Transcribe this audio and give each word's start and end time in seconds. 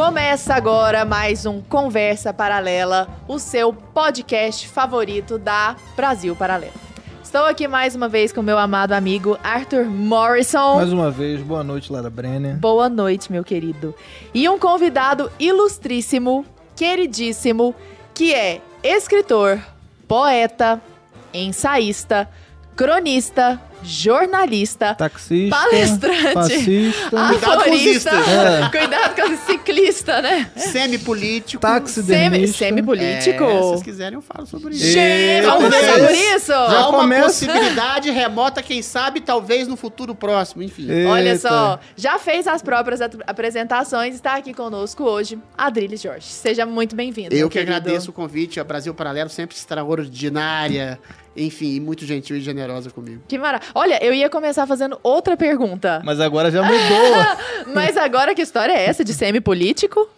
Começa 0.00 0.54
agora 0.54 1.04
mais 1.04 1.44
um 1.44 1.60
Conversa 1.60 2.32
Paralela, 2.32 3.06
o 3.28 3.38
seu 3.38 3.70
podcast 3.70 4.66
favorito 4.66 5.36
da 5.36 5.76
Brasil 5.94 6.34
Paralelo. 6.34 6.72
Estou 7.22 7.44
aqui 7.44 7.68
mais 7.68 7.94
uma 7.94 8.08
vez 8.08 8.32
com 8.32 8.40
meu 8.40 8.56
amado 8.56 8.92
amigo 8.92 9.38
Arthur 9.44 9.84
Morrison. 9.84 10.76
Mais 10.76 10.90
uma 10.90 11.10
vez, 11.10 11.42
boa 11.42 11.62
noite, 11.62 11.92
Lara 11.92 12.08
Brenner. 12.08 12.56
Boa 12.56 12.88
noite, 12.88 13.30
meu 13.30 13.44
querido. 13.44 13.94
E 14.32 14.48
um 14.48 14.58
convidado 14.58 15.30
ilustríssimo, 15.38 16.46
queridíssimo, 16.74 17.74
que 18.14 18.32
é 18.32 18.62
escritor, 18.82 19.60
poeta, 20.08 20.80
ensaísta, 21.34 22.26
cronista, 22.74 23.60
jornalista, 23.82 24.94
Taxista, 24.94 25.56
palestrante, 25.56 26.32
fascista, 26.32 27.20
aforista, 27.20 28.10
É. 28.10 28.68
cuidado 28.70 29.14
com 29.16 29.32
o 29.32 29.36
ciclista, 29.46 30.20
né? 30.22 30.50
Semipolítico. 30.56 31.60
Semi, 31.66 31.80
taxidermista. 31.80 32.58
semi-político. 32.58 33.44
É, 33.44 33.48
se 33.56 33.58
vocês 33.62 33.82
quiserem, 33.82 34.14
eu 34.14 34.22
falo 34.22 34.46
sobre 34.46 34.74
isso. 34.74 34.84
Gente, 34.86 35.46
vamos 35.46 35.70
Deus. 35.70 35.86
por 35.86 36.10
isso? 36.10 36.46
Já 36.52 36.80
Há 36.80 36.88
uma 36.88 36.98
começa. 37.00 37.24
possibilidade 37.24 38.10
remota, 38.10 38.62
quem 38.62 38.82
sabe, 38.82 39.20
talvez 39.20 39.66
no 39.68 39.76
futuro 39.76 40.14
próximo, 40.14 40.62
enfim. 40.62 40.88
Olha 41.06 41.30
Eita. 41.32 41.48
só, 41.48 41.80
já 41.96 42.18
fez 42.18 42.46
as 42.46 42.62
próprias 42.62 43.00
ap- 43.00 43.14
apresentações, 43.26 44.14
está 44.14 44.36
aqui 44.36 44.52
conosco 44.52 45.04
hoje, 45.04 45.38
Adriles 45.56 46.00
Jorge. 46.00 46.26
Seja 46.26 46.66
muito 46.66 46.94
bem-vindo. 46.96 47.34
Eu 47.34 47.48
que 47.48 47.58
querido. 47.58 47.76
agradeço 47.76 48.10
o 48.10 48.12
convite, 48.12 48.58
a 48.60 48.64
Brasil 48.64 48.92
Paralelo 48.94 49.30
sempre 49.30 49.56
extraordinária, 49.56 50.98
enfim, 51.36 51.80
muito 51.80 52.04
gentil 52.04 52.36
e 52.36 52.40
generosa 52.40 52.90
comigo. 52.90 53.22
Que 53.28 53.38
maravilha. 53.38 53.70
Olha, 53.74 54.04
eu 54.04 54.12
ia 54.12 54.28
começar 54.28 54.66
fazendo 54.66 54.98
outra 55.02 55.36
pergunta. 55.36 56.02
Mas 56.04 56.20
agora 56.20 56.50
já 56.50 56.62
mudou. 56.62 57.72
Mas 57.74 57.96
agora 57.96 58.34
que 58.34 58.42
história 58.42 58.72
é 58.72 58.84
essa 58.84 59.04
de 59.04 59.14
semi-político? 59.14 60.08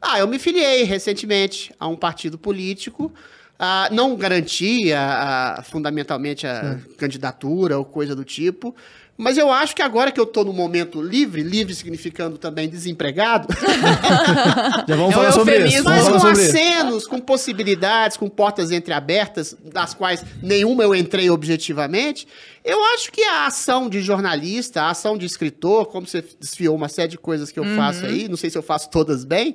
Ah, 0.00 0.18
eu 0.18 0.26
me 0.26 0.38
filiei 0.38 0.82
recentemente 0.82 1.72
a 1.78 1.86
um 1.86 1.96
partido 1.96 2.38
político. 2.38 3.12
Ah, 3.58 3.88
não 3.92 4.16
garantia 4.16 4.98
ah, 4.98 5.62
fundamentalmente 5.62 6.46
a 6.46 6.78
candidatura 6.96 7.78
ou 7.78 7.84
coisa 7.84 8.16
do 8.16 8.24
tipo. 8.24 8.74
Mas 9.20 9.36
eu 9.36 9.52
acho 9.52 9.76
que 9.76 9.82
agora 9.82 10.10
que 10.10 10.18
eu 10.18 10.24
tô 10.24 10.42
no 10.42 10.52
momento 10.52 11.02
livre, 11.02 11.42
livre 11.42 11.74
significando 11.74 12.38
também 12.38 12.68
desempregado, 12.70 13.48
já 14.88 14.96
vamos 14.96 15.00
É 15.00 15.08
um 15.08 15.12
falar 15.12 15.32
sobre 15.32 15.66
isso. 15.66 15.84
mas 15.84 16.08
com 16.08 16.26
acenos, 16.26 17.06
com 17.06 17.20
possibilidades, 17.20 18.16
com 18.16 18.30
portas 18.30 18.70
entreabertas, 18.70 19.54
das 19.62 19.92
quais 19.92 20.24
nenhuma 20.42 20.84
eu 20.84 20.94
entrei 20.94 21.28
objetivamente, 21.28 22.26
eu 22.64 22.82
acho 22.94 23.12
que 23.12 23.22
a 23.22 23.46
ação 23.46 23.90
de 23.90 24.00
jornalista, 24.00 24.82
a 24.82 24.90
ação 24.90 25.18
de 25.18 25.26
escritor, 25.26 25.86
como 25.86 26.06
você 26.06 26.24
desfiou 26.40 26.74
uma 26.74 26.88
série 26.88 27.08
de 27.08 27.18
coisas 27.18 27.52
que 27.52 27.58
eu 27.60 27.64
faço 27.76 28.06
aí, 28.06 28.26
não 28.26 28.38
sei 28.38 28.48
se 28.48 28.56
eu 28.56 28.62
faço 28.62 28.88
todas 28.88 29.24
bem, 29.24 29.54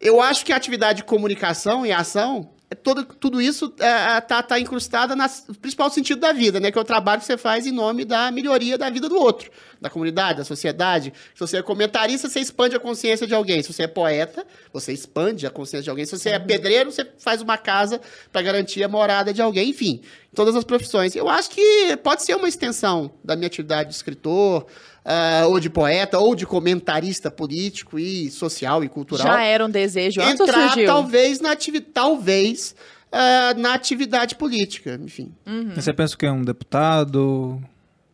eu 0.00 0.20
acho 0.20 0.44
que 0.44 0.52
a 0.52 0.56
atividade 0.56 0.98
de 0.98 1.04
comunicação 1.04 1.86
e 1.86 1.92
ação, 1.92 2.50
é 2.68 2.74
toda, 2.74 3.04
tudo 3.04 3.40
isso 3.40 3.72
é, 3.78 4.20
tá, 4.20 4.42
tá 4.42 4.58
incrustada 4.58 5.14
no 5.14 5.54
principal 5.54 5.88
sentido 5.88 6.20
da 6.20 6.32
vida, 6.32 6.58
né? 6.58 6.72
Que 6.72 6.78
é 6.78 6.80
o 6.80 6.84
trabalho 6.84 7.20
que 7.20 7.26
você 7.26 7.36
faz 7.36 7.64
em 7.64 7.70
nome 7.70 8.04
da 8.04 8.28
melhoria 8.32 8.76
da 8.76 8.90
vida 8.90 9.08
do 9.08 9.16
outro, 9.16 9.52
da 9.80 9.88
comunidade, 9.88 10.38
da 10.38 10.44
sociedade. 10.44 11.12
Se 11.32 11.38
você 11.38 11.58
é 11.58 11.62
comentarista, 11.62 12.28
você 12.28 12.40
expande 12.40 12.74
a 12.74 12.80
consciência 12.80 13.24
de 13.24 13.34
alguém. 13.34 13.62
Se 13.62 13.72
você 13.72 13.84
é 13.84 13.86
poeta, 13.86 14.44
você 14.72 14.92
expande 14.92 15.46
a 15.46 15.50
consciência 15.50 15.84
de 15.84 15.90
alguém. 15.90 16.04
Se 16.06 16.18
você 16.18 16.30
é 16.30 16.40
pedreiro, 16.40 16.90
você 16.90 17.06
faz 17.18 17.40
uma 17.40 17.56
casa 17.56 18.00
para 18.32 18.42
garantir 18.42 18.82
a 18.82 18.88
morada 18.88 19.32
de 19.32 19.40
alguém. 19.40 19.70
Enfim, 19.70 20.00
todas 20.34 20.56
as 20.56 20.64
profissões. 20.64 21.14
Eu 21.14 21.28
acho 21.28 21.50
que 21.50 21.96
pode 22.02 22.24
ser 22.24 22.34
uma 22.34 22.48
extensão 22.48 23.12
da 23.22 23.36
minha 23.36 23.46
atividade 23.46 23.90
de 23.90 23.94
escritor, 23.94 24.66
ah, 25.06 25.46
ou 25.46 25.60
de 25.60 25.70
poeta, 25.70 26.18
ou 26.18 26.34
de 26.34 26.44
comentarista 26.44 27.30
político 27.30 27.96
e 27.96 28.28
social 28.28 28.82
e 28.82 28.88
cultural 28.88 29.24
Já 29.24 29.42
era 29.42 29.64
um 29.64 29.70
desejo 29.70 30.20
antes 30.20 30.40
ou 30.40 30.46
entrar 30.46 30.68
surgiu? 30.70 30.86
talvez 30.86 31.40
na 31.40 31.52
atividade 31.52 31.92
talvez 31.94 32.74
ah, 33.12 33.54
na 33.56 33.74
atividade 33.74 34.34
política, 34.34 34.98
enfim. 35.00 35.32
Você 35.76 35.92
pensa 35.92 36.16
que 36.16 36.26
é 36.26 36.32
um 36.32 36.42
deputado? 36.42 37.62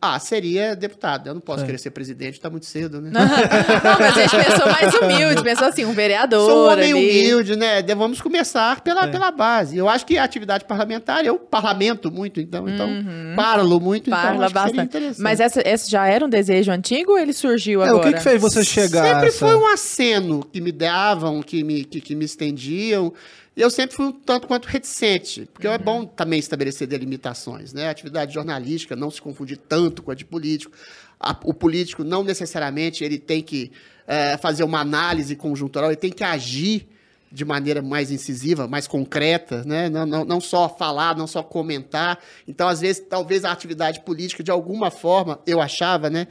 Ah, 0.05 0.19
seria 0.19 0.75
deputado. 0.75 1.27
Eu 1.27 1.33
não 1.33 1.39
posso 1.41 1.63
É. 1.63 1.65
querer 1.65 1.77
ser 1.77 1.91
presidente, 1.91 2.39
tá 2.39 2.49
muito 2.49 2.65
cedo, 2.65 2.99
né? 2.99 3.09
Não, 3.13 3.99
mas 3.99 4.17
a 4.17 4.21
gente 4.21 4.35
pensou 4.45 4.65
mais 4.71 4.93
humilde, 4.95 5.43
pensou 5.43 5.67
assim, 5.67 5.85
um 5.85 5.93
vereador 5.93 6.49
Sou 6.49 6.67
um 6.67 6.71
homem 6.73 6.91
ali. 6.91 6.93
humilde, 6.93 7.55
né? 7.55 7.81
De- 7.81 7.95
Vamos 7.95 8.19
começar 8.19 8.81
pela, 8.81 9.05
É. 9.05 9.07
pela 9.07 9.31
base. 9.31 9.77
Eu 9.77 9.87
acho 9.87 10.05
que 10.05 10.17
a 10.17 10.23
atividade 10.23 10.65
parlamentar, 10.65 11.25
eu 11.25 11.37
parlamento 11.37 12.11
muito, 12.11 12.41
então, 12.41 12.67
então 12.67 12.89
parlo 13.35 13.79
muito, 13.79 14.09
então 14.09 14.19
Parla 14.21 14.45
acho 14.47 14.53
que 14.53 14.59
seria 14.59 14.75
bastante. 14.75 14.97
interessante. 14.97 15.21
Mas 15.21 15.39
essa, 15.39 15.61
esse 15.65 15.89
já 15.89 16.05
era 16.07 16.25
um 16.25 16.29
desejo 16.29 16.71
antigo 16.71 17.11
ou 17.13 17.17
ele 17.19 17.31
surgiu 17.33 17.81
É, 17.81 17.87
agora? 17.87 18.07
o 18.09 18.11
que, 18.11 18.17
que 18.17 18.23
fez 18.23 18.41
você 18.41 18.63
chegar? 18.63 19.05
Sempre 19.05 19.27
essa- 19.29 19.39
foi 19.39 19.55
um 19.55 19.65
aceno 19.67 20.45
que 20.51 20.59
me 20.59 20.71
davam, 20.73 21.41
que 21.41 21.63
me, 21.63 21.85
que, 21.85 22.01
que 22.01 22.13
me 22.15 22.25
estendiam. 22.25 23.13
E 23.55 23.61
eu 23.61 23.69
sempre 23.69 23.95
fui 23.95 24.05
um 24.07 24.11
tanto 24.11 24.47
quanto 24.47 24.65
reticente, 24.67 25.47
porque 25.53 25.67
é 25.67 25.77
bom 25.77 26.05
também 26.05 26.39
estabelecer 26.39 26.87
delimitações, 26.87 27.71
né? 27.71 27.87
A 27.87 27.91
atividade 27.91 28.33
jornalística 28.33 28.95
não 28.95 29.11
se 29.11 29.21
confundir 29.21 29.57
tanto 29.57 30.01
com 30.01 30.09
a 30.09 30.15
de 30.15 30.25
político. 30.25 30.75
A- 31.19 31.37
o 31.43 31.53
político 31.53 32.03
não 32.03 32.23
necessariamente 32.23 33.03
ele 33.03 33.19
tem 33.19 33.43
que 33.43 33.71
eh, 34.07 34.37
fazer 34.37 34.63
uma 34.63 34.79
análise 34.81 35.35
conjuntural, 35.35 35.89
ele 35.89 35.95
tem 35.95 36.11
que 36.11 36.23
agir 36.23 36.87
de 37.31 37.45
maneira 37.45 37.81
mais 37.81 38.11
incisiva, 38.11 38.67
mais 38.67 38.85
concreta, 38.87 39.63
né? 39.65 39.87
Não, 39.89 40.05
não, 40.05 40.25
não 40.25 40.41
só 40.41 40.67
falar, 40.67 41.15
não 41.15 41.25
só 41.25 41.41
comentar. 41.41 42.19
Então, 42.47 42.67
às 42.67 42.81
vezes, 42.81 43.03
talvez 43.09 43.45
a 43.45 43.51
atividade 43.51 44.01
política, 44.01 44.43
de 44.43 44.51
alguma 44.51 44.91
forma, 44.91 45.39
eu 45.47 45.61
achava, 45.61 46.09
né? 46.09 46.27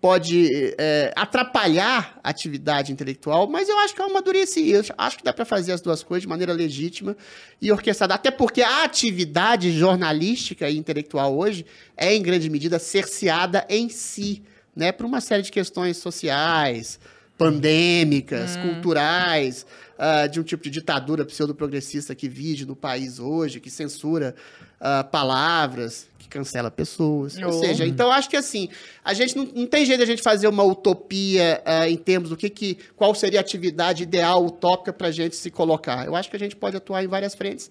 Pode 0.00 0.74
é, 0.78 1.12
atrapalhar 1.16 2.20
a 2.22 2.28
atividade 2.28 2.92
intelectual, 2.92 3.48
mas 3.48 3.68
eu 3.68 3.78
acho 3.78 3.94
que 3.94 4.00
eu 4.00 4.06
amadureci. 4.06 4.70
Eu 4.70 4.84
acho 4.98 5.18
que 5.18 5.24
dá 5.24 5.32
para 5.32 5.44
fazer 5.44 5.72
as 5.72 5.80
duas 5.80 6.02
coisas 6.02 6.22
de 6.22 6.28
maneira 6.28 6.52
legítima 6.52 7.16
e 7.60 7.72
orquestrada. 7.72 8.14
Até 8.14 8.30
porque 8.30 8.62
a 8.62 8.84
atividade 8.84 9.72
jornalística 9.72 10.68
e 10.68 10.76
intelectual 10.76 11.36
hoje 11.36 11.64
é, 11.96 12.14
em 12.14 12.22
grande 12.22 12.48
medida, 12.50 12.78
cerceada 12.78 13.66
em 13.68 13.88
si, 13.88 14.42
né? 14.74 14.92
Por 14.92 15.06
uma 15.06 15.20
série 15.20 15.42
de 15.42 15.50
questões 15.50 15.96
sociais, 15.96 17.00
pandêmicas, 17.38 18.56
culturais, 18.56 19.66
ah, 19.98 20.26
de 20.26 20.40
um 20.40 20.42
tipo 20.42 20.62
de 20.64 20.70
ditadura 20.70 21.24
pseudo-progressista 21.24 22.14
que 22.14 22.28
vive 22.28 22.64
no 22.64 22.76
país 22.76 23.18
hoje, 23.18 23.60
que 23.60 23.70
censura 23.70 24.34
ah, 24.80 25.04
palavras, 25.04 26.08
que 26.18 26.28
cancela 26.28 26.70
pessoas. 26.70 27.36
Ou 27.38 27.48
Oh. 27.48 27.52
seja, 27.52 27.86
então 27.86 28.10
acho 28.12 28.28
que 28.28 28.36
assim, 28.36 28.68
a 29.04 29.14
gente 29.14 29.36
não, 29.36 29.44
não 29.54 29.66
tem 29.66 29.86
jeito 29.86 29.98
de 29.98 30.04
a 30.04 30.06
gente 30.06 30.22
fazer 30.22 30.48
uma 30.48 30.64
utopia 30.64 31.62
ah, 31.64 31.88
em 31.88 31.96
termos 31.96 32.30
do 32.30 32.36
que, 32.36 32.50
que 32.50 32.78
qual 32.94 33.14
seria 33.14 33.40
a 33.40 33.42
atividade 33.42 34.02
ideal, 34.02 34.44
utópica 34.44 34.92
para 34.92 35.08
a 35.08 35.12
gente 35.12 35.36
se 35.36 35.50
colocar. 35.50 36.04
Eu 36.06 36.14
acho 36.14 36.28
que 36.28 36.36
a 36.36 36.38
gente 36.38 36.56
pode 36.56 36.76
atuar 36.76 37.02
em 37.04 37.08
várias 37.08 37.34
frentes 37.34 37.70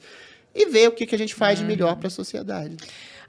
e 0.54 0.66
ver 0.68 0.88
o 0.88 0.92
que, 0.94 1.06
que 1.06 1.14
a 1.14 1.18
gente 1.18 1.36
faz 1.36 1.60
de 1.60 1.66
melhor 1.66 1.96
para 1.98 2.08
a 2.08 2.12
sociedade. 2.12 2.78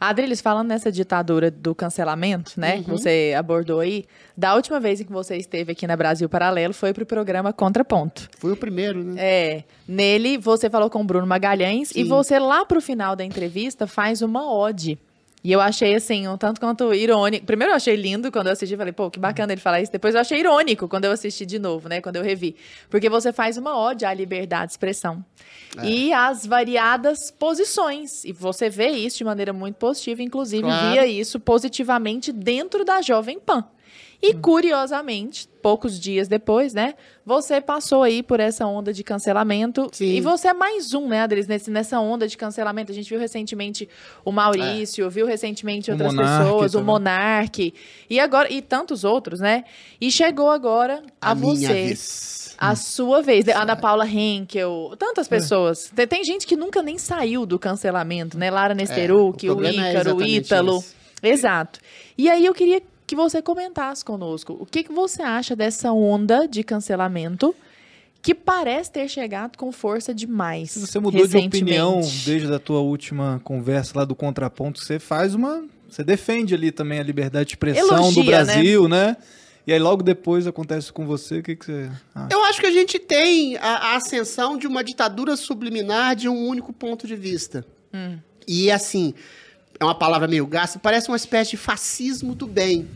Adriles, 0.00 0.40
falando 0.40 0.68
nessa 0.68 0.90
ditadura 0.92 1.50
do 1.50 1.74
cancelamento, 1.74 2.52
né, 2.58 2.82
que 2.82 2.90
Uhum. 2.90 2.96
você 2.98 3.34
abordou 3.36 3.80
aí, 3.80 4.04
da 4.36 4.54
última 4.54 4.78
vez 4.78 5.00
em 5.00 5.04
que 5.04 5.12
você 5.12 5.36
esteve 5.36 5.72
aqui 5.72 5.86
na 5.86 5.96
Brasil 5.96 6.28
Paralelo 6.28 6.74
foi 6.74 6.92
pro 6.92 7.06
programa 7.06 7.52
Contraponto. 7.52 8.28
Fui 8.38 8.52
o 8.52 8.56
primeiro, 8.56 9.02
né? 9.02 9.14
É, 9.18 9.64
nele 9.88 10.36
você 10.38 10.68
falou 10.68 10.90
com 10.90 11.00
o 11.00 11.04
Bruno 11.04 11.26
Magalhães 11.26 11.90
e 11.90 11.94
Sim. 12.02 12.04
você 12.04 12.38
lá 12.38 12.64
pro 12.64 12.80
final 12.80 13.16
da 13.16 13.24
entrevista 13.24 13.86
faz 13.86 14.22
uma 14.22 14.50
ode. 14.52 14.98
E 15.46 15.52
eu 15.52 15.60
achei 15.60 15.94
assim, 15.94 16.26
um 16.26 16.36
tanto 16.36 16.60
quanto 16.60 16.92
irônico. 16.92 17.46
Primeiro 17.46 17.70
eu 17.72 17.76
achei 17.76 17.94
lindo 17.94 18.32
quando 18.32 18.48
eu 18.48 18.52
assisti, 18.52 18.76
falei, 18.76 18.92
pô, 18.92 19.08
que 19.08 19.20
bacana 19.20 19.52
ele 19.52 19.60
falar 19.60 19.80
isso. 19.80 19.92
Depois 19.92 20.12
eu 20.12 20.20
achei 20.20 20.40
irônico 20.40 20.88
quando 20.88 21.04
eu 21.04 21.12
assisti 21.12 21.46
de 21.46 21.56
novo, 21.56 21.88
né, 21.88 22.00
quando 22.00 22.16
eu 22.16 22.22
revi. 22.24 22.56
Porque 22.90 23.08
você 23.08 23.32
faz 23.32 23.56
uma 23.56 23.78
ode 23.78 24.04
à 24.04 24.12
liberdade 24.12 24.66
de 24.66 24.72
expressão. 24.72 25.24
É. 25.78 25.86
E 25.86 26.12
às 26.12 26.44
variadas 26.44 27.30
posições. 27.30 28.24
E 28.24 28.32
você 28.32 28.68
vê 28.68 28.88
isso 28.88 29.18
de 29.18 29.24
maneira 29.24 29.52
muito 29.52 29.76
positiva, 29.76 30.20
inclusive 30.20 30.64
Claro. 30.64 30.90
via 30.90 31.06
isso 31.06 31.38
positivamente 31.38 32.32
dentro 32.32 32.84
da 32.84 33.00
Jovem 33.00 33.38
Pan. 33.38 33.64
E 34.22 34.32
curiosamente, 34.34 35.48
poucos 35.62 35.98
dias 36.00 36.26
depois, 36.28 36.72
né, 36.72 36.94
você 37.24 37.60
passou 37.60 38.02
aí 38.02 38.22
por 38.22 38.40
essa 38.40 38.66
onda 38.66 38.92
de 38.92 39.02
cancelamento. 39.04 39.88
Sim. 39.92 40.06
E 40.16 40.20
você 40.20 40.48
é 40.48 40.54
mais 40.54 40.94
um, 40.94 41.08
né, 41.08 41.20
Adris, 41.22 41.46
nesse, 41.46 41.70
nessa 41.70 42.00
onda 42.00 42.26
de 42.26 42.36
cancelamento. 42.36 42.90
A 42.92 42.94
gente 42.94 43.08
viu 43.08 43.18
recentemente 43.18 43.88
o 44.24 44.32
Maurício, 44.32 45.08
viu 45.10 45.26
recentemente 45.26 45.90
O 45.90 45.94
outras 45.94 46.14
pessoas, 46.14 46.74
o 46.74 46.78
também. 46.78 46.86
Monark, 46.86 47.74
e 48.08 48.18
agora 48.20 48.52
e 48.52 48.62
tantos 48.62 49.04
outros, 49.04 49.40
né? 49.40 49.64
E 50.00 50.10
chegou 50.10 50.50
agora 50.50 51.02
a, 51.20 51.34
minha 51.34 51.54
você. 51.54 51.72
vez. 51.72 52.54
A 52.58 52.74
sua 52.74 53.20
vez, 53.20 53.46
a 53.48 53.62
Ana 53.62 53.76
Paula 53.76 54.06
Henkel, 54.06 54.90
É. 54.92 54.96
tantas 54.96 55.28
pessoas. 55.28 55.92
Tem, 55.94 56.06
tem 56.06 56.24
gente 56.24 56.46
que 56.46 56.56
nunca 56.56 56.82
nem 56.82 56.96
saiu 56.96 57.44
do 57.44 57.58
cancelamento, 57.58 58.38
né? 58.38 58.50
Lara 58.50 58.74
Nesteruk, 58.74 59.46
É, 59.46 59.50
o 59.50 59.56
o, 59.56 59.64
é 59.64 59.70
Ícaro, 59.72 60.16
o 60.16 60.22
Ítalo. 60.24 60.78
esse. 60.78 60.94
Exato. 61.22 61.80
E 62.16 62.30
aí 62.30 62.46
eu 62.46 62.54
queria 62.54 62.80
que 63.06 63.14
você 63.14 63.40
comentasse 63.40 64.04
conosco. 64.04 64.56
O 64.58 64.66
que, 64.66 64.82
que 64.82 64.92
você 64.92 65.22
acha 65.22 65.54
dessa 65.54 65.92
onda 65.92 66.46
de 66.48 66.64
cancelamento 66.64 67.54
que 68.20 68.34
parece 68.34 68.90
ter 68.90 69.08
chegado 69.08 69.56
com 69.56 69.70
força 69.70 70.12
demais? 70.12 70.72
Se 70.72 70.80
você 70.80 70.98
mudou 70.98 71.26
de 71.26 71.36
opinião 71.36 72.00
desde 72.24 72.52
a 72.52 72.58
tua 72.58 72.80
última 72.80 73.40
conversa 73.44 73.92
lá 73.96 74.04
do 74.04 74.14
contraponto, 74.14 74.80
você 74.80 74.98
faz 74.98 75.34
uma. 75.34 75.64
Você 75.88 76.02
defende 76.02 76.54
ali 76.54 76.72
também 76.72 76.98
a 76.98 77.02
liberdade 77.02 77.50
de 77.50 77.54
expressão 77.54 77.98
Elogia, 77.98 78.22
do 78.22 78.26
Brasil, 78.26 78.88
né? 78.88 79.16
E 79.66 79.72
aí 79.72 79.78
logo 79.78 80.02
depois 80.02 80.46
acontece 80.46 80.92
com 80.92 81.06
você, 81.06 81.38
o 81.38 81.42
que, 81.42 81.56
que 81.56 81.66
você 81.66 81.90
acha? 82.14 82.28
Eu 82.30 82.44
acho 82.44 82.60
que 82.60 82.66
a 82.66 82.70
gente 82.70 82.98
tem 82.98 83.56
a, 83.56 83.62
a 83.62 83.96
ascensão 83.96 84.56
de 84.56 84.66
uma 84.66 84.82
ditadura 84.82 85.36
subliminar 85.36 86.14
de 86.14 86.28
um 86.28 86.46
único 86.46 86.72
ponto 86.72 87.06
de 87.06 87.16
vista. 87.16 87.64
E 88.46 88.70
assim, 88.70 89.14
é 89.78 89.84
uma 89.84 89.94
palavra 89.94 90.26
meio 90.28 90.46
gasta, 90.46 90.78
parece 90.78 91.08
uma 91.08 91.16
espécie 91.16 91.52
de 91.52 91.56
fascismo 91.56 92.34
do 92.34 92.46
bem. 92.46 92.88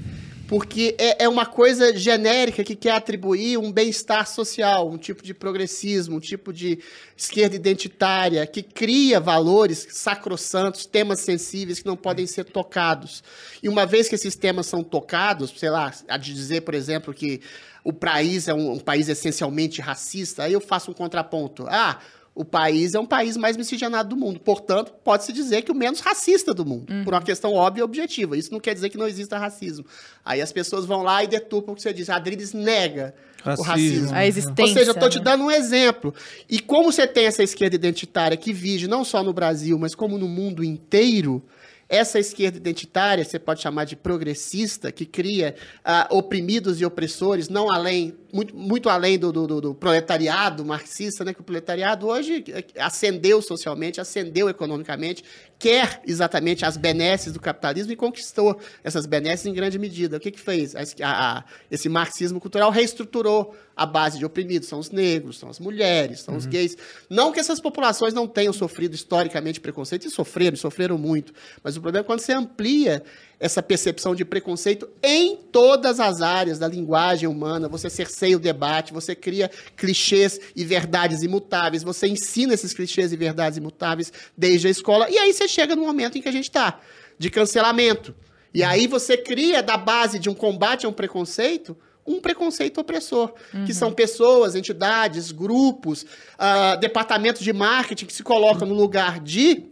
Porque 0.48 0.96
é, 0.98 1.24
é 1.24 1.28
uma 1.28 1.46
coisa 1.46 1.96
genérica 1.96 2.64
que 2.64 2.74
quer 2.74 2.90
atribuir 2.90 3.56
um 3.56 3.70
bem-estar 3.70 4.26
social, 4.26 4.90
um 4.90 4.98
tipo 4.98 5.22
de 5.22 5.32
progressismo, 5.32 6.16
um 6.16 6.20
tipo 6.20 6.52
de 6.52 6.80
esquerda 7.16 7.54
identitária, 7.54 8.44
que 8.48 8.60
cria 8.60 9.20
valores 9.20 9.86
sacrossantos, 9.90 10.86
temas 10.86 11.20
sensíveis 11.20 11.78
que 11.78 11.86
não 11.86 11.96
podem 11.96 12.26
ser 12.26 12.46
tocados. 12.46 13.22
E 13.62 13.68
uma 13.68 13.86
vez 13.86 14.08
que 14.08 14.16
esses 14.16 14.34
temas 14.34 14.66
são 14.66 14.82
tocados, 14.82 15.54
sei 15.56 15.70
lá, 15.70 15.94
a 16.08 16.16
de 16.16 16.34
dizer, 16.34 16.62
por 16.62 16.74
exemplo, 16.74 17.14
que 17.14 17.40
o 17.84 17.92
país 17.92 18.48
é 18.48 18.52
um, 18.52 18.72
um 18.72 18.80
país 18.80 19.08
essencialmente 19.08 19.80
racista, 19.80 20.42
aí 20.42 20.52
eu 20.52 20.60
faço 20.60 20.90
um 20.90 20.94
contraponto. 20.94 21.64
Ah, 21.68 22.00
o 22.40 22.44
país 22.44 22.94
é 22.94 22.98
um 22.98 23.04
país 23.04 23.36
mais 23.36 23.54
miscigenado 23.54 24.08
do 24.08 24.16
mundo. 24.16 24.40
Portanto, 24.40 24.94
pode-se 25.04 25.30
dizer 25.30 25.60
que 25.60 25.70
o 25.70 25.74
menos 25.74 26.00
racista 26.00 26.54
do 26.54 26.64
mundo, 26.64 26.90
por 27.04 27.12
uma 27.12 27.20
questão 27.20 27.52
óbvia 27.52 27.82
e 27.82 27.84
objetiva. 27.84 28.34
Isso 28.34 28.50
não 28.50 28.58
quer 28.58 28.72
dizer 28.72 28.88
que 28.88 28.96
não 28.96 29.06
exista 29.06 29.36
racismo. 29.36 29.84
Aí 30.24 30.40
as 30.40 30.50
pessoas 30.50 30.86
vão 30.86 31.02
lá 31.02 31.22
e 31.22 31.26
deturpam 31.26 31.72
o 31.72 31.76
que 31.76 31.82
você 31.82 31.92
diz. 31.92 32.08
A 32.08 32.16
Adriles 32.16 32.54
nega 32.54 33.14
o 33.44 33.50
Racismo. 33.50 33.64
racismo. 33.64 34.14
A 34.14 34.26
existência. 34.26 34.62
Ou 34.64 34.68
seja, 34.68 34.90
eu 34.90 34.94
estou 34.94 35.10
te 35.10 35.18
né? 35.18 35.24
dando 35.24 35.44
um 35.44 35.50
exemplo. 35.50 36.14
E 36.48 36.60
como 36.60 36.90
você 36.90 37.06
tem 37.06 37.26
essa 37.26 37.42
esquerda 37.42 37.76
identitária 37.76 38.38
que 38.38 38.54
vige 38.54 38.88
não 38.88 39.04
só 39.04 39.22
no 39.22 39.34
Brasil, 39.34 39.78
mas 39.78 39.94
como 39.94 40.16
no 40.16 40.26
mundo 40.26 40.64
inteiro, 40.64 41.42
essa 41.90 42.18
esquerda 42.18 42.56
identitária, 42.56 43.22
você 43.22 43.38
pode 43.38 43.60
chamar 43.60 43.84
de 43.84 43.96
progressista, 43.96 44.90
que 44.90 45.04
cria 45.04 45.56
ah, 45.84 46.08
oprimidos 46.10 46.80
e 46.80 46.86
opressores, 46.86 47.50
não 47.50 47.70
além, 47.70 48.14
muito, 48.32 48.54
muito 48.56 48.88
além 48.88 49.18
do, 49.18 49.32
do- 49.32 49.46
do- 49.46 49.60
do 49.60 49.74
proletariado 49.74 50.64
marxista, 50.64 51.24
né? 51.24 51.32
Que 51.34 51.40
o 51.40 51.44
proletariado 51.44 52.06
hoje 52.06 52.44
ascendeu 52.78 53.40
socialmente, 53.42 54.00
ascendeu 54.00 54.48
economicamente, 54.48 55.22
quer 55.58 56.00
exatamente 56.06 56.64
as 56.64 56.76
benesses 56.76 57.32
do 57.32 57.40
capitalismo 57.40 57.92
e 57.92 57.96
conquistou 57.96 58.58
essas 58.82 59.06
benesses 59.06 59.46
em 59.46 59.52
grande 59.54 59.78
medida. 59.78 60.16
O 60.16 60.20
que, 60.20 60.30
que 60.30 60.40
fez? 60.40 60.74
A 60.74 60.80
a- 61.02 61.44
esse 61.70 61.88
marxismo 61.88 62.40
cultural 62.40 62.70
reestruturou 62.70 63.54
a 63.76 63.86
base 63.86 64.18
de 64.18 64.24
oprimidos. 64.24 64.68
São 64.68 64.78
os 64.78 64.90
negros, 64.90 65.38
são 65.38 65.48
as 65.48 65.58
mulheres, 65.58 66.20
são 66.20 66.36
os 66.36 66.46
gays. 66.46 66.76
Não 67.08 67.32
que 67.32 67.40
essas 67.40 67.60
populações 67.60 68.12
não 68.14 68.26
tenham 68.26 68.52
sofrido 68.52 68.94
historicamente 68.94 69.60
preconceito, 69.60 70.06
e 70.06 70.10
sofreram, 70.10 70.56
sofreram 70.56 70.98
muito. 70.98 71.32
Mas 71.62 71.76
o 71.76 71.80
problema 71.80 72.04
é 72.04 72.06
quando 72.06 72.20
você 72.20 72.32
amplia 72.32 73.02
essa 73.40 73.62
percepção 73.62 74.14
de 74.14 74.22
preconceito 74.22 74.86
em 75.02 75.34
todas 75.34 75.98
as 75.98 76.20
áreas 76.20 76.58
da 76.58 76.68
linguagem 76.68 77.26
humana, 77.26 77.68
você 77.68 77.88
cerceia 77.88 78.36
o 78.36 78.40
debate, 78.40 78.92
você 78.92 79.14
cria 79.14 79.50
clichês 79.74 80.38
e 80.54 80.62
verdades 80.62 81.22
imutáveis, 81.22 81.82
você 81.82 82.06
ensina 82.06 82.52
esses 82.52 82.74
clichês 82.74 83.14
e 83.14 83.16
verdades 83.16 83.56
imutáveis 83.56 84.12
desde 84.36 84.68
a 84.68 84.70
escola, 84.70 85.08
e 85.08 85.16
aí 85.16 85.32
você 85.32 85.48
chega 85.48 85.74
no 85.74 85.82
momento 85.82 86.18
em 86.18 86.22
que 86.22 86.28
a 86.28 86.32
gente 86.32 86.44
está, 86.44 86.80
de 87.18 87.30
cancelamento. 87.30 88.14
E 88.52 88.62
aí 88.62 88.86
você 88.86 89.16
cria, 89.16 89.62
da 89.62 89.78
base 89.78 90.18
de 90.18 90.28
um 90.28 90.34
combate 90.34 90.84
a 90.84 90.88
um 90.88 90.92
preconceito, 90.92 91.74
um 92.06 92.20
preconceito 92.20 92.80
opressor, 92.80 93.32
que 93.64 93.72
são 93.72 93.92
pessoas, 93.92 94.54
entidades, 94.54 95.30
grupos, 95.30 96.04
ah, 96.38 96.74
departamentos 96.76 97.42
de 97.42 97.52
marketing 97.52 98.06
que 98.06 98.12
se 98.12 98.22
colocam 98.22 98.66
no 98.66 98.74
lugar 98.74 99.20
de 99.20 99.64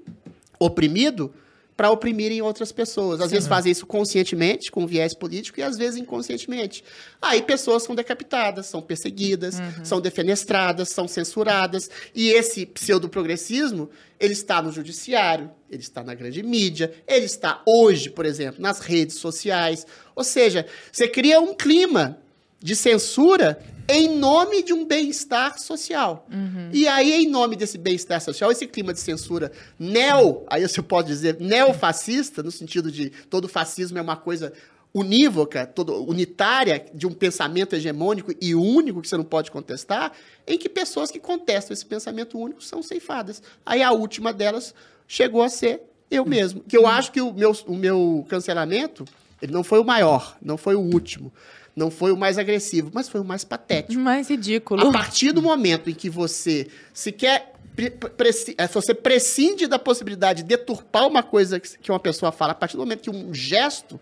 oprimido 0.58 1.34
para 1.78 1.92
oprimirem 1.92 2.42
outras 2.42 2.72
pessoas. 2.72 3.20
Às 3.20 3.30
vezes 3.30 3.46
fazem 3.46 3.70
isso 3.70 3.86
conscientemente, 3.86 4.68
com 4.68 4.84
viés 4.84 5.14
político, 5.14 5.60
e 5.60 5.62
às 5.62 5.78
vezes 5.78 6.00
inconscientemente. 6.00 6.82
Aí 7.22 7.40
pessoas 7.40 7.84
são 7.84 7.94
decapitadas, 7.94 8.66
são 8.66 8.82
perseguidas, 8.82 9.58
são 9.84 10.00
defenestradas, 10.00 10.88
são 10.88 11.06
censuradas. 11.06 11.88
E 12.12 12.30
esse 12.30 12.66
pseudo-progressismo, 12.66 13.88
ele 14.18 14.32
está 14.32 14.60
no 14.60 14.72
judiciário, 14.72 15.52
ele 15.70 15.82
está 15.82 16.02
na 16.02 16.16
grande 16.16 16.42
mídia, 16.42 16.92
ele 17.06 17.26
está 17.26 17.62
hoje, 17.64 18.10
por 18.10 18.26
exemplo, 18.26 18.60
nas 18.60 18.80
redes 18.80 19.18
sociais. 19.18 19.86
Ou 20.16 20.24
seja, 20.24 20.66
você 20.90 21.06
cria 21.06 21.40
um 21.40 21.54
clima 21.54 22.18
de 22.60 22.74
censura 22.74 23.58
em 23.88 24.16
nome 24.16 24.62
de 24.62 24.74
um 24.74 24.84
bem-estar 24.84 25.58
social. 25.58 26.26
E 26.72 26.86
aí, 26.86 27.24
em 27.24 27.28
nome 27.28 27.56
desse 27.56 27.78
bem-estar 27.78 28.20
social, 28.20 28.52
esse 28.52 28.66
clima 28.66 28.92
de 28.92 29.00
censura 29.00 29.50
neo, 29.78 30.44
aí 30.46 30.66
você 30.66 30.82
pode 30.82 31.08
dizer 31.08 31.38
neofascista, 31.40 32.42
no 32.42 32.50
sentido 32.50 32.92
de 32.92 33.10
todo 33.30 33.48
fascismo 33.48 33.96
é 33.96 34.02
uma 34.02 34.16
coisa 34.16 34.52
unívoca, 34.92 35.66
todo, 35.66 36.04
unitária, 36.04 36.84
de 36.92 37.06
um 37.06 37.12
pensamento 37.12 37.74
hegemônico 37.74 38.32
e 38.40 38.54
único 38.54 39.00
que 39.00 39.08
você 39.08 39.16
não 39.16 39.24
pode 39.24 39.50
contestar, 39.50 40.12
em 40.46 40.58
que 40.58 40.68
pessoas 40.68 41.10
que 41.10 41.18
contestam 41.18 41.72
esse 41.72 41.86
pensamento 41.86 42.38
único 42.38 42.62
são 42.62 42.82
ceifadas. 42.82 43.42
Aí 43.64 43.82
a 43.82 43.92
última 43.92 44.32
delas 44.32 44.74
chegou 45.06 45.42
a 45.42 45.48
ser 45.48 45.82
eu 46.10 46.26
mesmo. 46.26 46.60
Que 46.60 46.76
eu 46.76 46.86
acho 46.86 47.12
que 47.12 47.20
o 47.20 47.32
meu, 47.32 47.56
o 47.66 47.74
meu 47.74 48.26
cancelamento, 48.28 49.04
ele 49.40 49.52
não 49.52 49.62
foi 49.62 49.78
o 49.78 49.84
maior, 49.84 50.36
não 50.42 50.56
foi 50.56 50.74
o 50.74 50.80
último, 50.80 51.32
não 51.78 51.90
foi 51.90 52.12
o 52.12 52.16
mais 52.16 52.36
agressivo, 52.36 52.90
mas 52.92 53.08
foi 53.08 53.20
o 53.20 53.24
mais 53.24 53.44
patético. 53.44 53.98
Mais 54.00 54.28
ridículo. 54.28 54.86
A 54.88 54.92
partir 54.92 55.32
do 55.32 55.40
momento 55.40 55.88
em 55.88 55.94
que 55.94 56.10
você 56.10 56.66
sequer 56.92 57.52
pre- 57.76 57.90
preci- 57.90 58.54
eh, 58.58 58.66
se 58.66 58.74
você 58.74 58.92
prescinde 58.92 59.66
da 59.66 59.78
possibilidade 59.78 60.42
de 60.42 60.48
deturpar 60.48 61.06
uma 61.06 61.22
coisa 61.22 61.60
que 61.60 61.78
que 61.78 61.90
uma 61.92 62.00
pessoa 62.00 62.32
fala, 62.32 62.52
a 62.52 62.54
partir 62.54 62.76
do 62.76 62.80
momento 62.80 63.02
que 63.02 63.10
um 63.10 63.32
gesto 63.32 63.98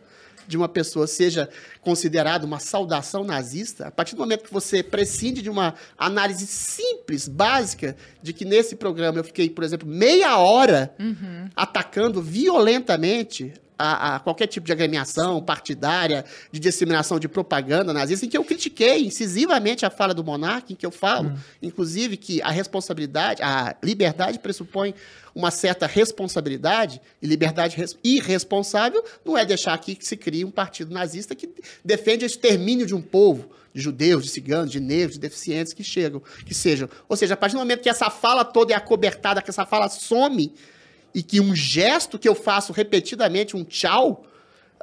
de 0.49 0.56
uma 0.56 0.69
pessoa 0.69 1.08
seja 1.08 1.49
considerado 1.81 2.44
uma 2.44 2.61
saudação 2.61 3.25
nazista, 3.25 3.88
a 3.88 3.90
partir 3.90 4.14
do 4.14 4.20
momento 4.20 4.44
que 4.44 4.52
você 4.52 4.81
prescinde 4.81 5.43
de 5.43 5.50
uma 5.50 5.75
análise 5.99 6.46
simples, 6.46 7.26
básica, 7.26 7.96
de 8.23 8.32
que 8.32 8.44
nesse 8.44 8.76
programa 8.76 9.19
eu 9.19 9.25
fiquei, 9.25 9.50
por 9.50 9.64
exemplo, 9.64 9.88
meia 9.88 10.38
hora 10.38 10.94
atacando 11.56 12.23
violentamente 12.23 13.52
a, 13.78 14.17
a 14.17 14.20
qualquer 14.20 14.46
tipo 14.46 14.67
de 14.67 14.73
agremiação 14.73 15.43
partidária, 15.43 16.25
de 16.50 16.58
disseminação 16.58 17.19
de 17.19 17.28
propaganda 17.28 17.93
nazista, 17.93 18.25
em 18.25 18.28
que 18.28 18.37
eu 18.37 18.44
critiquei 18.44 19.05
incisivamente 19.06 19.84
a 19.84 19.90
fala 19.90 20.14
do 20.14 20.25
monarca, 20.25 20.73
em 20.73 20.76
que 20.76 20.87
eu 20.87 20.90
falo, 20.90 21.32
inclusive, 21.62 22.17
que 22.17 22.40
a 22.43 22.50
responsabilidade, 22.50 23.43
a 23.43 23.76
liberdade 23.82 24.38
pressupõe 24.38 24.94
uma 25.34 25.50
certa 25.50 25.87
responsabilidade, 25.87 27.00
e 27.20 27.26
liberdade 27.26 27.76
res- 27.76 27.96
irresponsável 28.02 29.05
não 29.25 29.37
é 29.37 29.44
deixar 29.44 29.75
aqui 29.75 29.95
que 29.95 30.06
se 30.06 30.16
crie 30.16 30.45
um 30.45 30.50
partido 30.50 30.92
nazista 30.92 31.35
que 31.35 31.49
defende 31.85 32.25
o 32.25 32.26
extermínio 32.26 32.87
de 32.87 32.95
um 32.95 33.02
povo, 33.02 33.50
de 33.75 33.83
judeus, 33.83 34.25
de 34.25 34.30
ciganos, 34.30 34.71
de 34.71 34.80
negros, 34.80 35.16
de 35.16 35.21
deficientes 35.21 35.75
que 35.75 35.85
chegam, 35.85 36.23
que 36.47 36.54
sejam. 36.54 36.88
Ou 37.06 37.14
seja, 37.14 37.35
a 37.35 37.37
partir 37.37 37.56
do 37.56 37.59
momento 37.59 37.83
que 37.83 37.90
essa 37.90 38.09
fala 38.09 38.42
toda 38.42 38.73
é 38.73 38.76
acobertada, 38.76 39.42
que 39.42 39.50
essa 39.50 39.66
fala 39.66 39.90
some, 39.90 40.54
e 41.16 41.23
que 41.23 41.40
um 41.40 41.56
gesto 41.56 42.18
que 42.18 42.28
eu 42.28 42.35
faço 42.35 42.75
repetidamente, 42.75 43.56
um 43.56 43.64
tchau, 43.64 44.26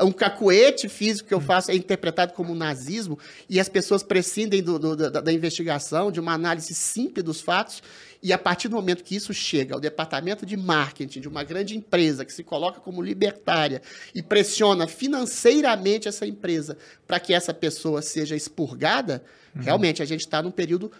um 0.01 0.11
cacuete 0.11 0.89
físico 0.89 1.27
que 1.27 1.33
eu 1.35 1.39
faço 1.39 1.69
é 1.69 1.75
interpretado 1.75 2.33
como 2.33 2.55
nazismo, 2.55 3.19
e 3.47 3.59
as 3.59 3.69
pessoas 3.69 4.01
prescindem 4.01 4.63
do- 4.63 4.79
do- 4.79 4.95
da, 4.95 5.21
da 5.21 5.31
investigação, 5.31 6.11
de 6.11 6.19
uma 6.19 6.33
análise 6.33 6.73
simples 6.73 7.23
dos 7.23 7.39
fatos, 7.39 7.83
e 8.23 8.33
a 8.33 8.37
partir 8.39 8.67
do 8.67 8.75
momento 8.75 9.03
que 9.03 9.15
isso 9.15 9.31
chega 9.31 9.75
ao 9.75 9.79
departamento 9.79 10.43
de 10.43 10.57
marketing 10.57 11.21
de 11.21 11.27
uma 11.27 11.43
grande 11.43 11.77
empresa 11.77 12.25
que 12.25 12.33
se 12.33 12.43
coloca 12.43 12.79
como 12.79 12.99
libertária 13.03 13.79
e 14.15 14.23
pressiona 14.23 14.87
financeiramente 14.87 16.07
essa 16.07 16.25
empresa 16.25 16.75
para 17.05 17.19
que 17.19 17.31
essa 17.31 17.53
pessoa 17.53 18.01
seja 18.01 18.35
expurgada, 18.35 19.23
realmente 19.55 20.01
a 20.01 20.05
gente 20.05 20.21
está 20.21 20.41
num 20.41 20.49
período 20.49 20.91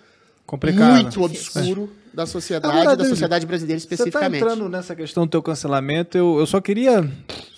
Complicado. 0.46 1.02
muito 1.02 1.22
obscuro 1.24 1.90
da 2.14 2.26
sociedade, 2.26 2.78
Agora, 2.78 2.96
da 2.96 3.06
sociedade 3.06 3.46
brasileira 3.46 3.80
Você 3.80 3.88
tá 3.88 3.96
especificamente. 3.96 4.42
entrando 4.44 4.70
nessa 4.70 4.96
questão 4.96 5.26
do 5.26 5.30
teu 5.30 5.42
cancelamento, 5.42 6.18
eu, 6.18 6.38
eu 6.40 6.46
só 6.46 6.62
queria 6.62 7.10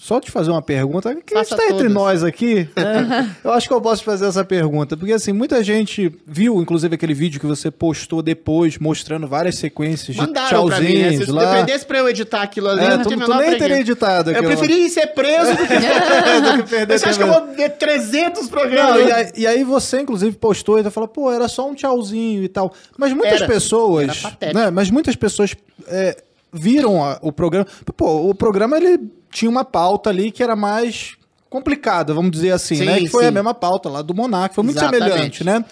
só 0.06 0.20
te 0.20 0.30
fazer 0.30 0.52
uma 0.52 0.62
pergunta, 0.62 1.16
que 1.16 1.34
a 1.34 1.40
gente 1.40 1.50
Faça 1.50 1.56
tá 1.58 1.74
entre 1.74 1.90
nós 1.90 2.24
aqui, 2.24 2.70
né? 2.76 3.36
eu 3.44 3.52
acho 3.52 3.68
que 3.68 3.74
eu 3.74 3.82
posso 3.82 4.04
fazer 4.04 4.28
essa 4.28 4.46
pergunta, 4.46 4.96
porque 4.96 5.12
assim, 5.14 5.32
muita 5.34 5.64
gente 5.64 6.12
viu, 6.28 6.62
inclusive, 6.62 6.94
aquele 6.94 7.14
vídeo 7.16 7.40
que 7.40 7.46
você 7.48 7.72
postou 7.72 8.22
depois, 8.22 8.78
mostrando 8.78 9.28
várias 9.28 9.56
sequências 9.58 10.16
de 10.16 10.22
Mandaram 10.22 10.68
pra 10.68 10.80
mim, 10.80 10.86
né? 10.94 10.94
tchauzinhos 11.10 11.26
Se 11.26 11.32
lá. 11.32 11.54
dependesse 11.54 11.86
pra 11.88 11.98
eu 11.98 12.08
editar 12.10 12.44
aquilo 12.44 12.70
ali, 12.70 12.82
É, 12.82 12.86
eu 12.86 12.98
não 12.98 13.04
tu, 13.04 13.10
tu 13.10 13.16
nem 13.18 13.28
preguiça. 13.28 13.58
teria 13.58 13.80
editado 13.80 14.30
Eu 14.30 14.36
aquilo 14.36 14.50
lá. 14.52 14.58
preferia 14.58 14.90
ser 14.90 15.08
preso 15.08 15.52
do 15.52 15.58
que, 15.58 15.74
do 16.58 16.64
que 16.64 16.70
perder 16.70 17.00
Você 17.00 17.06
acha 17.10 17.18
que 17.18 17.24
eu 17.24 17.34
vou 17.34 17.56
ver 17.56 17.70
300 17.72 18.42
Não, 18.44 18.48
programas? 18.50 19.08
e, 19.08 19.12
aí, 19.12 19.32
e 19.38 19.48
aí 19.48 19.64
você, 19.64 20.02
inclusive, 20.02 20.36
postou 20.38 20.78
e 20.80 20.84
falou, 20.92 21.08
pô, 21.08 21.32
era 21.32 21.48
só 21.48 21.68
um 21.68 21.74
tchauzinho 21.74 22.44
e 22.44 22.48
tal. 22.48 22.72
Mas 22.96 23.12
muitas 23.12 23.42
Era. 23.42 23.48
pessoas. 23.48 24.24
Era. 24.40 24.54
Né, 24.54 24.70
mas 24.70 24.92
muitas 24.92 25.16
pessoas 25.16 25.56
é, 25.88 26.16
viram 26.54 27.04
a- 27.04 27.18
o 27.24 27.32
programa. 27.32 27.66
Pô, 27.98 28.30
o 28.30 28.36
programa 28.36 28.78
ele 28.78 29.00
tinha 29.36 29.52
uma 29.52 29.66
pauta 29.66 30.10
ali 30.10 30.32
que 30.32 30.42
era 30.42 30.56
mais 30.56 31.18
complicada, 31.50 32.14
vamos 32.14 32.32
dizer 32.32 32.52
assim, 32.52 32.76
Sim, 32.76 32.86
né? 32.86 33.00
Que 33.00 33.08
foi 33.08 33.24
sim. 33.24 33.28
a 33.30 33.32
mesma 33.32 33.54
pauta 33.54 33.90
lá 33.90 34.02
do 34.02 34.14
Monark, 34.14 34.56
foi 34.56 34.64
muito 34.64 34.78
Exatamente. 34.78 35.04
semelhante, 35.12 35.44
né? 35.44 35.66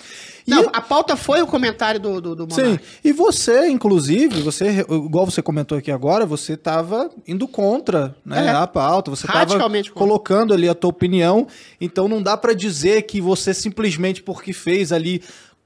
E- 0.45 0.51
Não, 0.51 0.69
a 0.73 0.81
pauta 0.81 1.15
foi 1.15 1.41
o 1.41 1.47
comentário 1.47 1.99
do, 2.01 2.19
do, 2.19 2.35
do 2.35 2.53
Sim, 2.53 2.61
Monark. 2.63 2.83
e 3.03 3.13
você, 3.13 3.69
inclusive, 3.69 4.41
você, 4.41 4.81
igual 4.89 5.25
você 5.25 5.41
comentou 5.41 5.77
aqui 5.77 5.89
agora, 5.91 6.25
você 6.25 6.53
estava 6.53 7.09
indo 7.25 7.47
contra 7.47 8.13
né, 8.25 8.47
É. 8.47 8.49
a 8.49 8.67
pauta, 8.67 9.09
você 9.11 9.25
estava 9.25 9.57
colocando 9.93 10.53
ali 10.53 10.67
a 10.67 10.73
tua 10.75 10.89
opinião, 10.89 11.47
então 11.79 12.09
não 12.09 12.21
dá 12.21 12.35
pra 12.35 12.53
dizer 12.53 13.03
que 13.03 13.21
você 13.21 13.53
simplesmente 13.53 14.21
porque 14.21 14.51
fez 14.51 14.91
ali 14.91 15.21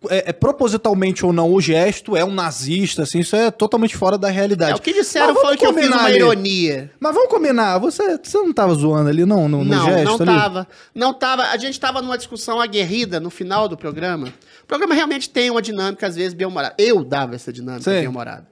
é, 0.09 0.29
é, 0.29 0.33
propositalmente 0.33 1.25
ou 1.25 1.33
não 1.33 1.51
o 1.51 1.59
gesto 1.59 2.15
é 2.15 2.23
um 2.23 2.31
nazista, 2.31 3.01
assim, 3.03 3.19
isso 3.19 3.35
é 3.35 3.49
totalmente 3.49 3.97
fora 3.97 4.17
da 4.17 4.29
realidade. 4.29 4.73
É, 4.73 4.75
o 4.75 4.79
que 4.79 4.93
disseram 4.93 5.33
foi 5.35 5.57
que 5.57 5.65
eu 5.65 5.73
fiz 5.73 5.87
uma 5.87 6.03
ali. 6.03 6.17
ironia. 6.17 6.91
Mas 6.99 7.15
vamos 7.15 7.29
combinar, 7.29 7.79
você, 7.79 8.19
você 8.21 8.37
não 8.37 8.53
tava 8.53 8.75
zoando 8.75 9.09
ali 9.09 9.25
não, 9.25 9.49
no, 9.49 9.63
no 9.63 9.65
não, 9.65 9.85
gesto 9.85 10.23
não 10.23 10.33
ali? 10.33 10.39
tava. 10.39 10.67
Não 10.93 11.13
tava. 11.13 11.43
A 11.45 11.57
gente 11.57 11.79
tava 11.79 12.01
numa 12.01 12.17
discussão 12.17 12.61
aguerrida 12.61 13.19
no 13.19 13.31
final 13.31 13.67
do 13.67 13.75
programa. 13.75 14.31
O 14.63 14.67
programa 14.67 14.93
realmente 14.93 15.29
tem 15.29 15.49
uma 15.49 15.61
dinâmica, 15.61 16.05
às 16.05 16.15
vezes, 16.15 16.33
bem-humorada. 16.33 16.75
Eu 16.77 17.03
dava 17.03 17.33
essa 17.33 17.51
dinâmica 17.51 17.89
bem-humorada. 17.89 18.45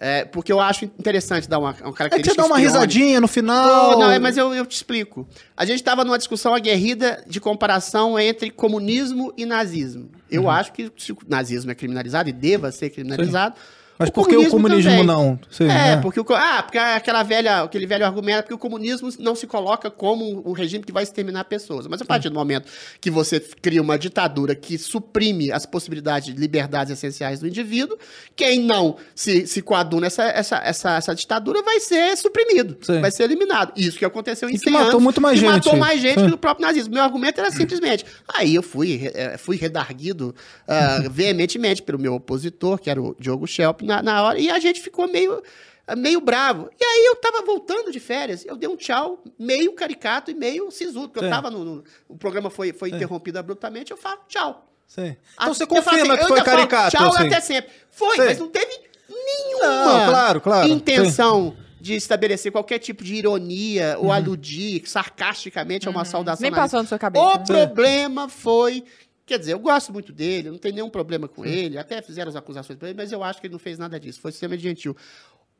É, 0.00 0.24
porque 0.24 0.52
eu 0.52 0.60
acho 0.60 0.84
interessante 0.84 1.48
dar 1.48 1.58
uma, 1.58 1.70
uma 1.70 1.88
É 1.88 1.90
que 1.90 1.92
característica 1.92 2.34
você 2.40 2.48
dá 2.48 2.54
uma 2.54 2.58
risadinha 2.58 3.20
no 3.20 3.26
final. 3.26 3.90
Não, 3.92 3.98
não, 3.98 4.10
é, 4.12 4.18
mas 4.20 4.36
eu, 4.36 4.54
eu 4.54 4.64
te 4.64 4.76
explico. 4.76 5.26
A 5.56 5.64
gente 5.64 5.76
estava 5.80 6.04
numa 6.04 6.16
discussão 6.16 6.54
aguerrida 6.54 7.24
de 7.26 7.40
comparação 7.40 8.16
entre 8.16 8.48
comunismo 8.50 9.32
e 9.36 9.44
nazismo. 9.44 10.08
Eu 10.30 10.42
Uhum. 10.44 10.50
acho 10.50 10.72
que 10.72 10.92
se 10.96 11.10
o 11.10 11.18
nazismo 11.26 11.72
é 11.72 11.74
criminalizado 11.74 12.28
e 12.28 12.32
deva 12.32 12.70
ser 12.70 12.90
criminalizado. 12.90 13.56
Mas 13.98 14.10
por 14.10 14.28
que 14.28 14.36
o 14.36 14.48
comunismo 14.48 14.90
também. 14.90 15.06
não? 15.06 15.38
Sim, 15.50 15.64
é, 15.64 15.66
né? 15.66 15.96
porque 15.96 16.20
o, 16.20 16.26
ah, 16.30 16.62
porque 16.62 16.78
aquela 16.78 17.22
velha, 17.24 17.62
aquele 17.62 17.86
velho 17.86 18.06
argumento 18.06 18.38
é 18.38 18.42
porque 18.42 18.54
o 18.54 18.58
comunismo 18.58 19.08
não 19.18 19.34
se 19.34 19.46
coloca 19.46 19.90
como 19.90 20.48
um, 20.48 20.52
regime 20.52 20.84
que 20.84 20.92
vai 20.92 21.02
exterminar 21.02 21.44
pessoas. 21.44 21.86
Mas 21.88 22.00
a 22.00 22.04
partir 22.04 22.28
do 22.28 22.34
momento 22.34 22.68
que 23.00 23.10
você 23.10 23.40
cria 23.40 23.82
uma 23.82 23.98
ditadura 23.98 24.54
que 24.54 24.78
suprime 24.78 25.50
as 25.50 25.66
possibilidades 25.66 26.32
de 26.32 26.40
liberdades 26.40 26.92
essenciais 26.92 27.40
do 27.40 27.48
indivíduo, 27.48 27.98
quem 28.36 28.60
não 28.60 28.96
se, 29.14 29.46
se 29.46 29.60
coaduna 29.62 30.06
essa, 30.06 30.24
essa, 30.24 30.56
essa, 30.58 30.96
essa 30.96 31.14
ditadura 31.14 31.60
vai 31.62 31.80
ser 31.80 32.16
suprimido, 32.16 32.76
Sim. 32.80 33.00
vai 33.00 33.10
ser 33.10 33.24
eliminado. 33.24 33.72
Isso 33.76 33.98
que 33.98 34.04
aconteceu 34.04 34.48
em 34.48 34.54
E 34.54 34.58
que 34.58 34.64
100 34.64 34.72
matou 34.72 34.90
anos, 34.90 35.02
muito 35.02 35.20
mais 35.20 35.38
gente. 35.40 35.50
matou 35.50 35.76
mais 35.76 36.00
gente 36.00 36.20
Sim. 36.20 36.28
que 36.28 36.34
o 36.34 36.38
próprio 36.38 36.64
nazismo. 36.64 36.94
Meu 36.94 37.02
argumento 37.02 37.40
era 37.40 37.50
simplesmente. 37.50 38.04
Aí 38.32 38.54
eu 38.54 38.62
fui, 38.62 39.10
eh, 39.12 39.36
fui 39.38 39.56
redarguido 39.56 40.34
ah, 40.68 41.02
veementemente 41.10 41.82
pelo 41.82 41.98
meu 41.98 42.14
opositor, 42.14 42.78
que 42.78 42.88
era 42.88 43.02
o 43.02 43.16
Diogo 43.18 43.46
Schelp, 43.46 43.82
na, 43.88 44.02
na 44.02 44.22
hora, 44.22 44.38
e 44.38 44.48
a 44.50 44.58
gente 44.60 44.80
ficou 44.80 45.08
meio, 45.08 45.42
meio 45.96 46.20
bravo. 46.20 46.70
E 46.80 46.84
aí 46.84 47.04
eu 47.06 47.16
tava 47.16 47.42
voltando 47.44 47.90
de 47.90 47.98
férias, 47.98 48.44
eu 48.46 48.56
dei 48.56 48.68
um 48.68 48.76
tchau 48.76 49.22
meio 49.38 49.72
caricato 49.72 50.30
e 50.30 50.34
meio 50.34 50.70
sisudo, 50.70 51.08
porque 51.08 51.20
eu 51.24 51.24
Sim. 51.28 51.34
tava 51.34 51.50
no, 51.50 51.64
no- 51.64 51.84
O 52.08 52.16
programa 52.16 52.50
foi, 52.50 52.72
foi 52.72 52.90
interrompido 52.90 53.38
abruptamente, 53.38 53.90
eu 53.90 53.96
falo 53.96 54.20
tchau. 54.28 54.64
Sim. 54.86 55.16
Então 55.34 55.52
você 55.52 55.66
confirma 55.66 56.14
assim, 56.14 56.22
que 56.22 56.28
foi 56.28 56.38
ainda 56.38 56.44
falo 56.50 56.56
caricato, 56.68 56.96
Tchau 56.96 57.08
assim. 57.12 57.26
até 57.26 57.40
sempre. 57.40 57.70
Foi, 57.90 58.16
Sim. 58.16 58.24
mas 58.24 58.38
não 58.38 58.48
teve 58.48 58.80
nenhuma 59.08 59.66
Não, 59.66 60.06
claro, 60.10 60.40
claro. 60.40 60.68
intenção 60.68 61.56
de 61.80 61.94
estabelecer 61.94 62.50
qualquer 62.50 62.78
tipo 62.78 63.04
de 63.04 63.14
ironia 63.14 63.96
ou 64.00 64.10
aludir 64.10 64.82
sarcasticamente 64.86 65.86
a 65.86 65.90
uma 65.90 66.04
saudação 66.04 66.42
Nem 66.42 66.50
passou 66.50 66.80
na 66.82 66.88
sua 66.88 66.98
cabeça. 66.98 67.24
O 67.24 67.36
né? 67.38 67.44
problema 67.66 68.28
foi. 68.28 68.82
Quer 69.28 69.38
dizer, 69.38 69.52
eu 69.52 69.58
gosto 69.58 69.92
muito 69.92 70.10
dele, 70.12 70.50
não 70.50 70.56
tem 70.58 70.72
nenhum 70.72 70.88
problema 70.88 71.28
com 71.28 71.44
ele, 71.44 71.76
até 71.78 72.00
fizeram 72.00 72.30
as 72.30 72.34
acusações 72.36 72.78
pra 72.78 72.88
ele, 72.88 72.96
mas 72.96 73.12
eu 73.12 73.22
acho 73.22 73.40
que 73.40 73.46
ele 73.46 73.52
não 73.52 73.58
fez 73.58 73.78
nada 73.78 74.00
disso, 74.00 74.20
foi 74.20 74.30
extremamente 74.30 74.62
gentil. 74.62 74.96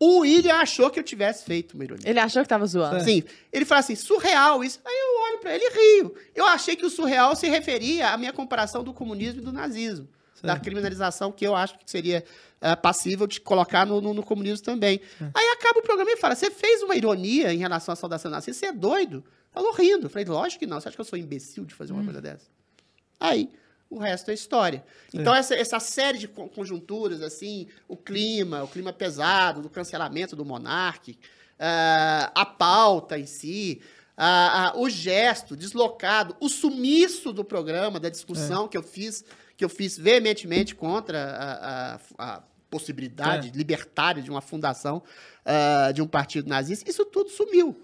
O 0.00 0.20
William 0.20 0.54
achou 0.56 0.88
que 0.90 0.98
eu 0.98 1.02
tivesse 1.02 1.44
feito 1.44 1.74
uma 1.74 1.84
ironia. 1.84 2.08
Ele 2.08 2.18
achou 2.20 2.40
que 2.42 2.48
tava 2.48 2.64
zoando. 2.66 2.96
Sim, 3.04 3.22
ele 3.52 3.64
fala 3.64 3.80
assim, 3.80 3.94
surreal 3.96 4.64
isso. 4.64 4.80
Aí 4.84 4.94
eu 4.94 5.22
olho 5.24 5.38
pra 5.40 5.54
ele 5.54 5.64
e 5.64 5.70
rio. 6.00 6.14
Eu 6.34 6.46
achei 6.46 6.76
que 6.76 6.86
o 6.86 6.90
surreal 6.90 7.34
se 7.36 7.46
referia 7.48 8.10
à 8.10 8.16
minha 8.16 8.32
comparação 8.32 8.82
do 8.84 8.94
comunismo 8.94 9.40
e 9.40 9.44
do 9.44 9.52
nazismo. 9.52 10.08
Da 10.40 10.56
criminalização 10.58 11.32
que 11.32 11.44
eu 11.44 11.54
acho 11.54 11.76
que 11.80 11.90
seria 11.90 12.24
ah, 12.60 12.76
passível 12.76 13.26
de 13.26 13.40
colocar 13.40 13.84
no, 13.84 14.00
no- 14.00 14.14
no 14.14 14.22
comunismo 14.22 14.64
também. 14.64 15.00
Aí 15.34 15.48
acaba 15.48 15.80
o 15.80 15.82
programa 15.82 16.10
e 16.12 16.16
fala, 16.16 16.36
você 16.36 16.48
fez 16.48 16.80
uma 16.84 16.94
ironia 16.94 17.52
em 17.52 17.58
relação 17.58 17.92
à 17.92 17.96
saudação 17.96 18.30
nazista, 18.30 18.54
você 18.54 18.66
é 18.66 18.72
doido? 18.72 19.24
Falou 19.50 19.72
rindo. 19.72 20.06
Eu 20.06 20.10
falei, 20.10 20.24
lógico 20.26 20.60
que 20.60 20.66
não. 20.66 20.80
Você 20.80 20.86
acha 20.88 20.96
que 20.96 21.00
eu 21.00 21.04
sou 21.04 21.18
imbecil 21.18 21.64
de 21.64 21.74
fazer 21.74 21.92
uma 21.92 22.04
coisa 22.04 22.20
dessa? 22.22 22.46
Aí, 23.20 23.50
o 23.90 23.98
resto 23.98 24.30
é 24.30 24.34
história. 24.34 24.84
Então, 25.12 25.34
essa, 25.34 25.54
essa 25.54 25.80
série 25.80 26.18
de 26.18 26.28
con- 26.28 26.48
conjunturas, 26.48 27.22
assim, 27.22 27.66
o 27.88 27.96
clima, 27.96 28.62
o 28.62 28.68
clima 28.68 28.92
pesado, 28.92 29.62
do 29.62 29.68
cancelamento 29.70 30.36
do 30.36 30.44
monarque, 30.44 31.18
ah, 31.58 32.30
a 32.34 32.44
pauta 32.46 33.18
em 33.18 33.26
si, 33.26 33.80
ah, 34.16 34.72
ah, 34.74 34.78
o 34.78 34.88
gesto 34.90 35.56
deslocado, 35.56 36.36
o 36.40 36.48
sumiço 36.48 37.32
do 37.32 37.44
programa, 37.44 37.98
da 37.98 38.08
discussão 38.08 38.68
que 38.68 38.76
eu 38.76 38.82
fiz, 38.82 39.24
que 39.56 39.64
eu 39.64 39.68
fiz 39.68 39.96
veementemente 39.98 40.74
contra 40.74 41.18
a, 41.24 41.94
a- 41.94 42.36
a 42.36 42.42
possibilidade 42.70 43.50
libertária 43.54 44.22
de 44.22 44.30
uma 44.30 44.42
fundação 44.42 45.02
de 45.94 46.02
um 46.02 46.06
partido 46.06 46.46
nazista, 46.50 46.88
isso 46.90 47.06
tudo 47.06 47.30
sumiu. 47.30 47.80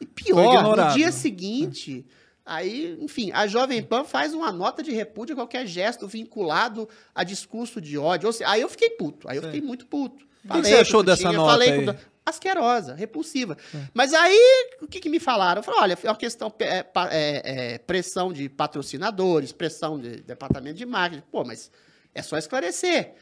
E 0.00 0.04
Foi 0.04 0.06
pior, 0.24 0.62
no 0.88 0.94
dia 0.94 1.12
seguinte, 1.12 2.04
aí, 2.44 2.96
enfim, 3.00 3.30
a 3.32 3.46
Jovem 3.46 3.82
Pan 3.82 4.04
faz 4.04 4.34
uma 4.34 4.50
nota 4.52 4.82
de 4.82 4.92
repúdio 4.92 5.32
a 5.34 5.36
qualquer 5.36 5.66
gesto 5.66 6.06
vinculado 6.06 6.88
a 7.14 7.24
discurso 7.24 7.80
de 7.80 7.96
ódio. 7.98 8.32
Seja, 8.32 8.50
aí 8.50 8.60
eu 8.60 8.68
fiquei 8.68 8.90
puto, 8.90 9.28
aí 9.28 9.36
eu 9.36 9.42
Sim. 9.42 9.48
fiquei 9.48 9.60
muito 9.66 9.86
puto. 9.86 10.24
que 10.50 10.58
você 10.62 10.74
achou 10.74 11.00
o 11.00 11.02
dessa 11.02 11.32
nota 11.32 11.50
falei 11.52 11.70
aí? 11.70 11.86
com- 11.86 11.94
Asquerosa, 12.26 12.94
repulsiva. 12.94 13.54
Mas 13.92 14.14
aí, 14.14 14.38
o 14.80 14.86
que, 14.86 14.98
que 14.98 15.10
me 15.10 15.20
falaram? 15.20 15.58
Eu 15.58 15.62
falei, 15.62 15.80
olha, 15.80 15.98
é 16.02 16.08
uma 16.08 16.16
questão, 16.16 16.50
é, 16.58 16.78
é, 17.10 17.74
é, 17.74 17.78
pressão 17.78 18.32
de 18.32 18.48
patrocinadores, 18.48 19.52
pressão 19.52 20.00
de 20.00 20.22
departamento 20.22 20.76
de 20.78 20.86
marketing. 20.86 21.22
Pô, 21.30 21.44
mas 21.44 21.70
é 22.14 22.22
só 22.22 22.38
esclarecer. 22.38 23.12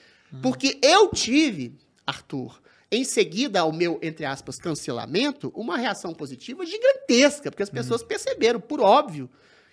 Porque 0.40 0.78
eu 0.80 1.08
tive, 1.08 1.76
Arthur, 2.06 2.61
em 2.92 3.04
seguida 3.04 3.60
ao 3.60 3.72
meu, 3.72 3.98
entre 4.02 4.26
aspas, 4.26 4.58
cancelamento, 4.58 5.50
uma 5.56 5.78
reação 5.78 6.12
positiva 6.12 6.66
gigantesca, 6.66 7.50
porque 7.50 7.62
as 7.62 7.70
pessoas 7.70 8.02
perceberam, 8.02 8.60
por 8.60 8.80
óbvio, 8.80 9.30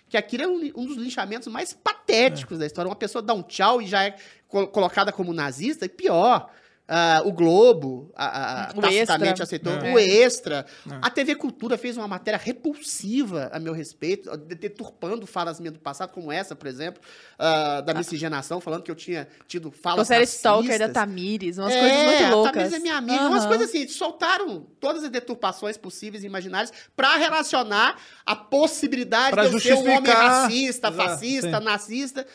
que 0.08 0.16
aquilo 0.16 0.42
é 0.42 0.48
um, 0.48 0.72
um 0.82 0.86
dos 0.86 0.96
linchamentos 0.96 1.46
mais 1.48 1.74
patéticos 1.74 2.58
da 2.58 2.64
história. 2.66 2.88
Uma 2.88 2.96
pessoa 2.96 3.20
dá 3.20 3.34
um 3.34 3.42
tchau 3.42 3.82
e 3.82 3.86
já 3.86 4.04
é 4.04 4.16
co- 4.48 4.66
colocada 4.68 5.12
como 5.12 5.32
nazista, 5.34 5.84
e 5.84 5.88
pior. 5.88 6.50
Ah, 6.92 7.22
o 7.24 7.30
Globo 7.32 8.10
a, 8.16 8.24
a, 8.26 8.64
a, 8.64 8.70
O 8.76 8.80
tacitamente 8.80 9.28
Extra. 9.40 9.44
aceitou. 9.44 9.72
É. 9.74 9.92
O 9.94 9.98
Extra. 9.98 10.66
A 11.00 11.08
TV 11.08 11.36
Cultura 11.36 11.78
fez 11.78 11.96
uma 11.96 12.08
matéria 12.08 12.36
repulsiva 12.38 13.48
a 13.52 13.60
meu 13.60 13.72
respeito, 13.72 14.36
de- 14.36 14.54
deturpando 14.56 15.24
falas 15.26 15.60
minhas 15.60 15.74
do 15.74 15.78
passado, 15.80 16.10
como 16.10 16.32
essa, 16.32 16.56
por 16.56 16.66
exemplo, 16.66 17.00
ah, 17.38 17.80
da 17.80 17.94
miscigenação, 17.94 18.60
falando 18.60 18.82
que 18.82 18.90
eu 18.90 18.96
tinha 18.96 19.28
tido 19.46 19.70
falas 19.70 20.06
Você 20.08 20.14
era 20.14 20.24
stalker 20.24 20.78
da 20.78 20.88
Tamires, 20.88 21.58
umas 21.58 21.72
É, 21.72 21.80
coisas 21.80 22.04
muito 22.04 22.24
A 22.24 22.30
loucas. 22.30 22.52
Tamires 22.52 22.72
é 22.72 22.78
minha 22.80 22.96
amiga. 22.96 23.22
Umas 23.28 23.40
Aham. 23.44 23.48
coisas 23.48 23.68
assim, 23.68 23.86
soltaram 23.86 24.66
todas 24.80 25.04
as 25.04 25.10
deturpações 25.10 25.76
possíveis 25.76 26.24
e 26.24 26.26
imaginárias 26.26 26.72
pra 26.96 27.16
relacionar 27.16 27.96
a 28.26 28.34
possibilidade 28.34 29.30
Pra 29.30 29.46
de 29.46 29.52
eu 29.54 29.60
ser 29.60 29.74
um 29.74 29.90
homem 29.96 30.12
racista, 30.12 30.88
Exato, 30.88 30.96
fascista, 30.96 31.58
sim. 31.58 31.64
nazista. 31.64 32.26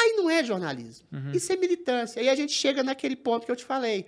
Aí 0.00 0.14
não 0.16 0.30
é 0.30 0.44
jornalismo. 0.44 1.06
Isso 1.34 1.52
é 1.52 1.56
militância. 1.56 2.20
Aí 2.20 2.28
a 2.28 2.34
gente 2.34 2.52
chega 2.52 2.82
naquele 2.82 3.16
ponto 3.16 3.44
que 3.44 3.52
eu 3.52 3.56
te 3.56 3.64
falei. 3.64 4.06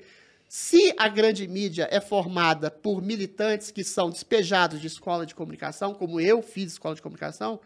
Se 0.49 0.93
a 0.99 1.09
grande 1.09 1.47
mídia 1.47 1.89
é 1.91 2.01
formada 2.01 2.71
por 2.71 3.01
militantes 3.01 3.71
que 3.71 3.85
são 3.85 4.11
despejados 4.11 4.81
de 4.81 4.87
escola 4.89 5.25
de 5.25 5.35
comunicação, 5.35 5.95
como 5.95 6.21
eu 6.21 6.43
fiz 6.43 6.73
escola 6.73 6.95
de 6.95 7.03
comunicação, 7.03 7.61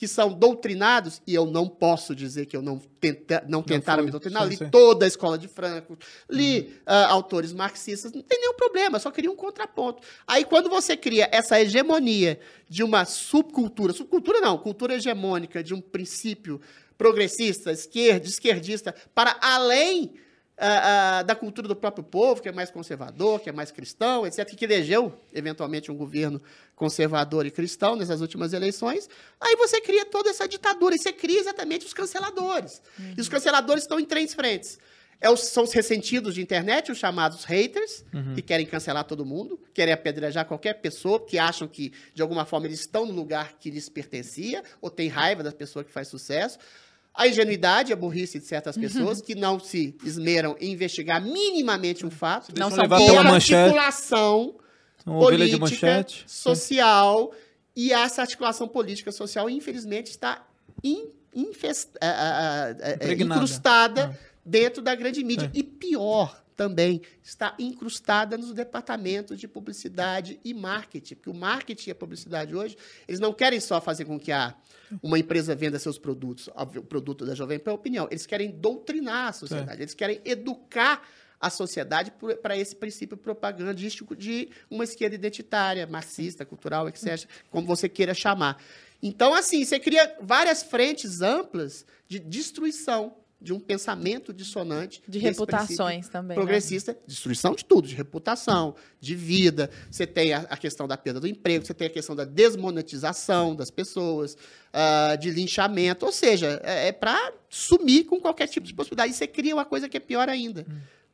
que 0.00 0.08
são 0.08 0.32
doutrinados, 0.32 1.20
e 1.26 1.34
eu 1.34 1.44
não 1.44 1.68
posso 1.68 2.14
dizer 2.14 2.46
que 2.46 2.56
eu 2.56 2.62
não, 2.62 2.78
tenta, 2.78 3.44
não 3.46 3.62
tentaram 3.62 3.98
foi. 3.98 4.06
me 4.06 4.10
doutrinar, 4.10 4.48
li 4.48 4.56
toda 4.70 5.04
a 5.04 5.08
escola 5.08 5.36
de 5.36 5.46
Franco, 5.46 5.98
li 6.30 6.80
ah, 6.86 7.08
autores 7.08 7.52
marxistas, 7.52 8.10
não 8.10 8.22
tem 8.22 8.40
nenhum 8.40 8.54
problema, 8.54 8.98
só 8.98 9.10
queria 9.10 9.30
um 9.30 9.36
contraponto. 9.36 10.02
Aí 10.26 10.46
quando 10.46 10.70
você 10.70 10.96
cria 10.96 11.28
essa 11.30 11.60
hegemonia 11.60 12.40
de 12.66 12.82
uma 12.82 13.04
subcultura, 13.04 13.92
subcultura 13.92 14.40
não, 14.40 14.56
cultura 14.56 14.94
hegemônica 14.94 15.62
de 15.62 15.74
um 15.74 15.82
princípio 15.82 16.58
progressista, 17.04 17.72
esquerda, 17.72 18.26
esquerdista, 18.26 18.94
para 19.14 19.34
além 19.40 20.12
ah, 20.62 21.18
ah, 21.18 21.22
da 21.22 21.34
cultura 21.34 21.66
do 21.66 21.74
próprio 21.74 22.04
povo, 22.04 22.42
que 22.42 22.48
é 22.50 22.52
mais 22.52 22.70
conservador, 22.70 23.40
que 23.40 23.48
é 23.48 23.52
mais 23.52 23.70
cristão, 23.70 24.26
etc., 24.26 24.44
que 24.54 24.66
elegeu, 24.66 25.18
eventualmente, 25.32 25.90
um 25.90 25.96
governo 25.96 26.42
conservador 26.76 27.46
e 27.46 27.50
cristão 27.50 27.96
nessas 27.96 28.20
últimas 28.20 28.52
eleições, 28.52 29.08
aí 29.40 29.56
você 29.56 29.80
cria 29.80 30.04
toda 30.04 30.28
essa 30.28 30.46
ditadura, 30.46 30.94
e 30.94 30.98
você 30.98 31.10
cria 31.14 31.40
exatamente 31.40 31.86
os 31.86 31.94
canceladores. 31.94 32.82
E 33.16 33.20
os 33.20 33.28
canceladores 33.30 33.84
estão 33.84 33.98
em 33.98 34.04
três 34.04 34.34
frentes. 34.34 34.78
É 35.22 35.28
os- 35.30 35.40
são 35.48 35.64
os 35.64 35.72
ressentidos 35.72 36.34
de 36.34 36.42
internet, 36.42 36.90
os 36.92 36.98
chamados 36.98 37.44
haters, 37.44 38.04
que 38.34 38.42
querem 38.42 38.66
cancelar 38.66 39.04
todo 39.04 39.24
mundo, 39.24 39.58
querem 39.74 39.92
apedrejar 39.94 40.44
qualquer 40.46 40.74
pessoa, 40.80 41.24
que 41.24 41.38
acham 41.38 41.66
que, 41.68 41.92
de 42.14 42.20
alguma 42.22 42.44
forma, 42.46 42.66
eles 42.66 42.80
estão 42.80 43.04
no 43.06 43.12
lugar 43.12 43.54
que 43.58 43.70
lhes 43.70 43.88
pertencia, 43.88 44.62
ou 44.80 44.90
tem 44.90 45.08
raiva 45.08 45.42
da 45.42 45.52
pessoa 45.52 45.82
que 45.84 45.90
faz 45.90 46.08
sucesso. 46.08 46.58
A 47.14 47.26
ingenuidade, 47.28 47.92
a 47.92 47.96
burrice 47.96 48.38
de 48.38 48.46
certas 48.46 48.76
pessoas 48.76 49.20
que 49.20 49.34
não 49.34 49.58
se 49.58 49.96
esmeram 50.04 50.56
em 50.60 50.72
investigar 50.72 51.20
minimamente 51.22 52.06
um 52.06 52.10
fato. 52.10 52.52
Não 52.56 52.70
são 52.70 52.84
E 52.84 52.88
a 52.92 53.20
articulação 53.66 54.54
política, 55.04 56.06
social 56.26 57.32
E 57.76 57.92
essa 57.92 58.22
articulação 58.22 58.66
política 58.68 59.12
social, 59.12 59.48
infelizmente, 59.48 60.10
está 60.10 60.44
in, 60.82 61.08
infest, 61.34 61.90
a- 62.00 62.74
a- 62.82 62.90
Impregnada. 62.94 63.34
incrustada 63.40 64.18
dentro 64.44 64.82
da 64.82 64.94
grande 64.94 65.22
mídia. 65.24 65.46
É. 65.54 65.58
E 65.58 65.62
pior 65.62 66.42
também, 66.60 67.00
está 67.22 67.54
incrustada 67.58 68.36
nos 68.36 68.52
departamentos 68.52 69.40
de 69.40 69.48
publicidade 69.48 70.38
e 70.44 70.52
marketing. 70.52 71.14
Porque 71.14 71.30
o 71.30 71.34
marketing 71.34 71.88
e 71.88 71.92
a 71.92 71.94
publicidade 71.94 72.54
hoje, 72.54 72.76
eles 73.08 73.18
não 73.18 73.32
querem 73.32 73.58
só 73.58 73.80
fazer 73.80 74.04
com 74.04 74.20
que 74.20 74.30
a, 74.30 74.54
uma 75.02 75.18
empresa 75.18 75.54
venda 75.54 75.78
seus 75.78 75.98
produtos, 75.98 76.50
o 76.54 76.82
produto 76.82 77.24
da 77.24 77.34
Jovem 77.34 77.58
Pan 77.58 77.70
é 77.70 77.74
opinião. 77.74 78.06
Eles 78.10 78.26
querem 78.26 78.50
doutrinar 78.50 79.28
a 79.28 79.32
sociedade, 79.32 79.80
eles 79.80 79.94
querem 79.94 80.20
educar 80.22 81.02
a 81.40 81.48
sociedade 81.48 82.12
para 82.42 82.54
esse 82.58 82.76
princípio 82.76 83.16
propagandístico 83.16 84.14
de 84.14 84.50
uma 84.70 84.84
esquerda 84.84 85.14
identitária, 85.14 85.86
marxista, 85.86 86.44
cultural, 86.44 86.90
etc., 86.90 87.26
como 87.48 87.66
você 87.66 87.88
queira 87.88 88.12
chamar. 88.12 88.62
Então, 89.02 89.32
assim, 89.32 89.64
você 89.64 89.80
cria 89.80 90.14
várias 90.20 90.62
frentes 90.62 91.22
amplas 91.22 91.86
de 92.06 92.18
destruição 92.18 93.16
de 93.40 93.52
um 93.54 93.58
pensamento 93.58 94.32
dissonante. 94.34 95.02
De 95.08 95.18
reputações 95.18 96.08
também. 96.08 96.36
né? 96.36 96.42
Progressista, 96.42 96.96
destruição 97.06 97.54
de 97.54 97.64
tudo, 97.64 97.88
de 97.88 97.94
reputação, 97.94 98.74
de 99.00 99.14
vida. 99.14 99.70
Você 99.90 100.06
tem 100.06 100.34
a, 100.34 100.40
a 100.40 100.56
questão 100.56 100.86
da 100.86 100.96
perda 100.96 101.20
do 101.20 101.26
emprego, 101.26 101.64
você 101.64 101.72
tem 101.72 101.86
a 101.86 101.90
questão 101.90 102.14
da 102.14 102.24
desmonetização 102.24 103.56
das 103.56 103.70
pessoas, 103.70 104.36
ah, 104.72 105.16
de 105.16 105.30
linchamento. 105.30 106.04
Ou 106.04 106.12
seja, 106.12 106.60
é, 106.62 106.88
é 106.88 106.92
para 106.92 107.32
sumir 107.48 108.04
com 108.04 108.20
qualquer 108.20 108.46
tipo 108.46 108.66
de 108.66 108.74
possibilidade. 108.74 109.12
E 109.12 109.14
você 109.14 109.26
cria 109.26 109.54
uma 109.54 109.64
coisa 109.64 109.88
que 109.88 109.96
é 109.96 110.00
pior 110.00 110.28
ainda. 110.28 110.66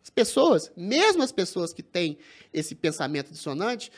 As 0.02 0.10
pessoas, 0.10 0.72
mesmo 0.76 1.22
as 1.22 1.32
pessoas 1.32 1.72
que 1.72 1.82
têm 1.82 2.18
esse 2.52 2.74
pensamento 2.74 3.30
dissonante, 3.30 3.90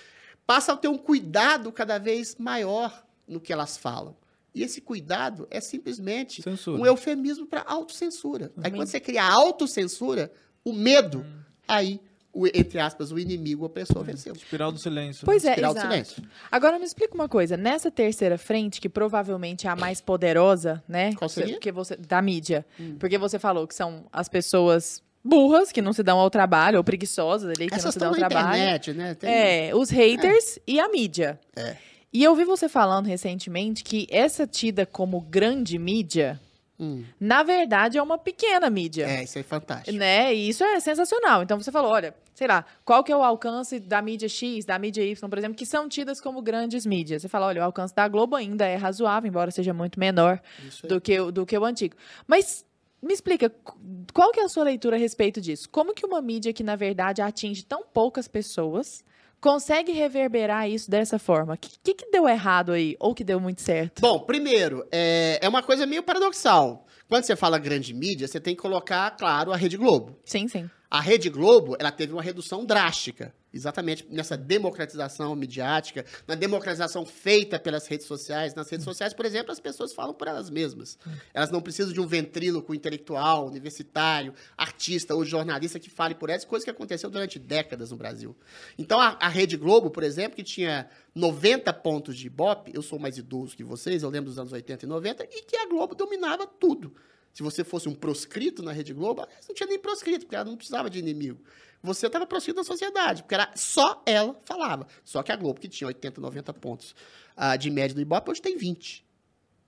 passam 0.47 0.75
a 0.75 0.79
ter 0.79 0.89
um 0.89 0.99
cuidado 0.99 1.73
cada 1.73 1.99
vez 1.99 2.37
maior 2.39 3.05
no 3.27 3.41
que 3.41 3.53
elas 3.53 3.77
falam. 3.77 4.17
E 4.55 4.63
esse 4.63 4.81
cuidado 4.81 5.47
é 5.51 5.61
simplesmente 5.61 6.43
Censura. 6.43 6.81
um 6.83 6.87
eufemismo 6.87 7.47
para 7.47 7.63
autocensura. 7.67 8.51
Aí 8.63 8.71
Uhum. 8.71 8.79
quando 8.79 8.89
você 8.89 8.99
cria 9.01 9.23
a 9.23 9.33
autocensura, 9.33 10.33
o 10.65 10.73
medo, 10.73 11.25
aí, 11.67 12.01
o, 12.33 12.47
entre 12.47 12.79
aspas, 12.81 13.13
o 13.13 13.19
inimigo, 13.19 13.63
o 13.63 13.67
opressor 13.67 14.03
venceu. 14.03 14.33
Espiral 14.35 14.73
do 14.73 14.79
silêncio. 14.79 15.25
Pois 15.25 15.45
é, 15.45 15.51
Espiral 15.51 15.73
do 15.75 15.79
exato. 15.79 15.93
silêncio. 15.93 16.23
Agora 16.51 16.79
me 16.79 16.85
explica 16.85 17.15
uma 17.15 17.29
coisa. 17.29 17.57
Nessa 17.57 17.91
terceira 17.91 18.37
frente, 18.39 18.81
que 18.81 18.89
provavelmente 18.89 19.67
é 19.67 19.71
a 19.71 19.77
mais 19.77 20.01
poderosa, 20.01 20.83
né? 20.89 21.15
Qual 21.15 21.29
seria? 21.29 21.51
Hum. 21.51 21.55
Porque 21.55 21.71
você, 21.73 21.97
da 21.97 22.21
mídia. 22.23 22.67
Porque 22.99 23.19
você 23.19 23.39
falou 23.39 23.67
que 23.67 23.75
são 23.75 24.07
as 24.13 24.29
pessoas 24.29 25.03
burras, 25.25 25.71
que 25.73 25.83
não 25.83 25.93
se 25.93 26.03
dão 26.03 26.19
ao 26.19 26.31
trabalho, 26.31 26.79
ou 26.79 26.85
preguiçosas 26.85 27.49
ali, 27.51 27.67
que 27.67 27.73
não 27.73 27.79
Essas 27.79 27.93
se 27.95 27.99
dão 27.99 28.09
ao 28.09 28.15
trabalho. 28.15 28.49
internet, 28.57 28.93
né? 28.95 29.15
Tem- 29.15 29.31
É, 29.31 29.75
os 29.75 29.91
haters 29.91 30.59
e 30.67 30.81
a 30.81 30.89
mídia. 30.89 31.39
É. 31.57 31.77
E 32.13 32.25
eu 32.25 32.35
vi 32.35 32.45
você 32.45 32.69
falando 32.69 33.07
recentemente 33.07 33.85
que 33.85 34.07
essa 34.11 34.47
tida 34.47 34.87
como 34.87 35.21
grande 35.21 35.79
mídia, 35.79 36.41
Hum. 36.81 37.05
na 37.21 37.43
verdade, 37.43 37.99
é 37.99 38.03
uma 38.03 38.17
pequena 38.17 38.71
mídia. 38.71 39.05
É, 39.07 39.25
isso 39.25 39.39
é 39.39 39.43
fantástico. 39.43 39.97
Né? 39.97 40.33
E 40.35 40.49
isso 40.49 40.63
é 40.65 40.79
sensacional. 40.81 41.43
Então 41.43 41.61
você 41.61 41.71
falou, 41.73 41.91
olha, 41.91 42.15
sei 42.35 42.47
lá, 42.47 42.65
qual 42.85 43.03
que 43.03 43.11
é 43.13 43.17
o 43.17 43.23
alcance 43.23 43.81
da 43.81 44.01
mídia 44.01 44.29
X, 44.29 44.65
da 44.65 44.79
mídia 44.79 45.03
Y, 45.05 45.29
por 45.29 45.37
exemplo, 45.39 45.57
que 45.57 45.67
são 45.67 45.89
tidas 45.89 46.21
como 46.21 46.41
grandes 46.41 46.87
mídias. 46.87 47.21
Você 47.23 47.29
fala, 47.29 47.47
olha, 47.47 47.61
o 47.61 47.65
alcance 47.65 47.95
da 47.95 48.07
Globo 48.07 48.37
ainda 48.37 48.65
é 48.65 48.77
razoável, 48.77 49.29
embora 49.29 49.51
seja 49.51 49.75
muito 49.75 49.99
menor 49.99 50.41
do 50.89 51.01
que, 51.01 51.19
o- 51.21 51.33
do 51.33 51.45
que 51.45 51.59
o 51.59 51.65
antigo. 51.65 51.97
Mas 52.29 52.65
me 53.03 53.13
explica, 53.13 53.51
qu- 53.51 53.77
qual 54.15 54.31
que 54.31 54.39
é 54.41 54.45
a 54.45 54.49
sua 54.49 54.63
leitura 54.65 54.97
a 54.97 54.99
respeito 55.01 55.41
disso? 55.41 55.69
Como 55.69 55.93
que 55.93 56.07
uma 56.07 56.23
mídia 56.23 56.53
que, 56.53 56.63
na 56.63 56.77
verdade, 56.77 57.21
atinge 57.21 57.65
tão 57.65 57.83
poucas 57.85 58.29
pessoas 58.29 59.05
consegue 59.41 59.93
reverberar 59.93 60.69
isso 60.69 60.91
dessa 60.91 61.19
forma? 61.19 61.55
O 61.55 61.57
que, 61.57 61.95
que, 61.95 62.11
deu 62.11 62.29
errado 62.29 62.73
aí? 62.73 62.97
Ou 62.99 63.15
que 63.15 63.25
deu 63.25 63.41
muito 63.41 63.63
certo? 63.63 64.01
Bom, 64.01 64.21
primeiro, 64.21 64.87
é, 64.91 65.39
é 65.41 65.49
uma 65.49 65.63
coisa 65.63 65.87
meio 65.87 66.03
paradoxal. 66.03 66.87
Quando 67.09 67.25
você 67.25 67.35
fala 67.35 67.59
grande 67.59 67.95
mídia, 67.95 68.29
você 68.29 68.39
tem 68.39 68.55
que 68.55 68.61
colocar, 68.61 69.11
claro, 69.13 69.53
a 69.53 69.57
Rede 69.57 69.77
Globo. 69.77 70.19
Sim, 70.25 70.47
sim. 70.47 70.69
A 70.91 71.01
Rede 71.01 71.31
Globo, 71.31 71.77
ela 71.79 71.91
teve 71.91 72.13
uma 72.13 72.23
redução 72.23 72.65
drástica, 72.65 73.35
exatamente 73.53 74.07
nessa 74.11 74.37
democratização 74.37 75.35
midiática, 75.35 76.05
na 76.27 76.35
democratização 76.35 77.07
feita 77.07 77.59
pelas 77.59 77.87
redes 77.87 78.07
sociais. 78.07 78.55
Nas 78.55 78.69
redes 78.71 78.85
sociais, 78.85 79.15
por 79.15 79.25
exemplo, 79.25 79.53
as 79.53 79.61
pessoas 79.61 79.93
falam 79.93 80.15
por 80.15 80.29
elas 80.29 80.51
mesmas. 80.51 80.99
Elas 81.33 81.51
não 81.51 81.61
precisam 81.61 81.93
de 81.93 82.01
um 82.01 82.07
ventríloco 82.07 82.75
intelectual, 82.75 83.47
universitário, 83.47 84.35
artista 84.57 85.15
ou 85.15 85.25
jornalista 85.25 85.79
que 85.79 85.91
fale 85.91 86.15
por 86.15 86.31
elas, 86.31 86.45
coisa 86.45 86.65
que 86.65 86.71
aconteceu 86.71 87.11
durante 87.11 87.39
décadas 87.39 87.91
no 87.91 87.97
Brasil. 87.97 88.37
Então, 88.79 89.01
a, 89.01 89.17
a 89.21 89.29
Rede 89.29 89.57
Globo, 89.57 89.91
por 89.91 90.03
exemplo, 90.03 90.37
que 90.37 90.45
tinha 90.45 90.89
90 91.15 91.73
pontos 91.75 92.17
de 92.17 92.27
Ibope, 92.27 92.73
eu 92.75 92.83
sou 92.83 92.99
mais 92.99 93.19
idoso 93.19 93.57
que 93.57 93.65
vocês, 93.65 94.03
eu 94.03 94.11
lembro 94.11 94.31
dos 94.31 94.39
anos 94.39 94.53
80 94.53 94.85
e 94.85 94.89
90, 94.89 95.25
e 95.25 95.43
que 95.43 95.57
a 95.57 95.67
Globo 95.67 95.95
dominava 95.95 96.47
tudo. 96.47 96.95
Se 97.33 97.43
você 97.43 97.63
fosse 97.63 97.89
um 97.89 97.95
proscrito 97.95 98.63
na 98.63 98.73
Rede 98.73 98.93
Globo, 98.93 99.27
não 99.47 99.55
tinha 99.55 99.69
nem 99.69 99.79
proscrito, 99.79 100.21
porque 100.21 100.35
ela 100.35 100.45
não 100.45 100.57
precisava 100.57 100.91
de 100.91 100.99
inimigo. 100.99 101.41
Você 101.83 102.07
estava 102.07 102.27
proscrito 102.27 102.59
na 102.59 102.65
sociedade, 102.65 103.23
porque 103.23 103.35
era 103.35 103.51
só 103.55 104.03
ela 104.05 104.39
falava. 104.45 104.87
Só 105.05 105.23
que 105.23 105.31
a 105.31 105.37
Globo, 105.37 105.61
que 105.61 105.69
tinha 105.69 105.87
80, 105.87 106.21
90 106.21 106.53
pontos 106.55 106.95
ah, 107.37 107.57
de 107.57 107.71
média 107.71 107.95
no 107.95 108.01
Ibope, 108.01 108.31
hoje 108.31 108.43
tem 108.43 108.57
20. 108.57 109.07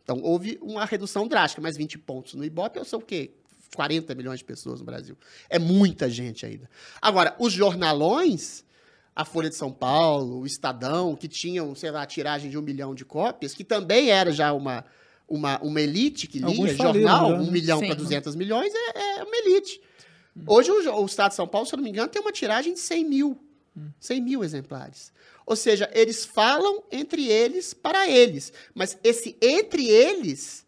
Então, 0.03 0.21
houve 0.23 0.59
uma 0.61 0.85
redução 0.85 1.29
drástica, 1.29 1.63
mas 1.63 1.77
20 1.77 1.99
pontos 1.99 2.35
no 2.35 2.45
Ibope, 2.45 2.79
eu 2.79 2.85
sei 2.85 2.99
o 2.99 3.03
quê? 3.03 3.33
40 3.75 4.15
milhões 4.15 4.41
de 4.41 4.45
pessoas 4.45 4.81
no 4.81 4.87
Brasil. 4.87 5.17
É 5.49 5.59
muita 5.59 6.11
gente 6.11 6.45
ainda. 6.45 6.69
Agora, 7.01 7.37
os 7.39 7.53
jornalões, 7.53 8.65
a 9.15 9.25
Folha 9.25 9.49
de 9.49 9.55
São 9.55 9.71
Paulo, 9.71 10.41
o 10.41 10.47
Estadão, 10.47 11.15
que 11.15 11.29
tinham, 11.29 11.75
sei 11.77 11.93
lá, 11.93 12.05
tiragem 12.07 12.51
de 12.51 12.59
um 12.59 12.63
milhão 12.63 12.95
de 12.95 13.05
cópias, 13.05 13.55
que 13.55 13.63
também 13.63 14.11
era 14.11 14.33
já 14.33 14.53
uma, 14.53 14.85
uma, 15.29 15.61
uma 15.61 15.81
elite 15.81 16.27
que 16.27 16.43
Alguns 16.43 16.71
lia 16.71 16.77
faliram 16.77 17.09
jornal, 17.09 17.31
já, 17.31 17.39
né? 17.39 17.43
um 17.45 17.51
milhão 17.53 17.79
para 17.79 17.95
200 17.95 18.35
milhões, 18.35 18.73
é, 18.75 19.19
é 19.19 19.23
uma 19.23 19.37
elite. 19.37 19.81
Hoje 20.47 20.71
o, 20.71 21.03
o 21.03 21.07
Estado 21.07 21.31
de 21.31 21.37
São 21.37 21.47
Paulo, 21.47 21.67
se 21.67 21.75
eu 21.75 21.77
não 21.77 21.85
me 21.85 21.91
engano, 21.91 22.09
tem 22.09 22.23
uma 22.23 22.33
tiragem 22.33 22.75
de 22.75 22.81
100 22.81 23.05
mil. 23.05 23.39
100 23.99 24.21
mil 24.21 24.45
exemplares. 24.45 25.13
Ou 25.47 25.57
seja, 25.57 25.91
eles 25.93 26.25
falam 26.25 26.83
entre 26.91 27.27
eles 27.27 27.75
para 27.75 28.09
eles. 28.09 28.53
Mas 28.75 28.99
esse 29.03 29.37
entre 29.41 29.89
eles 29.89 30.67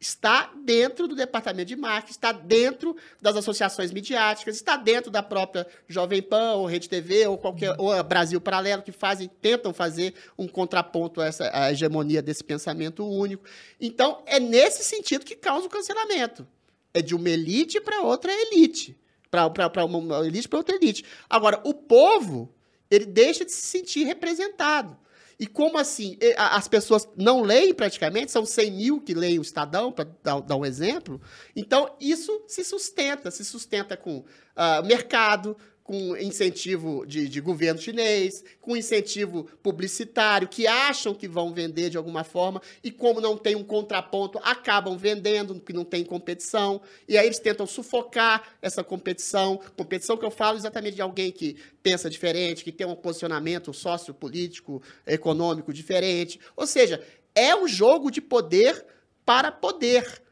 está 0.00 0.50
dentro 0.64 1.06
do 1.06 1.14
departamento 1.14 1.68
de 1.68 1.76
marketing, 1.76 2.12
está 2.12 2.32
dentro 2.32 2.96
das 3.20 3.36
associações 3.36 3.92
midiáticas, 3.92 4.56
está 4.56 4.74
dentro 4.76 5.10
da 5.10 5.22
própria 5.22 5.66
Jovem 5.86 6.22
Pan, 6.22 6.54
ou 6.54 6.64
Rede 6.64 6.88
TV, 6.88 7.26
ou 7.26 7.36
qualquer 7.36 7.74
ou 7.78 7.92
a 7.92 8.02
Brasil 8.02 8.40
Paralelo, 8.40 8.82
que 8.82 8.92
fazem, 8.92 9.28
tentam 9.28 9.74
fazer 9.74 10.14
um 10.38 10.48
contraponto 10.48 11.20
a 11.20 11.26
essa 11.26 11.50
a 11.52 11.70
hegemonia 11.70 12.22
desse 12.22 12.42
pensamento 12.42 13.06
único. 13.06 13.44
Então, 13.78 14.22
é 14.26 14.40
nesse 14.40 14.82
sentido 14.82 15.24
que 15.24 15.36
causa 15.36 15.66
o 15.66 15.70
cancelamento. 15.70 16.46
É 16.92 17.00
de 17.00 17.14
uma 17.14 17.30
elite 17.30 17.80
para 17.80 18.02
outra 18.02 18.32
elite. 18.32 18.98
Para 19.30 19.84
uma- 19.84 20.26
elite 20.26 20.48
para 20.48 20.58
outra 20.58 20.74
elite. 20.76 21.04
Agora, 21.28 21.60
o 21.64 21.72
povo, 21.72 22.52
ele 22.90 23.06
deixa 23.06 23.44
de 23.44 23.52
se 23.52 23.62
sentir 23.62 24.04
representado. 24.04 24.98
E 25.40 25.46
como 25.46 25.78
assim? 25.78 26.18
As 26.36 26.68
pessoas 26.68 27.08
não 27.16 27.40
leem 27.40 27.72
praticamente, 27.72 28.30
são 28.30 28.44
100 28.44 28.70
mil 28.72 29.00
que 29.00 29.14
leem 29.14 29.38
o 29.38 29.42
Estadão, 29.42 29.90
para 29.90 30.06
dar, 30.22 30.54
um 30.54 30.66
exemplo. 30.66 31.18
Então, 31.56 31.96
isso 31.98 32.44
se 32.46 32.62
sustenta. 32.62 33.30
Se 33.30 33.42
sustenta 33.42 33.96
com 33.96 34.22
ah, 34.54 34.82
mercado, 34.82 35.56
com 35.90 36.16
incentivo 36.16 37.04
de, 37.04 37.28
de 37.28 37.40
governo 37.40 37.80
chinês, 37.80 38.44
com 38.60 38.76
incentivo 38.76 39.48
publicitário, 39.60 40.46
que 40.46 40.64
acham 40.64 41.12
que 41.12 41.26
vão 41.26 41.52
vender 41.52 41.90
de 41.90 41.96
alguma 41.96 42.22
forma, 42.22 42.62
e 42.80 42.92
como 42.92 43.20
não 43.20 43.36
tem 43.36 43.56
um 43.56 43.64
contraponto, 43.64 44.38
acabam 44.44 44.96
vendendo, 44.96 45.56
porque 45.56 45.72
não 45.72 45.84
tem 45.84 46.04
competição. 46.04 46.80
E 47.08 47.18
aí 47.18 47.26
eles 47.26 47.40
tentam 47.40 47.66
sufocar 47.66 48.56
essa 48.62 48.84
competição. 48.84 49.60
Competição 49.76 50.16
que 50.16 50.24
eu 50.24 50.30
falo 50.30 50.56
exatamente 50.56 50.94
de 50.94 51.02
alguém 51.02 51.32
que 51.32 51.56
pensa 51.82 52.08
diferente, 52.08 52.62
que 52.62 52.70
tem 52.70 52.86
um 52.86 52.94
posicionamento 52.94 53.74
sociopolítico, 53.74 54.80
econômico 55.04 55.72
diferente. 55.72 56.38
Ou 56.54 56.68
seja, 56.68 57.04
é 57.34 57.56
um 57.56 57.66
jogo 57.66 58.12
de 58.12 58.20
poder 58.20 58.86
para 59.24 59.50
poder. 59.50 60.22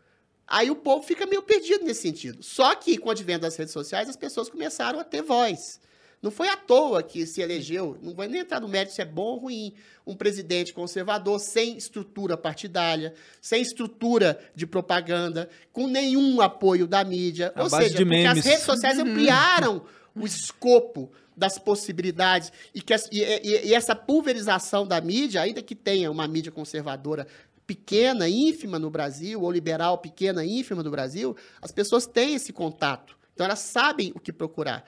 Aí 0.48 0.70
o 0.70 0.76
povo 0.76 1.02
fica 1.06 1.26
meio 1.26 1.42
perdido 1.42 1.84
nesse 1.84 2.02
sentido. 2.02 2.42
Só 2.42 2.74
que 2.74 2.96
com 2.96 3.08
o 3.08 3.12
advento 3.12 3.40
das 3.42 3.56
redes 3.56 3.72
sociais, 3.72 4.08
as 4.08 4.16
pessoas 4.16 4.48
começaram 4.48 4.98
a 4.98 5.04
ter 5.04 5.22
voz. 5.22 5.78
Não 6.20 6.30
foi 6.32 6.48
à 6.48 6.56
toa 6.56 7.00
que 7.02 7.24
se 7.26 7.40
elegeu, 7.40 7.96
não 8.02 8.12
vai 8.12 8.26
nem 8.26 8.40
entrar 8.40 8.58
no 8.60 8.66
mérito 8.66 8.92
se 8.92 9.00
é 9.00 9.04
bom 9.04 9.22
ou 9.22 9.36
ruim, 9.38 9.72
um 10.04 10.16
presidente 10.16 10.72
conservador 10.72 11.38
sem 11.38 11.76
estrutura 11.76 12.36
partidária, 12.36 13.14
sem 13.40 13.62
estrutura 13.62 14.36
de 14.52 14.66
propaganda, 14.66 15.48
com 15.72 15.86
nenhum 15.86 16.40
apoio 16.40 16.88
da 16.88 17.04
mídia. 17.04 17.52
À 17.54 17.62
ou 17.62 17.70
seja, 17.70 17.98
porque 17.98 18.38
as 18.40 18.44
redes 18.44 18.64
sociais 18.64 18.98
ampliaram 18.98 19.84
o 20.12 20.26
escopo 20.26 21.12
das 21.36 21.56
possibilidades 21.56 22.50
e, 22.74 22.82
que 22.82 22.92
as- 22.92 23.08
e- 23.12 23.22
e- 23.22 23.66
e 23.68 23.74
essa 23.74 23.94
pulverização 23.94 24.84
da 24.84 25.00
mídia, 25.00 25.40
ainda 25.40 25.62
que 25.62 25.76
tenha 25.76 26.10
uma 26.10 26.26
mídia 26.26 26.50
conservadora 26.50 27.28
pequena, 27.68 28.26
ínfima 28.26 28.78
no 28.78 28.88
Brasil, 28.88 29.42
ou 29.42 29.52
liberal 29.52 29.98
pequena, 29.98 30.42
ínfima 30.42 30.82
no 30.82 30.90
Brasil, 30.90 31.36
as 31.60 31.70
pessoas 31.70 32.06
têm 32.06 32.34
esse 32.34 32.50
contato. 32.50 33.14
Então 33.34 33.44
elas 33.44 33.58
sabem 33.58 34.10
o 34.14 34.18
que 34.18 34.32
procurar. 34.32 34.84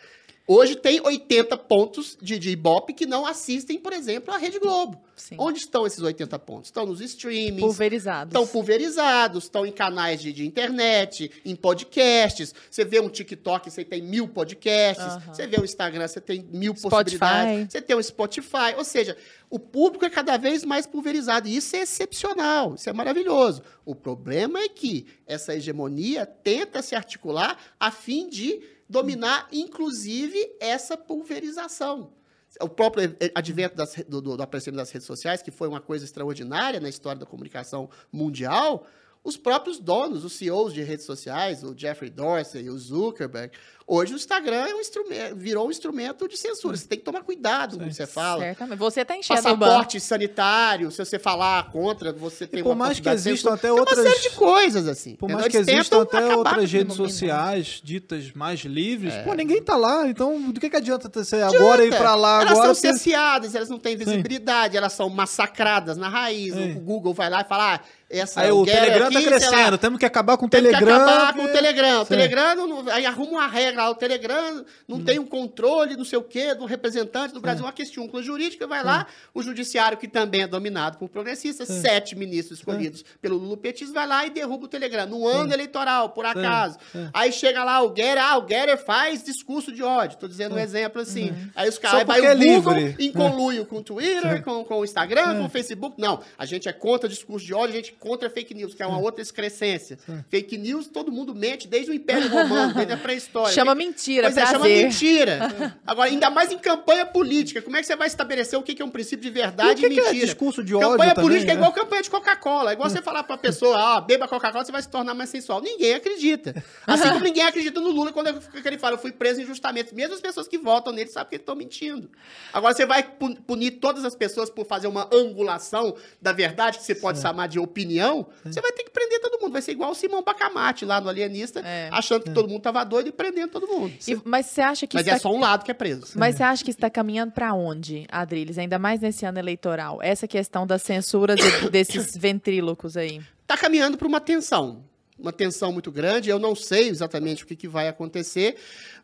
Hoje 0.46 0.74
tem 0.74 1.00
80 1.00 1.56
pontos 1.58 2.18
de, 2.20 2.36
de 2.38 2.50
Ibope 2.50 2.92
que 2.92 3.06
não 3.06 3.24
assistem, 3.24 3.78
por 3.78 3.92
exemplo, 3.92 4.34
à 4.34 4.36
Rede 4.36 4.58
Globo. 4.58 5.00
Sim. 5.14 5.36
Onde 5.38 5.60
estão 5.60 5.86
esses 5.86 6.00
80 6.00 6.38
pontos? 6.40 6.68
Estão 6.68 6.86
nos 6.86 7.00
streamings, 7.00 7.60
Pulverizados. 7.60 8.30
estão 8.32 8.46
pulverizados, 8.46 9.44
estão 9.44 9.64
em 9.64 9.70
canais 9.70 10.20
de, 10.20 10.32
de 10.32 10.44
internet, 10.46 11.30
em 11.44 11.54
podcasts. 11.54 12.52
Você 12.68 12.84
vê 12.84 12.98
um 13.00 13.08
TikTok, 13.08 13.70
você 13.70 13.84
tem 13.84 14.02
mil 14.02 14.26
podcasts. 14.26 15.04
Aham. 15.04 15.22
Você 15.32 15.46
vê 15.46 15.60
o 15.60 15.64
Instagram, 15.64 16.08
você 16.08 16.20
tem 16.20 16.42
mil 16.50 16.74
Spotify. 16.74 17.18
possibilidades. 17.18 17.72
Você 17.72 17.82
tem 17.82 17.94
o 17.96 18.02
Spotify. 18.02 18.74
Ou 18.76 18.84
seja, 18.84 19.16
o 19.48 19.58
público 19.58 20.04
é 20.04 20.10
cada 20.10 20.36
vez 20.36 20.64
mais 20.64 20.86
pulverizado. 20.86 21.46
E 21.46 21.54
isso 21.56 21.76
é 21.76 21.80
excepcional, 21.80 22.74
isso 22.74 22.88
é 22.88 22.92
maravilhoso. 22.92 23.62
O 23.84 23.94
problema 23.94 24.58
é 24.58 24.68
que 24.68 25.06
essa 25.26 25.54
hegemonia 25.54 26.26
tenta 26.26 26.82
se 26.82 26.94
articular 26.96 27.56
a 27.78 27.90
fim 27.90 28.28
de 28.28 28.60
dominar, 28.90 29.48
inclusive, 29.52 30.56
essa 30.58 30.96
pulverização. 30.96 32.12
O 32.60 32.68
próprio 32.68 33.16
advento 33.32 33.76
das 33.76 33.94
do, 34.08 34.20
do, 34.20 34.36
do 34.36 34.42
aparecimento 34.42 34.78
das 34.78 34.90
redes 34.90 35.06
sociais, 35.06 35.40
que 35.40 35.52
foi 35.52 35.68
uma 35.68 35.80
coisa 35.80 36.04
extraordinária 36.04 36.80
na 36.80 36.88
história 36.88 37.20
da 37.20 37.24
comunicação 37.24 37.88
mundial, 38.12 38.86
os 39.22 39.36
próprios 39.36 39.78
donos, 39.78 40.24
os 40.24 40.32
CEOs 40.32 40.72
de 40.72 40.82
redes 40.82 41.06
sociais, 41.06 41.62
o 41.62 41.76
Jeffrey 41.76 42.10
Dorsey, 42.10 42.68
o 42.68 42.76
Zuckerberg, 42.76 43.56
hoje 43.92 44.12
o 44.14 44.16
Instagram 44.16 44.66
é 44.68 44.74
um 44.74 44.80
instrumento, 44.80 45.36
virou 45.36 45.66
um 45.66 45.70
instrumento 45.70 46.28
de 46.28 46.36
censura. 46.36 46.76
Você 46.76 46.86
tem 46.86 46.98
que 46.98 47.04
tomar 47.04 47.22
cuidado 47.22 47.76
com 47.78 47.84
o 47.84 47.88
que 47.88 47.94
você 47.94 48.06
fala. 48.06 48.42
Certamente. 48.44 48.78
Você 48.78 49.04
tá 49.04 49.16
enchendo. 49.16 49.42
Passaporte 49.42 49.98
sanitário, 50.00 50.90
se 50.90 50.98
você 51.04 51.18
falar 51.18 51.70
contra, 51.70 52.12
você 52.12 52.46
tem 52.46 52.62
por 52.62 52.70
uma 52.70 52.86
mais 52.86 53.00
que 53.00 53.08
existam 53.08 53.54
até 53.54 53.62
Tem 53.68 53.70
outras- 53.72 53.98
uma 53.98 54.10
série 54.10 54.22
de 54.22 54.30
coisas, 54.36 54.86
assim. 54.86 55.16
Por 55.16 55.28
mais 55.28 55.48
que 55.48 55.56
Eles 55.56 55.68
existam 55.68 56.04
tentam 56.04 56.20
até 56.26 56.36
outras 56.36 56.70
redes 56.72 56.94
sociais 56.96 57.80
ditas 57.82 58.32
mais 58.32 58.60
livres, 58.60 59.14
É. 59.14 59.22
pô, 59.22 59.34
ninguém 59.34 59.62
tá 59.62 59.76
lá. 59.76 60.06
Então, 60.06 60.50
do 60.50 60.60
que, 60.60 60.70
que 60.70 60.76
adianta 60.76 61.10
você 61.12 61.36
agora 61.42 61.84
ir 61.84 61.94
pra 61.96 62.14
lá 62.14 62.42
elas 62.42 62.52
agora? 62.52 62.66
são 62.66 62.74
porque- 62.74 62.88
cerceadas, 62.98 63.54
elas 63.54 63.68
não 63.68 63.78
têm 63.78 63.96
visibilidade, 63.96 64.76
elas 64.76 64.92
são 64.92 65.08
massacradas 65.08 65.96
na 65.96 66.08
raiz. 66.08 66.54
Sim. 66.54 66.72
O 66.76 66.80
Google 66.80 67.12
vai 67.14 67.28
lá 67.30 67.40
e 67.40 67.44
fala, 67.44 67.74
ah, 67.76 67.80
essa 68.08 68.40
Aí 68.40 68.50
o 68.50 68.64
Telegram 68.64 69.06
aqui, 69.06 69.14
tá 69.14 69.20
sei 69.20 69.30
lá, 69.30 69.36
crescendo, 69.38 69.78
temos 69.78 69.98
que 69.98 70.04
acabar 70.06 70.36
com 70.36 70.46
o 70.46 70.48
Tem 70.48 70.62
que 70.62 70.68
Telegram. 70.68 70.96
acabar 70.96 71.32
com 71.34 71.44
o 71.44 71.48
Telegram. 71.48 71.96
O 72.00 72.04
Sim. 72.04 72.08
Telegram, 72.08 72.54
não- 72.66 72.88
aí 72.92 73.06
arruma 73.06 73.30
uma 73.32 73.46
regra 73.46 73.79
lá, 73.80 73.90
o 73.90 73.94
Telegram 73.94 74.64
não 74.86 74.98
Hum. 74.98 75.04
tem 75.04 75.18
um 75.18 75.26
controle, 75.26 75.96
não 75.96 76.04
sei 76.04 76.18
o 76.18 76.22
quê, 76.22 76.54
do 76.54 76.64
representante 76.64 77.34
do 77.34 77.40
Brasil, 77.40 77.64
uma 77.64 77.72
questão 77.72 78.08
jurídica, 78.22 78.66
vai 78.66 78.82
lá, 78.84 79.06
o 79.34 79.42
judiciário, 79.42 79.96
que 79.98 80.08
também 80.08 80.42
é 80.42 80.46
dominado 80.46 80.98
por 80.98 81.08
progressistas, 81.08 81.68
sete 81.68 82.14
ministros 82.16 82.58
escolhidos 82.58 83.04
pelo 83.20 83.36
Lula 83.36 83.56
Petis, 83.56 83.92
vai 83.92 84.06
lá 84.06 84.26
e 84.26 84.30
derruba 84.30 84.64
o 84.66 84.68
Telegram, 84.68 85.06
no 85.06 85.26
ano 85.26 85.52
eleitoral, 85.52 86.10
por 86.10 86.24
acaso. 86.26 86.78
Aí 87.12 87.32
chega 87.32 87.64
lá 87.64 87.80
o 87.82 87.90
Guerra, 87.90 88.30
ah, 88.32 88.38
o 88.38 88.42
Guerra 88.42 88.76
faz 88.76 89.22
discurso 89.22 89.72
de 89.72 89.82
ódio, 89.82 90.18
tô 90.18 90.28
dizendo 90.28 90.54
um 90.54 90.58
exemplo 90.58 91.00
assim. 91.00 91.32
Aí 91.54 91.68
os 91.68 91.78
caras, 91.78 92.06
vai 92.06 92.20
o 92.20 92.24
é 92.24 92.34
Google 92.34 92.74
livre. 92.74 93.04
em 93.06 93.12
conluio 93.12 93.64
com 93.66 93.76
o 93.76 93.82
Twitter, 93.82 94.42
com, 94.42 94.64
com 94.64 94.80
o 94.80 94.84
Instagram, 94.84 95.38
com 95.38 95.46
o 95.46 95.48
Facebook. 95.48 96.00
Não, 96.00 96.20
a 96.38 96.44
gente 96.44 96.68
é 96.68 96.72
contra 96.72 97.08
discurso 97.08 97.46
de 97.46 97.54
ódio, 97.54 97.74
a 97.74 97.76
gente 97.76 97.92
é 97.92 97.94
contra 97.98 98.28
fake 98.28 98.54
news, 98.54 98.74
que 98.74 98.82
é 98.82 98.86
uma 98.86 98.98
outra 98.98 99.22
excrescência. 99.22 99.98
Fake 100.28 100.56
news, 100.58 100.86
todo 100.86 101.10
mundo 101.12 101.34
mente 101.34 101.66
desde 101.68 101.90
o 101.90 101.94
Império 101.94 102.28
Romano, 102.28 102.74
desde 102.74 102.92
a 102.92 102.96
pré-história. 102.96 103.52
Chama 103.54 103.69
Fake- 103.74 103.86
mentira, 103.86 104.22
Pois 104.24 104.36
é, 104.36 104.46
chama 104.46 104.58
prazer. 104.60 104.84
mentira. 104.84 105.38
Agora, 105.86 106.08
ainda 106.10 106.30
mais 106.30 106.50
em 106.52 106.58
campanha 106.58 107.04
política. 107.06 107.62
Como 107.62 107.76
é 107.76 107.80
que 107.80 107.86
você 107.86 107.96
vai 107.96 108.06
estabelecer 108.06 108.58
o 108.58 108.62
que 108.62 108.80
é 108.80 108.84
um 108.84 108.90
princípio 108.90 109.22
de 109.22 109.28
E 109.28 109.30
o 109.30 109.34
verdade 109.34 109.80
que 109.80 109.86
e 109.86 109.90
que 109.90 110.00
é 110.00 110.04
mentira? 110.04 110.26
discurso 110.26 110.62
de 110.62 110.72
campanha 110.72 111.10
ódio 111.12 111.22
política 111.22 111.40
também, 111.40 111.50
é 111.50 111.54
igual 111.54 111.70
né? 111.70 111.76
campanha 111.76 112.02
de 112.02 112.10
Coca-Cola. 112.10 112.70
É 112.70 112.72
igual 112.74 112.88
você 112.90 113.02
falar 113.02 113.22
pra 113.24 113.36
pessoa, 113.36 113.96
ah, 113.96 114.00
beba 114.00 114.26
Coca-Cola, 114.28 114.64
você 114.64 114.72
vai 114.72 114.82
se 114.82 114.88
tornar 114.88 115.14
mais 115.14 115.30
sensual. 115.30 115.60
Ninguém 115.60 115.94
acredita. 115.94 116.62
Assim 116.86 117.08
como 117.08 117.20
ninguém 117.24 117.42
acredita 117.44 117.80
no 117.80 117.90
Lula 117.90 118.12
quando 118.12 118.28
ele- 118.28 118.38
ele 118.64 118.78
fala, 118.78 118.94
eu 118.94 118.98
fui 118.98 119.12
preso 119.12 119.40
injustamente. 119.40 119.94
Mesmo 119.94 120.14
as 120.14 120.20
pessoas 120.20 120.46
que 120.48 120.58
votam 120.58 120.92
nele 120.92 121.10
sabem 121.10 121.28
que 121.30 121.34
eles 121.36 121.42
estão 121.42 121.54
mentindo. 121.54 122.10
Agora, 122.52 122.74
você 122.74 122.86
vai 122.86 123.02
pu- 123.02 123.36
punir 123.42 123.72
todas 123.72 124.04
as 124.04 124.14
pessoas 124.14 124.50
por 124.50 124.66
fazer 124.66 124.86
uma 124.86 125.08
angulação 125.12 125.94
da 126.20 126.32
verdade, 126.32 126.78
que 126.78 126.84
você 126.84 126.94
pode 126.94 127.20
chamar 127.20 127.46
de 127.48 127.58
opinião, 127.58 128.26
você 128.44 128.60
vai 128.60 128.72
ter 128.72 128.84
que 128.84 128.90
prender 128.90 129.20
todo 129.20 129.40
mundo. 129.40 129.52
Vai 129.52 129.62
ser 129.62 129.72
igual 129.72 129.90
o 129.90 129.94
Simão 129.94 130.22
Bacamarte 130.22 130.84
lá 130.84 131.00
no 131.00 131.08
Alienista, 131.08 131.60
É. 131.64 131.88
achando 131.92 132.22
que 132.24 132.30
todo 132.30 132.48
mundo 132.48 132.60
tava 132.62 132.84
doido 132.84 133.08
e 133.08 133.12
prendendo 133.12 133.49
todo 133.50 133.66
mundo. 133.66 133.92
E- 134.06 134.18
mas 134.24 134.46
você 134.46 134.60
acha 134.60 134.86
que 134.86 134.96
Mas 134.96 135.06
é 135.06 135.10
tá- 135.12 135.18
só 135.18 135.30
um 135.32 135.40
lado 135.40 135.64
que 135.64 135.70
é 135.70 135.74
preso. 135.74 136.12
Mas 136.16 136.36
você 136.36 136.42
acha 136.42 136.64
que 136.64 136.70
está 136.70 136.88
caminhando 136.88 137.32
para 137.32 137.52
onde, 137.52 138.06
Adriles? 138.10 138.56
Ainda 138.58 138.78
mais 138.78 139.00
nesse 139.00 139.26
ano 139.26 139.38
eleitoral. 139.38 139.98
Essa 140.02 140.26
questão 140.28 140.66
da 140.66 140.78
censura 140.78 141.34
de- 141.36 141.42
desses 141.70 142.16
ventrílocos 142.16 142.96
aí. 142.96 143.20
está 143.42 143.56
caminhando 143.56 143.98
para 143.98 144.06
uma 144.06 144.20
tensão. 144.20 144.84
Uma 145.20 145.32
tensão 145.32 145.70
muito 145.72 145.92
grande. 145.92 146.30
Eu 146.30 146.38
não 146.38 146.54
sei 146.54 146.88
exatamente 146.88 147.44
o 147.44 147.46
que, 147.46 147.54
que 147.54 147.68
vai 147.68 147.88
acontecer, 147.88 148.56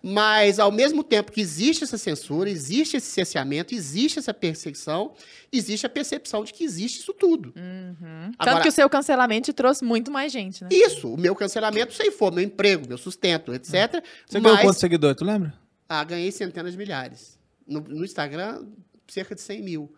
mas 0.03 0.59
ao 0.59 0.73
mesmo 0.73 1.05
tempo 1.05 1.31
que 1.31 1.41
existe 1.41 1.85
essa 1.85 1.99
censura, 1.99 2.49
existe 2.49 2.97
esse 2.97 3.09
cerceamento, 3.09 3.75
existe 3.75 4.19
essa 4.19 4.33
perseguição, 4.33 5.13
existe 5.53 5.85
a 5.85 5.89
percepção 5.89 6.43
de 6.45 6.53
que 6.53 6.65
existe 6.65 7.01
isso 7.01 7.13
tudo. 7.13 7.53
Tanto 7.53 8.35
Agora- 8.39 8.63
que 8.63 8.69
o 8.69 8.73
seu 8.73 8.89
cancelamento 8.89 9.47
te 9.47 9.53
trouxe 9.53 9.85
muito 9.85 10.11
mais 10.11 10.33
gente, 10.33 10.63
né? 10.65 10.71
Isso, 10.73 11.13
o 11.13 11.17
meu 11.19 11.35
cancelamento 11.35 11.93
ceifou 11.93 12.33
meu 12.33 12.43
emprego, 12.45 12.89
meu 12.89 12.99
sustento, 12.99 13.53
etc. 13.55 14.03
Você 14.27 14.41
ganhou 14.41 14.55
mas 14.57 14.63
quantos 14.65 14.81
seguidores, 14.81 15.17
tu 15.17 15.25
lembra? 15.25 15.53
ah, 15.89 16.03
ganhei 16.03 16.33
centenas 16.33 16.73
de 16.73 16.79
milhares. 16.79 17.39
No, 17.67 17.81
no 17.81 18.05
Instagram, 18.05 18.65
cerca 19.09 19.35
de 19.35 19.41
100 19.41 19.63
mil. 19.63 19.93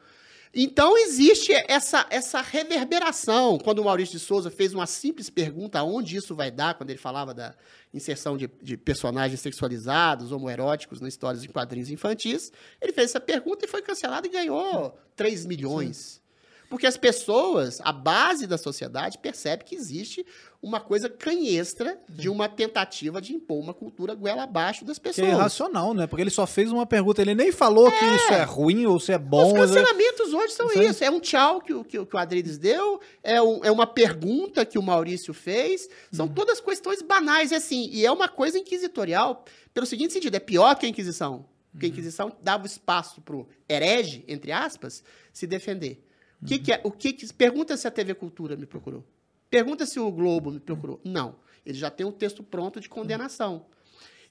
Então, 0.55 0.97
existe 0.97 1.53
essa, 1.69 2.07
essa 2.11 2.41
reverberação. 2.41 3.59
Quando 3.59 3.81
o 3.81 3.85
Maurício 3.85 4.19
de 4.19 4.25
Souza 4.25 4.51
fez 4.51 4.75
uma 4.75 4.87
simples 4.87 5.29
pergunta 5.29 5.79
aonde 5.79 6.17
isso 6.17 6.35
vai 6.35 6.51
dar, 6.51 6.75
quando 6.75 6.91
ele 6.91 6.99
falava 6.99 7.35
da 7.35 7.55
inserção 7.93 8.37
de, 8.37 8.51
de 8.63 8.77
personagens 8.77 9.41
sexualizados, 9.41 10.33
homoeróticos 10.33 11.01
nas 11.01 11.13
histórias 11.13 11.45
em 11.45 11.49
quadrinhos 11.49 11.91
infantis, 11.91 12.53
ele 12.81 12.93
fez 12.93 13.11
essa 13.11 13.21
pergunta 13.21 13.65
e 13.65 13.69
foi 13.69 13.83
cancelado 13.83 14.27
e 14.27 14.31
ganhou 14.31 14.99
3 15.17 15.47
milhões. 15.47 16.21
Porque 16.69 16.87
as 16.87 16.97
pessoas, 16.99 17.81
a 17.83 17.93
base 17.93 18.47
da 18.47 18.59
sociedade, 18.59 19.17
percebe 19.19 19.65
que 19.65 19.75
existe 19.75 20.25
uma 20.61 20.79
coisa 20.81 21.09
canhestra 21.09 21.99
de 22.09 22.29
uma 22.29 22.47
tentativa 22.49 23.23
de 23.23 23.33
impor 23.33 23.59
uma 23.59 23.73
cultura 23.73 24.15
goela 24.15 24.43
abaixo 24.43 24.85
das 24.85 24.99
Que 24.99 25.09
é 25.09 25.13
pessoas. 25.13 25.29
irracional, 25.29 25.95
né? 25.95 26.07
Porque 26.07 26.21
ele 26.23 26.31
só 26.31 26.47
fez 26.47 26.71
uma 26.71 26.85
pergunta. 26.85 27.23
Ele 27.23 27.35
nem 27.35 27.51
falou 27.51 27.91
que 27.91 28.05
isso 28.05 28.33
é 28.35 28.43
ruim 28.43 28.85
ou 28.87 29.01
se 29.01 29.13
é 29.13 29.19
bom. 29.19 29.47
Os 29.47 29.53
mas 29.55 29.71
é- 29.75 29.81
cancelamentos 29.81 30.35
hoje 30.35 30.53
são 30.53 30.67
Isso 30.67 30.83
isso. 30.83 31.05
É 31.05 31.11
um 31.11 31.21
tchau 31.21 31.61
que, 31.61 31.73
o- 31.73 31.85
que, 31.85 31.99
o- 31.99 32.05
que 32.05 32.15
o 32.15 32.19
Adriles 32.19 32.59
deu, 32.59 33.01
é, 33.23 33.41
um- 33.41 33.65
é 33.65 33.71
uma 33.71 33.87
pergunta 33.87 34.67
que 34.67 34.79
o 34.79 34.83
Maurício 34.83 35.33
fez. 35.33 35.89
São 36.13 36.27
Uhum. 36.27 36.35
todas 36.35 36.61
questões 36.61 37.01
banais, 37.01 37.51
e 37.51 37.55
assim. 37.55 37.89
E 37.93 38.05
é 38.05 38.13
uma 38.13 38.29
coisa 38.29 38.59
inquisitorial, 38.59 39.45
pelo 39.73 39.87
seguinte 39.87 40.13
sentido: 40.13 40.35
é 40.35 40.41
pior 40.41 40.75
que 40.77 40.85
a 40.85 40.89
Inquisição. 40.89 41.47
Porque 41.73 41.87
Uhum. 41.87 41.93
a 41.93 41.95
Inquisição 41.95 42.33
dava 42.43 42.67
espaço 42.67 43.21
pro 43.23 43.49
herege, 43.69 44.25
entre 44.29 44.51
aspas, 44.53 45.03
se 45.33 45.47
defender. 45.47 46.05
O 46.43 46.47
que, 46.47 46.59
que 46.59 46.73
é? 46.73 46.81
O 46.85 46.91
que, 46.91 47.13
que 47.13 47.33
pergunta 47.33 47.77
se 47.77 47.87
a 47.87 47.91
TV 47.91 48.15
Cultura 48.15 48.57
me 48.57 48.67
procurou. 48.67 49.05
Pergunta 49.51 49.87
se 49.87 49.99
o 49.99 50.11
Globo 50.11 50.51
me 50.53 50.61
procurou. 50.61 51.01
Não. 51.05 51.37
Ele 51.65 51.77
já 51.77 51.91
tem 51.91 52.07
um 52.07 52.13
texto 52.13 52.43
pronto 52.43 52.81
de 52.81 52.89
condenação. 52.89 53.67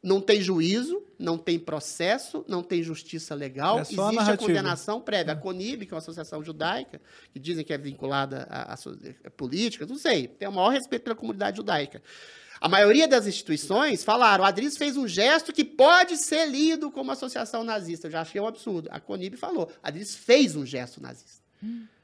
Não 0.02 0.22
tem 0.22 0.40
juízo, 0.40 1.04
não 1.18 1.38
tem 1.40 1.58
processo, 1.58 2.46
não 2.48 2.62
tem 2.62 2.84
justiça 2.84 3.34
legal. 3.34 3.78
É 3.78 3.80
a 3.80 3.82
Existe 3.82 4.00
a 4.00 4.12
narrativa. 4.12 4.38
condenação 4.48 5.02
prévia. 5.02 5.34
A 5.34 5.36
CONIB, 5.36 5.86
que 5.88 5.94
é 5.94 5.96
uma 5.96 6.00
associação 6.00 6.44
judaica, 6.44 7.02
que 7.34 7.40
dizem 7.40 7.66
que 7.66 7.74
é 7.74 7.78
vinculada 7.78 8.48
à, 8.50 8.74
à 8.74 8.78
so- 8.78 8.98
à 9.26 9.30
política, 9.32 9.86
não 9.88 9.98
sei, 9.98 10.28
tem 10.28 10.48
o 10.48 10.52
maior 10.52 10.70
respeito 10.70 11.02
pela 11.04 11.16
comunidade 11.16 11.58
judaica. 11.58 12.02
A 12.62 12.70
maioria 12.70 13.08
das 13.08 13.26
instituições 13.28 14.04
falaram, 14.04 14.44
a 14.44 14.48
Adris 14.48 14.78
fez 14.78 14.96
um 14.98 15.08
gesto 15.08 15.52
que 15.52 15.66
pode 15.66 16.16
ser 16.18 16.46
lido 16.48 16.90
como 16.92 17.12
associação 17.12 17.64
nazista. 17.64 18.08
Eu 18.08 18.12
já 18.12 18.22
achei 18.22 18.40
um 18.40 18.48
absurdo. 18.48 18.88
A 18.92 19.00
CONIB 19.00 19.36
falou, 19.36 19.70
a 19.82 19.88
Adris 19.90 20.16
fez 20.16 20.56
um 20.56 20.66
gesto 20.66 21.02
nazista. 21.02 21.44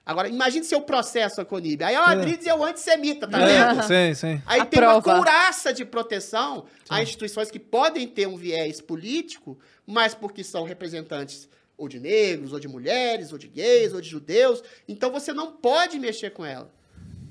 Agora, 0.06 0.28
imagine 0.28 0.66
se 0.66 0.76
eu 0.76 0.82
processo 0.82 1.40
a 1.40 1.46
CONIB. 1.46 1.84
Aí, 1.84 1.96
a 1.96 2.06
Adris 2.08 2.46
é 2.46 2.54
o 2.54 2.64
antissemita, 2.64 3.26
tá 3.28 3.38
vendo? 3.38 3.80
É, 3.80 4.12
sim, 4.12 4.14
sim. 4.14 4.42
Aí 4.46 4.60
A 4.60 4.66
tem 4.66 4.82
uma 4.82 5.00
prova. 5.02 5.16
couraça 5.16 5.74
de 5.74 5.86
proteção 5.86 6.66
a 6.90 7.02
instituições 7.02 7.50
que 7.50 7.60
podem 7.60 8.06
ter 8.08 8.28
um 8.28 8.36
viés 8.36 8.82
político, 8.82 9.58
mas 9.88 10.14
porque 10.14 10.44
são 10.44 10.64
representantes 10.66 11.48
ou 11.78 11.88
de 11.88 12.00
negros, 12.00 12.52
ou 12.54 12.60
de 12.60 12.68
mulheres, 12.68 13.32
ou 13.32 13.38
de 13.38 13.48
gays, 13.48 13.94
ou 13.94 14.02
de 14.02 14.10
judeus. 14.10 14.62
Então 14.88 15.10
você 15.10 15.32
não 15.34 15.54
pode 15.54 15.98
mexer 16.00 16.32
com 16.32 16.46
ela. 16.46 16.70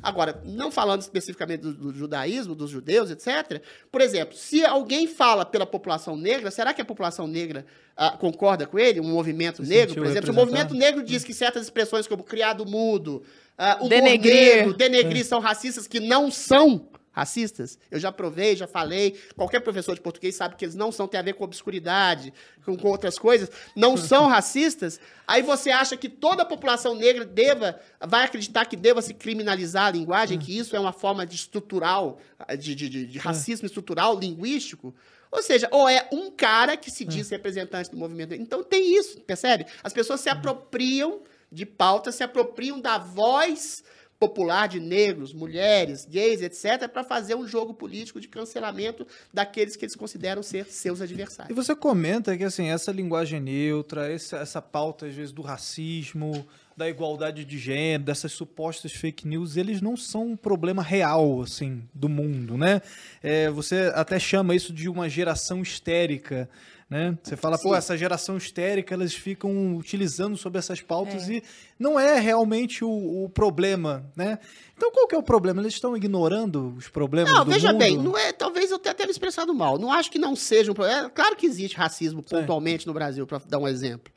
Agora, 0.03 0.43
não 0.45 0.71
falando 0.71 1.01
especificamente 1.01 1.61
do, 1.61 1.73
do 1.73 1.95
judaísmo, 1.95 2.55
dos 2.55 2.71
judeus, 2.71 3.11
etc. 3.11 3.63
Por 3.91 4.01
exemplo, 4.01 4.37
se 4.37 4.65
alguém 4.65 5.07
fala 5.07 5.45
pela 5.45 5.65
população 5.65 6.17
negra, 6.17 6.51
será 6.51 6.75
que 6.75 6.83
a 6.83 6.85
população 6.85 7.27
negra 7.27 7.65
ah, 7.97 8.17
concorda 8.17 8.67
com 8.67 8.79
ele? 8.79 9.01
Um 9.01 9.05
movimento 9.05 9.63
Se 9.65 9.69
negro, 9.69 9.95
por 9.95 10.07
exemplo? 10.07 10.27
Se 10.27 10.31
o 10.31 10.35
movimento 10.35 10.75
negro 10.75 11.03
diz 11.05 11.23
que 11.23 11.33
certas 11.33 11.63
expressões 11.63 12.07
como 12.07 12.25
criado 12.25 12.67
mudo, 12.67 13.23
ah, 13.57 13.77
humor 13.77 13.89
Denegrir. 13.89 14.57
negro, 14.57 14.75
denegrir 14.75 15.25
são 15.25 15.39
racistas 15.39 15.87
que 15.87 16.01
não 16.01 16.31
são 16.31 16.89
racistas. 17.13 17.79
Eu 17.91 18.01
já 18.01 18.11
provei, 18.11 18.57
já 18.57 18.67
falei. 18.67 19.19
Qualquer 19.37 19.61
professor 19.61 19.95
de 19.95 20.01
português 20.01 20.35
sabe 20.35 20.57
que 20.57 20.65
eles 20.65 20.75
não 20.75 20.91
são, 20.91 21.07
tem 21.07 21.21
a 21.21 21.23
ver 21.23 21.35
com 21.35 21.45
obscuridade, 21.45 22.33
com, 22.65 22.77
com 22.77 22.89
outras 22.89 23.19
coisas. 23.19 23.51
Não 23.77 23.97
são 23.99 24.27
racistas. 24.27 24.99
Aí 25.27 25.43
você 25.43 25.71
acha 25.71 25.97
que 25.97 26.09
toda 26.09 26.43
a 26.43 26.47
população 26.47 26.95
negra 26.95 27.25
deva, 27.25 27.79
vai 28.05 28.25
acreditar 28.25 28.65
que 28.65 28.77
deva 28.77 29.01
se 29.03 29.15
criminalizar 29.15 29.87
a 29.87 29.91
linguagem, 29.91 30.39
que 30.39 30.57
isso 30.57 30.75
é 30.75 30.81
uma 30.81 30.93
forma 30.93 31.27
de 31.27 31.37
estrutural, 31.37 32.19
de, 32.59 32.75
de, 32.75 32.89
de- 32.89 33.07
de 33.07 33.19
racismo 33.19 33.67
estrutural, 33.67 34.19
linguístico. 34.19 34.95
Ou 35.31 35.43
seja, 35.43 35.67
ou 35.71 35.89
é 35.89 36.07
um 36.13 36.31
cara 36.31 36.77
que 36.77 36.91
se 36.91 37.05
diz 37.07 37.31
representante 37.31 37.91
do 37.91 37.97
movimento. 37.97 38.35
Então 38.35 38.63
tem 38.63 38.95
isso, 38.99 39.19
percebe? 39.21 39.65
As 39.83 39.93
pessoas 39.93 40.21
se 40.21 40.29
apropriam 40.29 41.21
de 41.51 41.65
pautas, 41.65 42.15
se 42.15 42.23
apropriam 42.23 42.79
da 42.81 42.99
voz 42.99 43.83
popular 44.23 44.69
de 44.69 44.79
negros, 44.79 45.35
mulheres, 45.35 46.07
gays, 46.09 46.41
etc., 46.43 46.89
para 46.89 47.03
fazer 47.03 47.35
um 47.35 47.45
jogo 47.45 47.75
político 47.75 48.21
de 48.21 48.29
cancelamento 48.29 49.05
daqueles 49.35 49.75
que 49.75 49.85
eles 49.85 49.97
consideram 49.97 50.45
ser 50.45 50.65
seus 50.67 51.01
E 51.01 51.03
adversários. 51.03 51.57
você 51.57 51.75
comenta 51.75 52.37
que 52.37 52.45
assim, 52.45 52.69
essa 52.69 52.93
linguagem 52.93 53.41
neutra, 53.41 54.13
essa, 54.13 54.37
essa 54.37 54.63
pauta, 54.63 55.07
às 55.07 55.15
vezes, 55.15 55.33
do 55.33 55.43
racismo, 55.43 56.47
da 56.77 56.89
igualdade 56.89 57.45
de 57.45 57.59
gênero, 57.59 58.05
dessas 58.05 58.31
supostas 58.31 58.93
fake 58.93 59.27
news, 59.27 59.57
eles 59.57 59.81
não 59.81 59.97
são 59.97 60.29
um 60.29 60.37
problema 60.37 60.85
real, 60.85 61.43
assim, 61.43 61.83
do 61.93 62.09
mundo, 62.09 62.57
né? 62.57 62.81
É, 63.21 63.51
você 63.51 63.91
até 63.93 64.21
chama 64.21 64.55
isso 64.55 64.73
de 64.73 64.89
uma 64.89 65.09
geração 65.09 65.63
histérica. 65.63 66.49
Né? 66.93 67.17
Você 67.23 67.37
fala, 67.37 67.57
pô, 67.57 67.71
Sim. 67.71 67.77
essa 67.77 67.97
geração 67.97 68.37
histérica, 68.37 68.95
elas 68.95 69.15
ficam 69.15 69.77
utilizando 69.77 70.37
sobre 70.37 70.59
essas 70.59 70.83
pautas 70.83 71.27
e 71.27 71.43
não 71.79 71.99
é 71.99 72.21
realmente 72.21 72.85
o, 72.85 73.25
o 73.25 73.31
problema, 73.31 74.05
né? 74.15 74.39
Então 74.77 74.93
qual 74.93 75.09
que 75.09 75.15
é 75.15 75.19
o 75.19 75.23
problema? 75.23 75.63
Eles 75.63 75.73
estão 75.73 75.97
ignorando 75.97 76.75
os 76.77 76.89
problemas 76.89 77.33
Não, 77.33 77.47
do 77.47 77.51
veja 77.51 77.69
mundo? 77.69 77.79
bem, 77.79 77.97
não 77.97 78.19
é, 78.19 78.31
talvez 78.31 78.71
eu 78.71 78.79
tenha 78.79 78.93
até 78.93 79.07
me 79.07 79.11
expressado 79.11 79.55
mal. 79.55 79.79
Não 79.79 79.91
acho 79.91 80.11
que 80.11 80.19
não 80.19 80.37
seja 80.37 80.71
um 80.71 80.75
problema. 80.75 81.07
É, 81.07 81.09
claro 81.09 81.35
que 81.35 81.47
existe 81.47 81.79
racismo 81.79 82.23
pontualmente 82.23 82.87
no 82.87 82.93
Brasil, 82.93 83.27
para 83.27 83.41
dar 83.49 83.59
um 83.59 83.67
exemplo. 83.67 84.13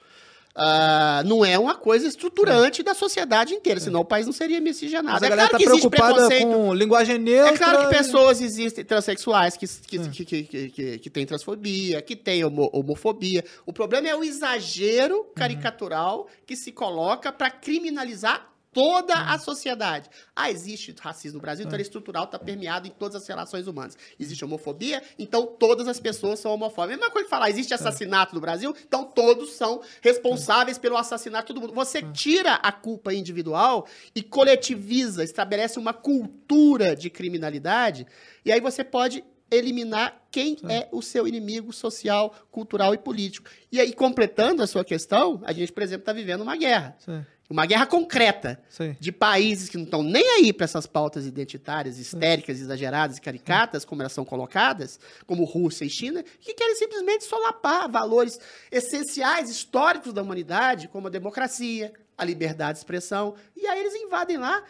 Ah, 0.57 1.21
não 1.25 1.43
é 1.43 1.59
uma 1.59 1.75
coisa 1.75 2.07
estruturante 2.07 2.81
da 2.81 2.93
sociedade 2.93 3.53
inteira, 3.53 3.77
senão 3.79 3.99
o 3.99 4.05
país 4.05 4.25
não 4.25 4.31
seria 4.31 4.61
miscigenado. 4.61 5.11
Mas 5.11 5.23
a 5.23 5.25
é 5.25 5.29
galera 5.29 5.49
claro 5.49 5.51
tá 5.51 5.57
que 5.57 5.63
existe 5.69 5.89
preocupada 5.89 6.27
preconceito. 6.29 6.47
com 6.47 6.73
linguagem 6.73 7.17
neutra. 7.17 7.53
É 7.53 7.57
claro 7.57 7.89
que 7.89 7.97
pessoas 7.97 8.39
existem 8.39 8.85
transexuais 8.85 9.57
que, 9.57 9.67
que, 9.67 9.99
que, 9.99 10.25
que, 10.25 10.43
que, 10.43 10.69
que, 10.69 10.97
que 10.99 11.09
têm 11.09 11.25
transfobia, 11.25 12.01
que 12.01 12.15
têm 12.15 12.45
homo- 12.45 12.69
homofobia. 12.71 13.43
O 13.65 13.73
problema 13.73 14.07
é 14.07 14.15
o 14.15 14.23
exagero 14.23 15.25
caricatural 15.35 16.27
que 16.45 16.55
se 16.55 16.71
coloca 16.71 17.33
para 17.33 17.49
criminalizar 17.51 18.49
toda 18.75 19.15
a 19.15 19.39
sociedade. 19.39 20.09
Ah, 20.35 20.51
existe 20.51 20.93
racismo 20.99 21.37
no 21.37 21.41
Brasil, 21.41 21.63
então 21.65 21.77
ele 21.77 21.83
é 21.83 21.85
estrutural, 21.85 22.25
está 22.25 22.37
permeado 22.37 22.85
em 22.85 22.91
todas 22.91 23.15
as 23.15 23.25
relações 23.25 23.67
humanas. 23.67 23.97
Existe 24.19 24.43
homofobia, 24.43 25.01
então 25.17 25.47
todas 25.47 25.87
as 25.87 25.97
pessoas 25.97 26.41
são 26.41 26.53
homofóbicas. 26.53 26.95
A 26.95 26.97
mesma 26.97 27.09
coisa 27.09 27.23
que 27.23 27.29
falar, 27.29 27.49
existe 27.49 27.73
assassinato 27.73 28.35
no 28.35 28.41
Brasil, 28.41 28.75
então 28.85 29.05
todos 29.05 29.53
são 29.53 29.81
responsáveis 30.01 30.77
pelo 30.77 30.97
assassinato 30.97 31.47
de 31.47 31.53
todo 31.53 31.61
mundo. 31.61 31.73
Você 31.73 32.01
tira 32.01 32.55
a 32.55 32.69
culpa 32.69 33.13
individual 33.13 33.87
e 34.13 34.21
coletiviza, 34.21 35.23
estabelece 35.23 35.79
uma 35.79 35.93
cultura 35.93 36.97
de 36.97 37.09
criminalidade, 37.09 38.05
e 38.43 38.51
aí 38.51 38.59
você 38.59 38.83
pode 38.83 39.23
eliminar 39.49 40.21
quem 40.29 40.57
é 40.67 40.89
o 40.91 41.01
seu 41.01 41.27
inimigo 41.27 41.71
social, 41.71 42.35
cultural 42.51 42.93
e 42.93 42.97
político. 42.97 43.49
E 43.71 43.79
aí, 43.79 43.93
completando 43.93 44.61
a 44.61 44.67
sua 44.67 44.83
questão, 44.83 45.41
a 45.45 45.53
gente, 45.53 45.71
por 45.71 45.83
exemplo, 45.83 46.01
está 46.01 46.11
vivendo 46.11 46.41
uma 46.41 46.57
guerra. 46.57 46.97
Sim, 46.99 47.25
Uma 47.47 47.65
guerra 47.67 47.85
concreta 47.85 48.59
sim. 48.69 48.95
de 48.99 49.11
países 49.11 49.69
que 49.69 49.77
não 49.77 49.83
estão 49.83 50.01
nem 50.01 50.27
aí 50.31 50.51
para 50.51 50.63
essas 50.63 50.87
pautas 50.87 51.27
identitárias, 51.27 51.99
histéricas, 51.99 52.59
exageradas 52.59 53.17
e 53.17 53.21
caricatas, 53.21 53.85
como 53.85 54.01
elas 54.01 54.13
são 54.13 54.25
colocadas, 54.25 54.99
como 55.27 55.43
Rússia 55.43 55.85
e 55.85 55.89
China, 55.89 56.23
que 56.39 56.55
querem 56.55 56.75
simplesmente 56.75 57.23
solapar 57.23 57.87
valores 57.87 58.39
essenciais, 58.71 59.49
históricos 59.49 60.11
da 60.11 60.23
humanidade, 60.23 60.87
como 60.87 61.05
a 61.05 61.11
democracia, 61.11 61.93
a 62.17 62.25
liberdade 62.25 62.73
de 62.73 62.77
expressão. 62.79 63.35
E 63.55 63.67
aí 63.67 63.79
eles 63.79 63.93
invadem 63.93 64.37
lá. 64.37 64.63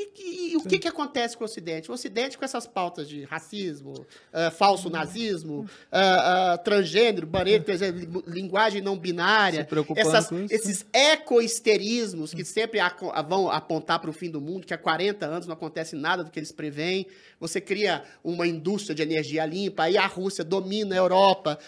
E, 0.00 0.10
e- 0.16 0.52
e 0.52 0.56
o 0.56 0.62
que, 0.62 0.78
que 0.78 0.86
acontece 0.86 1.36
com 1.36 1.42
o 1.42 1.46
Ocidente? 1.46 1.90
O 1.90 1.94
Ocidente, 1.94 2.38
com 2.38 2.44
essas 2.44 2.66
pautas 2.68 3.08
de 3.08 3.24
racismo, 3.24 4.06
ah, 4.32 4.48
falso 4.50 4.88
nazismo, 4.88 5.68
ah, 5.90 6.52
ah, 6.52 6.58
transgênero, 6.58 7.26
banheiro, 7.26 7.64
transgênero, 7.64 8.22
linguagem 8.28 8.80
não 8.80 8.96
binária, 8.96 9.64
essas- 10.00 10.28
esses 10.52 10.86
ecohisterismos 10.92 12.32
que 12.34 12.44
sempre 12.44 12.80
aco- 12.80 13.12
vão 13.28 13.50
apontar 13.50 13.98
para 13.98 14.10
o 14.10 14.12
fim 14.12 14.30
do 14.30 14.40
mundo, 14.40 14.66
que 14.66 14.74
há 14.74 14.78
40 14.78 15.26
anos 15.26 15.46
não 15.46 15.54
acontece 15.54 15.96
nada 15.96 16.22
do 16.22 16.30
que 16.30 16.38
eles 16.38 16.52
preveem. 16.52 17.06
Você 17.40 17.60
cria 17.60 18.02
uma 18.22 18.46
indústria 18.46 18.94
de 18.94 19.02
energia 19.02 19.44
limpa, 19.46 19.84
aí 19.84 19.96
a 19.96 20.06
Rússia 20.06 20.44
domina 20.44 20.94
a 20.94 20.98
Europa 20.98 21.58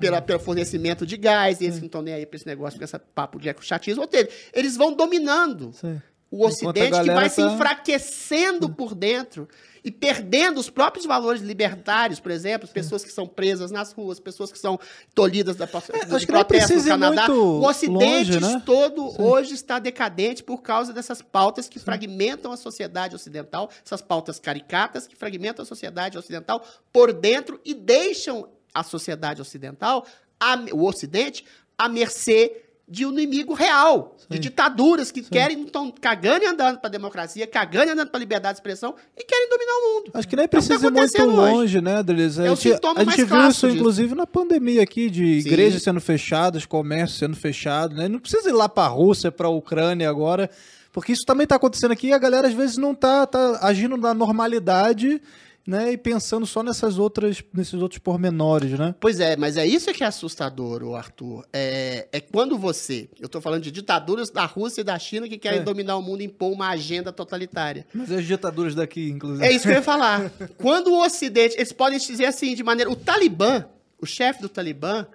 pela, 0.00 0.20
pelo 0.20 0.38
fornecimento 0.40 1.06
de 1.06 1.16
gás, 1.16 1.60
e 1.60 1.64
eles 1.64 1.78
não 1.78 1.86
estão 1.86 2.02
nem 2.02 2.14
aí 2.14 2.26
para 2.26 2.36
esse 2.36 2.46
negócio, 2.46 2.78
com 2.78 2.84
esse 2.84 2.98
papo 3.14 3.38
de 3.38 3.48
ecochatismo. 3.48 4.02
Ou 4.02 4.08
seja, 4.10 4.28
eles 4.52 4.76
vão 4.76 4.92
dominando 4.94 5.72
sim. 5.72 6.00
O 6.34 6.46
Ocidente 6.46 7.00
que 7.00 7.10
vai 7.10 7.28
se 7.28 7.36
tá- 7.42 7.52
enfraquecendo 7.52 8.68
por 8.70 8.94
dentro 8.94 9.48
e 9.84 9.90
perdendo 9.90 10.58
os 10.58 10.70
próprios 10.70 11.04
valores 11.04 11.42
libertários, 11.42 12.18
por 12.18 12.30
exemplo, 12.32 12.64
as 12.66 12.72
pessoas 12.72 13.04
que 13.04 13.10
são 13.12 13.26
presas 13.26 13.70
nas 13.70 13.92
ruas, 13.92 14.18
pessoas 14.18 14.50
que 14.50 14.58
são 14.58 14.80
tolhidas 15.14 15.56
da, 15.56 15.66
do 15.66 15.72
É, 15.76 15.76
acho 16.16 16.26
que 16.26 16.32
protesto 16.32 16.72
no 16.74 16.84
Canadá. 16.88 17.26
O 17.30 17.62
Ocidente 17.68 18.30
longe, 18.32 18.40
né? 18.40 18.62
todo 18.64 19.22
hoje 19.22 19.52
está 19.54 19.78
decadente 19.78 20.42
por 20.42 20.62
causa 20.62 20.92
dessas 20.92 21.20
pautas 21.20 21.68
que 21.68 21.78
fragmentam 21.78 22.50
a 22.50 22.56
sociedade 22.56 23.14
ocidental, 23.14 23.68
essas 23.84 24.00
pautas 24.00 24.38
caricatas 24.40 25.06
que 25.06 25.14
fragmentam 25.14 25.62
a 25.62 25.66
sociedade 25.66 26.16
ocidental 26.16 26.64
por 26.90 27.12
dentro 27.12 27.60
e 27.64 27.74
deixam 27.74 28.48
a 28.72 28.82
sociedade 28.82 29.42
ocidental, 29.42 30.06
a- 30.40 30.64
o 30.72 30.84
Ocidente, 30.88 31.44
à 31.76 31.88
mercê 31.90 32.62
de 32.86 33.06
um 33.06 33.12
inimigo 33.12 33.54
real, 33.54 34.14
de 34.28 34.36
Sim. 34.36 34.40
ditaduras 34.42 35.10
que 35.10 35.22
querem, 35.22 35.62
estão 35.62 35.90
cagando 35.90 36.44
e 36.44 36.46
andando 36.46 36.78
para 36.78 36.88
a 36.88 36.90
democracia, 36.90 37.46
cagando 37.46 37.86
e 37.86 37.90
andando 37.92 38.08
para 38.08 38.18
a 38.18 38.20
liberdade 38.20 38.54
de 38.54 38.58
expressão 38.60 38.94
e 39.16 39.24
querem 39.24 39.48
dominar 39.48 39.72
o 39.72 39.94
mundo. 39.94 40.10
Acho 40.12 40.28
que 40.28 40.36
nem 40.36 40.44
É 40.44 40.48
tá 40.48 40.50
precisa 40.58 40.74
ir 40.74 40.78
muito 40.90 40.98
acontecendo 40.98 41.28
hoje. 41.32 41.52
longe, 41.52 41.80
né, 41.80 41.96
Adriles? 41.96 42.38
A 42.38 42.44
É 42.44 42.50
o 42.50 42.56
gente, 42.56 42.78
a 42.96 43.04
gente 43.04 43.24
viu 43.24 43.38
isso, 43.48 43.66
disso. 43.66 43.68
inclusive, 43.68 44.14
na 44.14 44.26
pandemia 44.26 44.82
aqui, 44.82 45.08
de 45.08 45.40
Sim. 45.40 45.48
igrejas 45.48 45.82
sendo 45.82 46.00
fechadas, 46.00 46.66
comércio 46.66 47.16
sendo 47.18 47.34
fechado, 47.36 47.94
né? 47.94 48.06
Não 48.06 48.18
precisa 48.18 48.50
ir 48.50 48.52
lá 48.52 48.68
pra 48.68 48.86
Rússia, 48.86 49.32
pra 49.32 49.48
Ucrânia 49.48 50.08
agora, 50.10 50.50
porque 50.92 51.12
isso 51.12 51.24
também 51.24 51.46
tá 51.46 51.56
acontecendo 51.56 51.92
aqui 51.92 52.08
e 52.08 52.12
a 52.12 52.18
galera, 52.18 52.48
às 52.48 52.54
vezes, 52.54 52.76
não 52.76 52.94
tá, 52.94 53.26
tá 53.26 53.60
agindo 53.62 53.96
na 53.96 54.12
normalidade, 54.12 55.22
né? 55.66 55.92
E 55.92 55.96
pensando 55.96 56.46
só 56.46 56.62
nessas 56.62 56.98
outras, 56.98 57.42
nesses 57.52 57.74
outros 57.74 57.98
pormenores, 57.98 58.78
né? 58.78 58.94
Pois 59.00 59.20
é, 59.20 59.36
mas 59.36 59.56
é 59.56 59.66
isso 59.66 59.92
que 59.92 60.04
é 60.04 60.06
assustador, 60.06 60.82
ô 60.82 60.94
Arthur. 60.94 61.46
É, 61.52 62.08
é 62.12 62.20
quando 62.20 62.58
você. 62.58 63.08
Eu 63.18 63.28
tô 63.28 63.40
falando 63.40 63.62
de 63.62 63.70
ditaduras 63.70 64.30
da 64.30 64.44
Rússia 64.44 64.82
e 64.82 64.84
da 64.84 64.98
China 64.98 65.28
que 65.28 65.38
querem 65.38 65.60
É. 65.60 65.62
dominar 65.62 65.96
o 65.96 66.02
mundo 66.02 66.20
e 66.20 66.24
impor 66.24 66.52
uma 66.52 66.68
agenda 66.68 67.12
totalitária. 67.12 67.86
Mas 67.94 68.10
as 68.12 68.24
ditaduras 68.24 68.74
daqui, 68.74 69.08
inclusive. 69.10 69.44
É 69.46 69.52
isso 69.52 69.64
que 69.64 69.70
eu 69.70 69.76
ia 69.76 69.82
falar. 69.82 70.30
Quando 70.58 70.88
o 70.92 71.02
Ocidente. 71.04 71.56
Eles 71.56 71.72
podem 71.72 71.98
dizer 71.98 72.26
assim, 72.26 72.54
de 72.54 72.62
maneira. 72.62 72.90
O 72.90 72.96
Talibã, 72.96 73.64
o 74.00 74.06
chefe 74.06 74.42
do 74.42 74.48
Talibã, 74.48 75.06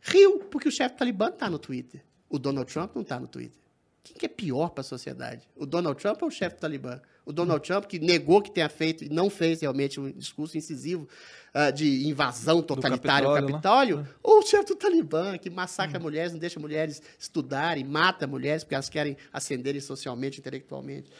riu, 0.00 0.38
porque 0.50 0.68
o 0.68 0.72
chefe 0.72 0.94
do 0.94 0.98
Talibã 0.98 1.30
tá 1.30 1.50
no 1.50 1.58
Twitter. 1.58 2.02
O 2.28 2.38
Donald 2.38 2.72
Trump 2.72 2.94
não 2.94 3.02
tá 3.04 3.18
no 3.18 3.26
Twitter. 3.26 3.60
Quem 4.04 4.16
que 4.16 4.26
é 4.26 4.28
pior 4.28 4.68
para 4.70 4.82
a 4.82 4.84
sociedade? 4.84 5.48
O 5.56 5.66
Donald 5.66 6.00
Trump 6.00 6.22
ou 6.22 6.28
o 6.28 6.30
chefe 6.30 6.56
do 6.56 6.60
Talibã? 6.60 7.00
O 7.26 7.32
Donald 7.32 7.60
Trump, 7.66 7.84
que 7.86 7.98
negou 7.98 8.40
que 8.40 8.52
tenha 8.52 8.68
feito 8.68 9.04
e 9.04 9.08
não 9.08 9.28
fez 9.28 9.60
realmente 9.60 9.98
um 9.98 10.12
discurso 10.12 10.56
incisivo 10.56 11.08
ah, 11.52 11.70
de 11.70 12.06
invasão 12.06 12.62
totalitária 12.62 13.26
ao 13.26 13.34
Capitólio. 13.34 13.96
Capitólio, 13.96 14.16
ou 14.22 14.38
o 14.38 14.42
chefe 14.42 14.66
do 14.66 14.76
Talibã, 14.76 15.36
que 15.36 15.50
massacra 15.50 15.98
mulheres, 15.98 16.32
não 16.32 16.38
deixa 16.38 16.60
mulheres 16.60 17.02
estudarem, 17.18 17.82
mata 17.82 18.26
mulheres 18.26 18.62
porque 18.62 18.74
elas 18.74 18.88
querem 18.88 19.16
ascenderem 19.32 19.80
socialmente, 19.80 20.38
intelectualmente. 20.38 21.10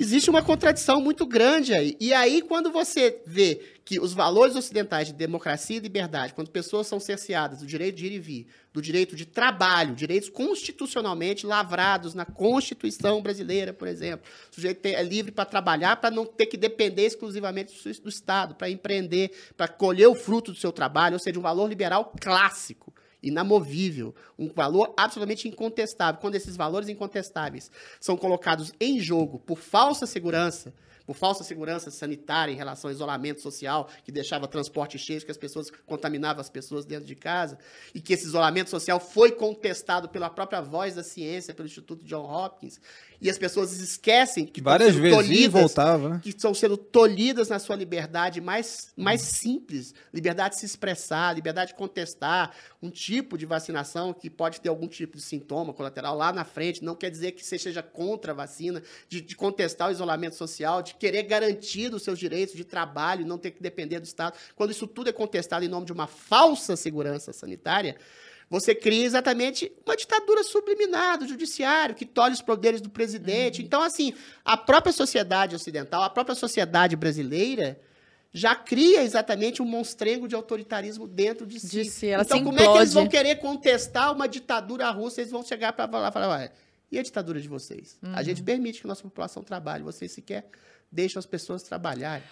Existe 0.00 0.30
uma 0.30 0.40
contradição 0.40 1.00
muito 1.00 1.26
grande 1.26 1.74
aí. 1.74 1.96
E 1.98 2.14
aí, 2.14 2.40
quando 2.40 2.70
você 2.70 3.20
vê 3.26 3.60
que 3.84 3.98
os 3.98 4.12
valores 4.12 4.54
ocidentais 4.54 5.08
de 5.08 5.12
democracia 5.12 5.76
e 5.76 5.80
liberdade, 5.80 6.34
quando 6.34 6.50
pessoas 6.50 6.86
são 6.86 7.00
cerceadas 7.00 7.58
do 7.58 7.66
direito 7.66 7.96
de 7.96 8.06
ir 8.06 8.12
e 8.12 8.18
vir, 8.20 8.46
do 8.72 8.80
direito 8.80 9.16
de 9.16 9.26
trabalho, 9.26 9.96
direitos 9.96 10.28
constitucionalmente 10.28 11.44
lavrados 11.44 12.14
na 12.14 12.24
Constituição 12.24 13.20
brasileira, 13.20 13.72
por 13.72 13.88
exemplo, 13.88 14.24
o 14.52 14.54
sujeito 14.54 14.86
é 14.86 15.02
livre 15.02 15.32
para 15.32 15.44
trabalhar, 15.44 15.96
para 15.96 16.12
não 16.12 16.24
ter 16.24 16.46
que 16.46 16.56
depender 16.56 17.06
exclusivamente 17.06 17.74
do 18.00 18.08
Estado, 18.08 18.54
para 18.54 18.70
empreender, 18.70 19.32
para 19.56 19.66
colher 19.66 20.06
o 20.06 20.14
fruto 20.14 20.52
do 20.52 20.58
seu 20.58 20.70
trabalho, 20.70 21.14
ou 21.14 21.18
seja, 21.18 21.40
um 21.40 21.42
valor 21.42 21.68
liberal 21.68 22.12
clássico 22.20 22.94
inamovível, 23.22 24.14
um 24.38 24.48
valor 24.48 24.92
absolutamente 24.96 25.48
incontestável. 25.48 26.20
Quando 26.20 26.34
esses 26.34 26.56
valores 26.56 26.88
incontestáveis 26.88 27.70
são 28.00 28.16
colocados 28.16 28.72
em 28.80 29.00
jogo 29.00 29.38
por 29.38 29.58
falsa 29.58 30.06
segurança, 30.06 30.72
por 31.08 31.16
falsa 31.16 31.42
segurança 31.42 31.90
sanitária 31.90 32.52
em 32.52 32.54
relação 32.54 32.90
ao 32.90 32.94
isolamento 32.94 33.40
social, 33.40 33.88
que 34.04 34.12
deixava 34.12 34.46
transporte 34.46 34.98
cheio, 34.98 35.24
que 35.24 35.30
as 35.30 35.38
pessoas 35.38 35.70
contaminavam 35.86 36.38
as 36.38 36.50
pessoas 36.50 36.84
dentro 36.84 37.06
de 37.06 37.14
casa, 37.14 37.58
e 37.94 38.00
que 38.00 38.12
esse 38.12 38.26
isolamento 38.26 38.68
social 38.68 39.00
foi 39.00 39.32
contestado 39.32 40.06
pela 40.10 40.28
própria 40.28 40.60
voz 40.60 40.94
da 40.96 41.02
ciência, 41.02 41.54
pelo 41.54 41.66
Instituto 41.66 42.04
John 42.04 42.30
Hopkins, 42.30 42.78
e 43.20 43.28
as 43.28 43.36
pessoas 43.36 43.72
esquecem 43.80 44.46
que 44.46 44.60
estão 44.60 44.72
Várias 44.72 44.94
sendo 44.94 45.02
vezes 45.02 45.18
ia 45.18 45.22
tolhidas 45.22 45.60
voltava, 45.60 46.08
né? 46.08 46.20
que 46.22 46.28
estão 46.28 46.54
sendo 46.54 46.76
tolhidas 46.76 47.48
na 47.48 47.58
sua 47.58 47.74
liberdade 47.74 48.40
mais, 48.40 48.92
mais 48.96 49.22
simples, 49.22 49.92
liberdade 50.14 50.54
de 50.54 50.60
se 50.60 50.66
expressar, 50.66 51.34
liberdade 51.34 51.72
de 51.72 51.76
contestar, 51.76 52.54
um 52.80 52.90
tipo 52.90 53.36
de 53.36 53.44
vacinação 53.44 54.12
que 54.12 54.30
pode 54.30 54.60
ter 54.60 54.68
algum 54.68 54.86
tipo 54.86 55.16
de 55.16 55.22
sintoma 55.22 55.72
colateral 55.72 56.16
lá 56.16 56.32
na 56.32 56.44
frente, 56.44 56.84
não 56.84 56.94
quer 56.94 57.10
dizer 57.10 57.32
que 57.32 57.44
você 57.44 57.58
seja 57.58 57.82
contra 57.82 58.32
a 58.32 58.34
vacina, 58.34 58.82
de, 59.08 59.20
de 59.20 59.34
contestar 59.34 59.88
o 59.88 59.92
isolamento 59.92 60.36
social, 60.36 60.82
de 60.82 60.94
querer 60.94 61.24
garantir 61.24 61.92
os 61.92 62.02
seus 62.02 62.18
direitos 62.18 62.54
de 62.54 62.64
trabalho, 62.64 63.26
não 63.26 63.38
ter 63.38 63.50
que 63.50 63.62
depender 63.62 63.98
do 63.98 64.04
Estado. 64.04 64.36
Quando 64.54 64.70
isso 64.70 64.86
tudo 64.86 65.10
é 65.10 65.12
contestado 65.12 65.64
em 65.64 65.68
nome 65.68 65.86
de 65.86 65.92
uma 65.92 66.06
falsa 66.06 66.76
segurança 66.76 67.32
sanitária, 67.32 67.96
você 68.50 68.74
cria 68.74 69.04
exatamente 69.04 69.70
uma 69.84 69.96
ditadura 69.96 70.42
subliminar 70.42 71.18
do 71.18 71.26
judiciário, 71.26 71.94
que 71.94 72.06
tolhe 72.06 72.34
os 72.34 72.42
poderes 72.42 72.80
do 72.80 72.88
presidente. 72.88 73.60
Uhum. 73.60 73.66
Então, 73.66 73.82
assim, 73.82 74.14
a 74.44 74.56
própria 74.56 74.92
sociedade 74.92 75.54
ocidental, 75.54 76.02
a 76.02 76.10
própria 76.10 76.34
sociedade 76.34 76.96
brasileira 76.96 77.78
já 78.32 78.54
cria 78.54 79.02
exatamente 79.02 79.62
um 79.62 79.64
monstrengo 79.64 80.28
de 80.28 80.34
autoritarismo 80.34 81.06
dentro 81.06 81.46
de 81.46 81.60
si. 81.60 81.82
De 81.82 81.84
si 81.84 82.06
então, 82.08 82.44
como 82.44 82.58
é 82.58 82.62
que 82.62 82.78
eles 82.78 82.92
vão 82.92 83.06
querer 83.06 83.36
contestar 83.36 84.12
uma 84.12 84.28
ditadura 84.28 84.90
russa? 84.90 85.20
Eles 85.20 85.32
vão 85.32 85.42
chegar 85.42 85.72
para 85.72 85.84
e 85.86 86.12
falar, 86.12 86.52
e 86.90 86.98
a 86.98 87.02
ditadura 87.02 87.40
de 87.40 87.48
vocês? 87.48 87.98
Uhum. 88.02 88.12
A 88.14 88.22
gente 88.22 88.42
permite 88.42 88.80
que 88.80 88.86
a 88.86 88.88
nossa 88.88 89.02
população 89.02 89.42
trabalhe, 89.42 89.82
vocês 89.82 90.12
sequer 90.12 90.48
deixam 90.90 91.20
as 91.20 91.26
pessoas 91.26 91.62
trabalharem. 91.62 92.24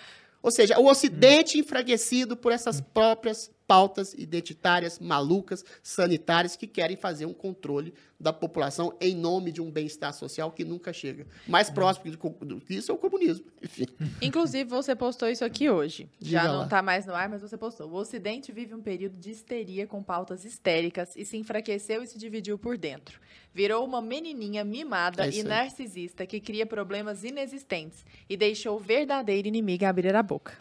Ou 0.42 0.50
seja, 0.50 0.79
o 0.79 0.87
Ocidente 0.87 1.57
uhum. 1.57 1.61
enfraquecido 1.62 2.37
por 2.37 2.52
essas 2.52 2.81
próprias 2.81 3.50
pautas 3.66 4.14
identitárias, 4.14 4.98
malucas, 4.98 5.64
sanitárias, 5.83 6.57
que 6.57 6.66
querem 6.66 6.96
fazer 6.96 7.26
um 7.26 7.35
controle 7.35 7.92
da 8.18 8.33
população 8.33 8.96
em 9.00 9.14
nome 9.14 9.52
de 9.52 9.61
um 9.61 9.70
bem-estar 9.70 10.12
social 10.14 10.50
que 10.50 10.64
nunca 10.64 10.92
chega. 10.92 11.26
Mais 11.46 11.68
próximo 11.68 12.11
do 12.11 12.61
que 12.61 12.74
isso 12.74 12.90
é 12.90 12.94
o 12.94 12.98
comunismo. 12.98 13.46
Enfim. 13.62 13.87
Inclusive, 14.22 14.68
você 14.68 14.94
postou 14.94 15.29
isso 15.29 15.44
aqui 15.44 15.68
hoje. 15.68 16.09
Diga 16.18 16.42
Já 16.42 16.48
não 16.48 16.64
está 16.64 16.81
mais 16.81 17.05
no 17.05 17.14
ar, 17.14 17.29
mas 17.29 17.42
você 17.42 17.57
postou. 17.59 17.90
O 17.90 17.94
Ocidente 17.94 18.52
vive 18.52 18.74
um 18.74 18.81
período 18.81 19.16
de 19.18 19.31
histeria 19.31 19.87
com 19.87 20.02
pautas 20.02 20.44
histéricas 20.44 21.14
e 21.16 21.24
se 21.24 21.37
enfraqueceu 21.37 22.02
e 22.02 22.07
se 22.07 22.18
dividiu 22.18 22.59
por 22.59 22.79
dentro. 22.79 23.20
Virou 23.52 23.85
uma 23.85 24.00
menininha 24.00 24.64
mimada 24.64 25.26
é 25.26 25.31
e 25.31 25.42
narcisista 25.42 26.26
que 26.26 26.40
cria 26.40 26.66
problemas 26.66 27.24
inexistentes 27.24 28.05
e 28.29 28.37
deixou 28.37 28.76
o 28.76 28.81
verdadeiro 28.81 29.48
inimigo 29.48 29.85
abrir 29.85 30.14
a 30.14 30.22
boca. 30.22 30.59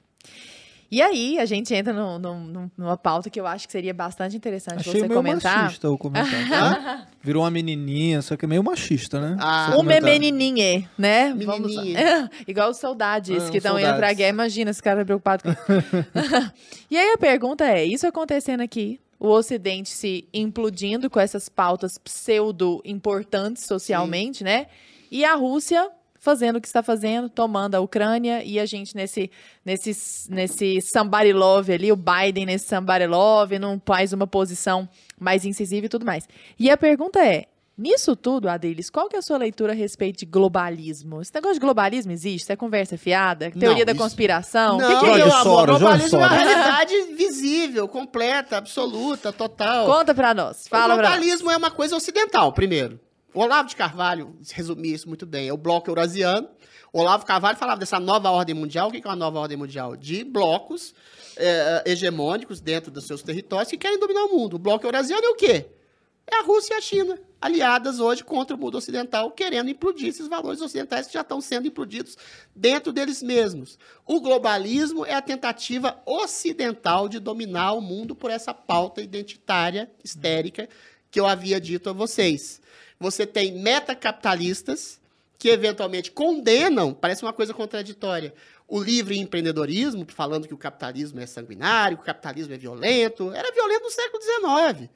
E 0.92 1.02
aí, 1.02 1.40
a 1.40 1.46
gente 1.46 1.74
entra 1.74 1.92
no, 1.92 2.20
no, 2.20 2.72
numa 2.78 2.96
pauta 2.96 3.30
que 3.30 3.40
eu 3.40 3.48
acho 3.48 3.66
que 3.66 3.72
seria 3.72 3.94
bastante 3.94 4.38
interessante 4.38 4.82
Achei 4.82 4.94
você 4.94 5.08
meio 5.08 5.14
comentar. 5.14 5.64
machista 5.64 5.90
o 5.90 5.98
comentário. 5.98 6.50
tá? 6.50 7.08
Virou 7.22 7.44
uma 7.44 7.52
menininha, 7.52 8.22
só 8.22 8.38
que 8.38 8.46
é 8.46 8.48
meio 8.48 8.64
machista, 8.64 9.20
né? 9.20 9.36
Ah, 9.40 9.74
uma 9.78 10.00
menininha, 10.00 10.88
né? 10.98 11.34
Menininha. 11.34 12.30
Igual 12.48 12.70
os 12.70 12.78
soldados 12.78 13.48
ah, 13.48 13.50
que 13.50 13.58
estão 13.58 13.80
indo 13.80 13.96
pra 13.96 14.14
guerra. 14.14 14.30
Imagina 14.30 14.72
esse 14.72 14.82
cara 14.82 15.04
preocupado 15.04 15.44
com 15.44 15.52
E 16.90 16.98
aí 16.98 17.14
a 17.14 17.18
pergunta 17.18 17.66
é, 17.66 17.84
isso 17.84 18.06
acontecendo 18.06 18.62
aqui, 18.62 19.00
o 19.20 19.30
Ocidente 19.30 19.90
se 19.90 20.28
implodindo 20.34 21.10
com 21.10 21.20
essas 21.20 21.50
pautas 21.50 21.98
pseudo 21.98 22.82
importantes 22.86 23.66
socialmente, 23.66 24.40
Sim. 24.40 24.44
né? 24.44 24.68
E 25.10 25.26
a 25.26 25.34
Rússia 25.34 25.90
fazendo 26.26 26.56
o 26.58 26.62
que 26.62 26.68
está 26.68 26.82
fazendo, 26.82 27.30
tomando 27.30 27.76
a 27.76 27.80
Ucrânia 27.80 28.44
e 28.44 28.60
a 28.60 28.66
gente 28.66 28.96
nesse 28.96 29.30
nesse 29.64 30.30
nesse 30.30 30.82
somebody 30.82 31.32
love 31.32 31.72
ali, 31.72 31.92
o 31.92 31.96
Biden 31.96 32.48
nesse 32.48 32.68
somebody 32.68 33.06
love, 33.06 33.60
não 33.60 33.80
faz 33.86 34.12
uma 34.12 34.26
posição 34.26 34.90
mais 35.20 35.46
incisiva 35.46 35.86
e 35.86 35.90
tudo 35.90 36.04
mais. 36.04 36.28
E 36.60 36.70
a 36.70 36.76
pergunta 36.76 37.24
é, 37.24 37.46
Nisso 37.78 38.16
tudo, 38.16 38.48
Adriles, 38.48 38.90
qual 38.90 39.10
que 39.10 39.18
é 39.18 39.20
a 39.20 39.22
sua 39.22 39.38
leitura 39.38 39.74
a 39.74 39.76
respeito 39.76 40.20
de 40.20 40.26
globalismo? 40.26 41.22
Esse 41.22 41.34
negócio 41.34 41.56
de 41.56 41.60
globalismo 41.60 42.10
existe? 42.10 42.44
Isso 42.44 42.52
é 42.54 42.56
conversa 42.56 42.98
fiada? 42.98 43.52
Teoria 43.52 43.84
não, 43.84 43.94
da 43.94 44.00
conspiração? 44.00 44.78
Não, 44.78 44.86
o 44.86 45.00
que, 45.00 45.06
que 45.06 45.12
é, 45.12 45.26
meu 45.26 45.36
amor? 45.36 45.68
Globalismo 45.68 46.22
é 46.22 46.26
uma 46.26 46.30
realidade 46.30 46.94
visível, 47.18 47.86
completa, 47.90 48.56
absoluta, 48.56 49.34
total. 49.34 49.88
Conta 49.88 50.16
pra 50.16 50.34
nós. 50.34 50.70
Fala 50.70 50.94
o 50.94 50.98
globalismo 50.98 51.52
é 51.52 51.58
uma 51.58 51.70
coisa 51.70 51.98
ocidental, 51.98 52.54
primeiro. 52.54 52.98
O 53.36 53.42
Olavo 53.42 53.68
de 53.68 53.76
Carvalho 53.76 54.34
resumia 54.54 54.96
isso 54.96 55.10
muito 55.10 55.26
bem. 55.26 55.50
É 55.50 55.54
o 55.54 55.58
bloco 55.58 55.90
eurasiano. 55.90 56.48
O 56.94 57.02
Olavo 57.02 57.26
Carvalho 57.26 57.58
falava 57.58 57.78
dessa 57.78 58.00
nova 58.00 58.32
ordem 58.32 58.56
mundial. 58.56 58.88
O 58.88 58.92
que 58.94 59.06
é 59.06 59.10
uma 59.10 59.14
nova 59.14 59.40
ordem 59.40 59.58
mundial? 59.58 59.98
De 59.98 60.24
blocos 60.24 60.96
é, 61.36 61.84
hegemônicos 61.86 62.62
dentro 62.62 62.90
dos 62.90 63.04
seus 63.04 63.22
territórios 63.22 63.70
que 63.70 63.78
querem 63.78 64.00
dominar 64.00 64.24
o 64.24 64.38
mundo. 64.38 64.56
O 64.56 64.58
bloco 64.58 64.88
eurasiano 64.88 65.26
é 65.26 65.30
o 65.30 65.36
quê? 65.36 65.66
É 66.26 66.38
a 66.38 66.44
Rússia 66.44 66.76
e 66.76 66.78
a 66.78 66.82
China, 66.82 67.20
aliadas 67.42 68.00
hoje 68.00 68.24
contra 68.24 68.56
o 68.56 68.60
mundo 68.60 68.78
ocidental, 68.78 69.30
querendo 69.32 69.70
implodir 69.70 70.08
esses 70.08 70.30
valores 70.30 70.62
ocidentais 70.62 71.06
que 71.06 71.14
já 71.14 71.22
estão 71.22 71.42
sendo 71.42 71.68
implodidos 71.68 72.18
dentro 72.56 72.94
deles 72.94 73.22
mesmos. 73.22 73.78
O 74.06 74.22
globalismo 74.22 75.06
é 75.06 75.14
a 75.14 75.22
tentativa 75.22 76.02
ocidental 76.06 77.10
de 77.10 77.20
dominar 77.20 77.74
o 77.74 77.82
mundo 77.82 78.16
por 78.16 78.32
essa 78.32 78.54
pauta 78.54 79.02
identitária, 79.02 79.92
histérica, 80.02 80.70
que 81.12 81.20
eu 81.20 81.28
havia 81.28 81.60
dito 81.60 81.90
a 81.90 81.94
vocês. 81.94 82.62
Você 83.00 83.26
tem 83.26 83.54
metacapitalistas 83.54 85.00
que 85.38 85.50
eventualmente 85.50 86.12
condenam, 86.12 86.94
parece 86.94 87.24
uma 87.24 87.34
coisa 87.34 87.54
contraditória, 87.54 88.34
o 88.68 88.82
livre 88.82 89.18
empreendedorismo, 89.18 90.06
falando 90.08 90.48
que 90.48 90.54
o 90.54 90.58
capitalismo 90.58 91.20
é 91.20 91.26
sanguinário, 91.26 91.98
que 91.98 92.04
o 92.04 92.06
capitalismo 92.06 92.54
é 92.54 92.58
violento. 92.58 93.32
Era 93.32 93.52
violento 93.52 93.84
no 93.84 93.92
século 93.92 94.24
XIX 94.24 94.90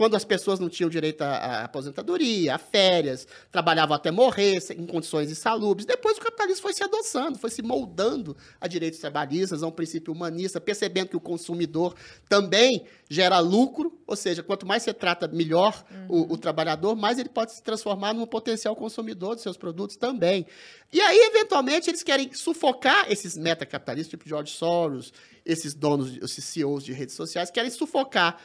quando 0.00 0.14
as 0.14 0.24
pessoas 0.24 0.58
não 0.58 0.70
tinham 0.70 0.88
direito 0.88 1.20
à, 1.20 1.64
aposentadoria, 1.64 2.54
a 2.54 2.58
férias, 2.58 3.28
trabalhavam 3.52 3.94
até 3.94 4.10
morrer 4.10 4.58
em 4.74 4.86
condições 4.86 5.30
insalubres. 5.30 5.84
Depois 5.84 6.16
o 6.16 6.22
capitalismo 6.22 6.62
foi 6.62 6.72
se 6.72 6.82
adoçando, 6.82 7.36
foi 7.36 7.50
se 7.50 7.60
moldando 7.60 8.34
a 8.58 8.66
direitos 8.66 8.98
trabalhistas, 8.98 9.62
a 9.62 9.66
um 9.66 9.70
princípio 9.70 10.10
humanista, 10.10 10.58
percebendo 10.58 11.10
que 11.10 11.18
o 11.18 11.20
consumidor 11.20 11.94
também 12.30 12.86
gera 13.10 13.40
lucro, 13.40 14.00
ou 14.06 14.16
seja, 14.16 14.42
quanto 14.42 14.64
mais 14.64 14.84
você 14.84 14.94
trata 14.94 15.28
melhor 15.28 15.84
uhum. 15.90 16.06
o, 16.30 16.32
o 16.32 16.38
trabalhador, 16.38 16.96
mais 16.96 17.18
ele 17.18 17.28
pode 17.28 17.52
se 17.52 17.62
transformar 17.62 18.14
num 18.14 18.24
potencial 18.24 18.74
consumidor 18.74 19.34
dos 19.34 19.42
seus 19.42 19.58
produtos 19.58 19.96
também. 19.96 20.46
E 20.90 20.98
aí, 20.98 21.18
eventualmente, 21.30 21.90
eles 21.90 22.02
querem 22.02 22.32
sufocar 22.32 23.04
esses 23.12 23.36
metacapitalistas, 23.36 24.10
tipo 24.10 24.26
George 24.26 24.50
Soros, 24.50 25.12
esses 25.44 25.74
donos, 25.74 26.16
esses 26.22 26.42
CEOs 26.42 26.84
de 26.84 26.94
redes 26.94 27.14
sociais, 27.14 27.50
querem 27.50 27.70
sufocar 27.70 28.40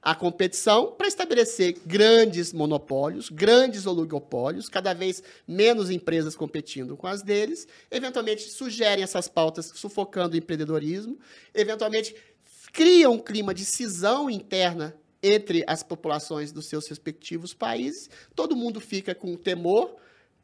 a 0.00 0.14
competição 0.14 0.92
para 0.92 1.08
estabelecer 1.08 1.76
grandes 1.84 2.52
monopólios, 2.52 3.28
grandes 3.28 3.86
oligopólios, 3.86 4.68
cada 4.68 4.94
vez 4.94 5.22
menos 5.46 5.90
empresas 5.90 6.36
competindo 6.36 6.96
com 6.96 7.06
as 7.06 7.22
deles, 7.22 7.66
eventualmente 7.90 8.48
sugerem 8.48 9.02
essas 9.02 9.26
pautas 9.26 9.72
sufocando 9.74 10.34
o 10.34 10.38
empreendedorismo, 10.38 11.18
eventualmente 11.52 12.14
criam 12.72 13.14
um 13.14 13.18
clima 13.18 13.52
de 13.52 13.64
cisão 13.64 14.30
interna 14.30 14.94
entre 15.22 15.64
as 15.66 15.82
populações 15.82 16.52
dos 16.52 16.66
seus 16.66 16.86
respectivos 16.86 17.52
países, 17.52 18.08
todo 18.36 18.56
mundo 18.56 18.80
fica 18.80 19.14
com 19.14 19.36
temor, 19.36 19.96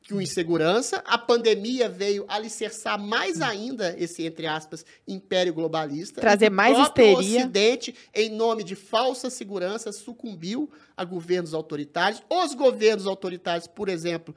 com 0.08 0.20
insegurança. 0.20 1.02
A 1.06 1.16
pandemia 1.16 1.88
veio 1.88 2.24
alicerçar 2.28 2.98
mais 2.98 3.40
ainda 3.40 3.94
esse, 3.98 4.24
entre 4.24 4.46
aspas, 4.46 4.84
império 5.08 5.54
globalista. 5.54 6.20
Trazer 6.20 6.50
mais 6.50 6.78
histeria. 6.78 7.14
O 7.14 7.18
Ocidente, 7.18 7.94
em 8.14 8.30
nome 8.30 8.62
de 8.62 8.74
falsa 8.74 9.30
segurança, 9.30 9.92
sucumbiu 9.92 10.70
a 10.96 11.04
governos 11.04 11.54
autoritários. 11.54 12.22
Os 12.28 12.54
governos 12.54 13.06
autoritários, 13.06 13.66
por 13.66 13.88
exemplo, 13.88 14.34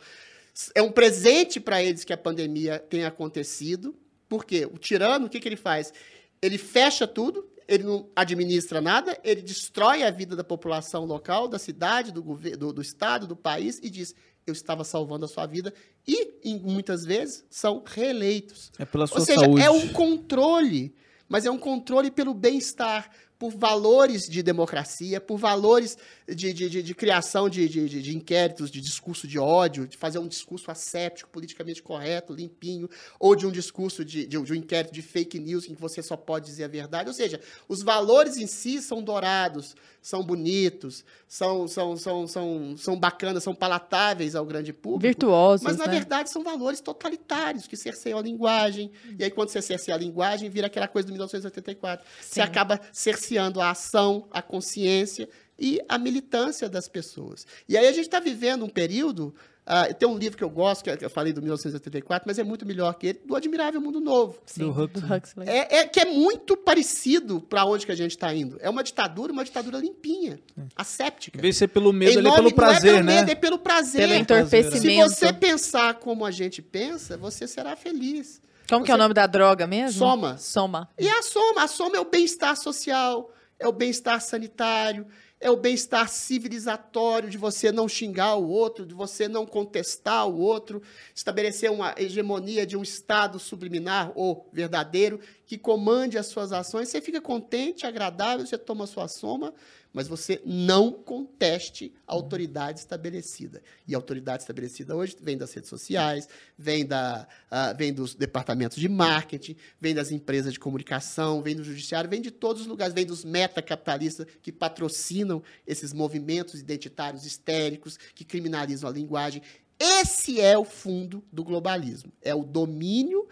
é 0.74 0.82
um 0.82 0.92
presente 0.92 1.60
para 1.60 1.84
eles 1.84 2.04
que 2.04 2.14
a 2.14 2.18
pandemia 2.18 2.80
tenha 2.80 3.08
acontecido. 3.08 3.96
Por 4.28 4.46
quê? 4.46 4.68
O 4.72 4.78
tirano, 4.78 5.28
o 5.28 5.30
que, 5.30 5.40
que 5.40 5.48
ele 5.48 5.56
faz? 5.56 5.94
Ele 6.42 6.58
fecha 6.58 7.08
tudo, 7.08 7.50
ele 7.68 7.84
não 7.84 8.10
administra 8.16 8.80
nada, 8.80 9.20
ele 9.24 9.42
destrói 9.42 10.04
a 10.04 10.12
vida 10.12 10.36
da 10.36 10.44
população 10.44 11.06
local, 11.06 11.48
da 11.48 11.60
cidade, 11.60 12.12
do, 12.12 12.22
do, 12.22 12.74
do 12.74 12.82
estado, 12.82 13.28
do 13.28 13.36
país 13.36 13.80
e 13.84 13.90
diz: 13.90 14.16
eu 14.48 14.54
estava 14.54 14.84
salvando 14.84 15.26
a 15.26 15.28
sua 15.28 15.46
vida 15.46 15.74
e, 16.08 16.40
em, 16.44 16.58
muitas 16.60 17.04
vezes, 17.06 17.46
são 17.50 17.84
reeleitos. 17.86 18.72
É 18.80 18.86
pela 18.86 19.06
sua 19.06 19.20
Ou 19.20 19.26
seja, 19.26 19.42
saúde. 19.42 19.62
é 19.62 19.70
um 19.70 19.90
controle, 19.90 20.96
mas 21.28 21.46
é 21.46 21.52
um 21.52 21.58
controle 21.58 22.10
pelo 22.10 22.34
bem-estar, 22.34 23.12
por 23.40 23.52
valores 23.56 24.28
de 24.28 24.42
democracia, 24.42 25.22
por 25.22 25.38
valores 25.38 25.98
de, 26.28 26.52
de, 26.54 26.70
de, 26.70 26.84
de 26.84 26.96
criação 26.96 27.48
de, 27.48 27.70
de, 27.70 27.88
de, 27.88 28.16
inquéritos, 28.16 28.72
de 28.72 28.82
discurso 28.82 29.28
de 29.28 29.38
ódio, 29.38 29.88
de 29.88 29.96
fazer 29.96 30.18
um 30.18 30.28
discurso 30.28 30.72
asséptico, 30.72 31.30
politicamente 31.30 31.82
correto, 31.84 32.34
limpinho, 32.34 32.90
ou 33.20 33.36
de 33.36 33.46
um 33.46 33.52
discurso 33.52 34.04
de, 34.04 34.26
de, 34.26 34.42
de 34.42 34.54
um 34.54 34.56
inquérito 34.56 34.94
de 34.94 35.02
fake 35.02 35.40
news 35.40 35.66
em 35.70 35.76
que 35.76 35.82
você 35.82 36.02
só 36.02 36.18
pode 36.18 36.46
dizer 36.46 36.64
a 36.64 36.68
verdade. 36.68 37.10
Ou 37.10 37.14
seja, 37.14 37.40
os 37.68 37.84
valores 37.84 38.38
em 38.38 38.48
si 38.48 38.82
são 38.82 39.04
dourados, 39.04 39.76
são 40.02 40.24
bonitos, 40.24 41.06
são, 41.28 41.68
são, 41.68 41.96
são, 41.96 42.28
são, 42.28 42.78
são 42.78 43.00
bacanas, 43.00 43.44
são 43.44 43.54
palatáveis 43.54 44.36
ao 44.36 44.46
grande 44.46 44.74
público. 44.74 45.02
Virtuosos, 45.02 45.64
Mas, 45.64 45.78
na 45.78 45.86
né? 45.86 45.92
verdade, 45.92 46.30
são 46.30 46.44
valores 46.44 46.82
totalitários 46.82 47.68
que 47.68 47.78
cerceiam 47.78 48.18
a 48.18 48.22
linguagem. 48.22 48.92
E 49.18 49.24
aí, 49.24 49.30
quando 49.30 49.50
você 49.50 49.62
cerceia 49.62 49.96
a 49.96 50.00
linguagem, 50.00 50.50
vira 50.50 50.68
aquela 50.68 50.88
coisa 50.88 51.08
do 51.08 51.12
1984. 51.12 52.06
Sim. 52.20 52.28
Você 52.34 52.42
acaba 52.42 52.80
cerceando 52.92 53.27
cerceando 53.28 53.60
a 53.62 53.72
ação, 53.72 54.28
a 54.32 54.42
consciência 54.42 55.28
e 55.60 55.82
a 55.90 55.98
militância 55.98 56.70
das 56.70 56.88
pessoas. 56.88 57.46
E 57.68 57.76
aí 57.78 57.88
a 57.88 57.92
gente 57.92 58.06
está 58.06 58.20
vivendo 58.20 58.64
um 58.64 58.70
período 58.70 59.34
Ah, 59.70 59.94
tem 59.94 60.08
um 60.08 60.18
livro 60.18 60.38
que 60.38 60.44
eu 60.46 60.50
gosto, 60.50 60.82
que 60.86 61.04
eu 61.04 61.10
falei 61.10 61.34
do 61.34 61.42
1984, 61.42 62.26
mas 62.26 62.40
é 62.40 62.44
muito 62.44 62.66
melhor 62.66 62.94
que 62.94 63.08
ele, 63.08 63.20
do 63.26 63.36
Admirável 63.36 63.82
Mundo 63.82 64.00
Novo. 64.00 64.40
Sim, 64.46 64.72
Do 64.72 64.82
Huxley. 64.82 65.46
É, 65.46 65.80
é 65.80 65.86
que 65.86 66.00
é 66.00 66.06
muito 66.06 66.56
parecido 66.56 67.42
para 67.42 67.66
onde 67.66 67.86
que 67.86 67.92
a 67.92 67.96
gente 67.96 68.12
está 68.12 68.34
indo. 68.34 68.58
É 68.62 68.70
uma 68.70 68.82
ditadura, 68.82 69.34
uma 69.34 69.44
ditadura 69.44 69.78
limpinha, 69.78 70.40
asséptica. 70.74 71.38
Em 71.38 71.42
vez 71.42 71.56
de 71.56 71.60
ser 71.60 71.68
pelo 71.68 71.92
medo, 71.92 72.18
é 72.18 72.22
nome- 72.22 72.38
pelo 72.38 72.54
prazer, 72.56 72.92
não 72.94 73.00
é 73.00 73.02
pelo 73.02 73.06
né? 73.08 73.16
medo, 73.20 73.30
é 73.32 73.36
pelo 73.36 73.60
prazer. 73.60 74.02
Pelo 74.04 74.14
Se 74.14 74.20
entorpecimento. 74.22 75.10
você 75.10 75.34
pensar 75.34 75.96
como 75.96 76.24
a 76.26 76.32
gente 76.32 76.62
pensa, 76.62 77.18
você 77.18 77.46
será 77.46 77.76
feliz. 77.76 78.40
Como 78.70 78.84
que 78.84 78.92
é 78.92 78.96
o 78.96 78.98
nome 78.98 79.14
da 79.14 79.26
droga 79.26 79.66
mesmo? 79.66 80.00
Soma. 80.00 80.38
Soma. 80.38 80.90
E 81.00 81.08
a 81.08 81.22
soma, 81.22 81.64
a 81.64 81.68
soma 81.68 81.96
é 81.96 82.00
o 82.00 82.06
bem-estar 82.06 82.56
social, 82.58 83.32
é 83.58 83.66
o 83.66 83.72
bem-estar 83.72 84.20
sanitário, 84.22 85.08
é 85.40 85.50
o 85.50 85.56
bem-estar 85.56 86.10
civilizatório 86.10 87.30
de 87.30 87.38
você 87.38 87.72
não 87.72 87.88
xingar 87.88 88.36
o 88.36 88.50
outro, 88.50 88.86
de 88.86 88.94
você 88.94 89.28
não 89.28 89.46
contestar 89.46 90.28
o 90.28 90.38
outro, 90.38 90.82
estabelecer 91.16 91.72
uma 91.72 91.94
hegemonia 91.96 92.66
de 92.66 92.76
um 92.76 92.82
estado 92.82 93.40
subliminar 93.40 94.12
ou 94.16 94.50
verdadeiro 94.52 95.20
que 95.46 95.58
comande 95.58 96.18
as 96.18 96.26
suas 96.26 96.52
ações. 96.52 96.90
Você 96.90 97.00
fica 97.00 97.22
contente, 97.22 97.86
agradável, 97.86 98.46
você 98.46 98.58
toma 98.58 98.84
a 98.84 98.88
sua 98.88 99.08
soma, 99.08 99.54
mas 99.94 100.08
você 100.08 100.42
não 100.46 100.92
conteste 100.92 101.94
a 102.06 102.14
autoridade 102.14 102.80
estabelecida. 102.80 103.62
E 103.88 103.94
a 103.94 103.98
autoridade 103.98 104.44
estabelecida 104.44 104.96
hoje 104.96 105.16
vem 105.22 105.38
das 105.38 105.54
redes 105.54 105.70
sociais, 105.70 106.28
vem, 106.58 106.86
da, 106.86 107.28
ah, 107.50 107.74
vem 107.74 107.94
dos 107.94 108.16
departamentos 108.16 108.78
de 108.78 108.88
marketing, 108.88 109.56
vem 109.80 109.96
das 109.96 110.12
empresas 110.12 110.54
de 110.54 110.60
comunicação, 110.60 111.42
vem 111.42 111.56
do 111.56 111.64
judiciário, 111.64 112.10
vem 112.10 112.22
de 112.22 112.32
todos 112.32 112.62
os 112.62 112.68
lugares, 112.68 112.94
vem 112.94 113.06
dos 113.06 113.24
metacapitalistas 113.26 114.28
que 114.42 114.52
patrocinam 114.52 115.42
esses 115.66 115.94
movimentos 115.94 116.60
identitários 116.60 117.26
histéricos, 117.26 117.98
que 118.14 118.26
criminalizam 118.26 118.90
a 118.90 118.94
linguagem. 118.94 119.42
Esse 119.80 120.42
é 120.42 120.58
o 120.58 120.66
fundo 120.66 121.24
do 121.32 121.44
globalismo. 121.44 122.12
É 122.22 122.34
o 122.34 122.44
domínio 122.44 123.28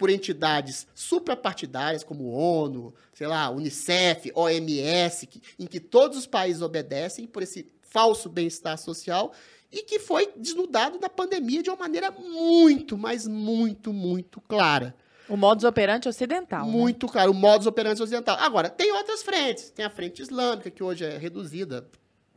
por 0.00 0.08
entidades 0.08 0.86
suprapartidárias 0.94 2.02
como 2.02 2.30
ONU, 2.30 2.94
sei 3.12 3.26
lá, 3.26 3.50
Unicef, 3.50 4.32
OMS, 4.34 5.26
que- 5.26 5.42
em 5.58 5.66
que 5.66 5.78
todos 5.78 6.16
os 6.16 6.26
países 6.26 6.62
obedecem 6.62 7.26
por 7.26 7.42
esse 7.42 7.70
falso 7.82 8.30
bem-estar 8.30 8.78
social 8.78 9.30
e 9.70 9.82
que 9.82 9.98
foi 9.98 10.32
desnudado 10.34 10.98
na 10.98 11.10
pandemia 11.10 11.62
de 11.62 11.68
uma 11.68 11.76
maneira 11.76 12.10
muito, 12.10 12.96
mas 12.96 13.26
muito, 13.28 13.92
muito 13.92 14.40
clara. 14.40 14.94
O 15.28 15.36
modus 15.36 15.64
operandi 15.64 16.08
ocidental. 16.08 16.64
né? 16.64 16.72
Muito 16.72 17.06
clara, 17.06 17.30
o 17.30 17.34
modus 17.34 17.66
operandi 17.66 18.02
ocidental. 18.02 18.38
Agora, 18.40 18.70
tem 18.70 18.90
outras 18.92 19.22
frentes. 19.22 19.68
Tem 19.68 19.84
a 19.84 19.90
frente 19.90 20.22
islâmica, 20.22 20.70
que 20.70 20.82
hoje 20.82 21.04
é 21.04 21.18
reduzida, 21.18 21.86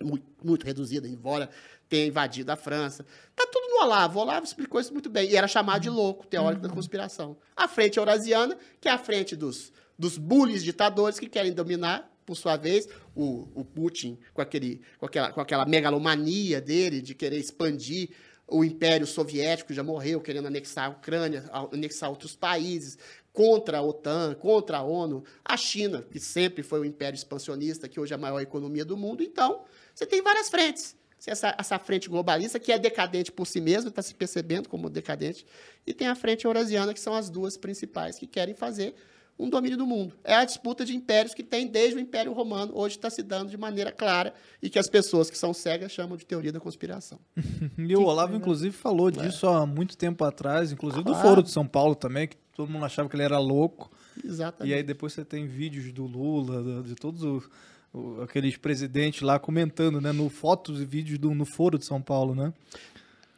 muito, 0.04 0.26
muito 0.44 0.66
reduzida, 0.66 1.08
embora 1.08 1.50
tenha 1.94 2.08
invadido 2.08 2.52
a 2.52 2.56
França. 2.56 3.06
Tá 3.36 3.46
tudo 3.52 3.68
no 3.70 3.84
Olavo. 3.84 4.18
O 4.18 4.22
Olavo 4.24 4.44
explicou 4.44 4.82
isso 4.82 4.92
muito 4.92 5.12
bem. 5.12 5.30
E 5.30 5.36
era 5.36 5.48
chamado 5.48 5.84
de 5.84 5.92
louco, 5.92 6.26
teórico 6.26 6.64
da 6.64 6.70
conspiração. 6.70 7.38
A 7.56 7.68
frente 7.68 7.98
eurasiana, 8.00 8.58
que 8.82 8.90
é 8.90 8.92
a 8.92 8.98
frente 8.98 9.36
dos, 9.36 9.72
dos 9.98 10.18
bullies 10.18 10.64
ditadores 10.64 11.20
que 11.20 11.30
querem 11.30 11.54
dominar, 11.54 12.12
por 12.26 12.36
sua 12.36 12.58
vez, 12.58 12.90
o, 13.14 13.48
o 13.54 13.64
Putin, 13.64 14.18
com, 14.34 14.42
aquele, 14.42 14.82
com, 14.98 15.06
aquela, 15.06 15.32
com 15.32 15.40
aquela 15.40 15.66
megalomania 15.68 16.60
dele 16.60 17.00
de 17.00 17.14
querer 17.14 17.38
expandir 17.38 18.10
o 18.48 18.64
Império 18.64 19.06
Soviético, 19.06 19.68
que 19.68 19.76
já 19.76 19.84
morreu, 19.84 20.20
querendo 20.20 20.48
anexar 20.48 20.88
a 20.88 20.90
Ucrânia, 20.90 21.44
anexar 21.72 22.10
outros 22.10 22.36
países, 22.36 22.98
contra 23.32 23.78
a 23.78 23.82
OTAN, 23.84 24.34
contra 24.34 24.78
a 24.78 24.84
ONU, 24.84 25.24
a 25.46 25.56
China, 25.56 26.04
que 26.10 26.20
sempre 26.20 26.64
foi 26.64 26.80
o 26.80 26.86
império 26.86 27.16
expansionista, 27.16 27.88
que 27.88 28.00
hoje 28.00 28.14
é 28.14 28.16
a 28.16 28.20
maior 28.20 28.40
economia 28.40 28.84
do 28.84 28.98
mundo. 28.98 29.22
Então, 29.22 29.64
você 29.94 30.08
tem 30.08 30.24
várias 30.24 30.50
frentes. 30.50 30.96
Tem 31.24 31.32
Essa, 31.32 31.56
essa 31.58 31.80
frente 31.80 32.10
globalista, 32.10 32.60
que 32.60 32.72
é 32.72 32.78
decadente 32.78 33.32
por 33.32 33.48
si 33.48 33.62
mesma, 33.62 33.90
está 33.90 34.02
se 34.02 34.14
percebendo 34.14 34.68
como 34.68 34.90
decadente, 34.90 35.46
e 35.88 35.94
tem 35.94 36.08
a 36.08 36.16
frente 36.16 36.46
eurasiana, 36.46 36.94
que 36.94 37.00
são 37.00 37.14
as 37.14 37.30
duas 37.30 37.56
principais, 37.56 38.18
que 38.18 38.28
querem 38.28 38.54
fazer 38.54 38.94
um 39.40 39.50
domínio 39.50 39.78
do 39.78 39.88
mundo. 39.88 40.14
É 40.24 40.36
a 40.36 40.46
disputa 40.46 40.86
de 40.86 40.96
impérios 40.96 41.34
que 41.34 41.42
tem 41.42 41.66
desde 41.66 41.96
o 41.96 42.00
Império 42.00 42.34
Romano, 42.34 42.74
hoje 42.76 42.98
está 42.98 43.10
se 43.10 43.24
dando 43.24 43.50
de 43.50 43.58
maneira 43.58 43.92
clara, 43.92 44.34
e 44.62 44.70
que 44.70 44.78
as 44.78 44.88
pessoas 44.90 45.30
que 45.30 45.38
são 45.38 45.54
cegas 45.54 45.92
chamam 45.92 46.18
de 46.18 46.26
teoria 46.26 46.52
da 46.52 46.60
conspiração. 46.60 47.20
E 47.78 47.96
o 47.96 48.04
Olavo, 48.04 48.36
inclusive, 48.36 48.76
falou 48.76 49.10
disso 49.10 49.48
há 49.48 49.66
muito 49.66 49.98
tempo 49.98 50.24
atrás, 50.24 50.72
inclusive 50.72 51.04
do 51.04 51.12
Claro. 51.12 51.28
Foro 51.28 51.44
de 51.44 51.52
São 51.52 51.66
Paulo 51.66 51.96
também, 51.96 52.28
que 52.28 52.38
todo 52.56 52.70
mundo 52.70 52.86
achava 52.86 53.10
que 53.10 53.16
ele 53.16 53.24
era 53.24 53.40
louco. 53.40 53.92
Exatamente. 54.24 54.72
E 54.72 54.76
aí 54.76 54.84
depois 54.84 55.14
você 55.14 55.26
tem 55.26 55.48
vídeos 55.48 55.92
do 55.92 56.06
Lula, 56.06 56.84
de 56.84 56.96
todos 56.96 57.24
os, 57.24 57.50
o- 57.94 58.22
aqueles 58.22 58.58
presidentes 58.58 59.22
lá 59.22 59.38
comentando, 59.40 60.02
né? 60.02 60.12
No 60.12 60.30
fotos 60.30 60.82
e 60.82 60.86
vídeos 60.86 61.20
do, 61.20 61.34
no 61.34 61.46
Foro 61.46 61.78
de 61.78 61.86
São 61.86 62.02
Paulo, 62.02 62.34
né? 62.34 62.54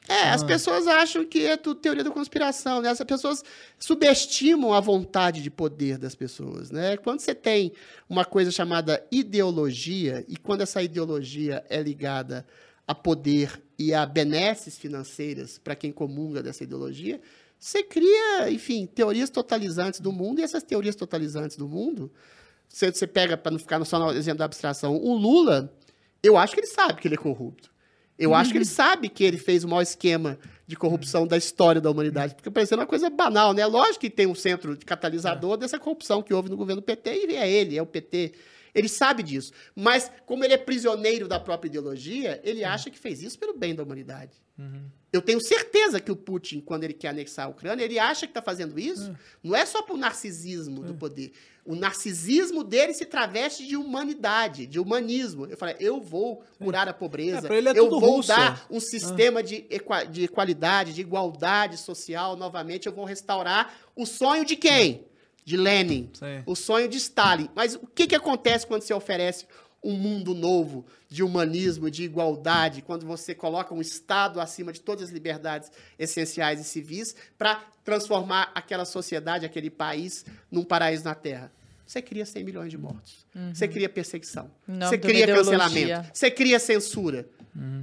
É, 0.08 0.30
as 0.30 0.44
pessoas 0.44 0.86
acham 0.86 1.26
que 1.26 1.46
é 1.46 1.58
tudo 1.58 1.80
teoria 1.80 2.04
da 2.04 2.12
conspiração, 2.12 2.80
né? 2.80 2.90
As 2.90 3.00
pessoas 3.04 3.44
subestimam 3.80 4.72
a 4.72 4.80
vontade 4.80 5.42
de 5.42 5.50
poder 5.50 5.98
das 5.98 6.14
pessoas, 6.14 6.70
né? 6.70 6.96
Quando 6.96 7.22
você 7.22 7.34
tem 7.34 7.72
uma 8.08 8.24
coisa 8.24 8.52
chamada 8.52 9.04
ideologia, 9.12 10.24
e 10.28 10.38
quando 10.38 10.62
essa 10.62 10.82
ideologia 10.84 11.64
é 11.70 11.82
ligada 11.82 12.46
a 12.88 12.94
poder 12.94 13.60
e 13.80 13.96
a 13.96 14.06
benesses 14.06 14.78
financeiras 14.78 15.58
para 15.58 15.76
quem 15.76 15.92
comunga 15.92 16.44
dessa 16.44 16.64
ideologia, 16.64 17.20
você 17.60 17.82
cria, 17.82 18.52
enfim, 18.52 18.86
teorias 18.86 19.32
totalizantes 19.32 20.00
do 20.00 20.12
mundo, 20.12 20.40
e 20.40 20.44
essas 20.44 20.62
teorias 20.62 20.96
totalizantes 20.96 21.58
do 21.58 21.68
mundo, 21.68 22.12
você, 22.68 22.92
você 22.92 23.08
pega, 23.08 23.38
para 23.38 23.52
não 23.52 23.60
ficar 23.60 23.84
só 23.86 24.00
no 24.00 24.12
exemplo 24.12 24.40
da 24.40 24.46
abstração, 24.46 24.96
o 24.96 25.16
Lula, 25.16 25.74
eu 26.22 26.38
acho 26.38 26.54
que 26.54 26.60
ele 26.60 26.68
sabe 26.68 27.02
que 27.02 27.08
ele 27.08 27.16
é 27.16 27.18
corrupto. 27.18 27.74
Eu 28.18 28.34
acho 28.34 28.52
que 28.52 28.58
ele 28.58 28.66
sabe 28.66 29.10
que 29.10 29.24
ele 29.24 29.38
fez 29.38 29.64
o 29.64 29.68
maior 29.68 29.82
esquema 29.82 30.40
de 30.66 30.76
corrupção 30.76 31.28
da 31.28 31.38
história 31.38 31.82
da 31.82 31.92
humanidade. 31.92 32.34
Porque 32.34 32.50
parecendo 32.50 32.82
uma 32.82 32.88
coisa 32.88 33.10
banal, 33.10 33.54
né? 33.54 33.66
Lógico 33.66 34.00
que 34.00 34.10
tem 34.10 34.26
um 34.26 34.36
centro 34.36 34.78
de 34.78 34.86
catalisador 34.86 35.58
dessa 35.58 35.78
corrupção 35.78 36.22
que 36.22 36.34
houve 36.34 36.50
no 36.50 36.56
governo 36.56 36.82
PT, 36.82 37.28
e 37.28 37.36
é 37.36 37.50
ele, 37.50 37.78
é 37.78 37.82
o 37.82 37.86
PT. 37.86 38.34
Ele 38.74 38.88
sabe 38.90 39.22
disso. 39.22 39.52
Mas, 39.76 40.12
como 40.26 40.44
ele 40.44 40.54
é 40.54 40.58
prisioneiro 40.58 41.28
da 41.28 41.40
própria 41.40 41.68
ideologia, 41.68 42.42
ele 42.44 42.64
acha 42.64 42.90
que 42.90 42.98
fez 42.98 43.22
isso 43.22 43.38
pelo 43.38 43.58
bem 43.58 43.76
da 43.76 43.84
humanidade. 43.84 44.32
Eu 45.16 45.22
tenho 45.22 45.40
certeza 45.40 46.02
que 46.02 46.12
o 46.12 46.16
Putin, 46.16 46.60
quando 46.60 46.84
ele 46.84 46.94
quer 46.94 47.10
anexar 47.10 47.46
a 47.46 47.50
Ucrânia, 47.50 47.86
ele 47.86 47.98
acha 47.98 48.28
que 48.28 48.32
está 48.32 48.42
fazendo 48.42 48.78
isso. 48.78 49.16
Não 49.42 49.56
é 49.56 49.66
só 49.66 49.82
para 49.82 49.96
o 49.96 49.98
narcisismo 49.98 50.84
do 50.84 50.94
poder. 50.94 51.32
O 51.66 51.74
narcisismo 51.74 52.64
dele 52.64 52.94
se 52.94 53.06
traveste 53.06 53.66
de 53.66 53.78
humanidade, 53.78 54.68
de 54.68 54.80
humanismo. 54.80 55.48
Eu 55.48 55.58
falei, 55.58 55.78
eu 55.80 56.02
vou 56.02 56.44
curar 56.60 56.88
a 56.90 56.94
pobreza. 56.94 57.48
É, 57.48 57.60
é 57.60 57.80
eu 57.80 57.90
vou 57.90 58.22
dar 58.22 58.68
um 58.70 58.80
sistema 58.80 59.42
de, 59.42 59.66
de 60.12 60.24
equalidade, 60.26 60.94
de 60.94 61.02
igualdade 61.02 61.78
social 61.78 62.36
novamente. 62.36 62.86
Eu 62.86 62.94
vou 62.94 63.06
restaurar 63.06 63.74
o 63.96 64.06
sonho 64.06 64.46
de 64.46 64.56
quem? 64.56 65.08
De 65.46 65.56
Lenin. 65.56 66.10
Sim. 66.14 66.44
O 66.46 66.56
sonho 66.56 66.90
de 66.90 66.98
Stalin. 66.98 67.50
Mas 67.56 67.76
o 67.76 67.88
que, 67.88 68.06
que 68.06 68.16
acontece 68.16 68.68
quando 68.68 68.82
você 68.82 68.94
oferece 68.94 69.46
um 69.86 69.94
mundo 69.94 70.34
novo 70.34 70.84
de 71.08 71.22
humanismo, 71.22 71.92
de 71.92 72.04
igualdade, 72.04 72.82
quando 72.82 73.06
você 73.06 73.36
coloca 73.36 73.72
um 73.74 73.80
Estado 73.80 74.42
acima 74.42 74.74
de 74.74 74.82
todas 74.82 75.06
as 75.06 75.10
liberdades 75.12 75.72
essenciais 75.98 76.60
e 76.60 76.64
civis 76.64 77.16
para 77.38 77.64
transformar 77.84 78.52
aquela 78.56 78.84
sociedade, 78.84 79.46
aquele 79.46 79.70
país, 79.70 80.26
num 80.52 80.64
paraíso 80.64 81.04
na 81.04 81.14
Terra? 81.14 81.52
Você 81.86 82.02
cria 82.02 82.26
100 82.26 82.44
milhões 82.44 82.72
de 82.72 82.80
mortos. 82.80 83.28
Você 83.54 83.68
cria 83.68 83.88
perseguição. 83.88 84.50
Você 84.68 84.98
cria 84.98 85.28
cancelamento. 85.28 86.10
Você 86.12 86.32
cria 86.32 86.60
censura. 86.60 87.30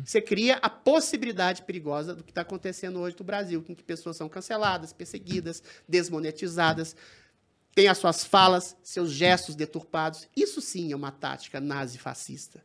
Você 0.05 0.21
cria 0.21 0.57
a 0.57 0.69
possibilidade 0.69 1.63
perigosa 1.63 2.15
do 2.15 2.25
que 2.25 2.31
está 2.31 2.43
acontecendo 2.43 2.99
hoje 2.99 3.17
no 3.19 3.25
Brasil, 3.25 3.65
em 3.69 3.75
que 3.75 3.83
pessoas 3.85 4.17
são 4.17 4.29
canceladas, 4.29 4.93
perseguidas, 4.93 5.63
desmonetizadas, 5.89 6.97
têm 7.75 7.89
as 7.89 7.99
suas 7.99 8.25
falas, 8.25 8.77
seus 8.83 9.11
gestos 9.11 9.55
deturpados. 9.55 10.29
Isso 10.37 10.61
sim 10.61 10.93
é 10.93 10.97
uma 10.97 11.11
tática 11.11 11.61
nazi-fascista. 11.61 12.62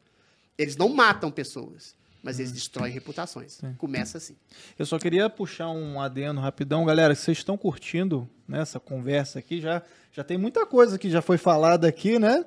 Eles 0.57 0.75
não 0.75 0.89
matam 0.89 1.31
pessoas, 1.31 1.95
mas 2.21 2.39
eles 2.39 2.51
destroem 2.51 2.91
reputações. 2.91 3.59
Começa 3.77 4.17
assim. 4.17 4.35
Eu 4.77 4.85
só 4.85 4.97
queria 4.97 5.29
puxar 5.29 5.69
um 5.69 6.01
adendo 6.01 6.41
rapidão, 6.41 6.83
galera. 6.83 7.15
que 7.15 7.21
Vocês 7.21 7.37
estão 7.37 7.57
curtindo 7.57 8.27
né, 8.47 8.61
essa 8.61 8.79
conversa 8.79 9.39
aqui? 9.39 9.61
Já, 9.61 9.81
já 10.11 10.23
tem 10.23 10.37
muita 10.37 10.65
coisa 10.65 10.97
que 10.97 11.09
já 11.09 11.21
foi 11.21 11.37
falada 11.37 11.87
aqui, 11.87 12.17
né? 12.17 12.45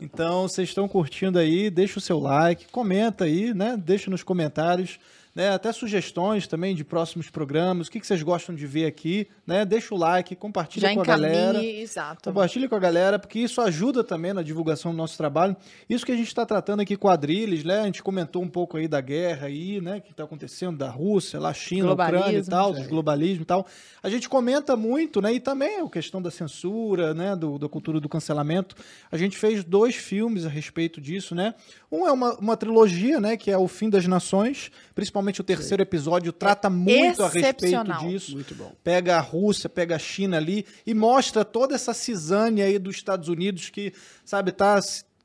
Então, 0.00 0.42
vocês 0.42 0.68
estão 0.68 0.86
curtindo 0.86 1.38
aí, 1.38 1.70
deixa 1.70 1.98
o 1.98 2.02
seu 2.02 2.18
like, 2.20 2.68
comenta 2.70 3.24
aí, 3.24 3.52
né? 3.52 3.76
Deixa 3.76 4.10
nos 4.10 4.22
comentários, 4.22 4.98
né? 5.38 5.50
Até 5.50 5.70
sugestões 5.70 6.48
também 6.48 6.74
de 6.74 6.82
próximos 6.82 7.30
programas, 7.30 7.86
o 7.86 7.90
que, 7.92 8.00
que 8.00 8.06
vocês 8.08 8.20
gostam 8.24 8.52
de 8.52 8.66
ver 8.66 8.86
aqui, 8.86 9.28
né? 9.46 9.64
Deixa 9.64 9.94
o 9.94 9.96
like, 9.96 10.34
compartilha 10.34 10.88
Já 10.88 10.94
com 10.96 11.00
a 11.00 11.04
galera. 11.04 11.64
exato. 11.64 12.28
Compartilhe 12.28 12.68
com 12.68 12.74
a 12.74 12.78
galera, 12.80 13.20
porque 13.20 13.38
isso 13.38 13.60
ajuda 13.60 14.02
também 14.02 14.32
na 14.32 14.42
divulgação 14.42 14.90
do 14.90 14.96
nosso 14.96 15.16
trabalho. 15.16 15.56
Isso 15.88 16.04
que 16.04 16.10
a 16.10 16.16
gente 16.16 16.26
está 16.26 16.44
tratando 16.44 16.80
aqui 16.80 16.96
quadrilhas, 16.96 17.62
né? 17.62 17.82
A 17.82 17.84
gente 17.84 18.02
comentou 18.02 18.42
um 18.42 18.48
pouco 18.48 18.78
aí 18.78 18.88
da 18.88 19.00
guerra 19.00 19.46
aí, 19.46 19.80
né? 19.80 20.00
Que 20.00 20.10
está 20.10 20.24
acontecendo 20.24 20.76
da 20.76 20.90
Rússia, 20.90 21.38
lá 21.38 21.54
China, 21.54 21.92
Ucrânia 21.92 22.36
e 22.36 22.42
tal, 22.44 22.72
é. 22.72 22.78
dos 22.80 22.88
globalismo 22.88 23.42
e 23.42 23.46
tal. 23.46 23.64
A 24.02 24.10
gente 24.10 24.28
comenta 24.28 24.74
muito, 24.74 25.22
né? 25.22 25.32
E 25.32 25.38
também 25.38 25.80
a 25.80 25.88
questão 25.88 26.20
da 26.20 26.32
censura, 26.32 27.14
né? 27.14 27.36
Do, 27.36 27.60
da 27.60 27.68
cultura 27.68 28.00
do 28.00 28.08
cancelamento. 28.08 28.74
A 29.08 29.16
gente 29.16 29.38
fez 29.38 29.62
dois 29.62 29.94
filmes 29.94 30.44
a 30.44 30.48
respeito 30.48 31.00
disso, 31.00 31.32
né? 31.32 31.54
Um 31.90 32.06
é 32.06 32.12
uma, 32.12 32.34
uma 32.36 32.56
trilogia, 32.56 33.18
né? 33.18 33.36
Que 33.36 33.50
é 33.50 33.56
O 33.56 33.66
Fim 33.66 33.88
das 33.88 34.06
Nações, 34.06 34.70
principalmente 34.94 35.40
o 35.40 35.44
terceiro 35.44 35.82
episódio, 35.82 36.32
trata 36.32 36.68
muito 36.68 37.22
a 37.22 37.28
respeito 37.28 37.98
disso. 38.00 38.32
Muito 38.32 38.54
bom. 38.54 38.72
Pega 38.84 39.16
a 39.16 39.20
Rússia, 39.20 39.68
pega 39.70 39.96
a 39.96 39.98
China 39.98 40.36
ali 40.36 40.66
e 40.86 40.92
mostra 40.92 41.44
toda 41.44 41.74
essa 41.74 41.94
cisânia 41.94 42.66
aí 42.66 42.78
dos 42.78 42.96
Estados 42.96 43.28
Unidos 43.28 43.70
que, 43.70 43.94
sabe, 44.24 44.52
tá 44.52 44.78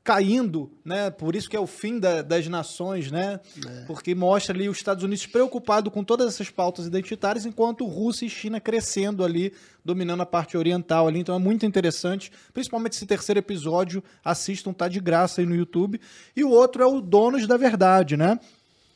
caindo, 0.04 0.70
né? 0.84 1.10
Por 1.10 1.34
isso 1.34 1.48
que 1.48 1.56
é 1.56 1.60
o 1.60 1.66
fim 1.66 1.98
da- 1.98 2.20
das 2.20 2.46
nações, 2.46 3.10
né? 3.10 3.40
Porque 3.86 4.14
mostra 4.14 4.54
ali 4.54 4.68
os 4.68 4.76
Estados 4.76 5.02
Unidos 5.02 5.24
preocupado 5.26 5.90
com 5.90 6.04
todas 6.04 6.28
essas 6.34 6.50
pautas 6.50 6.86
identitárias, 6.86 7.46
enquanto 7.46 7.86
Rússia 7.86 8.26
e 8.26 8.30
China 8.30 8.60
crescendo 8.60 9.24
ali, 9.24 9.54
dominando 9.82 10.20
a 10.20 10.26
parte 10.26 10.58
oriental 10.58 11.08
ali. 11.08 11.20
Então 11.20 11.34
é 11.34 11.38
muito 11.38 11.64
interessante, 11.64 12.30
principalmente 12.52 12.92
esse 12.92 13.06
terceiro 13.06 13.38
episódio, 13.38 14.04
assistam, 14.22 14.74
tá 14.74 14.88
de 14.88 15.00
graça 15.00 15.40
aí 15.40 15.46
no 15.46 15.54
YouTube. 15.56 15.98
E 16.36 16.44
o 16.44 16.50
outro 16.50 16.82
é 16.82 16.86
o 16.86 17.00
Donos 17.00 17.46
da 17.46 17.56
Verdade, 17.56 18.14
né? 18.14 18.38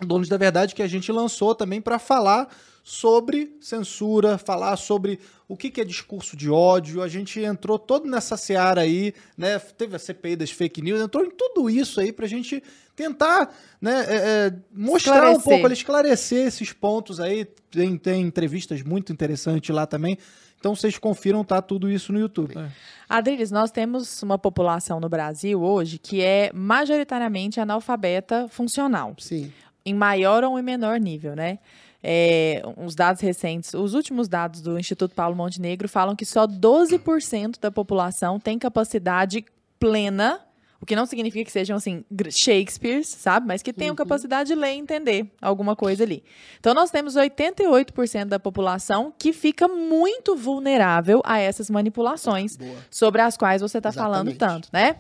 Donos 0.01 0.29
da 0.29 0.37
Verdade 0.37 0.75
que 0.75 0.83
a 0.83 0.87
gente 0.87 1.11
lançou 1.11 1.55
também 1.55 1.81
para 1.81 1.99
falar 1.99 2.55
sobre 2.89 3.55
censura, 3.61 4.39
falar 4.39 4.75
sobre 4.79 5.21
o 5.47 5.59
que, 5.59 5.71
que 5.71 5.79
é 5.79 5.85
discurso 5.85 6.35
de 6.35 6.49
ódio. 6.49 7.03
A 7.03 7.09
gente 7.09 7.39
entrou 7.39 7.79
todo 7.79 8.09
nessa 8.09 8.35
seara 8.35 8.81
aí, 8.81 9.13
né? 9.37 9.59
Teve 9.59 9.95
a 9.95 9.99
CPI 9.99 10.37
das 10.37 10.51
fake 10.51 10.81
news, 10.81 10.99
entrou 10.99 11.23
em 11.23 11.31
tudo 11.31 11.69
isso 11.69 12.01
aí 12.01 12.11
para 12.11 12.25
a 12.25 12.29
gente 12.29 12.63
tentar 12.97 13.55
né, 13.79 14.07
é, 14.09 14.17
é, 14.17 14.55
mostrar 14.73 15.17
um 15.17 15.33
Esclarecer. 15.37 15.43
pouco, 15.43 15.73
esclarecer 15.73 16.47
esses 16.47 16.73
pontos 16.73 17.21
aí. 17.21 17.45
Tem, 17.71 17.99
tem 17.99 18.23
entrevistas 18.23 18.83
muito 18.83 19.13
interessantes 19.13 19.69
lá 19.69 19.85
também. 19.87 20.17
Então 20.59 20.75
vocês 20.75 20.97
confiram, 20.97 21.45
tá 21.45 21.61
tudo 21.61 21.91
isso 21.91 22.11
no 22.11 22.19
YouTube. 22.19 22.55
né? 22.55 22.73
Adriles, 23.07 23.51
nós 23.51 23.71
temos 23.71 24.23
uma 24.23 24.39
população 24.39 24.99
no 24.99 25.11
Brasil 25.11 25.63
hoje 25.63 25.99
que 25.99 26.23
é 26.23 26.51
majoritariamente 26.55 27.61
analfabeta 27.61 28.49
funcional. 28.49 29.15
Sim. 29.19 29.53
em 29.85 29.93
maior 29.93 30.43
ou 30.43 30.59
em 30.59 30.63
menor 30.63 30.99
nível, 30.99 31.37
né? 31.37 31.59
É, 32.03 32.63
os 32.77 32.95
dados 32.95 33.21
recentes, 33.21 33.75
os 33.75 33.95
últimos 33.95 34.29
dados 34.29 34.61
do 34.61 34.79
Instituto 34.79 35.15
Paulo 35.15 35.35
Montenegro 35.35 35.89
falam 35.89 36.15
que 36.15 36.25
só 36.25 36.47
12% 36.47 37.59
da 37.61 37.71
população 37.71 38.39
tem 38.39 38.59
capacidade 38.59 39.45
plena, 39.81 40.41
o 40.81 40.87
que 40.87 40.95
não 40.95 41.07
significa 41.07 41.45
que 41.45 41.51
sejam 41.51 41.77
assim 41.77 42.05
Shakespeares, 42.31 43.09
sabe? 43.09 43.49
Mas 43.49 43.63
que 43.63 43.73
tenham 43.73 43.97
capacidade 43.97 44.49
de 44.49 44.55
ler 44.55 44.75
e 44.75 44.79
entender 44.79 45.27
alguma 45.43 45.75
coisa 45.75 46.05
ali. 46.05 46.23
Então 46.61 46.73
nós 46.73 46.91
temos 46.91 47.17
88% 47.17 48.27
da 48.27 48.39
população 48.39 49.13
que 49.19 49.33
fica 49.33 49.67
muito 49.67 50.37
vulnerável 50.37 51.21
a 51.25 51.39
essas 51.41 51.69
manipulações 51.69 52.57
Boa. 52.57 52.77
sobre 52.91 53.21
as 53.23 53.37
quais 53.37 53.61
você 53.61 53.79
está 53.79 53.91
falando 53.91 54.33
tanto, 54.35 54.69
né? 54.73 54.97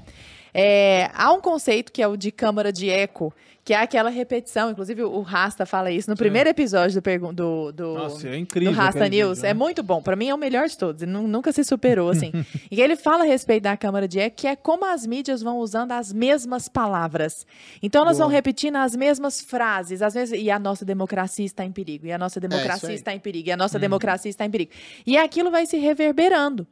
É, 0.55 1.11
há 1.15 1.33
um 1.33 1.41
conceito 1.41 1.93
que 1.93 2.03
é 2.03 2.09
o 2.09 2.17
de 2.17 2.31
câmara 2.33 2.73
de 2.73 2.89
eco, 2.91 3.33
que 3.65 3.75
é 3.75 3.77
aquela 3.77 4.09
repetição. 4.09 4.71
Inclusive, 4.71 5.03
o 5.03 5.21
Rasta 5.21 5.67
fala 5.67 5.91
isso 5.91 6.09
no 6.09 6.17
primeiro 6.17 6.49
episódio 6.49 7.03
do, 7.03 7.33
do, 7.33 7.73
do, 7.73 7.95
Nossa, 7.95 8.27
é 8.27 8.31
do 8.31 8.37
incrível. 8.37 8.73
Rasta 8.73 9.05
aquele 9.05 9.23
News. 9.23 9.39
vídeo, 9.39 9.47
É 9.47 9.53
né? 9.53 9.59
muito 9.59 9.83
bom. 9.83 10.01
Pra 10.01 10.17
mim 10.17 10.29
é 10.29 10.35
o 10.35 10.39
melhor 10.39 10.67
de 10.69 10.79
todos. 10.79 11.03
Ele 11.03 11.11
nu- 11.11 11.29
nunca 11.29 11.53
se 11.53 11.63
superou, 11.63 12.09
assim. 12.09 12.33
e 12.71 12.81
ele 12.81 12.97
fala 12.97 13.25
a 13.25 13.27
respeito 13.27 13.65
da 13.65 13.77
câmara 13.77 14.09
de 14.09 14.19
eco, 14.21 14.37
que 14.37 14.47
é 14.47 14.57
como 14.57 14.87
as 14.87 15.07
mídias 15.07 15.43
vão 15.43 15.59
usando 15.59 15.93
as 15.93 16.13
mesmas 16.13 16.67
palavras. 16.67 17.47
Então, 17.83 18.03
elas 18.03 18.17
vão 18.17 18.29
Boa. 18.29 18.37
repetindo 18.37 18.77
as 18.77 18.97
mesmas 18.97 19.41
frases. 19.43 20.01
Às 20.01 20.15
vezes, 20.15 20.41
e 20.41 20.51
a 20.51 20.59
nossa 20.59 20.85
democracia 20.85 21.45
está 21.45 21.63
em 21.63 21.71
perigo. 21.73 22.07
E 22.07 22.13
a 22.13 22.17
nossa 22.19 22.41
democracia 22.41 22.89
aí. 22.89 22.95
está 22.95 23.15
em 23.15 23.21
perigo. 23.21 23.49
E 23.49 23.53
a 23.53 23.57
nossa 23.57 23.79
democracia 23.79 24.31
está 24.31 24.47
em 24.47 24.51
perigo. 24.51 24.71
E 25.07 25.19
aquilo 25.19 25.51
vai 25.51 25.67
se 25.67 25.77
reverberando. 25.77 26.67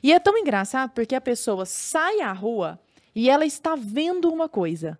E 0.00 0.12
é 0.12 0.20
tão 0.20 0.38
engraçado 0.38 0.90
porque 0.94 1.14
a 1.16 1.20
pessoa 1.20 1.66
sai 1.66 2.20
à 2.20 2.32
rua 2.32 2.78
e 3.16 3.30
ela 3.30 3.46
está 3.46 3.74
vendo 3.74 4.28
uma 4.28 4.46
coisa. 4.46 4.98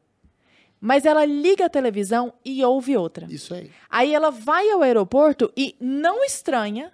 Mas 0.80 1.04
ela 1.04 1.26
liga 1.26 1.66
a 1.66 1.68
televisão 1.68 2.32
e 2.42 2.64
ouve 2.64 2.96
outra. 2.96 3.26
Isso 3.28 3.52
aí. 3.52 3.70
Aí 3.90 4.14
ela 4.14 4.30
vai 4.30 4.70
ao 4.70 4.82
aeroporto 4.82 5.52
e 5.54 5.76
não 5.78 6.24
estranha 6.24 6.90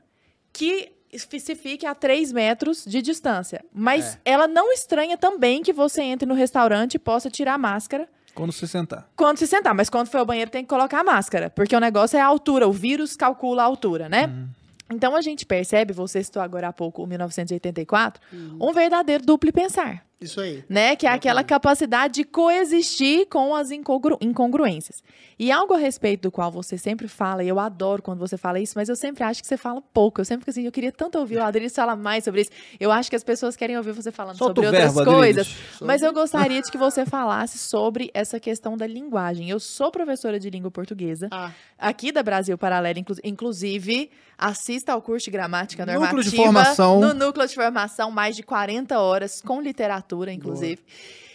que 0.52 0.92
se 1.16 1.54
fique 1.54 1.86
a 1.86 1.94
3 1.94 2.32
metros 2.32 2.84
de 2.84 3.00
distância. 3.00 3.64
Mas 3.72 4.18
ela 4.24 4.48
não 4.48 4.72
estranha 4.72 5.16
também 5.16 5.62
que 5.62 5.72
você 5.72 6.02
entre 6.02 6.26
no 6.26 6.34
restaurante 6.34 6.94
e 6.94 6.98
possa 6.98 7.30
tirar 7.30 7.54
a 7.54 7.58
máscara 7.58 8.08
Quando 8.34 8.50
você 8.50 8.66
sentar. 8.66 9.08
quando 9.14 9.38
se 9.38 9.46
sentar. 9.46 9.74
Mas 9.74 9.88
quando 9.88 10.08
for 10.08 10.18
ao 10.18 10.26
banheiro 10.26 10.50
tem 10.50 10.64
que 10.64 10.68
colocar 10.68 11.00
a 11.00 11.04
máscara. 11.04 11.50
Porque 11.50 11.76
o 11.76 11.80
negócio 11.80 12.16
é 12.16 12.20
a 12.20 12.26
altura. 12.26 12.66
O 12.66 12.72
vírus 12.72 13.14
calcula 13.14 13.62
a 13.62 13.66
altura, 13.66 14.08
né? 14.08 14.48
Então 14.90 15.14
a 15.14 15.20
gente 15.20 15.46
percebe, 15.46 15.92
você 15.92 16.22
citou 16.22 16.42
agora 16.42 16.68
há 16.68 16.72
pouco 16.72 17.02
o 17.02 17.06
1984, 17.06 18.20
um 18.60 18.72
verdadeiro 18.72 19.24
duplo 19.24 19.52
pensar 19.52 20.04
Isso 20.24 20.40
aí. 20.40 20.64
né? 20.68 20.94
Que 20.96 21.06
é 21.06 21.10
aquela 21.10 21.42
capacidade 21.44 22.14
de 22.14 22.24
coexistir 22.24 23.26
com 23.28 23.54
as 23.54 23.70
incongru- 23.70 24.18
incongruências. 24.20 25.02
E 25.38 25.50
algo 25.50 25.74
a 25.74 25.78
respeito 25.78 26.22
do 26.22 26.30
qual 26.30 26.50
você 26.52 26.78
sempre 26.78 27.08
fala, 27.08 27.42
e 27.42 27.48
eu 27.48 27.58
adoro 27.58 28.00
quando 28.02 28.18
você 28.20 28.36
fala 28.36 28.60
isso, 28.60 28.74
mas 28.76 28.88
eu 28.88 28.94
sempre 28.94 29.24
acho 29.24 29.40
que 29.40 29.46
você 29.48 29.56
fala 29.56 29.82
pouco. 29.92 30.20
Eu 30.20 30.24
sempre 30.24 30.42
fico 30.42 30.50
assim, 30.50 30.64
eu 30.66 30.70
queria 30.72 30.92
tanto 30.92 31.18
ouvir 31.18 31.38
o 31.38 31.42
Adriles 31.42 31.74
falar 31.74 31.96
mais 31.96 32.22
sobre 32.24 32.42
isso. 32.42 32.50
Eu 32.78 32.92
acho 32.92 33.10
que 33.10 33.16
as 33.16 33.24
pessoas 33.24 33.56
querem 33.56 33.76
ouvir 33.76 33.92
você 33.92 34.12
falando 34.12 34.36
Solta 34.36 34.54
sobre 34.62 34.66
outras 34.66 34.94
verbo, 34.94 35.10
coisas. 35.10 35.54
Mas 35.80 36.02
eu 36.02 36.12
gostaria 36.12 36.62
de 36.62 36.70
que 36.70 36.78
você 36.78 37.04
falasse 37.04 37.58
sobre 37.58 38.10
essa 38.14 38.38
questão 38.38 38.76
da 38.76 38.86
linguagem. 38.86 39.50
Eu 39.50 39.58
sou 39.58 39.90
professora 39.90 40.38
de 40.38 40.48
língua 40.48 40.70
portuguesa, 40.70 41.28
Ah, 41.30 41.50
aqui 41.78 42.12
da 42.12 42.22
Brasil 42.22 42.56
Paralelo, 42.56 42.98
inclu- 43.00 43.16
inclusive, 43.24 44.10
assista 44.42 44.92
ao 44.92 45.00
curso 45.00 45.26
de 45.26 45.30
gramática 45.30 45.86
Núcleo 45.86 46.00
normativa. 46.00 46.30
de 46.30 46.36
formação. 46.36 47.00
No 47.00 47.14
núcleo 47.14 47.46
de 47.46 47.54
formação, 47.54 48.10
mais 48.10 48.36
de 48.36 48.42
40 48.42 48.98
horas, 48.98 49.40
com 49.40 49.60
literatura, 49.60 50.32
inclusive. 50.32 50.82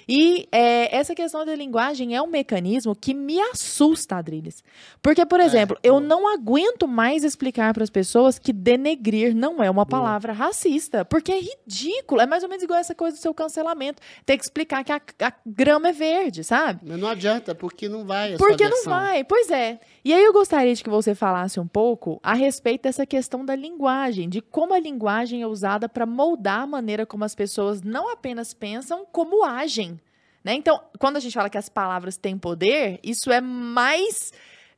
E 0.08 0.48
é, 0.52 0.96
essa 0.96 1.14
questão 1.14 1.46
da 1.46 1.54
linguagem 1.54 2.16
é 2.16 2.22
um 2.22 2.28
mecanismo 2.28 2.96
que 2.96 3.14
me 3.14 3.40
assusta, 3.42 4.16
Adriles. 4.16 4.64
Porque, 5.02 5.26
por 5.26 5.40
exemplo, 5.40 5.78
eu 5.84 6.00
não 6.00 6.32
aguento 6.32 6.88
mais 6.88 7.24
explicar 7.24 7.74
para 7.74 7.84
as 7.84 7.90
pessoas 7.90 8.40
que 8.40 8.54
denegrir 8.54 9.36
não 9.36 9.62
é 9.62 9.70
uma 9.70 9.86
palavra 9.86 10.32
racista. 10.32 11.04
Porque 11.04 11.32
é 11.32 11.40
ridículo. 11.40 12.22
É 12.22 12.26
mais 12.26 12.44
ou 12.44 12.50
menos 12.50 12.64
igual 12.64 12.80
essa 12.80 12.96
coisa 12.96 13.18
do 13.18 13.20
seu 13.20 13.34
cancelamento. 13.34 14.02
Ter 14.26 14.38
que 14.38 14.44
explicar 14.44 14.84
que 14.84 14.92
a, 14.92 15.02
a 15.22 15.34
grama 15.46 15.90
é 15.90 15.92
verde, 15.92 16.44
sabe? 16.44 16.82
mas 16.84 16.98
não 16.98 17.08
adianta, 17.08 17.54
porque 17.54 17.90
não 17.90 18.06
vai 18.06 18.38
Porque 18.38 18.68
não 18.68 18.84
vai, 18.86 19.24
pois 19.24 19.52
é. 19.52 19.80
E 20.06 20.14
aí 20.14 20.24
eu 20.24 20.32
gostaria 20.32 20.74
de 20.74 20.84
que 20.84 20.90
você 20.90 21.14
falasse 21.14 21.60
um 21.60 21.68
pouco 21.68 22.20
a 22.24 22.34
respeito 22.34 22.84
dessa 22.84 23.06
questão 23.06 23.46
da 23.46 23.56
linguagem, 23.56 24.30
de 24.30 24.42
como 24.42 24.74
a 24.74 24.80
linguagem 24.80 25.42
é 25.42 25.48
usada 25.48 25.90
para 25.90 26.06
moldar 26.06 26.62
a 26.62 26.68
maneira 26.68 27.06
como 27.06 27.26
as 27.26 27.36
pessoas 27.36 27.82
não 27.82 28.10
apenas 28.10 28.54
pensam, 28.54 29.06
como 29.12 29.44
agem. 29.44 29.97
Né? 30.44 30.54
Então, 30.54 30.82
quando 31.00 31.18
a 31.18 31.20
gente 31.20 31.34
fala 31.34 31.50
que 31.50 31.58
as 31.58 31.70
palavras 31.70 32.18
têm 32.18 32.38
poder, 32.38 33.00
isso 33.04 33.32
é 33.32 33.42
mais 33.42 34.32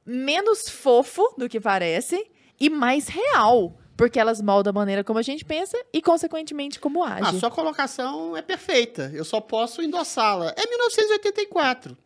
menos 0.06 0.68
fofo 0.70 1.22
do 1.38 1.48
que 1.48 1.60
parece 1.60 2.26
e 2.60 2.70
mais 2.70 3.08
real. 3.08 3.78
Porque 3.96 4.18
elas 4.18 4.42
moldam 4.42 4.72
a 4.72 4.74
maneira 4.74 5.04
como 5.04 5.20
a 5.20 5.22
gente 5.22 5.44
pensa 5.44 5.78
e, 5.92 6.02
consequentemente, 6.02 6.80
como 6.80 7.04
A 7.04 7.16
age. 7.16 7.40
sua 7.40 7.52
colocação 7.52 8.36
é 8.36 8.42
perfeita. 8.42 9.12
Eu 9.14 9.26
só 9.26 9.42
posso 9.42 9.82
endossá-la. 9.82 10.54
É 10.56 10.68
1984. 10.68 11.94
O 11.94 11.98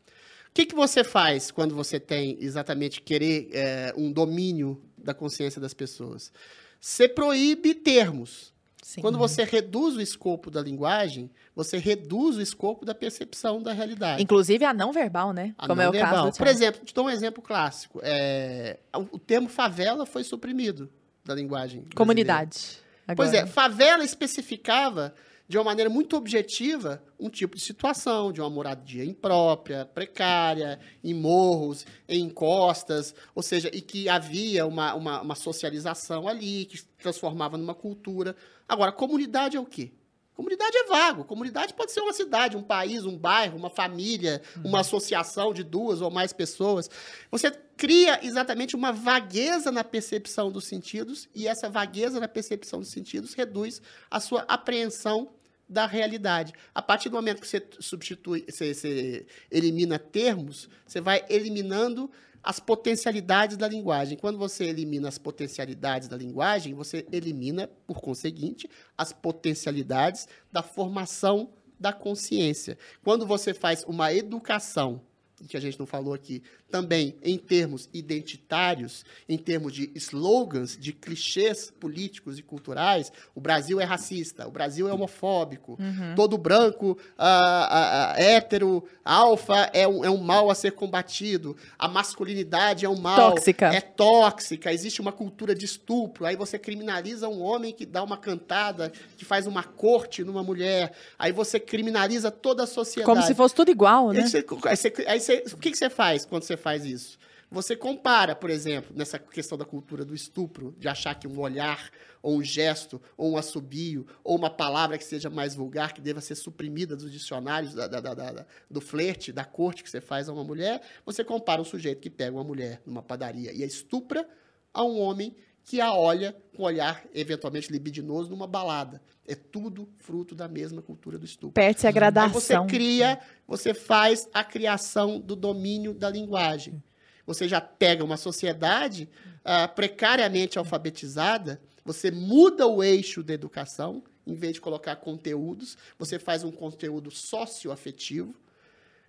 que, 0.54 0.66
que 0.66 0.76
você 0.76 1.04
faz 1.04 1.52
quando 1.52 1.76
você 1.76 2.00
tem 2.00 2.38
exatamente 2.40 3.02
querer 3.02 3.50
é, 3.54 3.94
um 3.96 4.12
domínio 4.12 4.82
da 4.98 5.14
consciência 5.14 5.62
das 5.62 5.74
pessoas? 5.74 6.32
Você 6.80 7.08
proíbe 7.08 7.74
termos. 7.76 8.53
Sim. 8.84 9.00
Quando 9.00 9.18
você 9.18 9.46
reduz 9.46 9.96
o 9.96 10.02
escopo 10.02 10.52
da 10.52 10.62
linguagem, 10.62 11.32
você 11.56 11.78
reduz 11.78 12.36
o 12.36 12.42
escopo 12.42 12.86
da 12.86 12.94
percepção 12.94 13.64
da 13.64 13.72
realidade. 13.72 14.22
Inclusive 14.22 14.66
a 14.66 14.74
não 14.74 14.92
verbal, 14.92 15.32
né? 15.32 15.56
A 15.58 15.68
como 15.68 15.82
não 15.82 15.84
é 15.86 15.90
o 15.90 15.94
caso 15.94 16.06
verbal. 16.06 16.32
do 16.32 16.38
Por 16.38 16.48
exemplo, 16.48 16.86
te 16.86 16.94
dou 16.94 17.06
um 17.06 17.10
exemplo 17.10 17.42
clássico. 17.42 18.02
É, 18.04 18.78
o, 18.94 19.18
termo 19.18 19.48
favela 19.48 20.06
foi 20.06 20.24
suprimido 20.26 20.92
da 21.24 21.34
linguagem. 21.34 21.86
Comunidade. 21.96 22.78
Pois 23.16 23.34
é, 23.34 23.46
favela 23.46 24.04
especificava 24.04 25.14
de 25.48 25.58
uma 25.58 25.64
maneira 25.64 25.90
muito 25.90 26.16
objetiva 26.16 27.04
um 27.20 27.30
tipo 27.30 27.56
de 27.56 27.62
situação, 27.62 28.32
de 28.32 28.42
uma 28.42 28.50
moradia 28.50 29.04
imprópria, 29.04 29.86
precária, 29.86 30.80
em 31.04 31.14
morros, 31.14 31.86
em 32.08 32.24
encostas, 32.24 33.14
ou 33.36 33.44
seja, 33.44 33.70
e 33.74 33.82
que 33.82 34.10
havia 34.10 34.66
uma, 34.66 34.94
uma, 34.94 35.22
uma 35.22 35.36
socialização 35.36 36.28
ali, 36.28 36.66
que 36.66 36.78
se 36.78 36.86
transformava 36.98 37.58
numa 37.58 37.76
cultura. 37.76 38.36
Agora, 38.68 38.92
comunidade 38.92 39.58
é 39.58 39.60
o 39.60 39.66
quê? 39.66 39.92
Comunidade 40.36 40.76
é 40.76 40.84
vago. 40.86 41.24
Comunidade 41.24 41.74
pode 41.74 41.92
ser 41.92 42.02
uma 42.02 42.14
cidade, 42.14 42.58
um 42.58 42.64
país, 42.64 43.06
um 43.06 43.18
bairro, 43.18 43.58
uma 43.58 43.70
família, 43.70 44.42
uma 44.64 44.80
associação 44.80 45.54
de 45.54 45.64
duas 45.64 46.02
ou 46.02 46.10
mais 46.10 46.34
pessoas. 46.34 46.90
Você 47.30 47.52
cria 47.78 48.20
exatamente 48.26 48.76
uma 48.76 48.92
vagueza 48.92 49.72
na 49.72 49.84
percepção 49.84 50.52
dos 50.52 50.66
sentidos 50.66 51.30
e 51.36 51.48
essa 51.48 51.70
vagueza 51.70 52.20
na 52.20 52.28
percepção 52.28 52.80
dos 52.80 52.90
sentidos 52.90 53.34
reduz 53.34 53.82
a 54.10 54.20
sua 54.20 54.42
apreensão 54.48 55.30
da 55.70 55.86
realidade. 55.86 56.54
A 56.74 56.82
partir 56.82 57.10
do 57.10 57.16
momento 57.16 57.42
que 57.42 57.48
você 57.48 57.66
substitui, 57.80 58.46
você, 58.50 58.74
você 58.74 59.26
elimina 59.50 59.98
termos, 59.98 60.70
você 60.86 61.00
vai 61.00 61.26
eliminando 61.30 62.10
as 62.44 62.60
potencialidades 62.60 63.56
da 63.56 63.68
linguagem. 63.68 64.18
Quando 64.18 64.38
você 64.38 64.66
elimina 64.66 65.08
as 65.08 65.18
potencialidades 65.18 66.08
da 66.08 66.18
linguagem, 66.18 66.74
você 66.74 67.06
elimina, 67.12 67.68
por 67.88 68.02
conseguinte, 68.02 68.70
as 68.98 69.14
potencialidades 69.14 70.28
da 70.52 70.62
formação 70.62 71.54
da 71.80 71.94
consciência. 71.94 72.78
Quando 73.04 73.26
você 73.26 73.54
faz 73.54 73.84
uma 73.86 74.14
educação 74.14 75.02
que 75.48 75.58
a 75.58 75.60
gente 75.60 75.80
não 75.80 75.86
falou 75.86 76.14
aqui, 76.14 76.42
também 76.78 77.16
em 77.22 77.38
termos 77.38 77.88
identitários, 77.94 79.06
em 79.30 79.38
termos 79.38 79.72
de 79.74 79.92
slogans, 79.94 80.76
de 80.76 80.92
clichês 80.92 81.70
políticos 81.80 82.40
e 82.40 82.42
culturais, 82.42 83.12
o 83.36 83.40
Brasil 83.40 83.80
é 83.80 83.84
racista, 83.84 84.48
o 84.48 84.52
Brasil 84.52 84.90
é 84.90 84.94
homofóbico, 84.94 85.78
todo 86.16 86.36
branco, 86.36 86.98
ah, 87.16 88.14
ah, 88.16 88.20
hétero, 88.20 88.84
alfa 89.06 89.70
é 89.72 89.88
um, 89.88 90.04
é 90.04 90.10
um 90.10 90.18
mal 90.18 90.50
a 90.50 90.56
ser 90.56 90.72
combatido, 90.72 91.56
a 91.78 91.88
masculinidade 91.88 92.86
é 92.86 92.90
um 92.90 93.00
mal, 93.00 93.34
Tóxica. 93.36 93.68
é 93.68 93.80
tóxica, 93.80 94.74
existe 94.74 95.00
uma 95.00 95.12
cultura 95.12 95.54
de 95.54 95.66
estupro, 95.66 96.26
aí 96.26 96.36
você 96.36 96.58
criminaliza 96.58 97.30
um 97.30 97.40
homem 97.44 97.72
que 97.72 97.86
dá 97.86 98.02
uma 98.04 98.18
cantada, 98.18 98.92
que 99.16 99.24
faz 99.26 99.46
uma 99.46 99.62
corte 99.64 100.24
numa 100.24 100.42
mulher, 100.44 100.92
aí 101.20 101.32
você 101.32 101.60
criminaliza 101.60 102.32
toda 102.32 102.64
a 102.64 102.68
sociedade. 102.68 103.06
Como 103.06 103.22
se 103.22 103.36
fosse 103.36 103.54
tudo 103.54 103.70
igual, 103.70 104.12
né? 104.12 104.22
Aí 104.24 104.28
você- 104.28 104.46
aí 104.70 104.76
você- 104.76 105.06
aí 105.08 105.20
você- 105.20 105.44
o 105.54 105.58
que, 105.58 105.70
que 105.70 105.78
você 105.78 105.90
faz 105.90 106.26
quando 106.26 106.42
você 106.44 106.58
faz 106.64 106.86
isso? 106.86 107.18
Você 107.52 107.76
compara, 107.76 108.36
por 108.36 108.50
exemplo, 108.50 108.92
nessa 108.96 109.20
questão 109.20 109.56
da 109.56 109.64
cultura 109.64 110.04
do 110.04 110.16
estupro, 110.16 110.74
de 110.80 110.88
achar 110.88 111.14
que 111.14 111.28
um 111.28 111.40
olhar, 111.40 111.92
ou 112.20 112.38
um 112.38 112.44
gesto, 112.44 113.00
ou 113.16 113.34
um 113.34 113.38
assobio, 113.38 114.08
ou 114.24 114.36
uma 114.36 114.50
palavra 114.50 114.98
que 114.98 115.04
seja 115.04 115.30
mais 115.30 115.54
vulgar, 115.54 115.94
que 115.94 116.02
deva 116.02 116.20
ser 116.20 116.34
suprimida 116.34 116.96
dos 116.96 117.12
dicionários 117.12 117.76
da- 117.76 117.88
da- 117.88 118.00
da- 118.00 118.46
do 118.72 118.82
flerte, 118.82 119.32
da 119.32 119.46
corte 119.46 119.84
que 119.84 119.90
você 119.90 120.02
faz 120.02 120.28
a 120.28 120.34
uma 120.34 120.44
mulher, 120.44 120.82
você 121.06 121.24
compara 121.24 121.62
um 121.62 121.66
sujeito 121.66 122.02
que 122.02 122.10
pega 122.10 122.36
uma 122.36 122.44
mulher 122.44 122.82
numa 122.88 123.04
padaria 123.04 123.54
e 123.54 123.62
a 123.62 123.68
estupra 123.68 124.28
a 124.74 124.84
um 124.84 125.00
homem 125.00 125.36
que 125.64 125.80
a 125.80 125.94
olha 125.94 126.36
com 126.56 126.64
um 126.64 126.66
olhar 126.66 127.06
eventualmente 127.14 127.72
libidinoso 127.72 128.30
numa 128.32 128.48
balada. 128.48 129.00
É 129.26 129.36
tudo 129.36 129.88
fruto 130.00 130.36
da 130.36 130.48
mesma 130.48 130.82
cultura 130.82 131.18
do 131.18 131.26
estupro. 131.26 131.54
Perde-se 131.54 131.88
a 131.88 131.90
Aí 131.90 131.94
você 131.94 132.00
gradação. 132.00 132.68
cria, 132.68 133.20
você 133.48 133.74
faz 133.74 134.28
a 134.34 134.44
criação 134.44 135.20
do 135.20 135.36
domínio 135.36 135.94
da 135.94 136.10
linguagem. 136.10 136.84
Você 137.26 137.48
já 137.48 137.62
pega 137.62 138.04
uma 138.04 138.18
sociedade 138.18 139.10
ah, 139.46 139.68
precariamente 139.68 140.58
alfabetizada, 140.58 141.62
você 141.86 142.12
muda 142.12 142.68
o 142.68 142.84
eixo 142.84 143.24
da 143.24 143.34
educação, 143.34 144.04
em 144.26 144.36
vez 144.36 144.54
de 144.54 144.62
colocar 144.62 144.96
conteúdos, 144.98 145.78
você 145.98 146.18
faz 146.18 146.44
um 146.44 146.52
conteúdo 146.52 147.12
socioafetivo. 147.12 148.34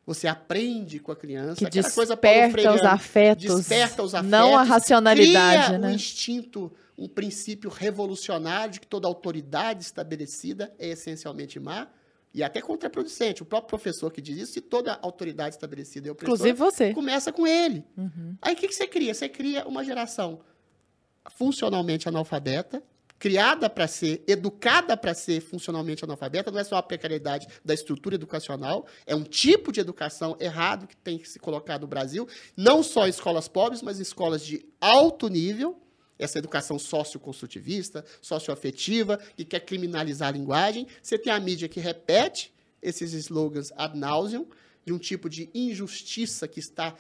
Você 0.07 0.27
aprende 0.29 0.99
com 0.99 1.13
a 1.13 1.17
criança. 1.17 1.57
Que 1.57 1.65
aquela 1.65 1.91
coisa 1.91 2.15
Paulo 2.15 2.39
desperta 2.39 2.75
os 2.75 2.83
afetos, 2.83 3.45
desperta 3.45 4.03
os 4.03 4.15
afetos, 4.15 4.31
não 4.31 4.59
a 4.59 4.63
racionalidade, 4.63 5.65
cria 5.65 5.79
né? 5.79 5.89
um 5.89 5.91
instinto, 5.93 6.71
um 6.97 7.09
princípio 7.09 7.71
revolucionário 7.71 8.75
de 8.75 8.81
que 8.81 8.87
toda 8.87 9.09
autoridade 9.09 9.83
estabelecida 9.83 10.75
é 10.79 10.89
essencialmente 10.89 11.59
má 11.59 11.89
e 12.33 12.43
até 12.43 12.61
contraproducente. 12.61 13.43
O 13.43 13.47
próprio 13.47 13.69
professor 13.69 14.11
que 14.13 14.21
diz 14.21 14.39
isso, 14.39 14.53
se 14.55 14.61
toda 14.61 14.99
autoridade 15.03 15.55
estabelecida 15.55 16.09
é 16.09 16.13
opressora, 16.13 16.37
Inclusive 16.37 16.59
você. 16.59 16.93
começa 16.93 17.33
com 17.33 17.47
ele. 17.47 17.85
Uhum. 17.97 18.37
Aí 18.43 18.55
o 18.55 18.57
que, 18.57 18.69
que 18.69 18.75
você 18.75 18.87
cria? 18.87 19.15
Você 19.15 19.29
cria 19.29 19.67
uma 19.67 19.85
geração 19.85 20.41
funcionalmente 21.31 22.09
analfabeta, 22.09 22.83
criada 23.19 23.71
para 23.71 23.87
ser, 23.87 24.23
educada 24.27 24.97
para 24.97 25.15
ser 25.15 25.41
funcionalmente 25.41 26.05
analfabeta, 26.05 26.51
não 26.51 26.59
é 26.59 26.65
só 26.65 26.77
a 26.77 26.83
precariedade 26.83 27.47
da 27.65 27.73
estrutura 27.73 28.17
educacional, 28.17 28.87
é 29.07 29.15
um 29.15 29.23
tipo 29.23 29.73
de 29.73 29.81
educação 29.81 30.37
errado 30.39 30.87
que 30.87 30.97
tem 30.97 31.17
que 31.17 31.29
se 31.29 31.39
colocar 31.39 31.79
no 31.79 31.87
Brasil, 31.87 32.29
não 32.57 32.83
só 32.83 33.07
em 33.07 33.11
escolas 33.11 33.49
pobres, 33.49 33.81
mas 33.81 33.99
em 33.99 34.03
escolas 34.03 34.45
de 34.45 34.67
alto 34.81 35.29
nível, 35.29 35.81
essa 36.19 36.39
educação 36.39 36.79
socioconstrutivista, 36.79 38.05
socioafetiva, 38.21 39.19
que 39.37 39.45
quer 39.45 39.61
criminalizar 39.61 40.29
a 40.29 40.33
linguagem. 40.33 40.87
Você 41.03 41.19
tem 41.19 41.33
a 41.33 41.41
mídia 41.41 41.69
que 41.69 41.81
repete 41.81 42.53
esses 42.83 43.13
slogans 43.15 43.73
ad 43.77 43.99
nauseum, 43.99 44.47
de 44.87 44.93
um 44.93 44.99
tipo 44.99 45.31
de 45.31 45.49
injustiça 45.55 46.47
que 46.47 46.61
está 46.61 46.95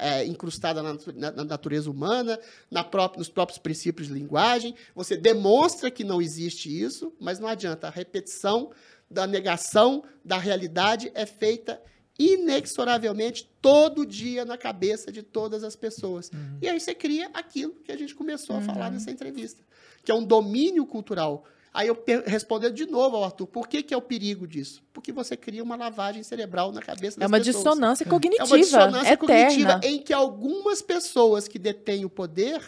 é, 0.00 0.24
incrustada 0.24 0.80
na, 0.80 0.96
na- 1.16 1.32
na 1.32 1.44
natureza 1.44 1.90
humana, 1.90 2.38
na 2.70 2.84
própria- 2.84 3.18
nos 3.18 3.28
próprios 3.28 3.58
princípios 3.58 4.06
de 4.06 4.14
linguagem. 4.14 4.72
Você 4.94 5.16
demonstra 5.16 5.90
que 5.90 6.04
não 6.04 6.22
existe 6.22 6.68
isso, 6.70 7.12
mas 7.18 7.40
não 7.40 7.48
adianta. 7.48 7.88
A 7.88 7.90
repetição 7.90 8.70
da 9.10 9.26
negação 9.26 10.04
da 10.24 10.38
realidade 10.38 11.10
é 11.12 11.26
feita 11.26 11.82
inexoravelmente 12.18 13.48
todo 13.62 14.04
dia 14.04 14.44
na 14.44 14.58
cabeça 14.58 15.12
de 15.12 15.22
todas 15.22 15.62
as 15.62 15.76
pessoas. 15.76 16.30
E 16.60 16.68
aí 16.68 16.78
você 16.78 16.94
cria 16.94 17.30
aquilo 17.32 17.74
que 17.84 17.92
a 17.92 17.96
gente 17.96 18.14
começou 18.14 18.56
a 18.56 18.60
falar 18.60 18.90
nessa 18.90 19.10
entrevista, 19.10 19.62
que 20.04 20.10
é 20.10 20.14
um 20.14 20.24
domínio 20.24 20.84
cultural. 20.86 21.44
Aí 21.72 21.86
eu 21.86 22.02
respondendo 22.26 22.72
de 22.74 22.86
novo 22.86 23.16
ao 23.16 23.24
Arthur, 23.24 23.46
por 23.46 23.68
que, 23.68 23.82
que 23.82 23.92
é 23.94 23.96
o 23.96 24.02
perigo 24.02 24.46
disso? 24.48 24.82
Porque 24.92 25.12
você 25.12 25.36
cria 25.36 25.62
uma 25.62 25.76
lavagem 25.76 26.22
cerebral 26.22 26.72
na 26.72 26.80
cabeça 26.80 27.20
das 27.20 27.24
É 27.24 27.26
uma 27.28 27.38
pessoas. 27.38 27.56
dissonância 27.56 28.04
É 28.04 28.08
cognitiva. 28.08 28.44
uma 28.46 28.58
dissonância 28.58 29.16
cognitiva 29.16 29.72
eterna. 29.72 29.80
em 29.84 29.98
que 30.02 30.12
algumas 30.12 30.82
pessoas 30.82 31.46
que 31.46 31.58
detêm 31.58 32.04
o 32.04 32.10
poder 32.10 32.60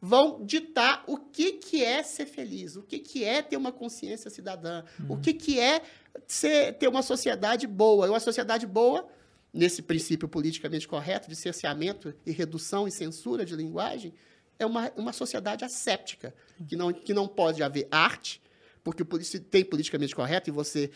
vão 0.00 0.44
ditar 0.46 1.02
o 1.08 1.16
que, 1.16 1.54
que 1.54 1.82
é 1.84 2.02
ser 2.04 2.26
feliz, 2.26 2.76
o 2.76 2.82
que, 2.82 3.00
que 3.00 3.24
é 3.24 3.42
ter 3.42 3.56
uma 3.56 3.72
consciência 3.72 4.30
cidadã, 4.30 4.84
o 5.08 5.16
que, 5.16 5.32
que 5.34 5.58
é 5.58 5.82
ser, 6.26 6.74
ter 6.74 6.88
uma 6.88 7.02
sociedade 7.02 7.66
boa. 7.66 8.06
E 8.06 8.10
uma 8.10 8.20
sociedade 8.20 8.66
boa, 8.66 9.08
nesse 9.52 9.82
princípio 9.82 10.28
politicamente 10.28 10.86
correto 10.86 11.28
de 11.28 11.36
cerceamento 11.36 12.14
e 12.24 12.32
redução 12.32 12.86
e 12.86 12.90
censura 12.90 13.44
de 13.44 13.54
linguagem, 13.54 14.14
é 14.58 14.66
uma, 14.66 14.90
uma 14.96 15.12
sociedade 15.12 15.64
asséptica, 15.64 16.34
que 16.66 16.76
não, 16.76 16.92
que 16.92 17.14
não 17.14 17.28
pode 17.28 17.62
haver 17.62 17.86
arte, 17.90 18.42
porque 18.82 19.04
tem 19.38 19.64
politicamente 19.64 20.14
correto 20.14 20.50
e 20.50 20.52
você, 20.52 20.90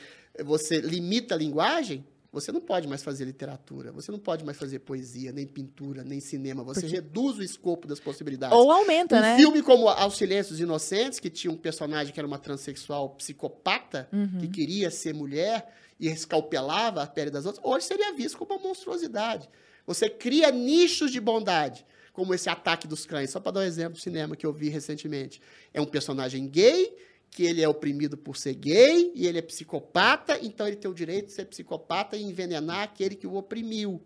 você 0.44 0.80
limita 0.80 1.34
a 1.34 1.38
linguagem, 1.38 2.04
você 2.32 2.50
não 2.50 2.60
pode 2.60 2.88
mais 2.88 3.02
fazer 3.02 3.24
literatura, 3.26 3.92
você 3.92 4.10
não 4.10 4.18
pode 4.18 4.44
mais 4.44 4.56
fazer 4.56 4.78
poesia, 4.78 5.30
nem 5.32 5.46
pintura, 5.46 6.02
nem 6.02 6.18
cinema, 6.18 6.62
você 6.64 6.86
reduz 6.86 7.36
o 7.38 7.42
escopo 7.42 7.86
das 7.86 8.00
possibilidades. 8.00 8.56
Ou 8.56 8.70
aumenta, 8.72 9.16
um 9.16 9.20
né? 9.20 9.36
filme 9.36 9.62
como 9.62 9.86
Aos 9.88 10.16
Silêncios 10.16 10.58
Inocentes, 10.58 11.20
que 11.20 11.28
tinha 11.28 11.52
um 11.52 11.56
personagem 11.56 12.12
que 12.12 12.18
era 12.18 12.26
uma 12.26 12.38
transexual 12.38 13.10
psicopata, 13.10 14.08
Uhum. 14.12 14.38
que 14.40 14.48
queria 14.48 14.90
ser 14.90 15.12
mulher 15.14 15.72
e 16.00 16.08
escalpelava 16.08 17.02
a 17.02 17.06
pele 17.06 17.30
das 17.30 17.44
outras, 17.46 17.64
hoje 17.64 17.84
seria 17.86 18.12
visto 18.14 18.38
como 18.38 18.54
uma 18.54 18.68
monstruosidade. 18.68 19.48
Você 19.86 20.08
cria 20.08 20.50
nichos 20.50 21.10
de 21.10 21.20
bondade, 21.20 21.84
como 22.12 22.32
esse 22.34 22.48
Ataque 22.48 22.86
dos 22.86 23.04
Cães. 23.06 23.30
Só 23.30 23.40
para 23.40 23.52
dar 23.52 23.60
um 23.60 23.64
exemplo 23.64 23.94
do 23.94 24.00
cinema 24.00 24.36
que 24.36 24.46
eu 24.46 24.52
vi 24.52 24.68
recentemente. 24.68 25.40
É 25.72 25.80
um 25.80 25.86
personagem 25.86 26.46
gay, 26.48 26.94
que 27.32 27.42
ele 27.44 27.62
é 27.62 27.68
oprimido 27.68 28.16
por 28.16 28.36
ser 28.36 28.54
gay, 28.54 29.10
e 29.14 29.26
ele 29.26 29.38
é 29.38 29.42
psicopata, 29.42 30.38
então 30.42 30.68
ele 30.68 30.76
tem 30.76 30.90
o 30.90 30.94
direito 30.94 31.26
de 31.26 31.32
ser 31.32 31.46
psicopata 31.46 32.14
e 32.14 32.22
envenenar 32.22 32.82
aquele 32.82 33.16
que 33.16 33.26
o 33.26 33.34
oprimiu. 33.34 34.02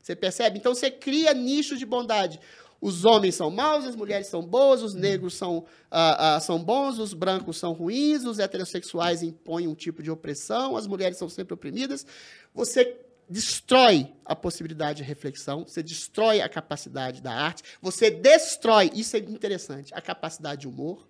Você 0.00 0.14
percebe? 0.14 0.58
Então 0.58 0.72
você 0.72 0.88
cria 0.88 1.34
nichos 1.34 1.80
de 1.80 1.84
bondade. 1.84 2.38
Os 2.80 3.04
homens 3.04 3.34
são 3.34 3.50
maus, 3.50 3.84
as 3.84 3.96
mulheres 3.96 4.28
são 4.28 4.40
boas, 4.40 4.82
os 4.82 4.94
negros 4.94 5.34
são, 5.34 5.66
ah, 5.90 6.36
ah, 6.36 6.40
são 6.40 6.62
bons, 6.62 6.98
os 6.98 7.12
brancos 7.12 7.58
são 7.58 7.72
ruins, 7.72 8.24
os 8.24 8.38
heterossexuais 8.38 9.22
impõem 9.22 9.66
um 9.66 9.74
tipo 9.74 10.00
de 10.00 10.10
opressão, 10.10 10.76
as 10.76 10.86
mulheres 10.86 11.18
são 11.18 11.28
sempre 11.28 11.52
oprimidas. 11.52 12.06
Você 12.54 12.96
destrói 13.28 14.12
a 14.24 14.34
possibilidade 14.36 14.98
de 14.98 15.02
reflexão, 15.02 15.64
você 15.66 15.82
destrói 15.82 16.40
a 16.40 16.48
capacidade 16.48 17.20
da 17.20 17.32
arte, 17.32 17.64
você 17.82 18.10
destrói, 18.10 18.90
isso 18.94 19.16
é 19.16 19.18
interessante, 19.18 19.92
a 19.92 20.00
capacidade 20.00 20.62
de 20.62 20.68
humor, 20.68 21.09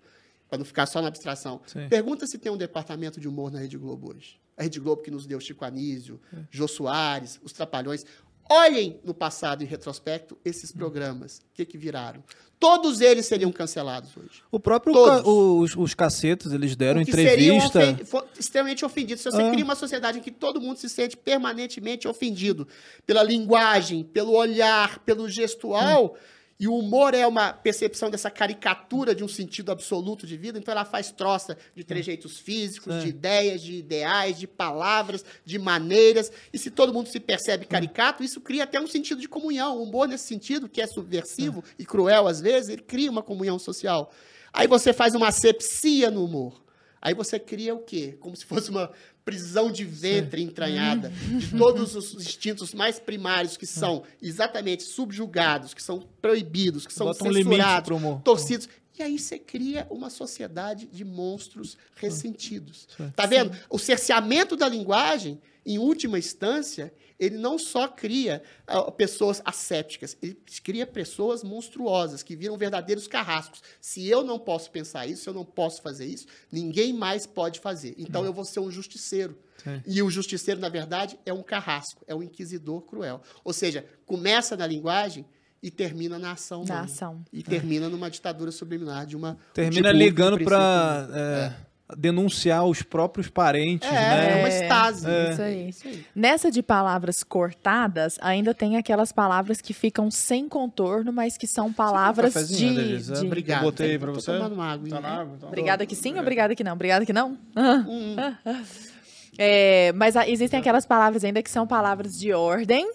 para 0.51 0.57
não 0.57 0.65
ficar 0.65 0.85
só 0.85 1.01
na 1.01 1.07
abstração. 1.07 1.61
Sim. 1.65 1.87
Pergunta 1.87 2.27
se 2.27 2.37
tem 2.37 2.51
um 2.51 2.57
departamento 2.57 3.21
de 3.21 3.27
humor 3.29 3.49
na 3.49 3.59
Rede 3.59 3.77
Globo 3.77 4.11
hoje. 4.13 4.37
A 4.57 4.63
Rede 4.63 4.81
Globo 4.81 5.01
que 5.01 5.09
nos 5.09 5.25
deu 5.25 5.39
Chico 5.39 5.63
Anísio, 5.63 6.19
Jô 6.49 6.67
Soares, 6.67 7.39
Os 7.41 7.53
Trapalhões. 7.53 8.05
Olhem 8.49 8.99
no 9.05 9.13
passado, 9.13 9.63
em 9.63 9.65
retrospecto, 9.65 10.37
esses 10.43 10.73
programas. 10.73 11.37
O 11.37 11.41
que, 11.53 11.63
que 11.65 11.77
viraram? 11.77 12.21
Todos 12.59 12.99
eles 12.99 13.25
seriam 13.25 13.49
cancelados 13.49 14.09
hoje. 14.17 14.43
O 14.51 14.59
próprio 14.59 14.93
ca- 14.93 15.21
os, 15.25 15.73
os 15.77 15.93
cacetes, 15.93 16.51
eles 16.51 16.75
deram 16.75 16.99
Porque 16.99 17.13
seriam 17.13 17.55
entrevista. 17.65 18.03
ofen- 18.17 18.27
extremamente 18.37 18.83
ofendidos. 18.83 19.23
Se 19.23 19.31
você 19.31 19.41
Ah. 19.41 19.51
cria 19.51 19.63
uma 19.63 19.73
sociedade 19.75 20.19
em 20.19 20.21
que 20.21 20.31
todo 20.31 20.59
mundo 20.59 20.75
se 20.77 20.89
sente 20.89 21.15
permanentemente 21.15 22.09
ofendido 22.09 22.67
pela 23.05 23.23
linguagem, 23.23 24.03
pelo 24.03 24.33
olhar, 24.33 24.99
pelo 24.99 25.29
gestual, 25.29 26.17
e 26.61 26.67
o 26.67 26.75
humor 26.75 27.15
é 27.15 27.25
uma 27.25 27.51
percepção 27.51 28.11
dessa 28.11 28.29
caricatura 28.29 29.15
de 29.15 29.23
um 29.23 29.27
sentido 29.27 29.71
absoluto 29.71 30.27
de 30.27 30.37
vida, 30.37 30.59
então 30.59 30.71
ela 30.71 30.85
faz 30.85 31.11
troça 31.11 31.57
de 31.75 31.83
trejeitos 31.83 32.37
físicos, 32.37 33.01
de 33.01 33.09
ideias, 33.09 33.63
de 33.63 33.77
ideais, 33.77 34.37
de 34.37 34.45
palavras, 34.45 35.25
de 35.43 35.57
maneiras. 35.57 36.31
E 36.53 36.59
se 36.59 36.69
todo 36.69 36.93
mundo 36.93 37.09
se 37.09 37.19
percebe 37.19 37.65
caricato, 37.65 38.23
isso 38.23 38.39
cria 38.39 38.65
até 38.65 38.79
um 38.79 38.85
sentido 38.85 39.19
de 39.19 39.27
comunhão. 39.27 39.79
O 39.79 39.81
humor, 39.81 40.07
nesse 40.07 40.27
sentido, 40.27 40.69
que 40.69 40.79
é 40.79 40.85
subversivo 40.85 41.63
e 41.79 41.83
cruel 41.83 42.27
às 42.27 42.39
vezes, 42.39 42.69
ele 42.69 42.83
cria 42.83 43.09
uma 43.09 43.23
comunhão 43.23 43.57
social. 43.57 44.13
Aí 44.53 44.67
você 44.67 44.93
faz 44.93 45.15
uma 45.15 45.29
asepsia 45.29 46.11
no 46.11 46.23
humor. 46.23 46.61
Aí 47.01 47.13
você 47.13 47.39
cria 47.39 47.73
o 47.73 47.79
quê? 47.79 48.15
Como 48.19 48.35
se 48.35 48.45
fosse 48.45 48.69
uma 48.69 48.91
prisão 49.25 49.71
de 49.71 49.83
ventre 49.83 50.41
entranhada 50.41 51.09
de 51.09 51.57
todos 51.57 51.95
os 51.95 52.13
instintos 52.13 52.73
mais 52.73 52.99
primários 52.99 53.57
que 53.57 53.65
são 53.65 54.03
exatamente 54.21 54.83
subjugados, 54.83 55.73
que 55.73 55.81
são 55.81 56.07
proibidos, 56.21 56.85
que 56.85 56.93
são 56.93 57.07
Bota 57.07 57.23
um 57.27 57.33
censurados, 57.33 57.89
humor. 57.89 58.21
torcidos. 58.21 58.69
E 58.97 59.03
aí 59.03 59.17
você 59.17 59.39
cria 59.39 59.87
uma 59.89 60.09
sociedade 60.11 60.85
de 60.85 61.03
monstros 61.03 61.75
ressentidos. 61.95 62.87
Sim. 62.95 63.11
Tá 63.15 63.25
vendo? 63.25 63.51
O 63.69 63.79
cerceamento 63.79 64.55
da 64.55 64.67
linguagem, 64.69 65.41
em 65.65 65.79
última 65.79 66.19
instância, 66.19 66.93
ele 67.21 67.37
não 67.37 67.59
só 67.59 67.87
cria 67.87 68.41
ah, 68.65 68.91
pessoas 68.91 69.41
assépticas, 69.45 70.17
ele 70.23 70.35
cria 70.63 70.87
pessoas 70.87 71.43
monstruosas, 71.43 72.23
que 72.23 72.35
viram 72.35 72.57
verdadeiros 72.57 73.07
carrascos. 73.07 73.61
Se 73.79 74.07
eu 74.07 74.23
não 74.23 74.39
posso 74.39 74.71
pensar 74.71 75.05
isso, 75.05 75.23
se 75.23 75.29
eu 75.29 75.33
não 75.33 75.45
posso 75.45 75.83
fazer 75.83 76.05
isso, 76.07 76.25
ninguém 76.51 76.91
mais 76.91 77.27
pode 77.27 77.59
fazer. 77.59 77.93
Então 77.95 78.25
eu 78.25 78.33
vou 78.33 78.43
ser 78.43 78.59
um 78.59 78.71
justiceiro. 78.71 79.37
Sim. 79.63 79.83
E 79.85 80.01
o 80.01 80.09
justiceiro, 80.09 80.59
na 80.59 80.69
verdade, 80.69 81.19
é 81.23 81.31
um 81.31 81.43
carrasco, 81.43 82.03
é 82.07 82.15
um 82.15 82.23
inquisidor 82.23 82.81
cruel. 82.81 83.21
Ou 83.43 83.53
seja, 83.53 83.85
começa 84.07 84.57
na 84.57 84.65
linguagem 84.65 85.23
e 85.61 85.69
termina 85.69 86.17
na 86.17 86.31
ação. 86.31 86.65
Na 86.65 86.81
ação. 86.81 87.23
E 87.31 87.43
termina 87.43 87.87
numa 87.87 88.09
ditadura 88.09 88.51
subliminar 88.51 89.05
de 89.05 89.15
uma. 89.15 89.37
Termina 89.53 89.89
um 89.89 89.93
ligando 89.93 90.33
princípio- 90.37 90.57
pra 90.57 91.07
é, 91.13 91.53
denunciar 91.97 92.65
os 92.65 92.81
próprios 92.83 93.29
parentes, 93.29 93.89
É, 93.89 93.93
né? 93.93 94.31
é 94.31 94.35
uma 94.39 94.47
É, 94.49 94.61
estase. 94.63 95.07
Isso 95.31 95.41
aí. 95.41 95.69
Isso 95.69 95.87
aí. 95.87 96.05
Nessa 96.15 96.49
de 96.51 96.61
palavras 96.63 97.23
cortadas, 97.23 98.17
ainda 98.21 98.53
tem 98.53 98.77
aquelas 98.77 99.11
palavras 99.11 99.61
que 99.61 99.73
ficam 99.73 100.09
sem 100.11 100.47
contorno, 100.49 101.11
mas 101.13 101.37
que 101.37 101.47
são 101.47 101.71
palavras 101.71 102.33
cafezinho, 102.33 102.73
de, 102.75 102.81
Delisa? 102.87 103.13
de- 103.15 103.25
Obrigado. 103.25 103.59
Eu 103.59 103.63
botei 103.71 103.97
tô 103.99 104.13
você? 104.13 104.33
tomando 104.33 104.53
uma 104.55 104.71
água. 104.71 104.89
Tá 104.89 105.01
na 105.01 105.09
água? 105.21 105.33
Então. 105.37 105.49
Obrigada 105.49 105.85
que 105.85 105.95
sim, 105.95 106.17
obrigada 106.19 106.55
que 106.55 106.63
não. 106.63 106.73
Obrigada 106.73 107.05
que 107.05 107.13
não. 107.13 107.37
Hum, 107.55 108.15
É, 109.37 109.91
mas 109.93 110.15
a- 110.17 110.27
existem 110.27 110.59
aquelas 110.59 110.85
palavras 110.85 111.23
ainda 111.23 111.41
que 111.41 111.49
são 111.49 111.65
palavras 111.65 112.19
de 112.19 112.33
ordem, 112.33 112.91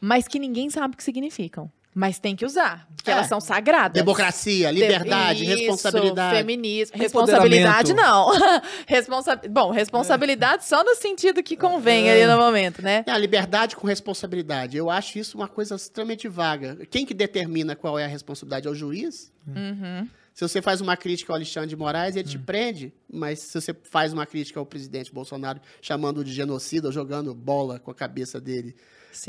mas 0.00 0.26
que 0.26 0.38
ninguém 0.38 0.68
sabe 0.68 0.94
o 0.94 0.96
que 0.96 1.04
significam. 1.04 1.70
Mas 1.94 2.18
tem 2.18 2.34
que 2.34 2.44
usar, 2.46 2.88
porque 2.96 3.10
É. 3.10 3.12
elas 3.12 3.26
são 3.26 3.38
sagradas. 3.40 3.92
Democracia, 3.92 4.70
liberdade, 4.70 5.44
Isso, 5.44 5.56
responsabilidade. 5.56 6.38
Feminismo. 6.38 6.96
Responsabilidade, 6.96 7.92
não. 7.92 8.30
Responsa... 8.86 9.36
Bom, 9.50 9.70
responsabilidade 9.70 10.64
só 10.64 10.82
no 10.82 10.94
sentido 10.94 11.42
que 11.42 11.56
convém 11.56 12.10
ali 12.10 12.26
no 12.26 12.38
momento, 12.38 12.80
né? 12.80 13.04
É, 13.06 13.10
a 13.10 13.18
liberdade 13.18 13.76
com 13.76 13.86
responsabilidade. 13.86 14.76
Eu 14.76 14.88
acho 14.88 15.18
isso 15.18 15.36
uma 15.36 15.48
coisa 15.48 15.74
extremamente 15.74 16.28
vaga. 16.28 16.78
Quem 16.90 17.04
que 17.04 17.12
determina 17.12 17.76
qual 17.76 17.98
é 17.98 18.04
a 18.04 18.08
responsabilidade? 18.08 18.66
É 18.66 18.70
o 18.70 18.74
juiz? 18.74 19.30
Uhum. 19.46 20.08
Se 20.32 20.48
você 20.48 20.62
faz 20.62 20.80
uma 20.80 20.96
crítica 20.96 21.30
ao 21.30 21.36
Alexandre 21.36 21.68
de 21.68 21.76
Moraes, 21.76 22.16
ele 22.16 22.26
te 22.26 22.38
prende. 22.38 22.90
Mas 23.12 23.40
se 23.40 23.60
você 23.60 23.76
faz 23.90 24.14
uma 24.14 24.24
crítica 24.24 24.58
ao 24.58 24.64
presidente 24.64 25.12
Bolsonaro, 25.12 25.60
chamando 25.82 26.24
de 26.24 26.32
genocida, 26.32 26.88
ou 26.88 26.92
jogando 26.92 27.34
bola 27.34 27.78
com 27.78 27.90
a 27.90 27.94
cabeça 27.94 28.40
dele, 28.40 28.74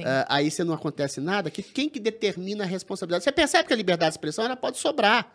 Ah, 0.06 0.26
aí 0.30 0.50
você 0.52 0.64
não 0.64 0.74
acontece 0.74 1.20
nada, 1.22 1.50
que 1.50 1.62
quem 1.62 1.90
que 1.90 2.00
determina 2.00 2.64
a 2.64 2.68
responsabilidade? 2.68 3.24
Você 3.24 3.32
percebe 3.32 3.68
que 3.68 3.74
a 3.74 3.78
liberdade 3.78 4.12
de 4.12 4.14
expressão 4.16 4.46
ela 4.46 4.56
pode 4.56 4.78
sobrar. 4.78 5.32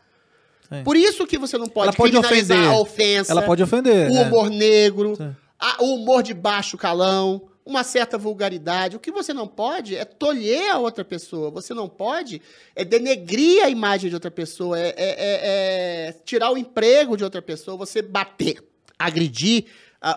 Por 0.85 0.97
isso 0.97 1.27
que 1.27 1.39
você 1.39 1.57
não 1.57 1.67
pode, 1.67 1.89
Ela 1.89 1.97
pode 1.97 2.17
ofender. 2.17 2.59
a 2.69 2.79
ofensa, 2.79 3.33
Ela 3.33 3.43
pode 3.43 3.63
ofender. 3.63 4.11
o 4.11 4.15
né? 4.15 4.23
humor 4.27 4.51
negro, 4.51 5.17
a- 5.59 5.83
o 5.83 5.95
humor 5.95 6.23
de 6.23 6.35
baixo 6.35 6.77
calão, 6.77 7.49
uma 7.65 7.83
certa 7.83 8.19
vulgaridade. 8.19 8.97
O 8.97 9.01
que 9.01 9.11
você 9.11 9.33
não 9.33 9.47
pode 9.47 9.97
é 9.97 10.05
tolher 10.05 10.71
a 10.71 10.79
outra 10.79 11.05
pessoa. 11.05 11.51
Você 11.51 11.73
não 11.73 11.89
pode 11.89 12.43
é 12.77 12.85
denegrir 12.85 13.63
a 13.65 13.71
imagem 13.71 14.09
de 14.11 14.17
outra 14.17 14.31
pessoa, 14.31 14.79
é, 14.79 14.89
é- 14.89 14.95
é- 14.99 16.09
é 16.09 16.13
tirar 16.25 16.51
o 16.51 16.59
emprego 16.59 17.17
de 17.17 17.25
outra 17.25 17.41
pessoa, 17.43 17.77
você 17.77 18.03
bater, 18.03 18.63
agredir 18.99 19.65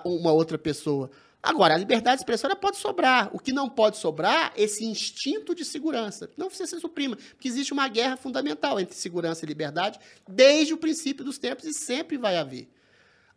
uma 0.06 0.32
outra 0.34 0.58
pessoa. 0.58 1.10
Agora, 1.44 1.74
a 1.74 1.78
liberdade 1.78 2.18
de 2.18 2.22
expressão 2.22 2.50
pode 2.56 2.78
sobrar. 2.78 3.30
O 3.34 3.40
que 3.40 3.52
não 3.52 3.70
pode 3.70 3.98
sobrar 3.98 4.54
é 4.56 4.64
esse 4.64 4.86
instinto 4.86 5.56
de 5.56 5.66
segurança. 5.66 6.30
Não 6.38 6.50
você 6.50 6.68
se 6.68 6.80
suprima, 6.80 7.16
porque 7.16 7.48
existe 7.48 7.74
uma 7.74 7.88
guerra 7.88 8.16
fundamental 8.16 8.80
entre 8.80 8.96
segurança 8.96 9.44
e 9.44 9.48
liberdade 9.48 10.00
desde 10.28 10.74
o 10.74 10.78
princípio 10.78 11.26
dos 11.26 11.38
tempos 11.38 11.66
e 11.66 11.74
sempre 11.74 12.18
vai 12.18 12.38
haver 12.38 12.70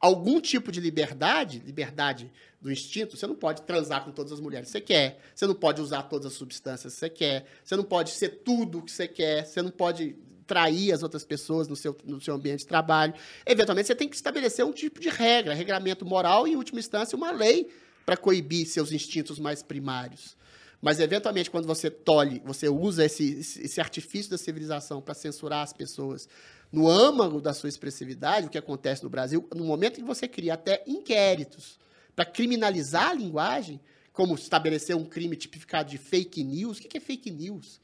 algum 0.05 0.39
tipo 0.39 0.71
de 0.71 0.81
liberdade, 0.81 1.63
liberdade 1.65 2.31
do 2.61 2.71
instinto, 2.71 3.17
você 3.17 3.27
não 3.27 3.35
pode 3.35 3.63
transar 3.63 4.05
com 4.05 4.11
todas 4.11 4.33
as 4.33 4.41
mulheres 4.41 4.67
que 4.67 4.73
você 4.73 4.81
quer, 4.83 5.19
você 5.35 5.47
não 5.47 5.55
pode 5.55 5.81
usar 5.81 6.03
todas 6.03 6.27
as 6.27 6.35
substâncias 6.35 6.93
que 6.93 6.99
você 6.99 7.09
quer, 7.09 7.47
você 7.65 7.75
não 7.75 7.85
pode 7.85 8.11
ser 8.11 8.43
tudo 8.45 8.81
o 8.81 8.83
que 8.83 8.93
você 8.93 9.09
quer, 9.09 9.47
você 9.47 9.63
não 9.63 9.71
pode 9.71 10.15
trair 10.47 10.93
as 10.93 11.03
outras 11.03 11.25
pessoas 11.25 11.69
no 11.69 11.75
seu, 11.75 11.97
no 12.05 12.21
seu 12.21 12.35
ambiente 12.35 12.61
de 12.61 12.67
trabalho. 12.67 13.15
Eventualmente, 13.47 13.87
você 13.87 13.95
tem 13.95 14.07
que 14.07 14.15
estabelecer 14.15 14.63
um 14.63 14.73
tipo 14.73 15.01
de 15.01 15.09
regra, 15.09 15.55
regramento 15.55 16.05
moral 16.05 16.47
e, 16.47 16.53
em 16.53 16.57
última 16.57 16.81
instância, 16.81 17.17
uma 17.17 17.31
lei 17.31 17.71
para 18.05 18.17
coibir 18.17 18.67
seus 18.67 18.93
instintos 18.93 19.39
mais 19.39 19.63
primários. 19.63 20.37
Mas, 20.81 21.01
eventualmente, 21.01 21.51
quando 21.51 21.67
você 21.67 21.91
tolhe, 21.91 22.43
você 22.45 22.69
usa 22.69 23.05
esse, 23.05 23.39
esse 23.39 23.81
artifício 23.81 24.31
da 24.31 24.37
civilização 24.37 25.01
para 25.01 25.15
censurar 25.15 25.63
as 25.63 25.73
pessoas 25.73 26.29
no 26.71 26.89
âmago 26.89 27.41
da 27.41 27.55
sua 27.55 27.69
expressividade, 27.69 28.47
o 28.47 28.51
que 28.51 28.59
acontece 28.59 29.03
no 29.03 29.09
Brasil, 29.09 29.49
no 29.55 29.65
momento 29.65 29.99
em 29.99 30.03
que 30.03 30.07
você 30.07 30.29
cria 30.29 30.55
até 30.55 30.83
inquéritos 30.87 31.79
para 32.15 32.25
criminalizar 32.25 33.11
a 33.11 33.15
linguagem, 33.15 33.81
como 34.13 34.35
estabelecer 34.35 34.95
um 34.95 35.05
crime 35.05 35.37
tipificado 35.37 35.91
de 35.91 35.99
fake 35.99 36.45
news. 36.45 36.79
O 36.79 36.83
que 36.83 36.99
é 36.99 37.01
fake 37.01 37.31
news? 37.31 37.81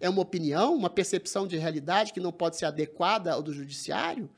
É 0.00 0.08
uma 0.08 0.22
opinião, 0.22 0.74
uma 0.74 0.90
percepção 0.90 1.46
de 1.46 1.56
realidade 1.56 2.12
que 2.12 2.20
não 2.20 2.32
pode 2.32 2.56
ser 2.56 2.66
adequada 2.66 3.32
ao 3.32 3.42
do 3.42 3.52
judiciário? 3.52 4.28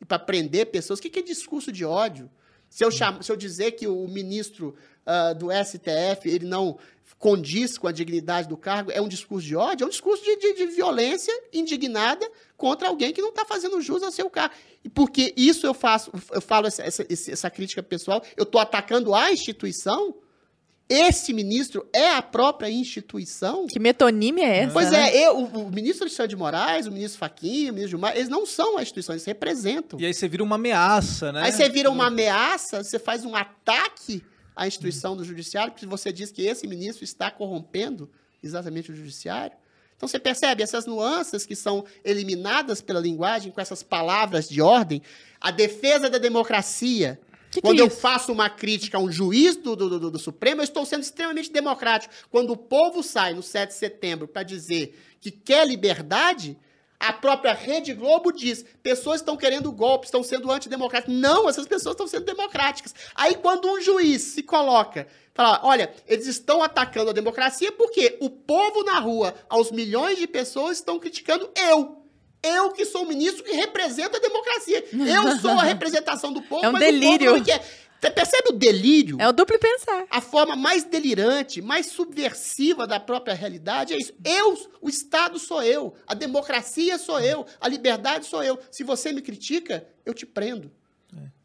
E 0.00 0.04
para 0.04 0.18
prender 0.18 0.66
pessoas? 0.66 0.98
O 0.98 1.02
que 1.02 1.18
é 1.18 1.22
discurso 1.22 1.70
de 1.70 1.84
ódio? 1.84 2.30
Se 2.70 2.82
eu, 2.84 2.90
se 2.90 3.02
eu 3.30 3.36
dizer 3.36 3.72
que 3.72 3.86
o 3.86 4.06
ministro 4.08 4.74
ah, 5.04 5.32
do 5.34 5.48
STF 5.50 6.26
ele 6.30 6.46
não 6.46 6.78
condiz 7.18 7.76
com 7.76 7.86
a 7.86 7.92
dignidade 7.92 8.48
do 8.48 8.56
cargo, 8.56 8.90
é 8.92 9.00
um 9.00 9.08
discurso 9.08 9.46
de 9.46 9.54
ódio? 9.54 9.84
É 9.84 9.86
um 9.86 9.90
discurso 9.90 10.24
de, 10.24 10.36
de- 10.36 10.54
de 10.54 10.66
violência 10.68 11.34
indignada 11.52 12.26
contra 12.56 12.88
alguém 12.88 13.12
que 13.12 13.20
não 13.20 13.28
está 13.28 13.44
fazendo 13.44 13.78
jus 13.82 14.02
ao 14.02 14.10
seu 14.10 14.30
cargo. 14.30 14.54
E 14.82 14.88
porque 14.88 15.34
isso 15.36 15.66
eu 15.66 15.74
faço, 15.74 16.10
eu 16.32 16.40
falo 16.40 16.66
essa, 16.66 16.82
essa- 16.82 17.04
essa 17.10 17.50
crítica 17.50 17.82
pessoal, 17.82 18.22
eu 18.36 18.44
estou 18.44 18.58
atacando 18.60 19.14
a 19.14 19.30
instituição. 19.32 20.14
Esse 20.90 21.32
ministro 21.32 21.88
é 21.92 22.14
a 22.14 22.20
própria 22.20 22.68
instituição. 22.68 23.68
Que 23.68 23.78
metonímia 23.78 24.44
é 24.44 24.58
essa? 24.64 24.72
Pois 24.72 24.90
né? 24.90 25.16
é, 25.16 25.28
eu, 25.28 25.38
o, 25.38 25.44
o 25.66 25.70
ministro 25.70 26.02
Alexandre 26.02 26.30
de 26.30 26.36
Moraes, 26.36 26.86
o 26.88 26.90
ministro 26.90 27.16
Faquinha, 27.20 27.70
o 27.70 27.74
ministro 27.74 27.90
Gilmar, 27.90 28.16
eles 28.16 28.28
não 28.28 28.44
são 28.44 28.76
a 28.76 28.82
instituição, 28.82 29.14
eles 29.14 29.24
representam. 29.24 30.00
E 30.00 30.04
aí 30.04 30.12
você 30.12 30.26
vira 30.26 30.42
uma 30.42 30.56
ameaça, 30.56 31.30
né? 31.30 31.42
Aí 31.44 31.52
você 31.52 31.68
vira 31.68 31.88
uma 31.88 32.08
ameaça, 32.08 32.82
você 32.82 32.98
faz 32.98 33.24
um 33.24 33.36
ataque 33.36 34.20
à 34.56 34.66
instituição 34.66 35.16
do 35.16 35.22
judiciário, 35.22 35.72
porque 35.72 35.86
você 35.86 36.12
diz 36.12 36.32
que 36.32 36.42
esse 36.42 36.66
ministro 36.66 37.04
está 37.04 37.30
corrompendo 37.30 38.10
exatamente 38.42 38.90
o 38.90 38.96
judiciário. 38.96 39.56
Então 39.96 40.08
você 40.08 40.18
percebe 40.18 40.60
essas 40.60 40.86
nuances 40.86 41.46
que 41.46 41.54
são 41.54 41.84
eliminadas 42.04 42.82
pela 42.82 42.98
linguagem 42.98 43.52
com 43.52 43.60
essas 43.60 43.84
palavras 43.84 44.48
de 44.48 44.60
ordem. 44.60 45.00
A 45.40 45.52
defesa 45.52 46.10
da 46.10 46.18
democracia. 46.18 47.20
Que 47.50 47.60
que 47.60 47.62
Quando 47.62 47.80
é 47.80 47.82
eu 47.82 47.90
faço 47.90 48.32
uma 48.32 48.48
crítica 48.48 48.96
a 48.96 49.00
um 49.00 49.10
juiz 49.10 49.56
do, 49.56 49.74
do, 49.74 49.98
do- 49.98 50.10
do 50.10 50.18
Supremo, 50.18 50.60
eu 50.60 50.64
estou 50.64 50.86
sendo 50.86 51.02
extremamente 51.02 51.50
democrático. 51.50 52.14
Quando 52.30 52.52
o 52.52 52.56
povo 52.56 53.02
sai 53.02 53.34
no 53.34 53.42
7 53.42 53.70
de 53.70 53.74
setembro 53.74 54.28
para 54.28 54.42
dizer 54.44 54.96
que 55.20 55.30
quer 55.30 55.66
liberdade, 55.66 56.56
a 56.98 57.12
própria 57.12 57.52
Rede 57.52 57.92
Globo 57.94 58.30
diz: 58.30 58.64
pessoas 58.82 59.20
estão 59.20 59.36
querendo 59.36 59.72
golpe, 59.72 60.06
estão 60.06 60.22
sendo 60.22 60.50
antidemocráticas. 60.50 61.14
Não, 61.14 61.48
essas 61.48 61.66
pessoas 61.66 61.94
estão 61.94 62.06
sendo 62.06 62.24
democráticas. 62.26 62.94
Aí, 63.14 63.34
quando 63.34 63.68
um 63.68 63.80
juiz 63.80 64.22
se 64.22 64.42
coloca, 64.42 65.08
fala: 65.34 65.60
olha, 65.64 65.92
eles 66.06 66.26
estão 66.26 66.62
atacando 66.62 67.10
a 67.10 67.14
democracia 67.14 67.72
porque 67.72 68.16
o 68.20 68.30
povo 68.30 68.84
na 68.84 68.98
rua, 69.00 69.34
aos 69.48 69.72
milhões 69.72 70.18
de 70.18 70.26
pessoas, 70.28 70.76
estão 70.76 70.98
criticando 71.00 71.50
eu. 71.56 71.99
Eu 72.42 72.70
que 72.72 72.84
sou 72.86 73.04
o 73.04 73.08
ministro 73.08 73.44
que 73.44 73.52
representa 73.52 74.16
a 74.16 74.20
democracia. 74.20 74.84
Eu 74.92 75.38
sou 75.40 75.50
a 75.52 75.62
representação 75.64 76.32
do 76.32 76.40
povo, 76.42 76.64
É 76.64 76.68
um 76.68 76.72
mas 76.72 76.80
delírio. 76.82 77.30
o 77.32 77.34
povo 77.34 77.38
não 77.38 77.44
quer. 77.44 77.62
Você 78.00 78.10
percebe 78.10 78.48
o 78.48 78.52
delírio? 78.52 79.16
É 79.20 79.28
o 79.28 79.32
duplo 79.32 79.58
pensar. 79.58 80.06
A 80.08 80.22
forma 80.22 80.56
mais 80.56 80.84
delirante, 80.84 81.60
mais 81.60 81.86
subversiva 81.86 82.86
da 82.86 82.98
própria 82.98 83.34
realidade 83.34 83.92
é 83.92 83.98
isso. 83.98 84.14
Eu, 84.24 84.56
o 84.80 84.88
Estado 84.88 85.38
sou 85.38 85.62
eu, 85.62 85.92
a 86.06 86.14
democracia 86.14 86.96
sou 86.96 87.20
eu, 87.20 87.44
a 87.60 87.68
liberdade 87.68 88.24
sou 88.24 88.42
eu. 88.42 88.58
Se 88.70 88.82
você 88.82 89.12
me 89.12 89.20
critica, 89.20 89.86
eu 90.06 90.14
te 90.14 90.24
prendo. 90.24 90.70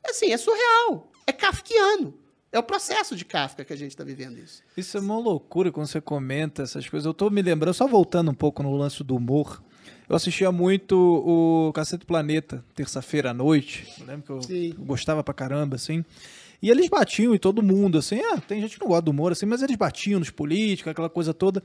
É 0.02 0.12
assim, 0.12 0.32
é 0.32 0.38
surreal. 0.38 1.12
É 1.28 1.34
kafkiano. 1.34 2.18
É 2.52 2.60
o 2.60 2.64
processo 2.64 3.18
de 3.18 3.26
Kafka 3.26 3.66
que 3.66 3.74
a 3.74 3.76
gente 3.76 3.92
está 3.92 4.06
vivendo 4.06 4.38
isso. 4.38 4.64
Isso 4.78 4.96
é 4.96 5.02
uma 5.02 5.18
loucura 5.20 5.74
quando 5.74 5.88
você 5.88 6.00
comenta 6.00 6.64
essas 6.64 6.88
coisas. 6.88 7.06
Eu 7.06 7.14
tô 7.14 7.30
me 7.30 7.42
lembrando, 7.42 7.74
só 7.74 7.86
voltando 7.86 8.32
um 8.32 8.34
pouco 8.34 8.64
no 8.64 8.74
lance 8.78 9.04
do 9.04 9.18
humor. 9.18 9.62
Eu 10.08 10.16
assistia 10.16 10.52
muito 10.52 10.96
o 10.98 11.72
Cacete 11.74 12.06
Planeta, 12.06 12.64
terça-feira 12.76 13.32
à 13.32 13.34
noite. 13.34 13.88
Eu 14.00 14.06
lembro 14.06 14.24
que 14.24 14.30
eu 14.32 14.42
Sim. 14.44 14.74
gostava 14.78 15.24
pra 15.24 15.34
caramba, 15.34 15.76
assim. 15.76 16.06
E 16.62 16.70
eles 16.70 16.88
batiam 16.90 17.36
em 17.36 17.38
todo 17.38 17.62
mundo, 17.62 17.98
assim. 17.98 18.20
Ah, 18.22 18.40
tem 18.40 18.62
gente 18.62 18.76
que 18.76 18.82
não 18.82 18.88
gosta 18.88 19.04
do 19.04 19.12
humor, 19.12 19.32
assim, 19.32 19.46
mas 19.46 19.62
eles 19.62 19.76
batiam 19.76 20.20
nos 20.20 20.30
políticos, 20.30 20.92
aquela 20.92 21.10
coisa 21.10 21.34
toda. 21.34 21.62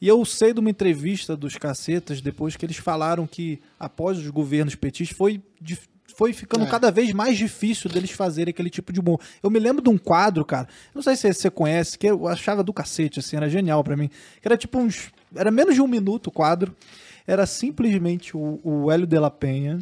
E 0.00 0.06
eu 0.08 0.24
sei 0.24 0.52
de 0.52 0.60
uma 0.60 0.70
entrevista 0.70 1.36
dos 1.36 1.56
cacetas 1.56 2.20
depois 2.20 2.56
que 2.56 2.66
eles 2.66 2.76
falaram 2.76 3.26
que, 3.26 3.60
após 3.78 4.18
os 4.18 4.28
governos 4.30 4.74
petistas, 4.74 5.16
foi. 5.16 5.40
Foi 6.16 6.32
ficando 6.32 6.64
É. 6.64 6.68
cada 6.68 6.92
vez 6.92 7.12
mais 7.12 7.36
difícil 7.36 7.90
deles 7.90 8.12
fazerem 8.12 8.50
aquele 8.50 8.70
tipo 8.70 8.92
de 8.92 9.00
humor. 9.00 9.18
Eu 9.42 9.50
me 9.50 9.58
lembro 9.58 9.82
de 9.82 9.88
um 9.90 9.98
quadro, 9.98 10.44
cara. 10.44 10.68
Não 10.94 11.02
sei 11.02 11.16
se 11.16 11.32
você 11.32 11.50
conhece, 11.50 11.98
que 11.98 12.06
eu 12.06 12.28
achava 12.28 12.62
do 12.62 12.72
cacete, 12.72 13.18
assim, 13.18 13.34
era 13.36 13.50
genial 13.50 13.82
pra 13.82 13.96
mim. 13.96 14.08
Que 14.40 14.46
era 14.46 14.56
tipo 14.56 14.78
uns. 14.78 15.10
Era 15.34 15.50
menos 15.50 15.74
de 15.74 15.80
um 15.82 15.88
minuto 15.88 16.28
o 16.28 16.30
quadro. 16.30 16.72
Era 17.26 17.46
simplesmente 17.46 18.36
o, 18.36 18.60
o 18.62 18.90
Hélio 18.90 19.06
de 19.06 19.18
la 19.18 19.30
Penha 19.30 19.78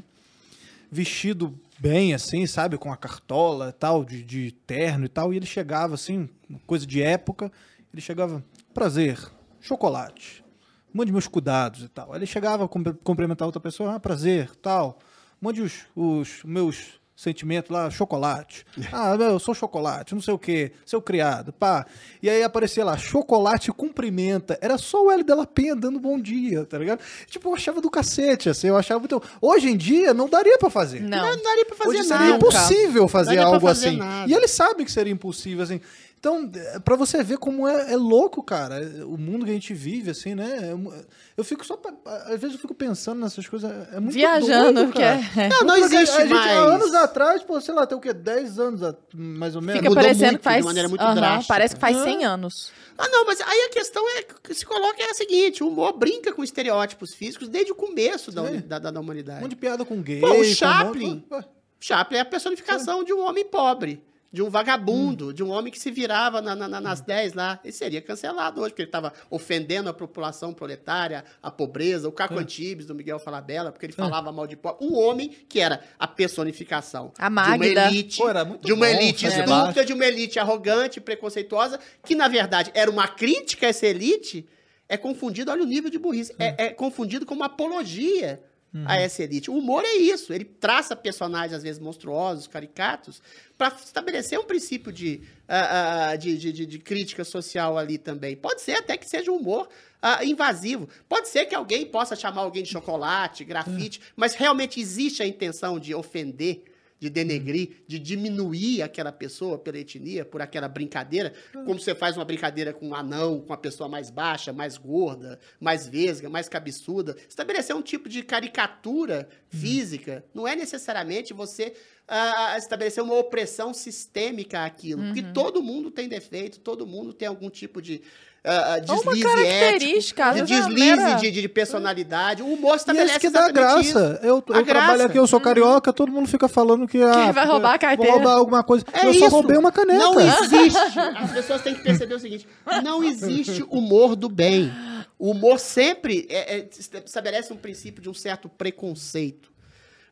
vestido 0.90 1.58
bem, 1.78 2.14
assim, 2.14 2.46
sabe? 2.46 2.78
Com 2.78 2.92
a 2.92 2.96
cartola 2.96 3.72
tal, 3.72 4.04
de, 4.04 4.22
de 4.22 4.52
terno 4.66 5.06
e 5.06 5.08
tal. 5.08 5.32
E 5.32 5.36
ele 5.36 5.46
chegava, 5.46 5.94
assim, 5.94 6.28
coisa 6.66 6.86
de 6.86 7.02
época. 7.02 7.50
Ele 7.92 8.00
chegava, 8.00 8.44
prazer, 8.72 9.18
chocolate. 9.60 10.44
Mande 10.92 11.10
meus 11.10 11.26
cuidados 11.26 11.82
e 11.82 11.88
tal. 11.88 12.14
Ele 12.14 12.26
chegava 12.26 12.64
a 12.64 12.68
cum- 12.68 12.84
cumprimentar 13.02 13.46
outra 13.46 13.60
pessoa, 13.60 13.94
ah, 13.94 14.00
prazer, 14.00 14.54
tal. 14.56 14.98
Mande 15.40 15.62
os, 15.62 15.86
os 15.96 16.42
meus 16.44 17.00
sentimentos 17.22 17.70
lá, 17.70 17.88
chocolate. 17.90 18.64
Ah, 18.92 19.14
eu 19.18 19.38
sou 19.38 19.54
chocolate, 19.54 20.14
não 20.14 20.20
sei 20.20 20.34
o 20.34 20.38
quê, 20.38 20.72
seu 20.84 21.00
criado, 21.00 21.52
pá. 21.52 21.86
E 22.22 22.28
aí 22.28 22.42
aparecia 22.42 22.84
lá, 22.84 22.96
chocolate 22.96 23.70
cumprimenta. 23.72 24.58
Era 24.60 24.76
só 24.76 25.04
o 25.04 25.10
Hélio 25.10 25.24
Della 25.24 25.46
Penha 25.46 25.74
dando 25.74 25.98
bom 25.98 26.20
dia, 26.20 26.64
tá 26.64 26.78
ligado? 26.78 27.00
Tipo, 27.28 27.48
eu 27.48 27.54
achava 27.54 27.80
do 27.80 27.90
cacete, 27.90 28.48
assim, 28.48 28.68
eu 28.68 28.76
achava 28.76 29.00
muito... 29.00 29.22
Hoje 29.40 29.68
em 29.68 29.76
dia, 29.76 30.12
não 30.12 30.28
daria 30.28 30.58
pra 30.58 30.68
fazer. 30.68 31.00
Não. 31.00 31.18
Não, 31.18 31.36
não 31.36 31.42
daria 31.42 31.64
pra 31.64 31.76
fazer 31.76 31.90
Hoje 31.90 32.08
nada. 32.08 32.22
seria 32.22 32.36
impossível 32.36 33.08
fazer 33.08 33.38
algo 33.38 33.60
fazer 33.60 33.88
assim. 33.88 33.96
nada. 33.96 34.30
E 34.30 34.34
ele 34.34 34.48
sabe 34.48 34.84
que 34.84 34.92
seria 34.92 35.12
impossível, 35.12 35.62
assim. 35.62 35.80
Então, 36.22 36.48
é, 36.54 36.78
pra 36.78 36.94
você 36.94 37.20
ver 37.24 37.36
como 37.38 37.66
é, 37.66 37.94
é 37.94 37.96
louco, 37.96 38.44
cara, 38.44 38.76
é, 38.76 39.02
o 39.04 39.18
mundo 39.18 39.44
que 39.44 39.50
a 39.50 39.54
gente 39.54 39.74
vive, 39.74 40.12
assim, 40.12 40.36
né? 40.36 40.70
É 40.70 41.02
Eu 41.36 41.42
fico 41.42 41.66
só. 41.66 41.76
pra- 41.76 41.92
Às 42.26 42.40
vezes 42.40 42.52
eu 42.52 42.60
fico 42.60 42.72
pensando 42.76 43.20
nessas 43.20 43.44
coisas. 43.48 43.68
É 43.92 43.98
muito 43.98 44.14
Viajando, 44.14 44.72
doido, 44.72 44.86
porque 44.92 45.00
cara. 45.02 45.20
é- 45.36 45.48
Não, 45.48 45.64
não 45.64 45.80
Porque 45.80 45.96
existe 45.96 46.16
a 46.16 46.20
gente, 46.20 46.30
mais. 46.32 46.46
Há 46.52 46.60
anos 46.60 46.94
atrás, 46.94 47.42
pô, 47.42 47.60
sei 47.60 47.74
lá, 47.74 47.88
tem 47.88 47.98
o 47.98 48.00
quê? 48.00 48.12
10 48.12 48.60
anos, 48.60 48.80
mais 49.12 49.56
ou 49.56 49.62
menos. 49.62 49.80
Fica 49.80 49.88
mudou 49.90 50.00
parecendo 50.00 50.26
muito, 50.26 50.38
que 50.38 50.44
faz. 50.44 50.58
de 50.58 50.64
maneira 50.64 50.88
muito 50.88 51.00
Aham, 51.00 51.14
drástica. 51.16 51.48
parece 51.54 51.74
que 51.74 51.80
faz 51.80 51.96
Ah. 51.96 52.04
100 52.04 52.24
anos. 52.24 52.70
Ah, 52.96 53.08
não, 53.08 53.24
mas 53.26 53.40
aí 53.40 53.66
a 53.66 53.70
questão 53.70 54.08
é 54.16 54.22
que 54.44 54.54
se 54.54 54.64
coloca 54.64 55.02
é 55.02 55.10
a 55.10 55.14
seguinte: 55.14 55.64
o 55.64 55.68
humor 55.68 55.98
brinca 55.98 56.32
com 56.32 56.44
estereótipos 56.44 57.12
físicos 57.14 57.48
desde 57.48 57.72
o 57.72 57.74
começo 57.74 58.30
da, 58.30 58.42
da, 58.42 58.78
da- 58.78 58.90
da 58.92 59.00
Um 59.00 59.02
humanidade. 59.02 59.40
monte 59.40 59.50
de 59.50 59.56
piada 59.56 59.84
com 59.84 60.00
gay. 60.00 60.20
Pô, 60.20 60.30
o 60.30 60.36
com 60.36 60.44
Chaplin. 60.44 61.18
Pô, 61.28 61.42
Chaplin 61.80 62.18
é 62.18 62.20
a 62.20 62.24
personificação 62.24 63.02
de 63.02 63.12
um 63.12 63.26
homem 63.26 63.44
pobre, 63.44 64.00
de 64.32 64.40
um 64.42 64.48
vagabundo, 64.48 65.32
de 65.34 65.42
um 65.44 65.50
homem 65.50 65.70
que 65.70 65.78
se 65.78 65.90
virava 65.90 66.40
na- 66.40 66.56
na- 66.56 66.66
na- 66.66 66.80
nas 66.80 67.02
10 67.02 67.34
lá. 67.34 67.60
Ele 67.62 67.72
seria 67.72 68.00
cancelado 68.00 68.60
hoje, 68.62 68.70
porque 68.70 68.80
ele 68.82 68.88
estava 68.88 69.12
ofendendo 69.30 69.90
a 69.90 69.92
população 69.92 70.54
proletária, 70.54 71.22
a 71.42 71.50
pobreza, 71.50 72.08
o 72.08 72.12
Caco 72.12 72.34
Antibes, 72.38 72.86
do 72.86 72.94
Miguel 72.94 73.18
Falabella, 73.18 73.70
porque 73.70 73.84
ele 73.84 73.92
falava 73.92 74.32
mal 74.32 74.46
de 74.46 74.56
pobre. 74.56 74.86
Um 74.86 74.96
homem 74.96 75.28
que 75.48 75.60
era 75.60 75.82
a 75.98 76.06
personificação 76.08 77.12
A 77.18 77.28
de 77.28 77.30
uma 77.30 77.56
elite, 77.90 78.18
Pô, 78.18 78.32
de 78.66 78.72
uma 78.72 78.86
bom, 78.86 78.92
elite 78.92 79.26
estúpida, 79.26 79.84
de 79.84 79.92
uma 79.92 80.06
elite 80.06 80.38
arrogante, 80.38 81.00
preconceituosa, 81.00 81.78
que 82.04 82.14
na 82.14 82.26
verdade 82.28 82.70
era 82.74 82.90
uma 82.90 83.06
crítica 83.06 83.66
a 83.66 83.68
essa 83.68 83.86
elite, 83.86 84.48
é 84.88 84.96
confundido, 84.96 85.50
olha 85.50 85.62
o 85.62 85.66
nível 85.66 85.90
de 85.90 85.98
burrice, 85.98 86.34
é, 86.38 86.66
é 86.66 86.68
confundido 86.70 87.26
como 87.26 87.44
apologia 87.44 88.42
a 88.86 88.96
essa 88.96 89.22
elite. 89.22 89.50
O 89.50 89.54
humor 89.54 89.84
é 89.84 89.96
isso, 89.96 90.32
ele 90.32 90.44
traça 90.44 90.96
personagens 90.96 91.52
às 91.52 91.62
vezes 91.62 91.78
monstruosos, 91.80 92.46
caricatos, 92.46 93.20
para 93.58 93.74
estabelecer 93.76 94.38
um 94.38 94.44
princípio 94.44 94.90
de, 94.90 95.20
ah, 95.46 96.08
ah, 96.10 96.16
de, 96.16 96.38
de, 96.38 96.66
de- 96.66 96.78
crítica 96.78 97.22
social 97.22 97.76
ali 97.76 97.98
também. 97.98 98.34
Pode 98.34 98.62
ser 98.62 98.72
até 98.72 98.96
que 98.96 99.06
seja 99.08 99.30
um 99.30 99.36
humor 99.36 99.68
ah, 100.00 100.24
invasivo. 100.24 100.88
Pode 101.08 101.28
ser 101.28 101.44
que 101.46 101.54
alguém 101.54 101.84
possa 101.86 102.16
chamar 102.16 102.42
alguém 102.42 102.62
de 102.62 102.70
chocolate, 102.70 103.44
grafite, 103.44 104.00
mas 104.16 104.34
realmente 104.34 104.80
existe 104.80 105.22
a 105.22 105.26
intenção 105.26 105.78
de 105.78 105.94
ofender 105.94 106.64
de 107.02 107.10
denegrir, 107.10 107.82
de 107.88 107.98
diminuir 107.98 108.80
aquela 108.80 109.10
pessoa 109.10 109.58
pela 109.58 109.76
etnia, 109.76 110.24
por 110.24 110.40
aquela 110.40 110.68
brincadeira, 110.68 111.32
como 111.52 111.80
você 111.80 111.96
faz 111.96 112.16
uma 112.16 112.24
brincadeira 112.24 112.72
com 112.72 112.90
um 112.90 112.94
anão, 112.94 113.40
com 113.40 113.46
uma 113.46 113.56
pessoa 113.56 113.88
mais 113.88 114.08
baixa, 114.08 114.52
mais 114.52 114.78
gorda, 114.78 115.40
mais 115.58 115.88
vesga, 115.88 116.30
mais 116.30 116.48
cabeçuda. 116.48 117.16
Estabelecer 117.28 117.74
um 117.74 117.82
tipo 117.82 118.08
de 118.08 118.22
caricatura 118.22 119.28
física 119.48 120.24
não 120.32 120.46
é 120.46 120.54
necessariamente 120.54 121.34
você 121.34 121.74
ah, 122.06 122.56
estabelecer 122.56 123.02
uma 123.02 123.18
opressão 123.18 123.74
sistêmica 123.74 124.64
àquilo, 124.64 125.02
porque 125.02 125.24
todo 125.34 125.60
mundo 125.60 125.90
tem 125.90 126.08
defeito, 126.08 126.60
todo 126.60 126.86
mundo 126.86 127.12
tem 127.12 127.26
algum 127.26 127.50
tipo 127.50 127.82
de 127.82 128.00
ah, 128.44 128.74
ah, 128.74 128.92
Ou 128.92 129.02
uma 129.02 129.12
deslize 129.12 129.22
característica, 129.36 130.22
ético, 130.30 130.38
é 130.38 130.42
deslize 130.42 131.16
de, 131.20 131.30
de 131.42 131.48
personalidade. 131.48 132.42
O 132.42 132.46
humor 132.46 132.74
E 132.74 132.76
estabelece 132.76 133.10
esse 133.12 133.20
que 133.20 133.30
dá 133.30 133.40
exatamente 133.48 133.86
isso. 133.86 133.98
graça. 133.98 134.20
Eu, 134.22 134.28
eu 134.28 134.56
A 134.56 134.62
trabalho 134.64 134.64
graça. 134.64 135.04
aqui, 135.06 135.18
eu 135.18 135.26
sou 135.28 135.40
carioca, 135.40 135.92
todo 135.92 136.10
mundo 136.10 136.28
fica 136.28 136.48
falando 136.48 136.88
que. 136.88 137.00
Ah, 137.00 137.30
vai 137.30 137.46
roubar 137.46 137.68
a 137.68 137.70
vou 137.72 137.78
carteira. 137.78 138.12
roubar 138.12 138.32
alguma 138.32 138.64
coisa. 138.64 138.84
É 138.92 139.06
eu 139.06 139.10
isso. 139.12 139.20
só 139.20 139.28
roubei 139.28 139.56
uma 139.56 139.70
caneta. 139.70 139.98
Não 139.98 140.18
existe. 140.20 140.78
As 140.98 141.30
pessoas 141.32 141.62
têm 141.62 141.74
que 141.74 141.82
perceber 141.82 142.14
o 142.14 142.18
seguinte: 142.18 142.48
não 142.82 143.04
existe 143.04 143.64
humor 143.70 144.16
do 144.16 144.28
bem. 144.28 144.72
O 145.18 145.30
humor 145.30 145.60
sempre 145.60 146.26
é- 146.28 146.56
é- 146.58 146.68
estabelece 147.04 147.52
um 147.52 147.56
princípio 147.56 148.02
de 148.02 148.10
um 148.10 148.14
certo 148.14 148.48
preconceito. 148.48 149.52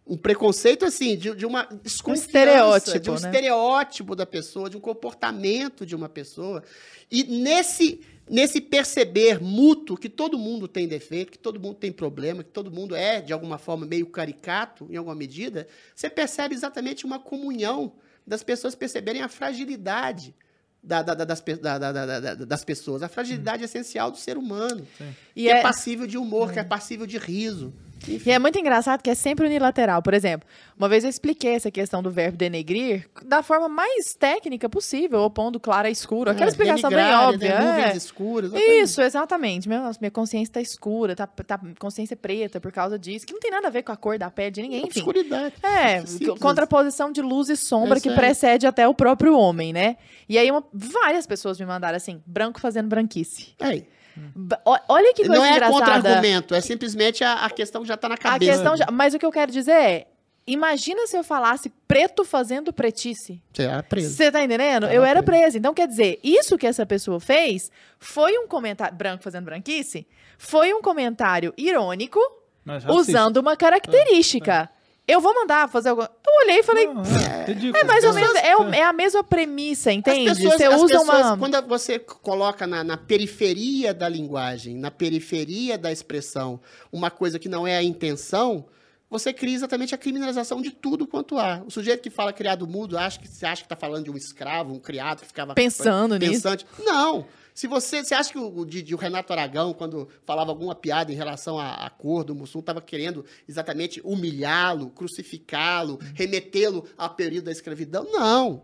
Um 0.07 0.16
preconceito, 0.16 0.85
assim, 0.85 1.16
de, 1.16 1.35
de 1.37 1.47
uma 1.47 1.68
desconfiança, 1.83 2.26
estereótipo, 2.26 2.99
de 3.01 3.11
um 3.11 3.12
né? 3.14 3.18
estereótipo 3.18 4.16
da 4.16 4.26
pessoa, 4.26 4.68
de 4.70 4.76
um 4.76 4.81
comportamento 4.81 5.85
de 5.87 5.95
uma 5.95 6.09
pessoa. 6.09 6.62
E 7.11 7.22
nesse, 7.24 8.01
nesse 8.31 8.61
perceber 8.61 9.43
mútuo 9.43 9.97
que 9.97 10.09
todo 10.09 10.39
mundo 10.39 10.68
tem 10.68 10.87
defeito, 10.87 11.33
que 11.33 11.39
todo 11.39 11.59
mundo 11.59 11.74
tem 11.74 11.91
problema, 11.91 12.45
que 12.45 12.51
todo 12.51 12.70
mundo 12.70 12.95
é, 12.95 13.20
de 13.20 13.33
alguma 13.33 13.59
forma, 13.59 13.85
meio 13.85 14.07
caricato, 14.07 14.87
em 14.91 14.97
alguma 14.97 15.16
medida, 15.16 15.66
você 15.95 16.09
percebe 16.09 16.55
exatamente 16.55 17.05
uma 17.05 17.18
comunhão 17.18 17.93
das 18.26 18.43
pessoas 18.43 18.74
perceberem 18.76 19.20
a 19.22 19.28
fragilidade 19.28 20.35
da- 20.83 21.03
da- 21.03 21.14
da- 21.14 21.24
das, 21.24 21.41
pe- 21.41 21.57
da- 21.57 21.76
da- 21.78 21.93
da- 21.93 22.20
da- 22.20 22.35
das 22.37 22.64
pessoas, 22.64 23.03
a 23.03 23.09
fragilidade 23.09 23.64
essencial 23.64 24.11
do 24.11 24.16
ser 24.16 24.39
humano, 24.39 24.87
E 25.37 25.43
que 25.43 25.49
é, 25.51 25.59
é- 25.59 25.62
passível 25.62 26.07
de 26.07 26.16
humor, 26.16 26.53
que 26.53 26.59
é. 26.59 26.64
passível 26.64 27.07
de 27.07 27.18
riso. 27.18 27.74
E 28.09 28.30
é 28.30 28.38
muito 28.38 28.59
engraçado 28.59 29.03
que 29.03 29.11
é 29.11 29.14
sempre 29.14 29.46
unilateral. 29.46 30.03
Por 30.03 30.14
exemplo, 30.14 30.48
uma 30.78 30.88
vez 30.88 31.05
eu 31.05 31.11
expliquei 31.11 31.55
essa 31.55 31.70
questão 31.70 32.03
do 32.03 32.11
verbo 32.11 32.36
denegrir 32.36 33.09
da 33.24 33.42
forma 33.42 33.68
mais 33.68 34.14
técnica 34.14 34.68
possível, 34.68 35.20
opondo 35.20 35.61
claro 35.61 35.86
a 35.86 35.90
escuro. 35.90 36.30
Aquela 36.30 36.46
É, 36.46 36.48
explicação 36.51 36.88
bem 36.90 36.98
denigrar, 36.98 37.28
óbvia. 37.28 37.48
né, 37.48 37.55
é. 37.55 37.76
Nuvens 37.86 37.96
escuras. 38.05 38.53
Isso, 38.55 39.03
exatamente. 39.03 39.68
Meu, 39.68 39.80
nossa, 39.82 39.98
minha 40.01 40.11
consciência 40.11 40.55
tá 40.55 40.61
escura, 40.61 41.14
tá, 41.14 41.26
tá 41.26 41.61
consciência 41.78 42.16
preta 42.16 42.61
por 42.61 42.72
causa 42.72 42.98
disso, 42.98 43.26
que 43.26 43.32
não 43.32 43.40
tem 43.40 43.51
nada 43.51 43.68
a 43.68 43.70
ver 43.70 43.82
com 43.82 43.92
a 43.92 43.96
cor 43.96 44.18
da 44.18 44.30
pele 44.30 44.51
de 44.51 44.62
ninguém, 44.62 44.78
enfim. 44.86 45.01
Obscuridade. 45.01 45.55
É, 45.62 46.05
Simples. 46.07 46.38
contraposição 46.40 47.12
de 47.12 47.20
luz 47.20 47.48
e 47.48 47.57
sombra 47.57 47.98
É 47.98 48.01
que 48.01 48.11
precede 48.11 48.66
até 48.66 48.88
o 48.88 48.94
próprio 48.94 49.36
homem, 49.36 49.72
né? 49.72 49.96
E 50.28 50.38
aí 50.38 50.51
uma- 50.51 50.64
várias 50.72 51.26
pessoas 51.26 51.59
me 51.61 51.66
mandaram 51.66 51.96
assim, 51.96 52.22
branco 52.26 52.61
fazendo 52.61 52.88
branquice. 52.88 53.48
Aí. 53.61 53.86
Olha 54.89 55.15
que 55.15 55.27
coisa 55.27 55.35
Não 55.37 55.45
é 55.45 55.61
contra-argumento, 55.61 56.55
é 56.55 56.61
simplesmente 56.61 57.23
a, 57.25 57.45
a 57.45 57.51
questão 57.51 57.83
que 57.83 57.89
já 57.89 57.95
está 57.95 58.09
na 58.09 58.15
A 58.15 58.19
cabeça. 58.19 58.53
questão 58.53 58.77
já, 58.77 58.87
mas 58.91 59.15
o 59.15 59.19
que 59.19 59.27
eu 59.27 59.31
quero 59.33 59.51
dizer 59.53 59.73
é, 59.73 60.07
imagina 60.47 61.07
se 61.07 61.17
eu 61.17 61.23
falasse 61.25 61.71
preto 61.87 62.25
fazendo 62.25 62.73
pretice. 62.73 63.43
Você 63.53 63.63
era 63.63 63.83
preso. 63.83 64.15
Você 64.15 64.31
tá 64.31 64.43
entendendo? 64.43 64.83
Tava 64.83 64.95
eu 64.95 65.05
era 65.05 65.23
preso. 65.23 65.41
presa. 65.43 65.59
Então, 65.59 65.73
quer 65.75 65.87
dizer, 65.87 66.19
isso 66.23 66.59
que 66.59 66.67
essa 66.67 66.85
pessoa 66.85 67.21
fez 67.21 67.71
foi 67.99 68.37
um 68.39 68.47
comentário. 68.49 68.97
Branco 68.97 69.23
fazendo 69.23 69.45
branquice? 69.45 70.07
Foi 70.39 70.73
um 70.73 70.81
comentário 70.83 71.53
irônico 71.57 72.19
usando 72.89 73.39
uma 73.39 73.57
característica. 73.57 74.69
Eu 75.11 75.21
vou 75.21 75.35
mandar 75.35 75.69
fazer 75.69 75.91
alguma. 75.91 76.11
Eu 76.27 76.45
olhei 76.45 76.61
e 76.61 76.63
falei. 76.63 76.87
Não, 76.87 77.03
é, 77.03 77.45
ridículo. 77.47 77.77
É 77.77 77.85
mais 77.85 78.05
ou 78.05 78.13
menos, 78.13 78.35
é, 78.37 78.79
é 78.79 78.85
a 78.85 78.93
mesma 78.93 79.25
premissa, 79.25 79.93
entende? 79.93 80.29
As 80.29 80.39
pessoas, 80.39 80.57
Você 80.57 80.65
as 80.65 80.81
usa 80.81 80.99
pessoas, 80.99 81.27
uma. 81.27 81.37
Quando 81.37 81.67
você 81.67 81.99
coloca 81.99 82.67
na, 82.67 82.85
na 82.85 82.97
periferia 82.97 83.93
da 83.93 84.09
linguagem, 84.09 84.77
na 84.77 84.91
periferia 84.91 85.77
da 85.77 85.91
expressão, 85.91 86.61
uma 86.93 87.11
coisa 87.11 87.39
que 87.39 87.49
não 87.49 87.67
é 87.67 87.77
a 87.77 87.83
intenção, 87.83 88.67
você 89.11 89.33
cria 89.33 89.57
exatamente 89.57 89.93
a 89.93 89.99
criminalização 89.99 90.63
de 90.63 90.71
tudo 90.71 91.07
quanto 91.07 91.37
há. 91.37 91.63
O 91.67 91.71
sujeito 91.71 92.01
que 92.01 92.11
fala 92.11 92.33
criado 92.33 92.67
mudo, 92.67 92.97
acha 92.97 93.19
que, 93.19 93.27
você 93.27 93.45
acha 93.45 93.63
que 93.63 93.67
está 93.67 93.75
falando 93.77 94.05
de 94.05 94.11
um 94.11 94.17
escravo, 94.17 94.73
um 94.73 94.79
criado 94.79 95.21
que 95.23 95.27
ficava 95.27 95.55
Pensando 95.55 96.17
nisso. 96.17 96.33
pensante. 96.33 96.67
Não. 96.79 97.27
Se 97.61 97.67
você, 97.67 98.03
você 98.03 98.15
acha 98.15 98.33
que 98.33 98.39
o, 98.39 98.61
o, 98.61 98.65
Didi- 98.65 98.95
o 98.95 98.97
Renato 98.97 99.31
Aragão, 99.35 99.75
quando 99.75 100.09
falava 100.25 100.51
alguma 100.51 100.75
piada 100.75 101.13
em 101.13 101.15
relação 101.15 101.59
à, 101.59 101.75
à 101.85 101.91
cor 101.91 102.25
do 102.25 102.35
Mussum, 102.35 102.61
estava 102.61 102.81
querendo 102.81 103.23
exatamente 103.47 104.01
humilhá-lo, 104.03 104.89
crucificá-lo, 104.89 105.99
remetê-lo 106.15 106.87
ao 106.97 107.11
período 107.11 107.45
da 107.45 107.53
escravidão? 107.53 108.07
Não. 108.11 108.63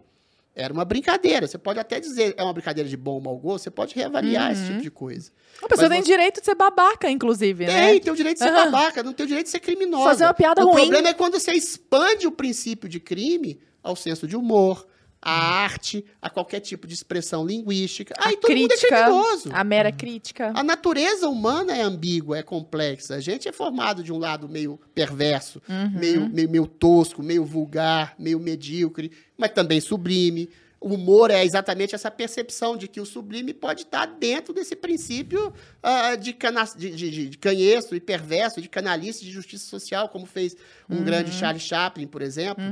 Era 0.54 0.72
uma 0.72 0.86
brincadeira. 0.86 1.46
Você 1.46 1.58
pode 1.58 1.78
até 1.78 2.00
dizer 2.00 2.34
é 2.38 2.42
uma 2.42 2.54
brincadeira 2.54 2.88
de 2.88 2.96
bom 2.96 3.16
ou 3.16 3.20
mau 3.20 3.36
gosto, 3.36 3.64
você 3.64 3.70
pode 3.70 3.94
reavaliar 3.94 4.50
esse 4.52 4.64
tipo 4.68 4.80
de 4.80 4.90
coisa. 4.90 5.30
A 5.62 5.68
pessoa 5.68 5.90
Mas 5.90 5.98
tem 5.98 6.02
você- 6.02 6.10
direito 6.12 6.40
de 6.40 6.46
ser 6.46 6.54
babaca, 6.54 7.10
inclusive, 7.10 7.66
né? 7.66 7.88
Tem, 7.90 8.00
tem 8.00 8.10
o 8.14 8.16
direito 8.16 8.38
de 8.38 8.44
ser 8.44 8.50
Aham. 8.50 8.70
babaca, 8.70 9.02
não 9.02 9.12
tem 9.12 9.24
o 9.24 9.26
direito 9.26 9.44
de 9.44 9.50
ser 9.50 9.60
criminosa. 9.60 10.04
Fazer 10.04 10.24
uma 10.24 10.32
piada 10.32 10.62
o 10.64 10.70
ruim. 10.70 10.84
problema 10.84 11.08
é 11.10 11.12
quando 11.12 11.38
você 11.38 11.52
expande 11.52 12.26
o 12.26 12.32
princípio 12.32 12.88
de 12.88 12.98
crime 12.98 13.60
ao 13.82 13.94
senso 13.94 14.26
de 14.26 14.34
humor, 14.34 14.86
à 15.28 15.32
arte, 15.64 16.04
a 16.22 16.30
qualquer 16.30 16.60
tipo 16.60 16.86
de 16.86 16.94
expressão 16.94 17.44
linguística. 17.44 18.14
A 18.18 18.28
Aí 18.28 18.36
todo 18.36 18.50
mundo 18.50 18.64
é 18.72 18.76
crítica, 18.76 19.02
criminoso. 19.04 19.50
a 19.52 19.64
mera 19.64 19.90
crítica. 19.90 20.52
A 20.54 20.62
natureza 20.62 21.28
humana 21.28 21.76
é 21.76 21.82
ambígua, 21.82 22.38
é 22.38 22.42
complexa. 22.44 23.16
A 23.16 23.20
gente 23.20 23.48
é 23.48 23.52
formado 23.52 24.04
de 24.04 24.12
um 24.12 24.18
lado 24.18 24.48
meio 24.48 24.78
perverso, 24.94 25.60
Uhum. 25.68 25.90
meio, 25.98 26.28
meio, 26.28 26.48
meio 26.50 26.66
tosco, 26.66 27.22
meio 27.22 27.44
vulgar, 27.44 28.14
meio 28.18 28.38
medíocre, 28.38 29.10
mas 29.36 29.50
também 29.50 29.80
sublime. 29.80 30.48
O 30.86 30.94
humor 30.94 31.32
é 31.32 31.44
exatamente 31.44 31.96
essa 31.96 32.12
percepção 32.12 32.76
de 32.76 32.86
que 32.86 33.00
o 33.00 33.04
sublime 33.04 33.52
pode 33.52 33.82
estar 33.82 34.06
dentro 34.06 34.54
desse 34.54 34.76
princípio 34.76 35.52
ah, 35.82 36.14
de, 36.14 36.32
cana 36.32 36.62
de, 36.76 36.94
de, 36.94 37.28
de 37.30 37.38
canheço 37.38 37.96
e 37.96 38.00
perverso, 38.00 38.62
de 38.62 38.68
canalice, 38.68 39.24
de 39.24 39.32
justiça 39.32 39.66
social, 39.66 40.08
como 40.08 40.26
fez 40.26 40.56
um 40.88 41.02
grande 41.02 41.32
Charlie 41.32 41.60
Chaplin, 41.60 42.06
por 42.06 42.22
exemplo. 42.22 42.62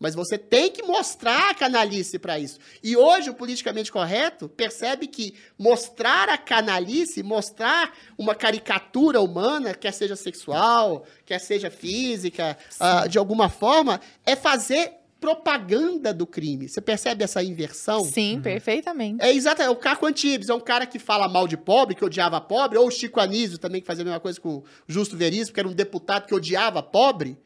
Mas 0.00 0.16
você 0.16 0.36
tem 0.36 0.72
que 0.72 0.82
mostrar 0.82 1.50
a 1.50 1.54
canalice 1.54 2.18
para 2.18 2.40
isso. 2.40 2.58
E 2.82 2.96
hoje 2.96 3.30
o 3.30 3.34
politicamente 3.34 3.92
correto 3.92 4.48
percebe 4.48 5.06
que 5.06 5.34
mostrar 5.56 6.28
a 6.28 6.36
canalice, 6.36 7.22
mostrar 7.22 7.96
uma 8.18 8.34
caricatura 8.34 9.20
humana, 9.20 9.74
quer 9.74 9.92
seja 9.92 10.16
sexual, 10.16 11.06
quer 11.24 11.38
seja 11.38 11.70
física, 11.70 12.58
ah, 12.80 13.06
de 13.06 13.16
alguma 13.16 13.48
forma, 13.48 14.00
é 14.26 14.34
fazer 14.34 14.99
propaganda 15.20 16.14
do 16.14 16.26
crime. 16.26 16.68
Você 16.68 16.80
percebe 16.80 17.22
essa 17.22 17.42
inversão? 17.44 18.02
Sim, 18.04 18.40
perfeitamente. 18.42 19.22
É 19.22 19.32
exato, 19.32 19.60
é 19.60 19.68
o 19.68 19.76
Caco 19.76 20.06
Antibes, 20.06 20.48
é 20.48 20.54
um 20.54 20.60
cara 20.60 20.86
que 20.86 20.98
fala 20.98 21.28
mal 21.28 21.46
de 21.46 21.56
pobre, 21.56 21.94
que 21.94 22.04
odiava 22.04 22.40
pobre, 22.40 22.78
ou 22.78 22.88
o 22.88 22.90
Chico 22.90 23.20
Anísio 23.20 23.58
também, 23.58 23.80
que 23.82 23.86
fazia 23.86 24.02
a 24.02 24.06
mesma 24.06 24.20
coisa 24.20 24.40
com 24.40 24.56
o 24.56 24.64
Justo 24.88 25.16
Veríssimo, 25.16 25.52
que 25.52 25.60
era 25.60 25.68
um 25.68 25.74
deputado 25.74 26.26
que 26.26 26.34
odiava 26.34 26.82
pobre. 26.82 27.32
O 27.32 27.36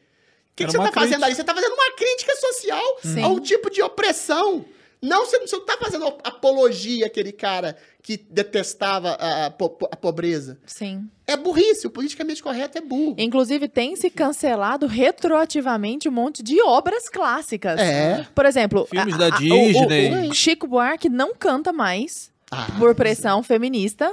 que, 0.55 0.65
que 0.65 0.71
você 0.71 0.77
está 0.77 0.91
fazendo 0.91 1.25
ali? 1.25 1.35
Você 1.35 1.41
está 1.41 1.53
fazendo 1.53 1.73
uma 1.73 1.91
crítica 1.97 2.33
social 2.37 2.97
Sim. 3.03 3.23
a 3.23 3.27
um 3.27 3.41
tipo 3.41 3.69
de 3.69 3.81
opressão. 3.81 4.63
Não, 5.01 5.25
você 5.25 5.37
não 5.37 5.45
está 5.45 5.77
fazendo 5.77 6.07
apologia 6.23 7.05
àquele 7.05 7.31
cara 7.31 7.77
que 8.01 8.17
detestava 8.29 9.09
a, 9.19 9.45
a 9.45 9.47
a 9.47 9.95
pobreza. 9.95 10.57
Sim. 10.65 11.07
É 11.27 11.35
burrice, 11.35 11.87
o 11.87 11.89
politicamente 11.89 12.41
correto 12.41 12.77
é 12.77 12.81
burro. 12.81 13.15
Inclusive, 13.17 13.67
tem 13.67 13.95
se 13.95 14.09
cancelado 14.09 14.87
retroativamente 14.87 16.07
um 16.07 16.11
monte 16.11 16.41
de 16.43 16.61
obras 16.61 17.09
clássicas. 17.09 17.79
É. 17.79 18.25
Por 18.33 18.45
exemplo, 18.45 18.87
Filmes 18.89 19.15
a- 19.15 19.17
da 19.17 19.25
a- 19.27 19.37
o- 19.37 19.41
Disney. 19.41 20.29
O, 20.29 20.33
Chico 20.33 20.67
Buarque 20.67 21.09
não 21.09 21.33
canta 21.35 21.71
mais, 21.73 22.31
Ah, 22.51 22.67
por 22.77 22.93
pressão 22.95 23.41
feminista, 23.43 24.11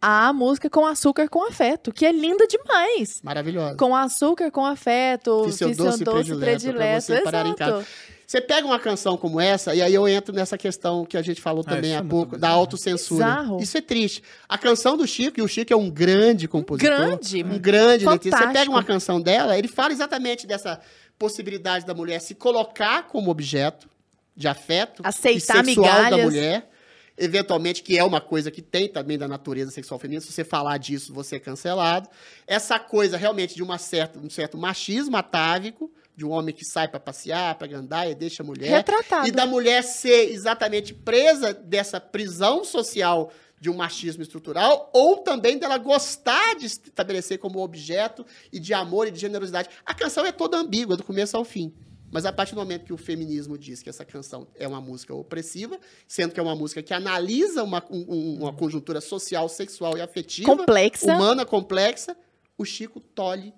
a 0.00 0.32
música 0.32 0.70
Com 0.70 0.86
Açúcar 0.86 1.28
com 1.28 1.46
Afeto, 1.46 1.92
que 1.92 2.06
é 2.06 2.12
linda 2.12 2.46
demais. 2.46 3.20
Maravilhoso. 3.22 3.76
Com 3.76 3.94
açúcar, 3.94 4.50
com 4.50 4.64
afeto, 4.64 5.44
Fiz 5.46 5.54
seu 5.56 5.68
fiz 5.68 5.76
doce 5.76 6.04
predileto 6.04 6.76
pra 6.76 7.00
você 7.00 7.20
parar 7.22 7.46
em 7.46 7.54
casa. 7.54 7.86
Você 8.32 8.40
pega 8.40 8.66
uma 8.66 8.78
canção 8.78 9.14
como 9.18 9.38
essa, 9.38 9.74
e 9.74 9.82
aí 9.82 9.92
eu 9.92 10.08
entro 10.08 10.34
nessa 10.34 10.56
questão 10.56 11.04
que 11.04 11.18
a 11.18 11.22
gente 11.22 11.38
falou 11.38 11.62
Ah, 11.66 11.74
também 11.74 11.92
é 11.92 11.96
há 11.96 11.98
muito 11.98 12.10
pouco, 12.10 12.38
da 12.38 12.48
autocensura. 12.48 13.26
Bizarro. 13.26 13.60
Isso 13.60 13.76
é 13.76 13.82
triste. 13.82 14.22
A 14.48 14.56
canção 14.56 14.96
do 14.96 15.06
Chico, 15.06 15.38
e 15.38 15.42
o 15.42 15.46
Chico 15.46 15.70
é 15.70 15.76
um 15.76 15.90
grande 15.90 16.48
compositor. 16.48 16.96
Grande. 16.96 17.44
Um 17.44 17.58
grande 17.58 18.06
letrista. 18.06 18.38
Você 18.38 18.52
pega 18.54 18.70
uma 18.70 18.82
canção 18.82 19.20
dela, 19.20 19.58
ele 19.58 19.68
fala 19.68 19.92
exatamente 19.92 20.46
dessa 20.46 20.80
possibilidade 21.18 21.84
da 21.84 21.92
mulher 21.92 22.22
se 22.22 22.34
colocar 22.34 23.02
como 23.02 23.30
objeto 23.30 23.86
de 24.34 24.48
afeto 24.48 25.02
Aceitar 25.04 25.62
e 25.62 25.66
sexual 25.66 25.86
da 25.86 26.02
migalhas. 26.02 26.24
mulher. 26.24 26.70
Eventualmente, 27.18 27.82
que 27.82 27.98
é 27.98 28.02
uma 28.02 28.22
coisa 28.22 28.50
que 28.50 28.62
tem 28.62 28.88
também 28.88 29.18
da 29.18 29.28
natureza 29.28 29.70
sexual 29.70 30.00
feminina. 30.00 30.22
Se 30.22 30.32
você 30.32 30.42
falar 30.42 30.78
disso, 30.78 31.12
você 31.12 31.36
é 31.36 31.38
cancelado. 31.38 32.08
Essa 32.46 32.78
coisa 32.78 33.18
realmente 33.18 33.54
de 33.54 33.62
uma 33.62 33.76
certa, 33.76 34.18
um 34.18 34.30
certo 34.30 34.56
machismo 34.56 35.18
atávico, 35.18 35.92
de 36.14 36.24
um 36.26 36.30
homem 36.30 36.54
que 36.54 36.64
sai 36.64 36.88
para 36.88 37.00
passear, 37.00 37.54
para 37.56 37.66
gandaia, 37.66 38.14
deixa 38.14 38.42
a 38.42 38.46
mulher. 38.46 38.68
Retratado. 38.70 39.26
E 39.26 39.30
da 39.30 39.46
mulher 39.46 39.82
ser 39.82 40.30
exatamente 40.30 40.92
presa 40.92 41.52
dessa 41.54 42.00
prisão 42.00 42.64
social 42.64 43.32
de 43.60 43.70
um 43.70 43.74
machismo 43.74 44.22
estrutural, 44.22 44.90
ou 44.92 45.18
também 45.18 45.56
dela 45.56 45.78
gostar 45.78 46.54
de 46.56 46.68
se 46.68 46.80
estabelecer 46.84 47.38
como 47.38 47.60
objeto 47.60 48.26
e 48.52 48.58
de 48.58 48.74
amor 48.74 49.06
e 49.06 49.10
de 49.12 49.20
generosidade. 49.20 49.68
A 49.86 49.94
canção 49.94 50.26
é 50.26 50.32
toda 50.32 50.56
ambígua, 50.56 50.96
do 50.96 51.04
começo 51.04 51.36
ao 51.36 51.44
fim. 51.44 51.72
Mas 52.10 52.26
a 52.26 52.32
partir 52.32 52.54
do 52.54 52.60
momento 52.60 52.84
que 52.84 52.92
o 52.92 52.98
feminismo 52.98 53.56
diz 53.56 53.80
que 53.82 53.88
essa 53.88 54.04
canção 54.04 54.46
é 54.56 54.68
uma 54.68 54.80
música 54.82 55.14
opressiva, 55.14 55.78
sendo 56.06 56.34
que 56.34 56.40
é 56.40 56.42
uma 56.42 56.54
música 56.56 56.82
que 56.82 56.92
analisa 56.92 57.62
uma, 57.62 57.82
um- 57.88 58.04
um- 58.06 58.38
uma 58.42 58.52
conjuntura 58.52 59.00
social, 59.00 59.48
sexual 59.48 59.96
e 59.96 60.02
afetiva, 60.02 60.54
Complexa. 60.54 61.06
humana 61.06 61.46
complexa, 61.46 62.14
o 62.58 62.64
Chico 62.66 63.00
tolhe 63.00 63.54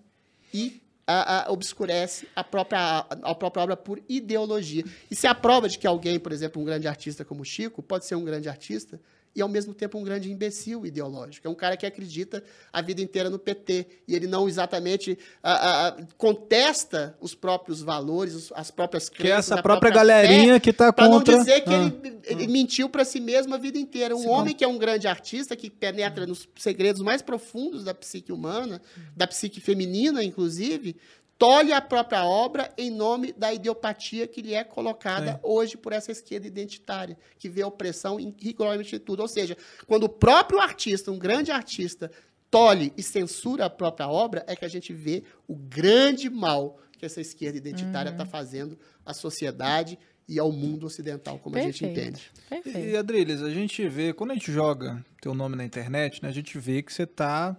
e 0.53 0.81
a- 1.07 1.45
a- 1.47 1.53
obscurece 1.53 2.27
a 2.35 2.43
própria, 2.43 2.99
a 3.23 3.35
própria 3.35 3.63
obra 3.63 3.77
por 3.77 4.01
ideologia. 4.09 4.85
E 5.11 5.15
se 5.17 5.27
a 5.27 5.35
prova 5.35 5.69
de 5.69 5.79
que 5.79 5.87
alguém, 5.87 6.19
por 6.19 6.33
exemplo, 6.33 6.61
um 6.61 6.65
grande 6.65 6.89
artista 6.89 7.25
como 7.25 7.45
Chico, 7.45 7.83
pode 7.83 8.07
ser 8.07 8.15
um 8.15 8.25
grande 8.25 8.49
artista 8.49 9.01
e 9.37 9.43
ao 9.43 9.49
mesmo 9.49 9.75
tempo 9.75 9.99
um 9.99 10.05
grande 10.05 10.31
imbecil 10.31 10.87
ideológico. 10.87 11.47
É 11.47 11.51
um 11.51 11.55
cara 11.55 11.77
que 11.77 11.85
acredita 11.85 12.43
a 12.73 12.81
vida 12.81 13.01
inteira 13.03 13.29
no 13.29 13.39
PT 13.39 13.87
e 14.07 14.15
ele 14.15 14.27
não 14.27 14.49
exatamente 14.49 15.19
ah, 15.43 15.89
ah, 15.89 15.97
contesta 16.17 17.17
os 17.21 17.35
próprios 17.35 17.81
valores, 17.83 18.53
as 18.55 18.71
próprias 18.71 19.09
Que 19.09 19.17
é 19.17 19.27
crenças, 19.27 19.47
essa 19.47 19.55
a 19.55 19.63
própria 19.63 19.91
própria 19.91 20.05
galerinha 20.05 20.61
que 20.61 20.73
tá 20.73 20.93
Pra 20.93 21.09
não 21.09 21.19
contra. 21.19 21.39
dizer 21.39 21.61
que 21.63 21.71
Ah. 21.75 21.93
ele, 22.03 22.19
ele 22.25 22.47
mentiu 22.47 22.89
pra 22.89 23.05
si 23.05 23.21
mesmo 23.21 23.55
a 23.55 23.59
vida 23.59 23.79
inteira. 23.79 24.15
Um 24.15 24.21
Sim, 24.21 24.29
homem 24.29 24.55
que 24.55 24.65
é 24.65 24.69
um 24.69 24.79
grande 24.79 25.09
artista, 25.09 25.57
que 25.57 25.69
penetra 25.69 26.27
nos 26.27 26.49
segredos 26.57 27.03
mais 27.03 27.21
profundos 27.23 27.83
da 27.85 27.95
psique 27.95 28.33
humana, 28.33 28.81
da 29.17 29.27
psique 29.27 29.61
feminina, 29.61 30.23
inclusive, 30.23 30.97
tolhe 31.39 31.73
a 31.73 31.81
própria 31.81 32.25
obra 32.25 32.73
em 32.77 32.91
nome 32.91 33.33
da 33.33 33.53
idiopatia 33.53 34.27
que 34.27 34.43
lhe 34.43 34.55
é 34.55 34.65
colocada 34.65 35.33
Sim. 35.33 35.39
hoje 35.43 35.77
por 35.77 35.93
essa 35.93 36.13
esquerda 36.13 36.47
identitária, 36.47 37.17
que 37.39 37.49
vê 37.49 37.63
a 37.63 37.67
opressão 37.67 38.19
em 38.19 38.35
rigorosamente 38.39 38.99
tudo. 38.99 39.21
Ou 39.21 39.29
seja, 39.29 39.57
quando 39.87 40.05
o 40.05 40.09
próprio 40.09 40.61
artista, 40.61 41.11
um 41.11 41.19
grande 41.19 41.51
artista, 41.51 42.11
tolhe 42.51 42.93
e 42.97 43.03
censura 43.03 43.65
a 43.65 43.71
própria 43.71 44.09
obra, 44.09 44.45
é 44.47 44.55
que 44.55 44.65
a 44.65 44.69
gente 44.69 44.93
vê 44.93 45.25
o 45.49 45.57
grande 45.57 46.31
mal 46.31 46.79
que 46.99 47.05
essa 47.05 47.21
esquerda 47.21 47.59
identitária 47.59 48.11
está 48.11 48.25
fazendo 48.25 48.79
à 49.05 49.13
sociedade 49.13 49.99
e 50.29 50.39
ao 50.39 50.51
mundo 50.51 50.87
ocidental, 50.87 51.39
como 51.39 51.57
a 51.57 51.61
gente 51.61 51.81
Perfeito. 51.81 52.09
entende. 52.09 52.33
Perfeito. 52.49 52.89
E, 52.89 52.97
Adriles, 52.97 53.43
a 53.43 53.51
gente 53.51 53.87
vê, 53.89 54.13
quando 54.13 54.31
a 54.31 54.35
gente 54.35 54.51
joga 54.51 55.05
teu 55.21 55.35
nome 55.35 55.57
na 55.57 55.65
internet, 55.65 56.23
né, 56.23 56.29
a 56.29 56.33
gente 56.33 56.59
vê 56.59 56.83
que 56.83 56.93
você 56.93 57.07
tá 57.07 57.57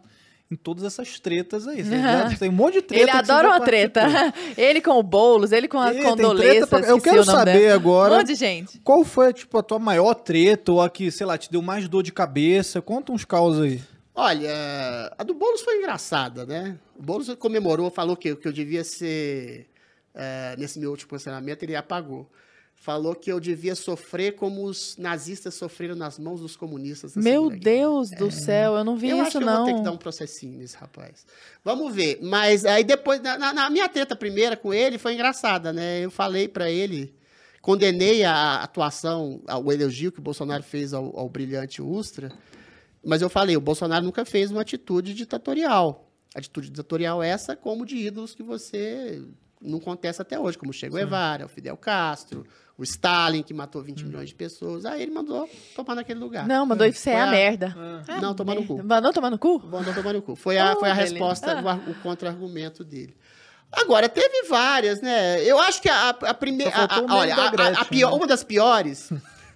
em 0.51 0.55
todas 0.55 0.83
essas 0.83 1.19
tretas 1.19 1.67
aí. 1.67 1.83
Você 1.83 1.91
já 1.99 2.29
tem 2.37 2.49
um 2.49 2.53
monte 2.53 2.75
de 2.75 2.81
treta. 2.83 3.03
Ele 3.03 3.11
adora 3.11 3.47
uma 3.47 3.59
treta. 3.61 4.01
ele 4.57 4.79
com 4.81 4.91
o 4.91 5.03
Boulos, 5.03 5.51
ele 5.51 5.67
com 5.67 5.79
a 5.79 5.91
tem 5.91 6.03
Condoleza. 6.03 6.67
pra- 6.67 6.79
Eu 6.81 7.01
quero 7.01 7.21
o 7.23 7.25
nome 7.25 7.37
saber 7.39 7.59
dela. 7.59 7.75
agora 7.75 8.13
Um 8.13 8.17
monte 8.17 8.27
de 8.27 8.35
gente. 8.35 8.79
qual 8.83 9.03
foi, 9.03 9.33
tipo, 9.33 9.57
a 9.57 9.63
tua 9.63 9.79
maior 9.79 10.13
treta 10.13 10.71
ou 10.71 10.81
a 10.81 10.89
que, 10.89 11.09
sei 11.11 11.25
lá, 11.25 11.37
te 11.37 11.51
deu 11.51 11.61
mais 11.61 11.87
dor 11.87 12.03
de 12.03 12.11
cabeça. 12.11 12.81
Conta 12.81 13.11
uns 13.11 13.25
caos 13.25 13.59
aí. 13.59 13.81
Olha, 14.13 14.49
a 15.17 15.23
do 15.23 15.33
Boulos 15.33 15.61
foi 15.61 15.77
engraçada, 15.79 16.45
né? 16.45 16.77
O 16.97 17.01
Boulos 17.03 17.33
comemorou, 17.35 17.89
falou 17.91 18.15
que, 18.15 18.33
que 18.35 18.47
eu 18.47 18.53
devia 18.53 18.83
ser. 18.83 19.67
eh, 20.13 20.55
nesse 20.57 20.79
meu 20.79 20.91
último 20.91 21.09
posicionamento, 21.09 21.63
ele 21.63 21.75
apagou. 21.75 22.29
Falou 22.77 23.15
que 23.15 23.31
eu 23.31 23.39
devia 23.39 23.73
sofrer 23.73 24.35
como 24.35 24.63
os 24.65 24.95
nazistas 24.97 25.55
sofreram 25.55 25.95
nas 25.95 26.19
mãos 26.19 26.41
dos 26.41 26.55
comunistas. 26.55 27.15
Meu. 27.15 27.49
Deus 27.49 28.11
do 28.11 28.29
céu, 28.29 28.75
eu 28.75 28.83
não 28.83 28.95
vi 28.95 29.09
eu 29.09 29.17
acho 29.21 29.29
isso, 29.29 29.37
que 29.39 29.43
eu 29.43 29.47
não. 29.47 29.55
vou 29.57 29.65
ter 29.65 29.73
que 29.75 29.81
dar 29.81 29.91
um 29.91 29.97
processinho 29.97 30.59
nesse 30.59 30.77
rapaz. 30.77 31.25
Vamos 31.63 31.95
ver. 31.95 32.19
Mas 32.21 32.63
aí 32.63 32.83
depois, 32.83 33.19
na, 33.21 33.53
na- 33.53 33.69
minha 33.71 33.89
treta 33.89 34.15
primeira 34.15 34.55
com 34.55 34.71
ele, 34.73 34.99
foi 34.99 35.13
engraçada, 35.15 35.73
né? 35.73 36.01
Eu 36.01 36.11
falei 36.11 36.47
pra 36.47 36.69
ele, 36.69 37.15
condenei 37.59 38.23
a 38.23 38.61
atuação, 38.61 39.41
o 39.63 39.71
elogio 39.71 40.11
que 40.11 40.19
o 40.19 40.23
Bolsonaro 40.23 40.61
fez 40.61 40.93
ao, 40.93 41.17
ao 41.17 41.27
brilhante 41.27 41.81
Ustra, 41.81 42.31
mas 43.03 43.19
eu 43.21 43.29
falei, 43.29 43.57
o 43.57 43.61
Bolsonaro 43.61 44.05
nunca 44.05 44.25
fez 44.25 44.51
uma 44.51 44.61
atitude 44.61 45.15
ditatorial. 45.15 46.11
Atitude 46.35 46.69
ditatorial 46.69 47.23
essa 47.23 47.55
como 47.55 47.83
de 47.85 47.95
ídolos 47.95 48.35
que 48.35 48.43
você 48.43 49.23
não 49.61 49.79
contesta 49.79 50.21
até 50.21 50.37
hoje, 50.39 50.57
como 50.57 50.71
Che 50.73 50.87
Guevara, 50.89 51.45
o 51.45 51.49
Fidel 51.49 51.77
Castro, 51.77 52.45
o 52.77 52.83
Stalin, 52.83 53.41
que 53.41 53.53
matou 53.53 53.81
20 53.81 54.03
milhões 54.05 54.29
de 54.29 54.35
pessoas. 54.35 54.85
Aí 54.85 55.01
ele 55.01 55.11
mandou 55.11 55.49
tomar 55.75 55.95
naquele 55.95 56.19
lugar. 56.19 56.45
Não, 56.47 56.65
mandou 56.65 56.85
isso 56.85 57.09
é 57.09 57.15
a 57.19 57.25
a- 57.27 57.31
merda. 57.31 57.75
Ah. 58.07 58.19
Não, 58.19 58.33
tomar 58.35 58.55
no 58.55 58.65
cu. 58.65 58.83
Mandou 58.83 59.13
tomar 59.13 59.29
no 59.29 59.39
cu? 59.39 59.59
Mandou 59.65 59.93
tomar 59.93 60.13
no 60.13 60.21
cu. 60.21 60.35
Foi 60.35 60.57
a, 60.57 60.73
Oh, 60.73 60.79
foi 60.79 60.89
a 60.89 60.93
beleza. 60.95 61.13
resposta, 61.13 61.61
o, 61.61 61.67
ar- 61.69 61.89
o 61.89 61.95
contra-argumento 61.95 62.83
dele. 62.83 63.15
Agora, 63.71 64.07
teve 64.09 64.43
várias, 64.47 65.01
né? 65.01 65.41
Eu 65.43 65.57
acho 65.59 65.81
que 65.81 65.89
a, 65.89 66.09
a 66.09 66.33
primeira. 66.33 66.71
O 67.01 67.13
Olha, 67.13 67.35
da 67.35 67.43
a- 67.63 67.81
a- 67.81 67.85
pior- 67.85 68.11
né? 68.11 68.17
uma 68.17 68.27
das 68.27 68.43
piores, 68.43 69.09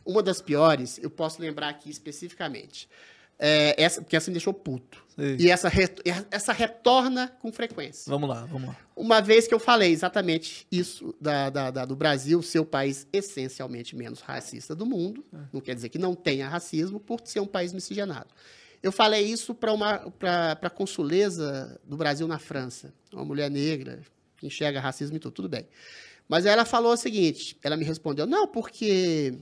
uma 0.05 0.23
das 0.23 0.41
piores, 0.41 0.97
eu 1.01 1.09
posso 1.09 1.41
lembrar 1.41 1.69
aqui 1.69 1.89
especificamente. 1.89 2.89
É, 3.37 3.81
essa, 3.81 4.01
porque 4.01 4.15
essa 4.17 4.29
me 4.29 4.33
deixou 4.35 4.53
puto. 4.53 5.01
Sei. 5.19 5.37
E 5.39 5.49
essa, 5.51 5.67
re- 5.69 5.93
essa 6.31 6.53
retorna 6.53 7.27
com 7.41 7.51
frequência. 7.51 8.09
Vamos 8.09 8.29
lá, 8.29 8.45
vamos 8.45 8.69
lá. 8.69 8.77
Uma 8.95 9.21
vez 9.21 9.47
que 9.47 9.53
eu 9.53 9.59
falei 9.59 9.91
exatamente 9.91 10.65
isso 10.71 11.13
da, 11.19 11.49
da- 11.49 11.71
da- 11.71 11.85
do 11.85 11.95
Brasil 11.95 12.41
ser 12.41 12.59
o 12.59 12.65
país 12.65 13.07
essencialmente 13.11 13.95
menos 13.95 14.19
racista 14.21 14.73
do 14.75 14.85
mundo, 14.85 15.23
não 15.53 15.61
quer 15.61 15.75
dizer 15.75 15.89
que 15.89 15.97
não 15.97 16.15
tenha 16.15 16.47
racismo 16.47 16.99
por 16.99 17.21
ser 17.25 17.39
um 17.39 17.47
país 17.47 17.71
miscigenado. 17.73 18.29
Eu 18.81 18.91
falei 18.91 19.25
isso 19.25 19.53
para 19.53 20.57
a 20.61 20.69
consuleza 20.69 21.79
do 21.83 21.97
Brasil 21.97 22.27
na 22.27 22.39
França, 22.39 22.93
uma 23.11 23.25
mulher 23.25 23.49
negra 23.51 23.99
que 24.37 24.47
enxerga 24.47 24.79
racismo 24.79 25.17
e 25.17 25.19
tudo, 25.19 25.33
tudo 25.33 25.49
bem. 25.49 25.67
Mas 26.27 26.45
ela 26.45 26.63
falou 26.63 26.93
o 26.93 26.97
seguinte, 26.97 27.57
ela 27.63 27.75
me 27.75 27.83
respondeu, 27.83 28.25
não, 28.25 28.47
porque 28.47 29.33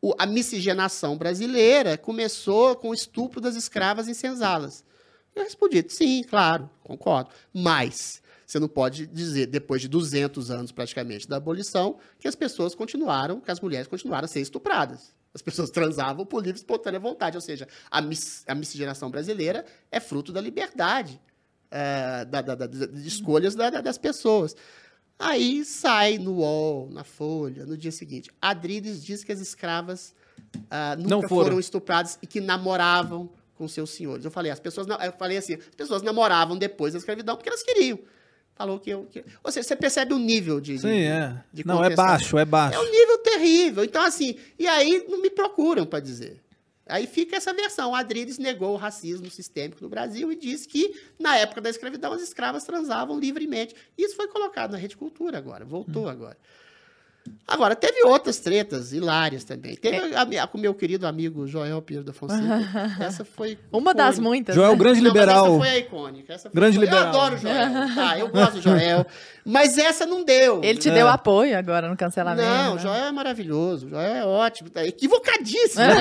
o- 0.00 0.14
a 0.18 0.24
miscigenação 0.24 1.18
brasileira 1.18 1.98
começou 1.98 2.74
com 2.76 2.90
o 2.90 2.94
estupro 2.94 3.40
das 3.40 3.56
escravas 3.56 4.08
em 4.08 4.14
senzalas. 4.14 4.84
Eu 5.34 5.44
respondi, 5.44 5.84
sim, 5.88 6.22
claro, 6.24 6.68
concordo. 6.82 7.30
Mas, 7.52 8.20
Você 8.46 8.58
não 8.58 8.68
pode 8.68 9.06
dizer, 9.06 9.46
depois 9.46 9.80
de 9.80 9.88
200 9.88 10.50
anos 10.50 10.70
praticamente 10.72 11.26
da 11.26 11.36
abolição, 11.38 11.98
que 12.18 12.28
as 12.28 12.34
pessoas 12.34 12.74
continuaram, 12.74 13.40
que 13.40 13.50
as 13.50 13.60
mulheres 13.60 13.86
continuaram 13.88 14.26
a 14.26 14.28
ser 14.28 14.40
estupradas. 14.40 15.14
As 15.34 15.40
pessoas 15.40 15.70
transavam 15.70 16.26
por 16.26 16.42
livre 16.44 16.58
e 16.58 16.62
espontânea 16.62 17.00
vontade. 17.00 17.34
Ou 17.36 17.40
seja, 17.40 17.66
a, 17.90 18.02
mis, 18.02 18.44
a 18.46 18.54
miscigenação 18.54 19.10
brasileira 19.10 19.64
é 19.90 19.98
fruto 20.00 20.30
da 20.32 20.40
liberdade, 20.42 21.18
é, 21.70 22.26
da, 22.26 22.42
da, 22.42 22.54
da, 22.54 22.66
de 22.66 23.08
escolhas 23.08 23.54
da- 23.54 23.70
da- 23.70 23.80
das 23.80 23.96
pessoas. 23.96 24.54
Aí 25.18 25.64
sai 25.64 26.18
no 26.18 26.34
UOL, 26.38 26.90
na 26.90 27.04
Folha, 27.04 27.64
no 27.64 27.76
dia 27.78 27.92
seguinte. 27.92 28.28
Adriles 28.42 29.02
diz 29.02 29.24
que 29.24 29.32
as 29.32 29.40
escravas 29.40 30.14
ah, 30.68 30.94
nunca 30.96 31.08
Não 31.08 31.22
foram. 31.22 31.44
foram 31.46 31.58
estupradas 31.60 32.18
e 32.20 32.26
que 32.26 32.40
namoravam 32.40 33.30
com 33.62 33.68
seus 33.68 33.90
senhores. 33.90 34.24
Eu 34.24 34.30
falei, 34.32 34.50
as 34.50 34.58
pessoas, 34.58 34.88
eu 34.88 35.12
falei 35.12 35.36
assim, 35.36 35.54
as 35.54 35.74
pessoas 35.76 36.02
namoravam 36.02 36.58
depois 36.58 36.92
da 36.94 36.98
escravidão 36.98 37.36
porque 37.36 37.48
elas 37.48 37.62
queriam. 37.62 37.96
Falou 38.56 38.80
que 38.80 38.90
eu. 38.90 39.04
Que... 39.04 39.24
Ou 39.42 39.52
seja, 39.52 39.68
você 39.68 39.76
percebe 39.76 40.12
o 40.12 40.18
nível 40.18 40.60
de. 40.60 40.80
Sim, 40.80 41.02
é. 41.02 41.40
de 41.52 41.64
Não, 41.64 41.82
é 41.82 41.94
baixo, 41.94 42.36
é 42.36 42.44
baixo. 42.44 42.76
É 42.76 42.80
um 42.80 42.90
nível 42.90 43.18
terrível. 43.18 43.84
Então, 43.84 44.02
assim, 44.02 44.34
e 44.58 44.66
aí 44.66 45.06
não 45.08 45.22
me 45.22 45.30
procuram 45.30 45.86
para 45.86 46.00
dizer. 46.00 46.42
Aí 46.88 47.06
fica 47.06 47.36
essa 47.36 47.54
versão. 47.54 47.92
O 47.92 47.94
Adriles 47.94 48.36
negou 48.36 48.74
o 48.74 48.76
racismo 48.76 49.30
sistêmico 49.30 49.80
no 49.80 49.88
Brasil 49.88 50.32
e 50.32 50.36
disse 50.36 50.66
que, 50.66 51.00
na 51.20 51.36
época 51.36 51.60
da 51.60 51.70
escravidão, 51.70 52.12
as 52.12 52.20
escravas 52.20 52.64
transavam 52.64 53.18
livremente. 53.18 53.76
Isso 53.96 54.16
foi 54.16 54.26
colocado 54.26 54.72
na 54.72 54.78
Rede 54.78 54.96
Cultura 54.96 55.38
agora, 55.38 55.64
voltou 55.64 56.08
agora. 56.08 56.36
Agora, 57.46 57.76
teve 57.76 58.02
outras 58.06 58.38
tretas 58.38 58.92
hilárias 58.92 59.44
também. 59.44 59.76
Teve 59.76 59.96
É. 59.96 60.16
a, 60.16 60.44
a- 60.44 60.46
com 60.46 60.56
o 60.56 60.60
meu 60.60 60.72
querido 60.74 61.06
amigo 61.06 61.46
Joel 61.46 61.82
Pinheiro 61.82 62.04
da 62.06 62.12
Fonseca. 62.12 62.42
essa 63.00 63.24
foi. 63.24 63.58
Uma 63.70 63.92
das 63.92 64.14
icônica. 64.16 64.28
muitas. 64.28 64.54
Joel, 64.54 64.72
né? 64.72 64.76
grande 64.78 65.00
Não, 65.02 65.10
mas 65.12 65.20
liberal. 65.20 65.46
essa 65.46 65.58
foi 65.58 65.68
a 65.68 65.78
icônica. 65.78 66.32
Essa 66.32 66.50
foi 66.50 66.54
Grande 66.60 66.76
icônica. 66.78 66.96
liberal. 66.96 67.14
Eu 67.14 67.20
adoro 67.20 67.34
o 67.34 67.38
Joel. 67.38 67.94
Tá, 67.94 68.18
eu 68.18 68.28
gosto 68.28 68.52
do 68.54 68.60
Joel. 68.62 69.06
Mas 69.44 69.76
essa 69.76 70.06
não 70.06 70.24
deu. 70.24 70.60
Ele 70.64 70.78
te 70.78 70.88
É. 70.88 70.94
deu 70.94 71.08
apoio 71.08 71.58
agora 71.58 71.88
no 71.88 71.96
cancelamento. 71.96 72.48
Não, 72.48 72.72
o 72.72 72.74
né? 72.76 72.80
Joel 72.82 73.04
é 73.06 73.12
maravilhoso. 73.12 73.86
O 73.86 73.90
Joel 73.90 74.14
é 74.14 74.24
ótimo. 74.24 74.70
Tá 74.70 74.84
equivocadíssimo. 74.86 75.84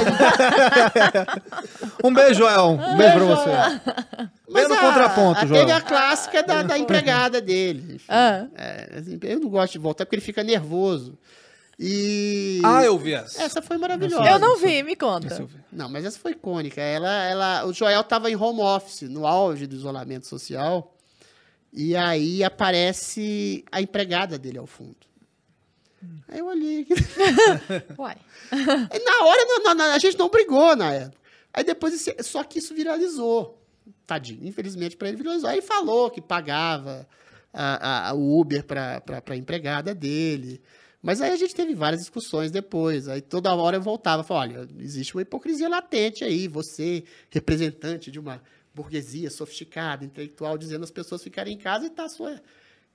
Um 2.03 2.13
beijo, 2.13 2.35
Joel. 2.39 2.69
Um 2.71 2.97
beijo 2.97 3.13
pra 3.13 3.25
você. 3.25 4.29
Mas 4.51 4.67
no 4.67 4.75
a- 4.75 4.79
contraponto, 4.79 5.39
a- 5.41 5.45
Joel. 5.45 5.59
Teve 5.61 5.71
a 5.71 5.81
clássica 5.81 6.43
da, 6.43 6.63
da 6.63 6.77
empregada 6.77 7.39
dele. 7.41 7.95
enfim. 7.95 8.05
Ah. 8.09 8.47
É, 8.55 8.97
assim, 8.99 9.19
eu 9.23 9.39
não 9.39 9.49
gosto 9.49 9.73
de 9.73 9.79
voltar 9.79 10.05
porque 10.05 10.15
ele 10.15 10.21
fica 10.21 10.43
nervoso. 10.43 11.17
E. 11.79 12.61
Ah, 12.63 12.83
eu 12.83 12.97
vi 12.97 13.13
essa. 13.13 13.41
Essa 13.41 13.61
foi 13.61 13.77
maravilhosa. 13.77 14.29
Eu 14.29 14.37
não 14.37 14.57
vi, 14.57 14.83
me 14.83 14.95
conta. 14.95 15.27
Essa 15.27 15.41
eu 15.41 15.47
vi. 15.47 15.57
Não, 15.71 15.89
mas 15.89 16.05
essa 16.05 16.19
foi 16.19 16.31
icônica. 16.33 16.79
Ela, 16.79 17.23
ela, 17.23 17.65
o 17.65 17.73
Joel 17.73 18.01
estava 18.01 18.29
em 18.29 18.35
home 18.35 18.61
office, 18.61 19.01
no 19.09 19.25
auge 19.25 19.65
do 19.65 19.75
isolamento 19.75 20.27
social. 20.27 20.95
E 21.73 21.95
aí 21.95 22.43
aparece 22.43 23.63
a 23.71 23.81
empregada 23.81 24.37
dele 24.37 24.57
ao 24.59 24.67
fundo. 24.67 24.97
Aí 26.27 26.39
eu 26.39 26.47
olhei. 26.47 26.81
aqui. 26.81 26.93
Uai. 27.97 28.17
Na 28.51 29.25
hora, 29.25 29.45
não- 29.45 29.73
não- 29.75 29.85
a 29.93 29.97
gente 29.99 30.17
não 30.19 30.29
brigou 30.29 30.75
na 30.75 30.91
época. 30.93 31.17
Aí 31.53 31.63
depois, 31.63 32.05
só 32.21 32.43
que 32.43 32.59
isso 32.59 32.73
viralizou. 32.75 33.60
Tadinho, 34.05 34.47
infelizmente 34.47 34.97
para 34.97 35.07
ele 35.07 35.17
viralizou. 35.17 35.49
Aí 35.49 35.61
falou 35.61 36.09
que 36.09 36.21
pagava 36.21 37.07
o 38.15 38.39
Uber 38.39 38.63
para 38.65 39.01
a 39.29 39.35
empregada 39.35 39.93
dele. 39.93 40.61
Mas 41.01 41.19
aí 41.19 41.31
a 41.31 41.35
gente 41.35 41.55
teve 41.55 41.73
várias 41.73 42.01
discussões 42.01 42.51
depois. 42.51 43.07
Aí 43.07 43.21
toda 43.21 43.53
hora 43.55 43.77
eu 43.77 43.81
voltava 43.81 44.21
e 44.21 44.25
falava, 44.25 44.53
olha, 44.53 44.67
existe 44.79 45.15
uma 45.15 45.23
hipocrisia 45.23 45.67
latente 45.67 46.23
aí. 46.23 46.47
Você, 46.47 47.03
representante 47.29 48.11
de 48.11 48.19
uma 48.19 48.41
burguesia 48.73 49.29
sofisticada, 49.29 50.05
intelectual, 50.05 50.57
dizendo 50.57 50.83
as 50.83 50.91
pessoas 50.91 51.23
ficarem 51.23 51.55
em 51.55 51.57
casa 51.57 51.87
e 51.87 51.89
tá 51.89 52.05
a 52.05 52.09
sua 52.09 52.39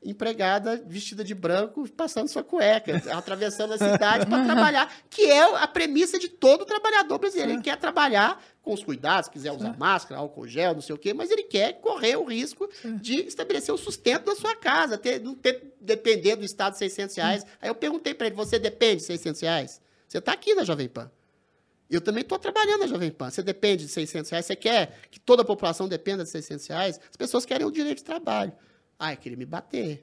empregada 0.09 0.83
vestida 0.87 1.25
de 1.25 1.35
branco 1.35 1.89
passando 1.91 2.29
sua 2.29 2.45
cueca, 2.45 3.03
atravessando 3.13 3.75
a 3.75 3.79
cidade 3.79 4.27
para 4.27 4.45
trabalhar, 4.45 4.93
que 5.11 5.23
é 5.23 5.43
a 5.57 5.67
premissa 5.67 6.19
de 6.19 6.29
todo 6.29 6.65
trabalhador 6.65 7.19
brasileiro. 7.19 7.53
Ele 7.53 7.63
quer 7.63 7.77
trabalhar 7.77 8.43
com 8.63 8.73
os 8.73 8.83
cuidados, 8.83 9.29
quiser 9.29 9.53
usar 9.53 9.77
máscara, 9.77 10.21
álcool 10.21 10.47
gel, 10.47 10.75
não 10.75 10.81
sei 10.81 10.95
o 10.95 10.99
quê, 10.99 11.13
mas 11.13 11.31
ele 11.31 11.45
quer 11.45 11.75
correr 11.81 12.17
o 12.17 12.25
risco 12.25 12.69
de 13.01 13.27
estabelecer 13.27 13.75
o 13.75 13.79
sustento 13.79 14.25
da 14.25 14.35
sua 14.35 14.57
casa, 14.57 14.97
ter, 14.97 15.21
não 15.21 15.35
ter, 15.35 15.75
depender 15.81 16.37
do 16.37 16.45
Estado 16.45 16.73
de 16.73 16.79
600 16.79 17.17
reais. 17.17 17.47
Aí 17.61 17.69
eu 17.69 17.75
perguntei 17.75 18.15
para 18.15 18.27
ele, 18.27 18.37
você 18.37 18.59
depende 18.59 18.97
de 18.97 19.03
600 19.05 19.41
reais? 19.41 19.81
Você 20.09 20.19
está 20.19 20.33
aqui 20.33 20.55
na 20.55 20.65
Jovem 20.65 20.89
Pan. 20.89 21.11
Eu 21.89 22.01
também 22.01 22.23
estou 22.23 22.39
trabalhando 22.39 22.81
na 22.81 22.87
Jovem 22.87 23.11
Pan. 23.11 23.31
Você 23.31 23.43
depende 23.43 23.85
de 23.85 23.91
600 23.93 24.31
reais? 24.31 24.47
Você 24.47 24.57
quer 24.57 24.99
que 25.11 25.21
toda 25.21 25.43
a 25.43 25.45
população 25.45 25.89
dependa 25.89 26.25
de 26.25 26.31
600 26.31 26.67
reais? 26.67 27.01
As 27.09 27.17
pessoas 27.17 27.47
querem 27.47 27.67
o 27.67 27.71
direito 27.71 27.99
de 27.99 28.05
trabalho. 28.05 28.53
Ah, 28.99 29.13
ele 29.13 29.21
queria 29.21 29.39
me 29.39 29.47
bater. 29.47 30.03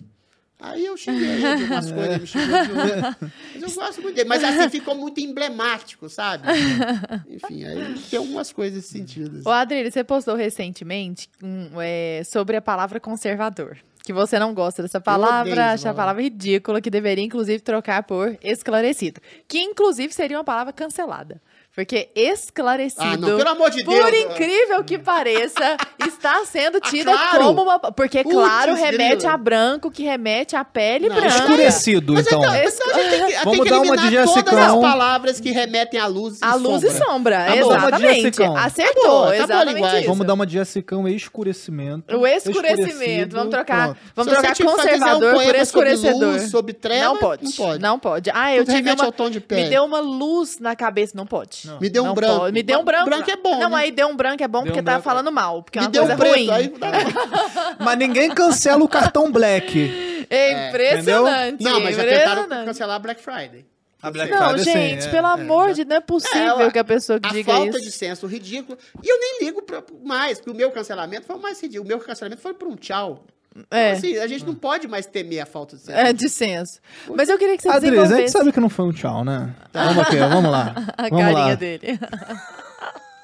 Aí 0.60 0.86
eu 0.86 0.96
xinguei 0.96 1.28
ele 1.30 1.56
de 1.58 1.64
umas 1.66 1.92
coisas, 1.92 2.10
ele 2.10 2.20
me 2.22 2.28
xingou 2.28 2.64
de 2.64 2.72
outras. 2.72 3.32
Mas 3.54 3.62
eu 3.64 3.82
gosto 3.82 4.02
muito 4.02 4.16
dele. 4.16 4.30
Mas 4.30 4.44
assim, 4.44 4.70
ficou 4.70 4.96
muito 4.96 5.20
emblemático, 5.20 6.08
sabe? 6.08 6.48
Enfim, 7.28 7.66
aí 7.66 7.96
tem 8.10 8.18
algumas 8.20 8.52
coisas 8.54 8.78
nesse 8.78 8.88
sentido. 8.90 9.40
assim. 9.40 9.50
O 9.50 9.52
Adriano, 9.52 9.92
você 9.92 10.04
postou 10.06 10.36
recentemente 10.36 11.28
um, 11.44 11.70
é, 11.82 12.22
sobre 12.24 12.56
a 12.56 12.62
palavra 12.62 13.00
conservador. 13.00 13.78
Que 14.06 14.14
você 14.14 14.38
não 14.38 14.54
gosta 14.54 14.82
dessa 14.82 15.00
palavra, 15.02 15.72
acha 15.72 15.90
a 15.90 15.94
palavra 15.94 16.22
ridícula, 16.22 16.82
que 16.82 16.90
deveria, 16.90 17.24
inclusive, 17.24 17.62
trocar 17.62 18.04
por 18.04 18.38
esclarecido. 18.44 19.20
Que, 19.48 19.60
inclusive, 19.60 20.14
seria 20.14 20.38
uma 20.38 20.44
palavra 20.44 20.72
cancelada. 20.74 21.42
Porque 21.76 22.10
esclarecido, 22.16 23.02
Ah, 23.04 23.18
não, 23.18 23.36
pelo 23.36 23.50
amor 23.50 23.72
de 23.72 23.84
por 23.84 23.96
Deus. 24.12 24.26
incrível 24.32 24.84
que 24.84 25.00
pareça, 25.00 25.76
está 26.08 26.46
sendo 26.46 26.80
tida 26.80 27.12
claro. 27.12 27.46
como 27.46 27.64
uma... 27.64 27.80
Porque, 27.80 28.22
Putz, 28.22 28.36
claro, 28.36 28.76
remete 28.76 29.16
grilo. 29.18 29.34
a 29.34 29.38
branco, 29.38 29.90
que 29.90 30.04
remete 30.04 30.56
à 30.56 30.64
pele 30.64 31.10
Não, 31.10 31.16
branca. 31.16 31.36
Escurecido, 31.36 32.14
Mas 32.14 32.28
então. 32.28 32.44
então, 32.44 32.54
então 32.56 32.92
a 32.92 32.94
gente 33.02 33.10
tem 33.10 33.26
que, 33.28 33.34
Vamos 33.44 33.52
tem 33.54 33.64
que 33.64 33.70
dar 33.72 33.80
uma 33.82 33.98
de 33.98 34.04
todas 34.04 34.12
Jessicão. 34.12 34.60
as 34.84 34.92
palavras 34.92 35.40
que 35.40 35.50
remetem 35.52 36.00
à 36.00 36.06
luz 36.06 36.40
e 36.40 36.46
A 36.46 36.54
luz 36.54 36.84
e 36.84 36.92
sombra, 36.92 37.44
Tá 37.44 37.52
bom. 37.56 37.58
Exatamente. 37.76 38.16
Jessicão. 38.22 38.56
Acertou, 38.56 38.94
Tá 38.94 39.10
bom, 39.10 39.16
tá 39.18 39.24
bom 39.26 39.32
a 39.32 39.36
exatamente 39.36 39.98
isso. 39.98 40.08
Vamos 40.10 40.28
dar 40.28 40.34
uma 40.36 40.46
de 40.46 40.54
Jessicão 40.54 41.08
escurecimento. 41.08 42.16
O 42.18 42.28
escurecimento. 42.28 43.36
Vamos 43.36 43.50
trocar, 43.50 43.86
pronto. 43.86 44.00
vamos 44.16 44.32
trocar 44.34 44.56
quiser 44.56 44.68
um 44.70 44.76
conservador 44.76 45.20
por 45.34 45.44
poema 45.44 45.46
sobre 45.46 45.62
escurecedor. 45.94 46.34
luz, 46.34 46.52
sobre 46.52 46.74
treva, 46.74 47.06
não 47.06 47.18
pode. 47.18 47.44
não 47.46 47.52
pode. 47.52 47.82
Não 47.82 48.00
pode. 48.00 48.32
Ah, 48.32 48.54
eu 48.56 48.64
Tudo 48.64 48.76
tive 48.76 48.92
uma 48.92 49.06
ao 49.06 49.12
tom 49.12 49.30
de 49.32 49.40
pele. 49.40 49.64
Me 49.64 49.70
deu 49.72 49.84
uma 49.84 50.00
luz 50.00 50.60
na 50.60 50.76
cabeça, 50.76 51.14
não 51.16 51.26
pode. 51.26 51.63
Me 51.80 51.90
deu 51.90 52.04
um 52.04 52.08
Não 52.08 52.14
branco. 52.14 52.40
pode. 52.40 52.54
Me 52.54 52.64
deu 52.64 52.80
um 52.80 52.84
branco. 52.84 53.06
Branco 53.06 53.32
é 53.32 53.36
bom, 53.38 53.60
Não, 53.60 53.70
né? 53.70 53.78
aí 53.78 53.92
deu 53.92 54.08
um 54.08 54.16
branco 54.16 54.44
é 54.44 54.48
bom 54.48 54.60
Deu 54.64 54.68
porque 54.68 54.80
um 54.80 54.84
tá 54.84 54.92
branco. 54.92 55.04
falando 55.04 55.32
mal, 55.32 55.64
porque 55.64 55.80
é 55.80 55.82
Me 55.82 55.88
uma 55.88 55.92
deu 55.92 56.02
coisa 56.02 56.16
um 56.16 56.18
preto. 56.18 56.36
ruim. 56.36 56.52
Aí. 56.52 56.74
Mas 57.80 57.98
ninguém 57.98 58.30
cancela 58.34 58.84
o 58.84 58.88
cartão 58.88 59.32
Black. 59.32 60.10
É 60.30 60.70
impressionante. 60.70 61.62
não, 61.64 61.80
mas 61.82 61.96
já 61.98 62.04
tentaram 62.04 62.48
cancelar 62.66 63.00
Black 63.00 63.22
Friday. 63.22 63.66
A 64.02 64.10
Black 64.10 64.32
Não, 64.32 64.50
Friday, 64.50 64.64
sim, 64.66 64.72
gente, 64.72 65.08
é, 65.08 65.12
pelo 65.12 65.28
é. 65.28 65.32
amor 65.34 65.68
de 65.74 65.84
Deus, 65.84 65.88
não 65.90 65.96
é 65.98 66.00
possível 66.00 66.62
É, 66.62 66.72
que 66.72 66.80
a 66.80 66.84
pessoa 66.84 67.20
A 67.22 67.30
diga 67.32 67.54
falta 67.54 67.70
isso. 67.78 67.82
de 67.82 67.92
senso 67.92 68.26
ridículo. 68.26 68.78
E 69.04 69.08
eu 69.10 69.20
nem 69.20 69.40
ligo 69.46 69.62
pra, 69.62 69.84
mais, 70.04 70.40
porque 70.40 70.50
o 70.50 70.56
meu 70.56 70.72
cancelamento 70.72 71.28
foi 71.28 71.36
o 71.36 71.40
mais 71.42 71.62
ridículo. 71.62 71.86
O 71.86 71.88
meu 71.88 72.00
cancelamento 72.00 72.42
foi 72.42 72.54
por 72.54 72.68
um 72.68 72.76
tchau. 72.76 73.24
É, 73.70 73.88
Então, 73.90 73.98
assim, 73.98 74.18
a 74.18 74.28
gente 74.28 74.46
não 74.46 74.56
pode 74.56 74.88
mais 74.88 75.06
temer 75.06 75.42
a 75.42 75.46
falta 75.46 75.76
de 75.76 75.84
senso. 75.84 75.98
é 75.98 76.14
de 76.14 76.30
senso. 76.30 76.80
Mas 77.16 77.30
eu 77.30 77.38
queria 77.38 77.56
que 77.56 77.64
você 77.64 77.70
Adriles, 77.70 77.94
a 77.94 78.02
gente 78.02 78.04
desenvolvesse 78.08 78.34
sabe 78.34 78.52
que 78.52 78.60
não 78.60 78.70
foi 78.70 78.86
um 78.86 78.92
tchau, 78.92 79.24
né? 79.24 79.54
Vamos 79.72 79.98
aqui, 80.00 80.18
vamos 80.18 80.52
lá. 80.52 80.74
a 80.98 81.04
Vamos 81.10 81.20
carinha 81.20 81.46
lá. 81.48 81.56
dele. 81.56 82.00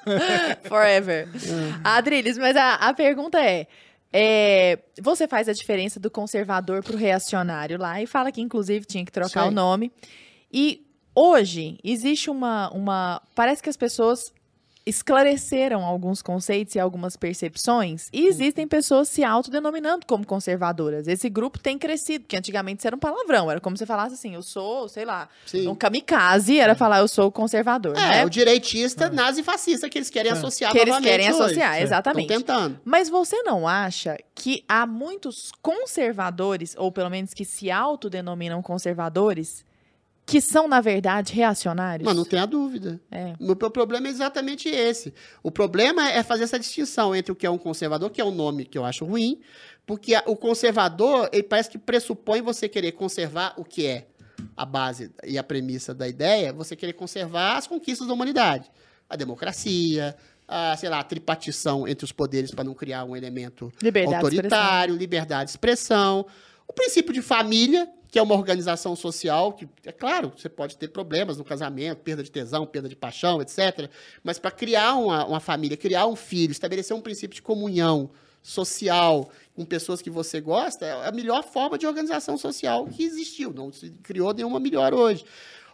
Forever. 0.64 1.28
Adriles, 1.84 2.38
mas 2.38 2.56
a, 2.56 2.74
a 2.74 2.94
pergunta 2.94 3.38
é, 3.38 3.66
é, 4.12 4.78
Você 5.00 5.28
faz 5.28 5.48
a 5.48 5.52
diferença 5.52 6.00
do 6.00 6.10
conservador 6.10 6.82
pro 6.82 6.96
reacionário 6.96 7.78
lá 7.78 8.00
e 8.02 8.06
fala 8.06 8.32
que, 8.32 8.40
inclusive, 8.40 8.84
tinha 8.84 9.04
que 9.04 9.12
trocar 9.12 9.42
Sim. 9.44 9.48
o 9.48 9.52
nome. 9.52 9.92
E 10.52 10.86
hoje 11.14 11.78
existe 11.84 12.30
uma, 12.30 12.70
uma. 12.70 13.22
Parece 13.34 13.62
que 13.62 13.68
as 13.68 13.76
pessoas 13.76 14.32
esclareceram 14.90 15.84
alguns 15.84 16.20
conceitos 16.22 16.74
e 16.74 16.80
algumas 16.80 17.16
percepções 17.16 18.08
e 18.12 18.26
existem 18.26 18.66
pessoas 18.68 19.08
se 19.08 19.24
autodenominando 19.24 20.04
como 20.06 20.26
conservadoras. 20.26 21.08
Esse 21.08 21.28
grupo 21.30 21.58
tem 21.58 21.78
crescido, 21.78 22.24
porque 22.24 22.36
antigamente 22.36 22.80
isso 22.80 22.86
era 22.86 22.94
um 22.96 22.98
palavrão, 22.98 23.50
era 23.50 23.60
como 23.60 23.76
se 23.76 23.80
você 23.80 23.86
falasse 23.86 24.14
assim, 24.14 24.34
eu 24.34 24.42
sou, 24.42 24.88
sei 24.88 25.04
lá, 25.04 25.28
Sim. 25.46 25.66
um 25.68 25.74
kamikaze, 25.74 26.58
era 26.58 26.74
falar 26.74 26.98
eu 26.98 27.08
sou 27.08 27.30
conservador, 27.32 27.96
É, 27.96 28.00
né? 28.18 28.24
o 28.26 28.30
direitista 28.30 29.08
nazi-fascista 29.08 29.88
que 29.88 29.98
eles 29.98 30.10
querem 30.10 30.32
associar 30.32 30.70
Que 30.72 30.78
eles 30.78 30.98
querem 30.98 31.30
hoje. 31.30 31.42
associar, 31.42 31.74
Sim. 31.76 31.82
exatamente. 31.82 32.32
Estão 32.32 32.38
tentando. 32.38 32.80
Mas 32.84 33.08
você 33.08 33.42
não 33.42 33.66
acha 33.66 34.16
que 34.34 34.64
há 34.68 34.86
muitos 34.86 35.52
conservadores, 35.62 36.74
ou 36.78 36.90
pelo 36.90 37.10
menos 37.10 37.32
que 37.34 37.44
se 37.44 37.70
autodenominam 37.70 38.62
conservadores, 38.62 39.64
que 40.30 40.40
são, 40.40 40.68
na 40.68 40.80
verdade, 40.80 41.32
reacionários? 41.34 42.06
Mas 42.06 42.16
não 42.16 42.24
tenha 42.24 42.46
dúvida. 42.46 43.00
É. 43.10 43.34
O 43.40 43.44
meu 43.46 43.56
problema 43.56 44.06
é 44.06 44.10
exatamente 44.10 44.68
esse. 44.68 45.12
O 45.42 45.50
problema 45.50 46.08
é 46.08 46.22
fazer 46.22 46.44
essa 46.44 46.58
distinção 46.58 47.14
entre 47.14 47.32
o 47.32 47.34
que 47.34 47.44
é 47.46 47.50
um 47.50 47.58
conservador, 47.58 48.10
que 48.10 48.20
é 48.20 48.24
um 48.24 48.30
nome 48.30 48.64
que 48.64 48.78
eu 48.78 48.84
acho 48.84 49.04
ruim, 49.04 49.40
porque 49.84 50.14
a- 50.14 50.22
o 50.26 50.36
conservador, 50.36 51.28
ele 51.32 51.42
parece 51.42 51.68
que 51.70 51.78
pressupõe 51.78 52.40
você 52.40 52.68
querer 52.68 52.92
conservar 52.92 53.54
o 53.56 53.64
que 53.64 53.86
é 53.86 54.06
a 54.56 54.64
base 54.64 55.10
e 55.24 55.36
a 55.36 55.42
premissa 55.42 55.92
da 55.92 56.06
ideia, 56.06 56.52
você 56.52 56.76
querer 56.76 56.92
conservar 56.92 57.56
as 57.56 57.66
conquistas 57.66 58.06
da 58.06 58.14
humanidade. 58.14 58.70
A 59.08 59.16
democracia, 59.16 60.16
a, 60.46 60.76
sei 60.76 60.88
lá, 60.88 61.00
a 61.00 61.04
tripartição 61.04 61.86
entre 61.88 62.04
os 62.04 62.12
poderes 62.12 62.50
para 62.52 62.64
não 62.64 62.74
criar 62.74 63.04
um 63.04 63.16
elemento 63.16 63.72
Liberdade 63.82 64.18
de 64.20 64.24
autoritário, 64.36 64.94
liberdade 64.96 65.44
de 65.46 65.50
expressão, 65.50 66.24
o 66.70 66.72
princípio 66.72 67.12
de 67.12 67.20
família, 67.20 67.90
que 68.06 68.16
é 68.16 68.22
uma 68.22 68.36
organização 68.36 68.94
social, 68.94 69.54
que, 69.54 69.68
é 69.84 69.90
claro, 69.90 70.32
você 70.36 70.48
pode 70.48 70.76
ter 70.76 70.86
problemas 70.86 71.36
no 71.36 71.44
casamento, 71.44 71.98
perda 71.98 72.22
de 72.22 72.30
tesão, 72.30 72.64
perda 72.64 72.88
de 72.88 72.94
paixão, 72.94 73.42
etc. 73.42 73.90
Mas 74.22 74.38
para 74.38 74.52
criar 74.52 74.94
uma, 74.94 75.26
uma 75.26 75.40
família, 75.40 75.76
criar 75.76 76.06
um 76.06 76.14
filho, 76.14 76.52
estabelecer 76.52 76.96
um 76.96 77.00
princípio 77.00 77.34
de 77.34 77.42
comunhão 77.42 78.08
social 78.40 79.32
com 79.52 79.64
pessoas 79.64 80.00
que 80.00 80.10
você 80.10 80.40
gosta, 80.40 80.86
é 80.86 81.08
a 81.08 81.10
melhor 81.10 81.42
forma 81.42 81.76
de 81.76 81.88
organização 81.88 82.38
social 82.38 82.86
que 82.86 83.02
existiu. 83.02 83.52
Não 83.52 83.72
se 83.72 83.90
criou 84.00 84.32
nenhuma 84.32 84.60
melhor 84.60 84.94
hoje. 84.94 85.24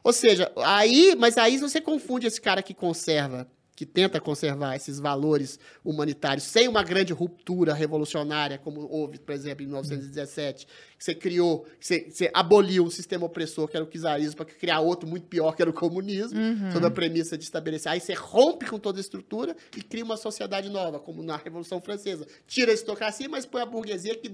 Ou 0.02 0.14
seja, 0.14 0.50
aí, 0.56 1.14
mas 1.14 1.36
aí 1.36 1.58
você 1.58 1.78
confunde 1.78 2.26
esse 2.26 2.40
cara 2.40 2.62
que 2.62 2.72
conserva 2.72 3.46
que 3.76 3.84
tenta 3.84 4.18
conservar 4.18 4.74
esses 4.74 4.98
valores 4.98 5.60
humanitários 5.84 6.44
sem 6.44 6.66
uma 6.66 6.82
grande 6.82 7.12
ruptura 7.12 7.74
revolucionária, 7.74 8.56
como 8.56 8.80
houve, 8.90 9.18
por 9.18 9.34
exemplo, 9.34 9.62
em 9.62 9.66
1917, 9.66 10.66
que 10.95 10.95
você 10.98 11.14
criou, 11.14 11.66
você, 11.80 12.06
você 12.10 12.30
aboliu 12.32 12.84
um 12.84 12.90
sistema 12.90 13.26
opressor, 13.26 13.68
que 13.68 13.76
era 13.76 13.84
o 13.84 13.88
czarismo, 13.88 14.36
para 14.36 14.46
criar 14.46 14.80
outro 14.80 15.08
muito 15.08 15.26
pior, 15.26 15.54
que 15.54 15.62
era 15.62 15.70
o 15.70 15.74
comunismo, 15.74 16.38
Uhum. 16.38 16.72
sob 16.72 16.86
a 16.86 16.90
premissa 16.90 17.36
de 17.36 17.44
estabelecer. 17.44 17.92
Aí 17.92 18.00
você 18.00 18.14
rompe 18.14 18.66
com 18.66 18.78
toda 18.78 18.98
a 18.98 19.00
estrutura 19.00 19.56
e 19.76 19.82
cria 19.82 20.04
uma 20.04 20.16
sociedade 20.16 20.68
nova, 20.70 20.98
como 20.98 21.22
na 21.22 21.36
Revolução 21.36 21.80
Francesa. 21.80 22.26
Tira 22.46 22.70
a 22.70 22.72
aristocracia, 22.72 23.28
mas 23.28 23.44
põe 23.44 23.62
a 23.62 23.66
burguesia 23.66 24.14
que, 24.16 24.30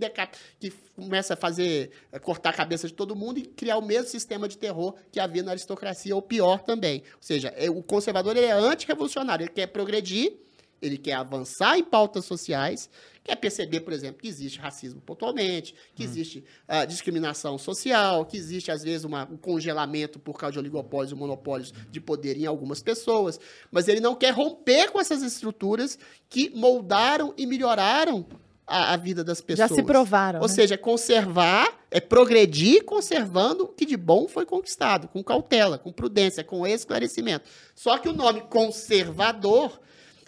que 0.60 0.72
começa 0.94 1.34
a 1.34 1.36
fazer, 1.36 1.90
a 2.12 2.18
cortar 2.18 2.50
a 2.50 2.52
cabeça 2.52 2.86
de 2.86 2.94
todo 2.94 3.16
mundo 3.16 3.38
e 3.38 3.42
criar 3.42 3.76
o 3.78 3.82
mesmo 3.82 4.08
sistema 4.08 4.48
de 4.48 4.56
terror 4.56 4.94
que 5.10 5.18
havia 5.18 5.42
na 5.42 5.50
aristocracia, 5.52 6.14
ou 6.14 6.22
pior 6.22 6.62
também. 6.62 7.02
Ou 7.16 7.22
seja, 7.22 7.48
é- 7.56 7.70
o 7.70 7.82
conservador 7.82 8.36
ele 8.36 8.46
é 8.46 8.52
antirrevolucionário, 8.52 9.44
ele 9.44 9.50
quer 9.52 9.66
progredir, 9.66 10.34
ele 10.80 10.98
quer 10.98 11.12
avançar 11.14 11.78
em 11.78 11.84
pautas 11.84 12.24
sociais, 12.24 12.90
quer 13.24 13.36
perceber, 13.36 13.80
por 13.80 13.92
exemplo, 13.92 14.20
que 14.20 14.28
existe 14.28 14.58
racismo 14.58 15.00
pontualmente, 15.00 15.74
que 15.94 16.02
existe 16.02 16.44
ah, 16.66 16.84
discriminação 16.84 17.56
social, 17.58 18.24
que 18.24 18.36
existe, 18.36 18.70
às 18.70 18.82
vezes, 18.82 19.04
uma- 19.04 19.28
um 19.30 19.36
congelamento 19.36 20.18
por 20.18 20.38
causa 20.38 20.54
de 20.54 20.58
oligopólios 20.58 21.12
e 21.12 21.14
monopólios 21.14 21.72
de 21.90 22.00
poder 22.00 22.36
em 22.36 22.46
algumas 22.46 22.82
pessoas, 22.82 23.38
mas 23.70 23.88
ele 23.88 24.00
não 24.00 24.14
quer 24.14 24.32
romper 24.32 24.90
com 24.90 25.00
essas 25.00 25.22
estruturas 25.22 25.98
que 26.28 26.50
moldaram 26.50 27.32
e 27.36 27.46
melhoraram 27.46 28.26
a, 28.66 28.94
a 28.94 28.96
vida 28.96 29.22
das 29.22 29.40
pessoas. 29.40 29.68
Já 29.70 29.74
se 29.74 29.82
provaram. 29.82 30.40
Ou 30.40 30.48
né? 30.48 30.52
seja, 30.54 30.74
é 30.74 30.78
conservar, 30.78 31.68
é 31.90 32.00
progredir 32.00 32.84
conservando 32.84 33.64
o 33.64 33.68
que 33.68 33.84
de 33.84 33.96
bom 33.96 34.26
foi 34.28 34.46
conquistado, 34.46 35.08
com 35.08 35.22
cautela, 35.22 35.78
com 35.78 35.92
prudência, 35.92 36.42
com 36.42 36.66
esclarecimento. 36.66 37.48
Só 37.74 37.98
que 37.98 38.08
o 38.08 38.12
nome 38.12 38.40
conservador 38.42 39.80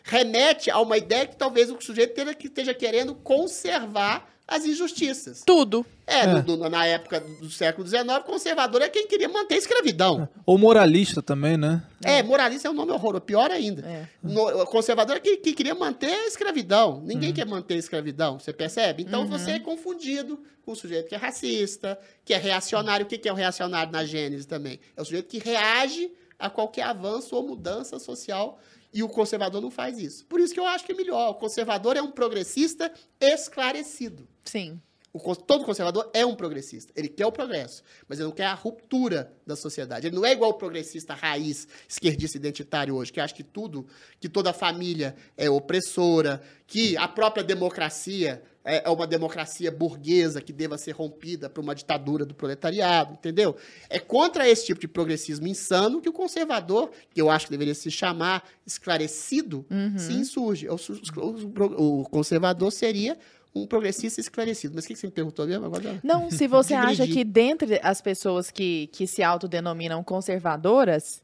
remete 0.04 0.70
a 0.70 0.78
uma 0.80 0.96
ideia 0.98 1.26
que 1.26 1.34
talvez 1.34 1.70
o 1.70 1.80
sujeito 1.80 2.10
esteja, 2.10 2.34
que 2.34 2.46
esteja 2.46 2.74
querendo 2.74 3.14
conservar 3.14 4.30
as 4.46 4.66
injustiças. 4.66 5.42
Tudo. 5.46 5.86
É, 6.06 6.26
no- 6.26 6.58
no- 6.58 6.68
na 6.68 6.84
época 6.84 7.18
do 7.18 7.48
século 7.50 7.88
XIX, 7.88 8.22
conservador 8.26 8.82
é 8.82 8.90
quem 8.90 9.06
queria 9.06 9.26
manter 9.26 9.54
a 9.54 9.56
escravidão. 9.56 10.28
Ou 10.44 10.58
moralista 10.58 11.22
também, 11.22 11.56
né? 11.56 11.82
É, 12.04 12.22
moralista 12.22 12.68
é 12.68 12.70
um 12.70 12.74
nome 12.74 12.92
horroroso, 12.92 13.22
pior 13.22 13.50
ainda. 13.50 13.80
É. 13.88 14.06
No- 14.22 14.62
o 14.62 14.66
conservador 14.66 15.16
é 15.16 15.20
que, 15.20 15.38
que 15.38 15.54
queria 15.54 15.74
manter 15.74 16.10
a 16.12 16.26
escravidão. 16.26 17.00
Ninguém 17.02 17.32
quer 17.32 17.46
manter 17.46 17.72
a 17.76 17.78
escravidão, 17.78 18.38
você 18.38 18.52
percebe? 18.52 19.02
Então 19.02 19.26
você 19.26 19.52
é 19.52 19.58
confundido 19.58 20.38
com 20.62 20.72
o 20.72 20.76
sujeito 20.76 21.08
que 21.08 21.14
é 21.14 21.18
racista, 21.18 21.98
que 22.22 22.34
é 22.34 22.36
reacionário. 22.36 23.06
O 23.06 23.08
que 23.08 23.16
que 23.16 23.26
é 23.30 23.32
o 23.32 23.36
reacionário 23.36 23.90
na 23.90 24.04
Gênesis 24.04 24.44
também? 24.44 24.78
É 24.94 25.00
o 25.00 25.04
sujeito 25.06 25.28
que 25.28 25.38
reage 25.38 26.12
a 26.38 26.50
qualquer 26.50 26.82
avanço 26.82 27.34
ou 27.34 27.46
mudança 27.46 27.98
social. 27.98 28.58
E 28.94 29.02
o 29.02 29.08
conservador 29.08 29.60
não 29.60 29.72
faz 29.72 29.98
isso. 29.98 30.24
Por 30.26 30.38
isso 30.38 30.54
que 30.54 30.60
eu 30.60 30.66
acho 30.66 30.86
que 30.86 30.92
é 30.92 30.94
melhor. 30.94 31.30
O 31.30 31.34
conservador 31.34 31.96
é 31.96 32.00
um 32.00 32.12
progressista 32.12 32.92
esclarecido. 33.20 34.28
Sim. 34.44 34.80
O 35.12 35.36
todo 35.36 35.64
conservador 35.64 36.10
é 36.12 36.24
um 36.24 36.34
progressista. 36.34 36.92
Ele 36.96 37.08
quer 37.08 37.26
o 37.26 37.32
progresso, 37.32 37.82
mas 38.08 38.18
ele 38.18 38.26
não 38.26 38.34
quer 38.34 38.46
a 38.46 38.54
ruptura 38.54 39.32
da 39.46 39.56
sociedade. 39.56 40.06
Ele 40.06 40.14
não 40.16 40.24
é 40.24 40.32
igual 40.32 40.50
o 40.50 40.54
progressista 40.54 41.12
raiz, 41.14 41.68
esquerdista 41.88 42.36
identitário 42.36 42.94
hoje, 42.94 43.12
que 43.12 43.20
acha 43.20 43.34
que 43.34 43.44
tudo, 43.44 43.86
que 44.18 44.28
toda 44.28 44.52
família 44.52 45.14
é 45.36 45.50
opressora, 45.50 46.40
que 46.66 46.96
a 46.96 47.06
própria 47.06 47.44
democracia 47.44 48.42
é 48.64 48.82
é 48.86 48.90
uma 48.90 49.06
democracia 49.06 49.70
burguesa 49.70 50.40
que 50.40 50.52
deva 50.52 50.78
ser 50.78 50.92
rompida 50.92 51.50
para 51.50 51.62
uma 51.62 51.74
ditadura 51.74 52.24
do 52.24 52.34
proletariado, 52.34 53.12
entendeu? 53.14 53.54
É 53.90 53.98
contra 53.98 54.48
esse 54.48 54.66
tipo 54.66 54.80
de 54.80 54.88
progressismo 54.88 55.46
insano 55.46 56.00
que 56.00 56.08
o 56.08 56.12
conservador, 56.12 56.90
que 57.12 57.20
eu 57.20 57.30
acho 57.30 57.46
que 57.46 57.50
deveria 57.50 57.74
se 57.74 57.90
chamar 57.90 58.42
esclarecido, 58.66 59.66
se 59.98 60.12
insurge. 60.12 60.68
O, 60.68 60.76
o- 61.16 62.00
o 62.00 62.04
conservador 62.08 62.70
seria 62.72 63.16
um 63.54 63.66
progressista 63.66 64.20
esclarecido. 64.20 64.74
Mas 64.74 64.84
o 64.84 64.88
que 64.88 64.96
você 64.96 65.06
me 65.06 65.12
perguntou 65.12 65.46
mesmo 65.46 65.64
agora? 65.66 66.00
Não, 66.02 66.30
se 66.30 66.46
você 66.48 66.74
acha 66.74 67.06
que 67.06 67.22
dentre 67.24 67.78
as 67.82 68.00
pessoas 68.00 68.50
que, 68.50 68.88
que 68.92 69.06
se 69.06 69.22
autodenominam 69.22 70.02
conservadoras, 70.02 71.22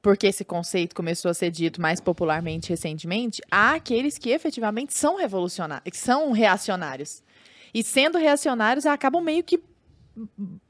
porque 0.00 0.26
esse 0.28 0.44
conceito 0.44 0.94
começou 0.94 1.30
a 1.30 1.34
ser 1.34 1.50
dito 1.50 1.80
mais 1.80 2.00
popularmente 2.00 2.70
recentemente, 2.70 3.42
há 3.50 3.74
aqueles 3.74 4.16
que 4.18 4.30
efetivamente 4.30 4.96
são 4.96 5.16
revolucionários, 5.16 5.90
que 5.90 5.96
são 5.98 6.32
reacionários. 6.32 7.22
E 7.74 7.82
sendo 7.82 8.16
reacionários, 8.18 8.86
acabam 8.86 9.22
meio 9.22 9.42
que 9.44 9.60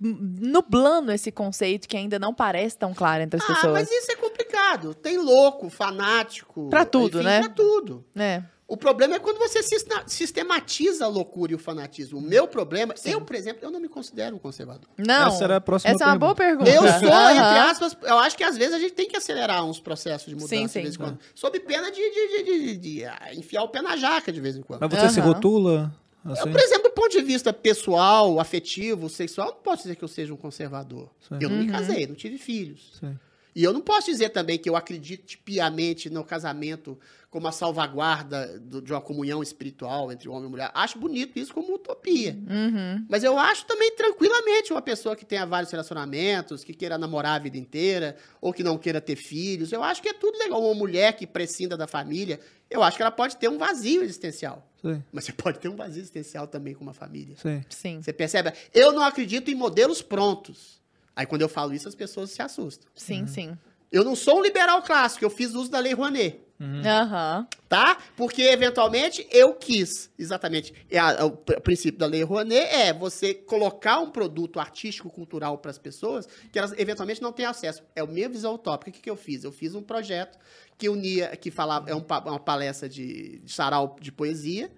nublando 0.01 1.11
esse 1.13 1.31
conceito 1.33 1.89
que 1.89 1.97
ainda 1.97 2.19
não 2.19 2.35
parece 2.35 2.77
tão 2.77 2.93
claro 2.93 3.23
entre 3.23 3.41
as 3.41 3.49
Ah, 3.49 3.55
pessoas. 3.55 3.73
mas 3.73 3.91
isso 3.91 4.13
é 4.13 4.17
complicado. 4.17 4.95
Tem 4.95 5.17
louco, 5.19 5.71
fanático. 5.71 6.69
Pra 6.69 6.85
tudo, 6.85 7.23
né? 7.23 7.41
Pra 7.41 7.49
tudo. 7.49 8.05
É. 8.17 8.43
O 8.71 8.77
problema 8.77 9.15
é 9.17 9.19
quando 9.19 9.39
você 9.39 9.61
sistematiza 10.07 11.07
a 11.07 11.09
loucura 11.09 11.53
e 11.53 11.55
o 11.55 11.59
fanatismo. 11.59 12.19
O 12.19 12.21
meu 12.23 12.47
problema, 12.47 12.95
eu, 13.03 13.19
por 13.23 13.35
exemplo, 13.35 13.61
eu 13.63 13.71
não 13.71 13.81
me 13.81 13.89
considero 13.89 14.37
um 14.37 14.39
conservador. 14.39 14.87
Não. 14.99 15.29
Essa 15.29 15.45
era 15.45 15.57
a 15.57 15.61
próxima 15.61 15.95
Essa 15.95 16.05
é 16.05 16.07
uma 16.09 16.19
boa 16.19 16.35
pergunta. 16.35 16.69
Eu 16.71 16.83
sou, 16.83 17.09
Aham. 17.09 17.31
entre 17.31 17.59
aspas, 17.61 17.97
eu 18.03 18.19
acho 18.19 18.37
que 18.37 18.45
às 18.45 18.59
vezes 18.59 18.75
a 18.75 18.79
gente 18.79 18.93
tem 18.93 19.09
que 19.09 19.17
acelerar 19.17 19.65
uns 19.65 19.81
processos 19.81 20.29
de 20.29 20.35
mudança 20.35 20.55
Sim, 20.55 20.67
de 20.67 20.71
sim. 20.73 20.83
vez 20.83 20.95
em 20.97 20.99
quando. 20.99 21.19
Sob 21.35 21.59
pena 21.61 21.91
de, 21.91 21.99
de- 21.99 22.29
de- 22.29 22.45
de- 22.45 22.77
de, 22.77 23.39
enfiar 23.39 23.63
o 23.63 23.69
pé 23.69 23.81
na 23.81 23.97
jaca 23.97 24.31
de 24.31 24.39
vez 24.41 24.55
em 24.55 24.61
quando. 24.63 24.83
Mas 24.83 24.91
você 24.91 25.09
se 25.15 25.21
Aham. 25.21 25.33
rotula? 25.33 25.95
Eu, 26.27 26.33
Assim? 26.33 26.51
por 26.51 26.61
exemplo, 26.61 26.83
do 26.83 26.91
ponto 26.91 27.09
de 27.11 27.23
vista 27.23 27.53
pessoal, 27.55 28.39
afetivo, 28.39 29.09
sexual, 29.09 29.47
não 29.49 29.63
posso 29.63 29.85
dizer 29.85 29.97
que 29.97 30.05
eu 30.05 30.09
seja 30.09 30.35
um 30.35 30.37
conservador. 30.37 31.09
Sim. 31.27 31.39
Eu 31.41 31.49
não 31.49 31.57
Uhum. 31.57 31.65
me 31.65 31.71
casei, 31.73 32.07
não 32.07 32.15
tive 32.15 32.37
filhos. 32.37 32.99
Sim. 33.01 33.17
E 33.59 33.65
eu 33.65 33.73
não 33.73 33.81
posso 33.81 34.07
dizer 34.09 34.29
também 34.29 34.57
que 34.57 34.71
eu 34.71 34.77
acredite 34.77 35.37
piamente 35.37 36.09
no 36.09 36.23
casamento 36.23 36.97
como 37.29 37.49
a 37.49 37.53
salvaguarda 37.53 38.57
do- 38.61 38.81
de 38.81 38.93
uma 38.93 39.01
comunhão 39.01 39.43
espiritual 39.43 40.13
entre 40.13 40.29
homem 40.29 40.47
e 40.47 40.49
mulher. 40.51 40.71
Acho 40.73 40.97
bonito 40.97 41.39
isso 41.41 41.53
como 41.53 41.75
utopia. 41.75 42.39
Uhum. 42.49 43.05
Mas 43.09 43.25
eu 43.25 43.37
acho 43.37 43.67
também 43.67 43.91
tranquilamente 43.97 44.73
uma 44.73 44.81
pessoa 44.81 45.17
que 45.17 45.25
tenha 45.27 45.45
vários 45.45 45.73
relacionamentos, 45.73 46.63
que 46.63 46.73
queira 46.73 46.97
namorar 46.97 47.35
a 47.35 47.39
vida 47.43 47.59
inteira, 47.59 48.17
ou 48.41 48.53
que 48.53 48.63
não 48.63 48.79
queira 48.79 49.01
ter 49.01 49.17
filhos. 49.17 49.73
Eu 49.73 49.83
acho 49.83 50.01
que 50.01 50.09
é 50.09 50.13
tudo 50.15 50.39
legal. 50.39 50.63
Uma 50.63 50.75
mulher 50.75 51.15
que 51.17 51.27
prescinda 51.27 51.77
da 51.77 51.89
família, 51.89 52.39
eu 52.71 52.81
acho 52.83 52.97
que 52.97 53.03
ela 53.03 53.11
pode 53.11 53.37
ter 53.37 53.49
um 53.49 53.59
vazio 53.59 54.03
existencial. 54.05 54.65
Sim, 54.81 55.03
Mas 55.13 55.25
você 55.25 55.33
pode 55.33 55.59
ter 55.59 55.69
um 55.69 55.75
vazio 55.75 56.01
existencial 56.01 56.47
também 56.47 56.75
com 56.75 56.85
uma 56.85 56.95
família. 56.95 57.35
sim. 57.37 57.61
Sim, 57.69 58.01
Você 58.03 58.13
percebe? 58.13 58.53
Eu 58.73 58.93
não 58.93 59.03
acredito 59.03 59.51
em 59.51 59.55
modelos 59.57 60.01
prontos. 60.01 60.79
Aí 61.19 61.27
quando 61.27 61.43
eu 61.43 61.49
falo 61.49 61.75
isso, 61.75 61.89
as 61.89 61.97
pessoas 61.97 62.31
se 62.31 62.41
assustam. 62.41 62.89
sim, 62.95 63.27
sim. 63.27 63.59
Eu 63.91 64.05
não 64.05 64.15
sou 64.15 64.39
um 64.39 64.43
liberal 64.43 64.83
clássico, 64.83 65.25
eu 65.25 65.31
fiz 65.31 65.55
uso 65.55 65.71
da 65.71 65.79
Lei 65.81 65.95
Rouanet, 65.95 66.39
Aham. 66.85 67.47
tá? 67.69 67.97
Porque 68.17 68.43
eventualmente 68.43 69.27
eu 69.33 69.55
quis, 69.55 70.11
exatamente. 70.19 70.75
É 70.91 70.99
a- 70.99 71.25
o 71.25 71.31
pr- 71.31 71.59
princípio 71.61 71.99
da 71.99 72.07
Lei 72.07 72.23
Rouanet 72.23 72.67
é 72.67 72.93
você 72.93 73.33
colocar 73.35 73.99
um 73.99 74.11
produto 74.11 74.61
artístico, 74.61 75.09
cultural 75.11 75.57
para 75.59 75.71
as 75.71 75.79
pessoas 75.79 76.29
que 76.53 76.59
elas 76.59 76.73
eventualmente 76.79 77.23
não 77.23 77.33
têm 77.33 77.47
acesso. 77.47 77.83
É 77.97 78.03
a 78.03 78.07
minha 78.07 78.29
visão 78.29 78.55
utópica. 78.55 78.91
O 78.91 78.93
que, 78.95 79.01
que 79.01 79.11
eu 79.11 79.17
fiz? 79.17 79.43
Eu 79.43 79.51
fiz 79.53 79.75
um 79.75 79.83
projeto 79.83 80.39
que 80.77 80.89
unia, 80.89 81.35
que 81.37 81.51
falava, 81.51 81.89
é 81.91 81.95
um 81.95 82.05
uma 82.27 82.39
palestra 82.39 82.89
de, 82.89 83.39
de 83.41 83.53
sarau 83.53 83.97
de 84.01 84.13
poesia, 84.13 84.71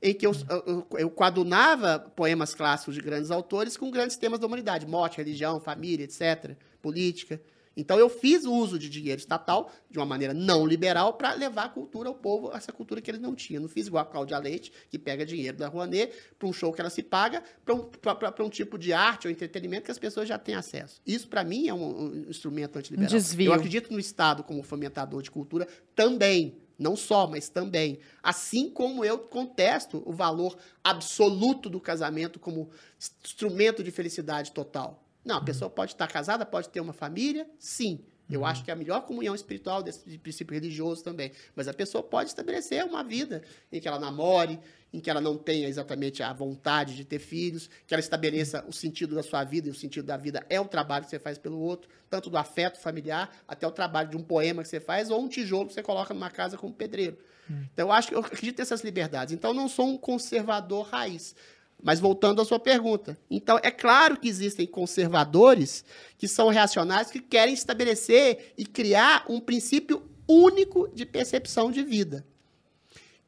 em 0.00 0.14
que 0.14 0.26
eu, 0.26 0.32
eu, 0.66 0.86
eu 0.98 1.10
coadunava 1.10 1.98
poemas 1.98 2.54
clássicos 2.54 2.94
de 2.94 3.00
grandes 3.00 3.30
autores 3.30 3.76
com 3.76 3.90
grandes 3.90 4.16
temas 4.16 4.38
da 4.38 4.46
humanidade, 4.46 4.86
morte, 4.86 5.16
religião, 5.18 5.60
família, 5.60 6.04
etc., 6.04 6.56
política. 6.80 7.40
Então 7.76 7.96
eu 7.96 8.08
fiz 8.08 8.44
uso 8.44 8.76
de 8.76 8.88
dinheiro 8.88 9.20
estatal 9.20 9.70
de 9.88 10.00
uma 10.00 10.04
maneira 10.06 10.34
não 10.34 10.66
liberal 10.66 11.12
para 11.12 11.32
levar 11.34 11.66
a 11.66 11.68
cultura 11.68 12.08
ao 12.08 12.14
povo, 12.16 12.50
essa 12.52 12.72
cultura 12.72 13.00
que 13.00 13.08
eles 13.08 13.20
não 13.20 13.36
tinham. 13.36 13.62
Não 13.62 13.68
fiz 13.68 13.86
igual 13.86 14.02
a 14.02 14.06
Cláudia 14.06 14.36
Leite, 14.38 14.72
que 14.90 14.98
pega 14.98 15.24
dinheiro 15.24 15.56
da 15.56 15.68
Rouanet 15.68 16.12
para 16.36 16.48
um 16.48 16.52
show 16.52 16.72
que 16.72 16.80
ela 16.80 16.90
se 16.90 17.04
paga, 17.04 17.40
para 17.64 17.74
um, 17.76 17.78
pra- 17.84 18.16
pra- 18.16 18.32
pra 18.32 18.44
um 18.44 18.48
tipo 18.50 18.76
de 18.76 18.92
arte 18.92 19.28
ou 19.28 19.30
entretenimento 19.30 19.84
que 19.84 19.92
as 19.92 19.98
pessoas 19.98 20.28
já 20.28 20.36
têm 20.36 20.56
acesso. 20.56 21.00
Isso, 21.06 21.28
para 21.28 21.44
mim, 21.44 21.68
é 21.68 21.74
um, 21.74 22.02
um 22.02 22.16
instrumento 22.28 22.76
antiliberal. 22.80 23.12
Um 23.12 23.16
desvio. 23.16 23.46
Eu 23.46 23.52
acredito 23.54 23.92
no 23.92 24.00
Estado 24.00 24.42
como 24.42 24.60
fomentador 24.64 25.22
de 25.22 25.30
cultura 25.30 25.68
também. 25.94 26.56
Não 26.78 26.94
só, 26.94 27.26
mas 27.26 27.48
também. 27.48 27.98
Assim 28.22 28.70
como 28.70 29.04
eu 29.04 29.18
contesto 29.18 30.02
o 30.06 30.12
valor 30.12 30.56
absoluto 30.82 31.68
do 31.68 31.80
casamento 31.80 32.38
como 32.38 32.70
instrumento 33.24 33.82
de 33.82 33.90
felicidade 33.90 34.52
total. 34.52 35.02
Não, 35.24 35.36
a 35.36 35.44
pessoa 35.44 35.68
pode 35.68 35.92
estar 35.92 36.06
casada, 36.06 36.46
pode 36.46 36.68
ter 36.68 36.80
uma 36.80 36.92
família, 36.92 37.50
sim. 37.58 38.04
Eu 38.30 38.44
acho 38.44 38.62
que 38.62 38.70
é 38.70 38.74
a 38.74 38.76
melhor 38.76 39.02
comunhão 39.02 39.34
espiritual 39.34 39.82
desse 39.82 40.08
de 40.08 40.18
princípio 40.18 40.54
religioso 40.54 41.02
também. 41.02 41.32
Mas 41.56 41.66
a 41.66 41.72
pessoa 41.72 42.02
pode 42.02 42.28
estabelecer 42.28 42.84
uma 42.84 43.02
vida 43.02 43.42
em 43.72 43.80
que 43.80 43.88
ela 43.88 43.98
namore, 43.98 44.58
em 44.92 45.00
que 45.00 45.10
ela 45.10 45.20
não 45.20 45.36
tenha 45.36 45.68
exatamente 45.68 46.22
a 46.22 46.32
vontade 46.32 46.94
de 46.94 47.04
ter 47.04 47.18
filhos, 47.18 47.68
que 47.86 47.94
ela 47.94 48.00
estabeleça 48.00 48.64
o 48.68 48.72
sentido 48.72 49.14
da 49.14 49.22
sua 49.22 49.44
vida, 49.44 49.68
e 49.68 49.70
o 49.70 49.74
sentido 49.74 50.06
da 50.06 50.16
vida 50.16 50.44
é 50.48 50.60
o 50.60 50.64
trabalho 50.64 51.04
que 51.04 51.10
você 51.10 51.18
faz 51.18 51.38
pelo 51.38 51.58
outro, 51.58 51.88
tanto 52.08 52.30
do 52.30 52.36
afeto 52.36 52.78
familiar 52.78 53.34
até 53.46 53.66
o 53.66 53.70
trabalho 53.70 54.10
de 54.10 54.16
um 54.16 54.22
poema 54.22 54.62
que 54.62 54.68
você 54.68 54.80
faz 54.80 55.10
ou 55.10 55.22
um 55.22 55.28
tijolo 55.28 55.68
que 55.68 55.74
você 55.74 55.82
coloca 55.82 56.12
numa 56.12 56.30
casa 56.30 56.56
como 56.56 56.72
pedreiro. 56.72 57.18
Então, 57.72 57.86
eu 57.86 57.92
acho 57.92 58.08
que 58.08 58.14
eu 58.14 58.20
acredito 58.20 58.58
nessas 58.58 58.82
liberdades. 58.82 59.32
Então, 59.32 59.50
eu 59.50 59.54
não 59.54 59.68
sou 59.68 59.86
um 59.88 59.96
conservador 59.96 60.86
raiz. 60.86 61.34
Mas 61.82 62.00
voltando 62.00 62.42
à 62.42 62.44
sua 62.44 62.58
pergunta. 62.58 63.16
Então, 63.30 63.58
é 63.62 63.70
claro 63.70 64.16
que 64.16 64.28
existem 64.28 64.66
conservadores 64.66 65.84
que 66.16 66.26
são 66.26 66.48
reacionários 66.48 67.10
que 67.10 67.20
querem 67.20 67.54
estabelecer 67.54 68.52
e 68.58 68.66
criar 68.66 69.24
um 69.28 69.40
princípio 69.40 70.02
único 70.26 70.88
de 70.88 71.06
percepção 71.06 71.70
de 71.70 71.82
vida. 71.82 72.26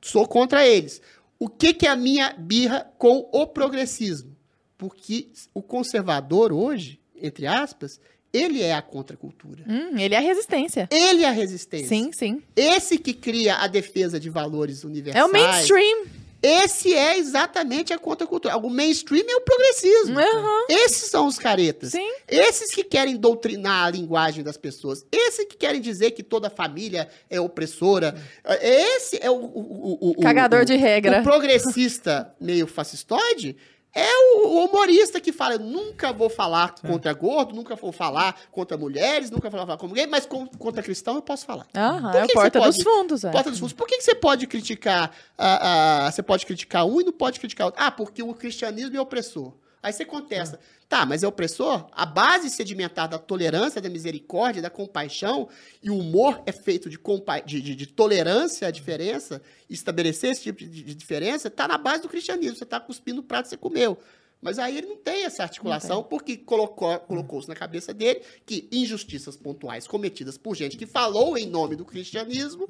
Sou 0.02 0.26
contra 0.26 0.66
eles. 0.66 1.00
O 1.38 1.48
que, 1.48 1.72
que 1.72 1.86
é 1.86 1.90
a 1.90 1.96
minha 1.96 2.32
birra 2.32 2.90
com 2.98 3.28
o 3.32 3.46
progressismo? 3.46 4.36
Porque 4.76 5.28
o 5.54 5.62
conservador 5.62 6.52
hoje, 6.52 7.00
entre 7.14 7.46
aspas, 7.46 8.00
ele 8.32 8.62
é 8.62 8.74
a 8.74 8.82
contracultura. 8.82 9.64
Hum, 9.68 9.98
ele 9.98 10.14
é 10.14 10.18
a 10.18 10.20
resistência. 10.20 10.88
Ele 10.90 11.22
é 11.22 11.28
a 11.28 11.32
resistência. 11.32 11.88
Sim, 11.88 12.12
sim. 12.12 12.42
Esse 12.54 12.98
que 12.98 13.12
cria 13.12 13.56
a 13.56 13.66
defesa 13.66 14.20
de 14.20 14.30
valores 14.30 14.84
universais. 14.84 15.22
É 15.22 15.26
o 15.26 15.32
mainstream. 15.32 16.06
Esse 16.42 16.94
é 16.94 17.18
exatamente 17.18 17.92
a 17.92 17.98
contracultura. 17.98 18.56
O 18.56 18.70
mainstream 18.70 19.24
é 19.28 19.36
o 19.36 19.40
progressismo. 19.42 20.18
Aham. 20.18 20.66
Esses 20.68 21.10
são 21.10 21.26
os 21.26 21.38
caretas. 21.38 21.90
Sim. 21.92 22.10
Esses 22.28 22.70
que 22.74 22.82
querem 22.82 23.16
doutrinar 23.16 23.86
a 23.86 23.90
linguagem 23.90 24.42
das 24.42 24.56
pessoas. 24.56 25.04
Esses 25.12 25.44
que 25.46 25.56
querem 25.56 25.80
dizer 25.80 26.12
que 26.12 26.22
toda 26.22 26.48
família 26.48 27.08
é 27.28 27.40
opressora. 27.40 28.14
Esse 28.62 29.18
é 29.22 29.30
o. 29.30 29.34
o, 29.34 29.98
o- 30.00 30.10
o- 30.18 30.22
Cagador 30.22 30.64
de 30.64 30.76
regra. 30.76 31.20
O 31.20 31.22
progressista 31.22 32.34
meio 32.40 32.66
fascistoide 32.66 33.56
é 33.94 34.08
o, 34.36 34.64
humorista 34.64 35.20
que 35.20 35.32
fala: 35.32 35.54
eu 35.54 35.58
nunca 35.58 36.12
vou 36.12 36.30
falar 36.30 36.74
contra 36.80 37.12
gordo, 37.12 37.54
nunca 37.54 37.74
vou 37.74 37.92
falar 37.92 38.38
contra 38.50 38.76
mulheres, 38.76 39.30
nunca 39.30 39.50
vou 39.50 39.60
falar 39.60 39.76
com 39.76 39.88
ninguém, 39.88 40.06
mas 40.06 40.26
contra 40.26 40.82
cristão 40.82 41.16
eu 41.16 41.22
posso 41.22 41.44
falar. 41.44 41.66
Aham, 41.74 42.12
é 42.16 42.26
que 42.26 42.32
porta 42.32 42.60
você 42.60 42.66
dos 42.66 42.84
pode- 42.84 42.96
fundos, 42.98 43.24
é. 43.24 43.30
Porta 43.30 43.50
dos 43.50 43.58
fundos. 43.58 43.72
Por 43.72 43.86
que, 43.86 43.96
que 43.96 44.02
você 44.04 44.14
pode 44.14 44.46
criticar 44.46 45.10
ah, 45.36 46.06
ah, 46.06 46.10
você 46.12 46.22
pode 46.22 46.46
criticar 46.46 46.86
um 46.86 47.00
e 47.00 47.04
não 47.04 47.12
pode 47.12 47.40
criticar 47.40 47.66
outro? 47.66 47.82
Ah, 47.82 47.90
porque 47.90 48.22
o 48.22 48.32
cristianismo 48.34 48.96
é 48.96 49.00
opressor. 49.00 49.52
Aí 49.82 49.92
você 49.92 50.04
contesta. 50.04 50.60
Tá, 50.90 51.06
mas 51.06 51.22
é 51.22 51.28
opressor? 51.28 51.86
A 51.92 52.04
base 52.04 52.50
sedimentar 52.50 53.08
da 53.08 53.16
tolerância, 53.16 53.80
da 53.80 53.88
misericórdia, 53.88 54.60
da 54.60 54.68
compaixão 54.68 55.48
e 55.80 55.88
o 55.88 55.96
humor 55.96 56.42
é 56.46 56.50
feito 56.50 56.90
de, 56.90 56.98
compa 56.98 57.38
de, 57.38 57.60
de- 57.62 57.76
de 57.76 57.86
tolerância 57.86 58.66
à 58.66 58.72
diferença, 58.72 59.40
estabelecer 59.68 60.32
esse 60.32 60.42
tipo 60.42 60.58
de, 60.58 60.92
diferença, 60.96 61.48
tá 61.48 61.68
na 61.68 61.78
base 61.78 62.02
do 62.02 62.08
cristianismo. 62.08 62.56
Você 62.56 62.66
tá 62.66 62.80
cuspindo 62.80 63.20
o 63.20 63.22
prato 63.22 63.44
que 63.44 63.50
você 63.50 63.56
comeu. 63.56 63.96
Mas 64.42 64.58
aí 64.58 64.78
ele 64.78 64.88
não 64.88 64.96
tem 64.96 65.24
essa 65.24 65.44
articulação, 65.44 66.02
porque 66.02 66.36
colocou, 66.38 66.98
colocou-se 67.00 67.48
na 67.48 67.54
cabeça 67.54 67.94
dele 67.94 68.22
que 68.44 68.66
injustiças 68.72 69.36
pontuais 69.36 69.86
cometidas 69.86 70.36
por 70.36 70.56
gente 70.56 70.76
que 70.76 70.86
falou 70.86 71.38
em 71.38 71.46
nome 71.46 71.76
do 71.76 71.84
cristianismo 71.84 72.66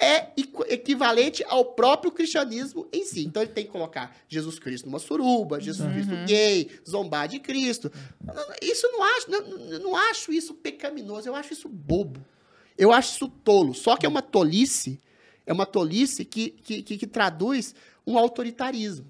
é 0.00 0.28
equ- 0.36 0.64
equivalente 0.68 1.44
ao 1.48 1.64
próprio 1.64 2.12
cristianismo 2.12 2.86
em 2.92 3.04
si. 3.04 3.24
Então 3.24 3.42
ele 3.42 3.52
tem 3.52 3.64
que 3.64 3.70
colocar 3.72 4.16
Jesus 4.28 4.58
Cristo 4.58 4.86
numa 4.86 4.98
suruba, 4.98 5.60
Jesus 5.60 5.90
Cristo 5.92 6.12
gay, 6.26 6.70
zombar 6.88 7.26
de 7.28 7.40
Cristo. 7.40 7.90
Isso 8.62 8.86
eu 8.86 8.92
não 8.92 9.02
acho, 9.02 9.30
não, 9.30 9.40
não- 9.42 9.78
não 9.80 9.96
acho 9.96 10.32
isso 10.32 10.54
pecaminoso, 10.54 11.28
eu 11.28 11.34
acho 11.34 11.52
isso 11.52 11.68
bobo. 11.68 12.24
Eu 12.76 12.92
acho 12.92 13.14
isso 13.16 13.28
tolo. 13.42 13.74
Só 13.74 13.96
que 13.96 14.06
é 14.06 14.08
uma 14.08 14.22
tolice, 14.22 15.00
é 15.44 15.52
uma 15.52 15.66
tolice 15.66 16.24
que, 16.24 16.50
que, 16.50 16.82
que, 16.82 16.96
que 16.98 17.06
traduz 17.06 17.74
um 18.06 18.16
autoritarismo. 18.16 19.06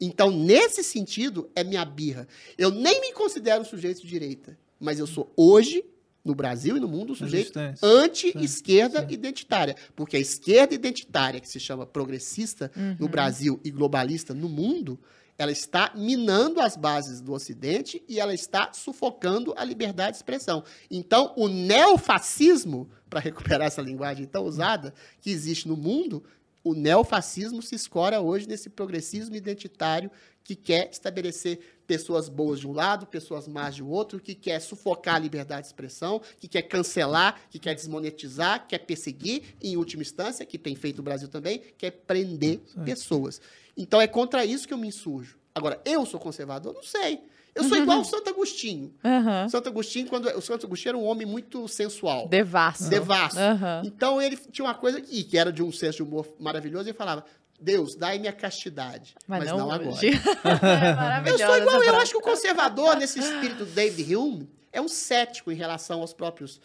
Então, 0.00 0.30
nesse 0.30 0.82
sentido, 0.82 1.48
é 1.54 1.62
minha 1.62 1.84
birra. 1.84 2.26
Eu 2.58 2.70
nem 2.70 3.00
me 3.00 3.12
considero 3.12 3.62
um 3.62 3.64
sujeito 3.64 4.02
de 4.02 4.08
direita, 4.08 4.58
mas 4.80 4.98
eu 4.98 5.06
sou 5.06 5.32
hoje, 5.36 5.84
no 6.24 6.34
Brasil 6.34 6.76
e 6.76 6.80
no 6.80 6.88
mundo, 6.88 7.12
um 7.12 7.16
sujeito 7.16 7.58
anti-esquerda 7.82 9.06
identitária. 9.10 9.76
Porque 9.94 10.16
a 10.16 10.20
esquerda 10.20 10.74
identitária, 10.74 11.40
que 11.40 11.48
se 11.48 11.60
chama 11.60 11.86
progressista 11.86 12.70
no 12.98 13.08
Brasil 13.08 13.60
e 13.62 13.70
globalista 13.70 14.32
no 14.32 14.48
mundo, 14.48 14.98
ela 15.36 15.52
está 15.52 15.92
minando 15.94 16.60
as 16.60 16.76
bases 16.76 17.20
do 17.20 17.32
Ocidente 17.32 18.02
e 18.08 18.20
ela 18.20 18.32
está 18.32 18.72
sufocando 18.72 19.52
a 19.56 19.64
liberdade 19.64 20.12
de 20.12 20.16
expressão. 20.18 20.64
Então, 20.90 21.32
o 21.36 21.48
neofascismo, 21.48 22.88
para 23.10 23.20
recuperar 23.20 23.66
essa 23.66 23.82
linguagem 23.82 24.26
tão 24.26 24.44
usada, 24.44 24.94
que 25.20 25.30
existe 25.30 25.66
no 25.66 25.76
mundo, 25.76 26.22
o 26.62 26.72
neofascismo 26.72 27.60
se 27.60 27.74
escora 27.74 28.20
hoje 28.20 28.48
nesse 28.48 28.70
progressismo 28.70 29.34
identitário 29.34 30.10
que 30.42 30.54
quer 30.54 30.90
estabelecer 30.90 31.73
pessoas 31.86 32.28
boas 32.28 32.60
de 32.60 32.66
um 32.66 32.72
lado, 32.72 33.06
pessoas 33.06 33.46
más 33.46 33.74
de 33.74 33.82
outro, 33.82 34.20
que 34.20 34.34
quer 34.34 34.60
sufocar 34.60 35.16
a 35.16 35.18
liberdade 35.18 35.62
de 35.62 35.66
expressão, 35.68 36.20
que 36.38 36.48
quer 36.48 36.62
cancelar, 36.62 37.40
que 37.50 37.58
quer 37.58 37.74
desmonetizar, 37.74 38.66
quer 38.66 38.78
perseguir, 38.78 39.56
e, 39.60 39.72
em 39.72 39.76
última 39.76 40.02
instância, 40.02 40.44
que 40.46 40.58
tem 40.58 40.74
feito 40.74 40.98
o 40.98 41.02
Brasil 41.02 41.28
também, 41.28 41.62
quer 41.76 41.90
prender 41.90 42.60
pessoas. 42.84 43.40
Então 43.76 44.00
é 44.00 44.06
contra 44.06 44.44
isso 44.44 44.66
que 44.66 44.74
eu 44.74 44.78
me 44.78 44.88
insurjo. 44.88 45.38
Agora, 45.54 45.80
eu 45.84 46.04
sou 46.04 46.18
conservador? 46.18 46.74
Não 46.74 46.82
sei. 46.82 47.20
Eu 47.54 47.62
sou 47.62 47.78
igual 47.78 48.00
o 48.00 48.04
Santo 48.04 48.28
Agostinho. 48.28 48.92
Aham. 49.04 49.48
Santo 49.48 49.68
Agostinho, 49.68 50.08
quando 50.08 50.26
o 50.26 50.40
Santo 50.40 50.66
Agostinho 50.66 50.90
era 50.90 50.98
um 50.98 51.04
homem 51.04 51.24
muito 51.24 51.68
sensual. 51.68 52.26
Devasso. 52.26 52.90
Devasso. 52.90 53.38
Aham. 53.38 53.82
Então 53.84 54.20
ele 54.20 54.36
tinha 54.36 54.64
uma 54.64 54.74
coisa 54.74 54.98
aqui, 54.98 55.22
que 55.22 55.38
era 55.38 55.52
de 55.52 55.62
um 55.62 55.70
senso 55.70 55.98
de 55.98 56.02
humor 56.02 56.26
maravilhoso, 56.40 56.90
e 56.90 56.92
falava: 56.92 57.24
Deus, 57.60 57.94
dai-me 57.94 58.28
a 58.28 58.32
castidade. 58.32 59.14
Mas, 59.26 59.46
não, 59.46 59.70
agora. 59.70 59.88
hoje. 59.88 60.08
é 60.08 61.30
Eu 61.30 61.38
sou 61.38 61.56
igual, 61.56 61.82
eu 61.82 61.96
acho 61.96 62.12
que 62.12 62.18
o 62.18 62.20
conservador, 62.20 62.96
nesse 62.96 63.18
espírito 63.18 63.64
do 63.64 63.72
David 63.72 64.16
Hume, 64.16 64.50
é 64.72 64.80
um 64.80 64.88
cético 64.88 65.52
em 65.52 65.54
relação 65.54 66.00
aos 66.00 66.12
próprios, 66.12 66.60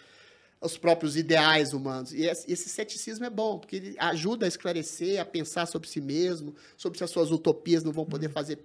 aos 0.62 0.78
próprios 0.78 1.16
ideais 1.16 1.72
humanos. 1.72 2.12
E 2.12 2.24
esse, 2.26 2.68
ceticismo 2.68 3.24
é 3.26 3.30
bom, 3.30 3.58
porque 3.60 3.78
ele 3.78 3.96
ajuda 3.98 4.46
a 4.46 4.50
esclarecer, 4.50 5.18
a 5.22 5.24
pensar 5.24 5.66
sobre 5.66 5.88
si 5.88 6.02
mesmo, 6.02 6.54
sobre 6.76 6.98
se 6.98 7.04
as 7.06 7.10
suas 7.10 7.32
utopias 7.32 7.82
não 7.82 7.94
vão 7.94 8.04
Uhum. 8.04 8.10
poder 8.10 8.30
fazer 8.30 8.60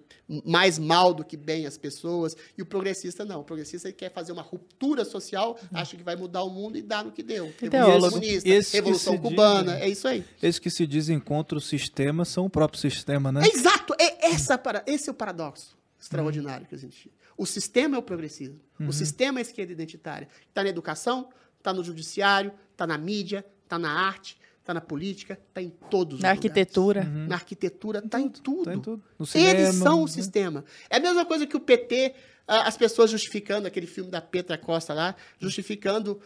mais 0.45 0.77
mal 0.77 1.15
do 1.15 1.25
que 1.25 1.37
bem 1.37 1.67
às 1.67 1.79
pessoas. 1.79 2.37
E 2.59 2.63
o 2.63 2.67
progressista 2.67 3.25
não. 3.25 3.41
O 3.43 3.45
progressista 3.45 3.93
quer 3.93 4.11
fazer 4.13 4.33
uma 4.33 4.43
ruptura 4.43 5.05
social, 5.05 5.57
acha 5.73 5.97
que 5.97 6.03
vai 6.03 6.17
mudar 6.17 6.43
o 6.43 6.51
mundo 6.51 6.77
e 6.77 6.83
dá 6.83 7.05
no 7.05 7.13
que 7.13 7.23
deu. 7.23 7.45
Revolução 7.61 7.71
Teólogo. 7.71 8.11
comunista, 8.21 8.77
Revolução 8.77 9.19
cubana, 9.19 9.73
diz- 9.75 9.83
é 9.83 9.89
isso 9.89 10.09
aí. 10.09 10.25
Esses 10.43 10.59
que 10.59 10.71
se 10.71 10.87
dizem 10.89 11.21
contra 11.21 11.57
o 11.57 11.61
sistema 11.61 12.25
são 12.25 12.47
o 12.47 12.51
próprio 12.51 12.81
sistema, 12.81 13.31
né? 13.31 13.43
É 13.47 13.57
exato, 13.57 13.95
é 14.01 14.31
essa 14.33 14.61
esse 14.87 15.09
é 15.09 15.13
o 15.13 15.15
paradoxo 15.15 15.77
extraordinário 16.01 16.67
que 16.67 16.75
existe. 16.75 17.09
O 17.37 17.47
sistema 17.47 17.97
é 17.97 17.99
o 17.99 18.03
progressismo. 18.03 18.59
O 18.81 18.93
sistema 18.93 19.39
é 19.39 19.41
a 19.41 19.43
esquerda 19.43 19.73
identitária. 19.73 20.29
Está 20.49 20.63
na 20.63 20.69
educação, 20.69 21.29
está 21.65 21.73
no 21.73 21.83
judiciário, 21.83 22.53
está 22.73 22.87
na 22.87 22.99
mídia, 22.99 23.43
está 23.63 23.79
na 23.79 23.91
arte, 23.91 24.37
está 24.61 24.75
na 24.75 24.83
política, 24.83 25.39
está 25.49 25.63
em 25.63 25.71
todos 25.71 26.21
Na 26.21 26.29
os 26.33 26.37
lugares. 26.37 26.39
arquitetura. 26.39 27.05
Na 27.05 27.35
arquitetura, 27.37 27.99
está 28.05 28.21
em 28.21 28.29
tudo. 28.29 28.65
Tá 28.65 28.75
em 28.75 28.81
tudo. 28.81 29.03
No 29.19 29.25
Eles 29.35 29.69
cinema, 29.69 29.73
são 29.73 30.03
o 30.03 30.05
né? 30.05 30.13
sistema. 30.13 30.65
É 30.91 30.99
a 30.99 31.01
mesma 31.01 31.25
coisa 31.25 31.47
que 31.47 31.57
o 31.57 31.61
PT, 31.61 32.15
as 32.47 32.77
pessoas 32.77 33.11
justificando 33.11 33.67
aquele 33.67 33.87
filme 33.87 34.11
da 34.11 34.21
Petra 34.21 34.59
Costa 34.59 34.93
lá, 34.93 35.17
justificando 35.39 36.21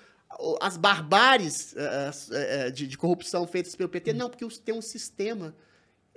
as 0.60 0.76
barbáries 0.76 1.74
ah, 1.76 2.10
ah, 2.10 2.66
ah, 2.66 2.70
de, 2.70 2.98
corrupção 2.98 3.46
feitas 3.46 3.76
pelo 3.76 3.88
PT. 3.88 4.12
Não, 4.12 4.28
porque 4.28 4.46
tem 4.64 4.74
um 4.74 4.82
sistema 4.82 5.54
eh, 5.56 5.67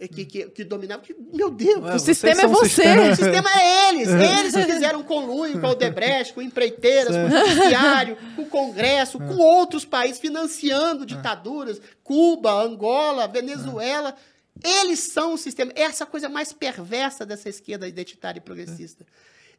que, 0.08 0.26
que, 0.26 0.50
que 0.50 0.64
dominava. 0.64 1.02
Que, 1.02 1.16
meu 1.34 1.50
Deus! 1.50 1.84
Ué, 1.84 1.96
O 1.96 2.00
sistema 2.00 2.42
é 2.42 2.48
você. 2.48 2.70
sistema- 2.70 3.04
O 3.12 3.16
sistema 3.16 3.50
é 3.60 3.90
eles. 3.90 4.08
Eles 4.40 4.66
fizeram 4.74 5.04
conluio 5.04 5.60
com 5.62 5.68
o 5.68 5.72
Odebrecht, 5.72 6.34
com 6.34 6.42
empreiteiras, 6.42 7.16
com 7.16 7.26
o 7.26 7.30
judiciário, 7.48 8.18
com 8.36 8.42
o 8.44 8.46
Congresso, 8.48 9.18
com 9.20 9.38
outros 9.38 9.86
países, 9.86 10.20
financiando 10.20 11.06
ditaduras, 11.06 11.82
Cuba, 12.04 12.52
Angola, 12.64 13.28
Venezuela. 13.28 14.16
Eles 14.64 15.00
são 15.00 15.34
o 15.34 15.38
sistema. 15.38 15.72
Essa 15.76 16.04
é 16.04 16.06
a 16.06 16.08
coisa 16.08 16.30
mais 16.30 16.52
perversa 16.54 17.26
dessa 17.26 17.50
esquerda 17.50 17.88
identitária 17.88 18.38
e 18.40 18.42
progressista. 18.42 19.06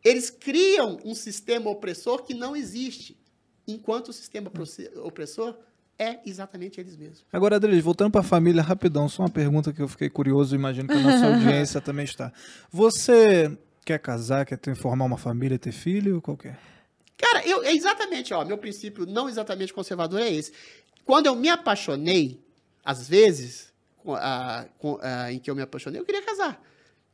Eles 0.04 0.30
criam 0.30 0.98
um 1.04 1.14
sistema 1.14 1.70
opressor 1.70 2.22
que 2.24 2.34
não 2.34 2.54
existe, 2.56 3.16
enquanto 3.66 4.08
o 4.08 4.12
sistema 4.12 4.50
opressor 5.04 5.56
é 6.02 6.20
exatamente 6.26 6.80
eles 6.80 6.96
mesmos. 6.96 7.24
Agora, 7.32 7.56
Adriles, 7.56 7.82
voltando 7.84 8.10
para 8.10 8.20
a 8.20 8.24
família, 8.24 8.62
rapidão, 8.62 9.08
só 9.08 9.22
uma 9.22 9.30
pergunta 9.30 9.72
que 9.72 9.80
eu 9.80 9.88
fiquei 9.88 10.08
curioso, 10.10 10.54
imagino 10.54 10.88
que 10.88 10.94
a 10.94 11.00
nossa 11.00 11.26
audiência 11.32 11.80
também 11.80 12.04
está. 12.04 12.32
Você 12.70 13.56
quer 13.84 13.98
casar, 13.98 14.44
quer 14.46 14.58
ter, 14.58 14.74
formar 14.74 15.04
uma 15.04 15.18
família, 15.18 15.58
ter 15.58 15.72
filho? 15.72 16.20
Qual 16.20 16.36
que 16.36 16.48
é? 16.48 16.56
Cara, 17.16 17.46
eu, 17.46 17.62
é 17.64 17.72
exatamente, 17.72 18.34
ó, 18.34 18.44
meu 18.44 18.58
princípio 18.58 19.06
não 19.06 19.28
exatamente 19.28 19.72
conservador 19.72 20.20
é 20.20 20.28
esse. 20.32 20.52
Quando 21.04 21.26
eu 21.26 21.36
me 21.36 21.48
apaixonei, 21.48 22.40
às 22.84 23.08
vezes, 23.08 23.72
com 23.98 24.14
a- 24.14 24.66
com 24.78 24.98
a- 25.00 25.32
em 25.32 25.38
que 25.38 25.50
eu 25.50 25.54
me 25.54 25.62
apaixonei, 25.62 26.00
eu 26.00 26.04
queria 26.04 26.22
casar. 26.22 26.60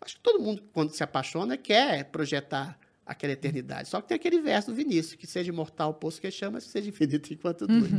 Acho 0.01 0.17
que 0.17 0.23
todo 0.23 0.41
mundo, 0.43 0.63
quando 0.73 0.93
se 0.95 1.03
apaixona, 1.03 1.57
quer 1.57 2.05
projetar 2.05 2.79
aquela 3.05 3.33
eternidade. 3.33 3.89
Só 3.89 4.01
que 4.01 4.09
tem 4.09 4.15
aquele 4.17 4.41
verso 4.41 4.71
do 4.71 4.75
Vinícius, 4.77 5.15
que 5.15 5.27
seja 5.27 5.49
imortal 5.51 5.91
o 5.91 5.95
poço 5.95 6.21
que 6.21 6.31
chama, 6.31 6.59
que 6.59 6.69
seja 6.69 6.89
infinito 6.89 7.33
enquanto 7.33 7.67
dure. 7.67 7.91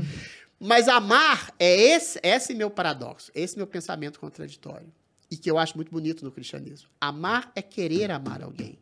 Mas 0.60 0.90
amar 0.90 1.54
é 1.58 1.74
esse, 1.74 2.20
esse 2.22 2.54
meu 2.54 2.70
paradoxo, 2.70 3.32
esse 3.34 3.56
meu 3.56 3.66
pensamento 3.66 4.20
contraditório. 4.20 4.92
E 5.32 5.38
que 5.38 5.50
eu 5.50 5.58
acho 5.58 5.76
muito 5.76 5.92
bonito 5.92 6.26
no 6.26 6.32
cristianismo. 6.32 6.90
Amar 7.00 7.52
é 7.56 7.62
querer 7.62 8.12
amar 8.12 8.42
alguém. 8.42 8.78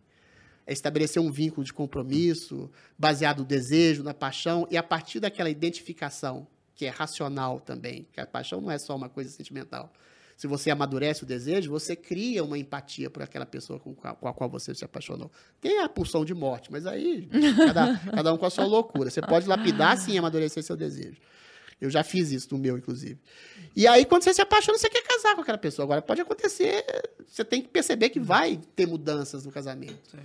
É 0.66 0.74
estabelecer 0.74 1.22
um 1.22 1.32
vínculo 1.32 1.64
de 1.64 1.74
compromisso, 1.74 2.70
baseado 2.98 3.40
no 3.40 3.46
desejo, 3.46 4.04
na 4.04 4.14
paixão, 4.14 4.68
e 4.72 4.78
a 4.78 4.84
partir 4.84 5.20
daquela 5.20 5.50
identificação, 5.50 6.48
que 6.74 6.86
é 6.86 6.90
racional 6.90 7.60
também, 7.60 8.08
que 8.12 8.20
a 8.20 8.26
paixão 8.26 8.60
não 8.60 8.72
é 8.72 8.78
só 8.78 8.96
uma 8.96 9.10
coisa 9.10 9.30
sentimental. 9.30 9.94
Se 10.38 10.46
você 10.46 10.70
amadurece 10.70 11.24
o 11.24 11.26
desejo, 11.26 11.72
você 11.72 11.96
cria 11.96 12.44
uma 12.44 12.58
empatia 12.58 13.10
por 13.10 13.24
aquela 13.24 13.46
pessoa 13.46 13.80
com 13.80 13.96
a, 14.04 14.14
com 14.14 14.28
a 14.28 14.34
qual 14.34 14.50
você 14.50 14.74
se 14.76 14.86
apaixonou. 14.86 15.32
Tem 15.60 15.80
a 15.80 15.90
pulsão 15.90 16.24
de 16.24 16.34
morte, 16.34 16.72
mas 16.72 16.86
aí 16.86 17.28
cada, 17.58 17.98
cada 17.98 18.34
um 18.34 18.38
com 18.38 18.46
a 18.46 18.50
sua 18.50 18.66
loucura. 18.66 19.10
Você 19.10 19.22
pode 19.22 19.48
lapidar 19.48 19.98
sim 19.98 20.18
amadurecer 20.18 20.64
seu 20.64 20.76
desejo. 20.76 21.20
Eu 21.80 21.90
já 21.90 22.04
fiz 22.04 22.32
isso 22.32 22.48
no 22.52 22.60
meu, 22.60 22.78
inclusive. 22.78 23.20
E 23.76 23.86
aí, 23.88 24.06
quando 24.06 24.24
você 24.24 24.34
se 24.34 24.42
apaixona, 24.42 24.78
você 24.78 24.90
quer 24.90 25.04
casar 25.04 25.36
com 25.36 25.42
aquela 25.42 25.58
pessoa. 25.58 25.86
Agora, 25.86 26.02
pode 26.02 26.22
acontecer, 26.22 26.84
você 27.28 27.46
tem 27.46 27.62
que 27.62 27.68
perceber 27.68 28.10
que 28.10 28.20
vai 28.20 28.60
ter 28.76 28.88
mudanças 28.88 29.46
no 29.46 29.52
casamento. 29.52 30.10
Sim. 30.10 30.20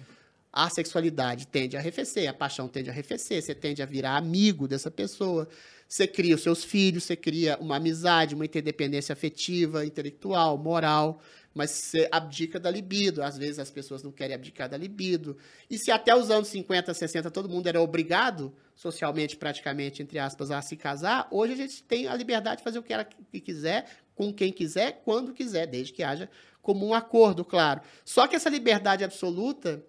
A 0.52 0.68
sexualidade 0.68 1.46
tende 1.46 1.78
a 1.78 1.80
arrefecer, 1.80 2.28
a 2.28 2.34
paixão 2.34 2.68
tende 2.68 2.90
a 2.90 2.92
arrefecer, 2.92 3.42
você 3.42 3.54
tende 3.54 3.82
a 3.82 3.86
virar 3.86 4.18
amigo 4.18 4.68
dessa 4.68 4.90
pessoa. 4.90 5.48
Você 5.88 6.06
cria 6.06 6.34
os 6.34 6.42
seus 6.42 6.62
filhos, 6.62 7.04
você 7.04 7.16
cria 7.16 7.56
uma 7.58 7.76
amizade, 7.76 8.34
uma 8.34 8.44
interdependência 8.44 9.14
afetiva, 9.14 9.84
intelectual, 9.84 10.58
moral, 10.58 11.20
mas 11.54 11.70
você 11.70 12.06
abdica 12.10 12.60
da 12.60 12.70
libido. 12.70 13.22
Às 13.22 13.38
vezes 13.38 13.58
as 13.58 13.70
pessoas 13.70 14.02
não 14.02 14.12
querem 14.12 14.34
abdicar 14.34 14.68
da 14.68 14.76
libido. 14.76 15.38
E 15.70 15.78
se 15.78 15.90
até 15.90 16.14
os 16.14 16.30
anos 16.30 16.48
50, 16.48 16.92
60 16.92 17.30
todo 17.30 17.48
mundo 17.48 17.66
era 17.66 17.80
obrigado, 17.80 18.54
socialmente, 18.74 19.36
praticamente, 19.36 20.02
entre 20.02 20.18
aspas, 20.18 20.50
a 20.50 20.60
se 20.60 20.76
casar, 20.76 21.28
hoje 21.30 21.54
a 21.54 21.56
gente 21.56 21.82
tem 21.82 22.06
a 22.06 22.14
liberdade 22.14 22.58
de 22.58 22.64
fazer 22.64 22.78
o 22.78 22.82
que 22.82 22.92
ela 22.92 23.04
quiser, 23.04 23.86
com 24.14 24.32
quem 24.32 24.52
quiser, 24.52 25.00
quando 25.02 25.32
quiser, 25.32 25.66
desde 25.66 25.94
que 25.94 26.02
haja 26.02 26.28
como 26.60 26.86
um 26.86 26.94
acordo, 26.94 27.44
claro. 27.44 27.80
Só 28.04 28.26
que 28.26 28.36
essa 28.36 28.48
liberdade 28.48 29.02
absoluta 29.02 29.84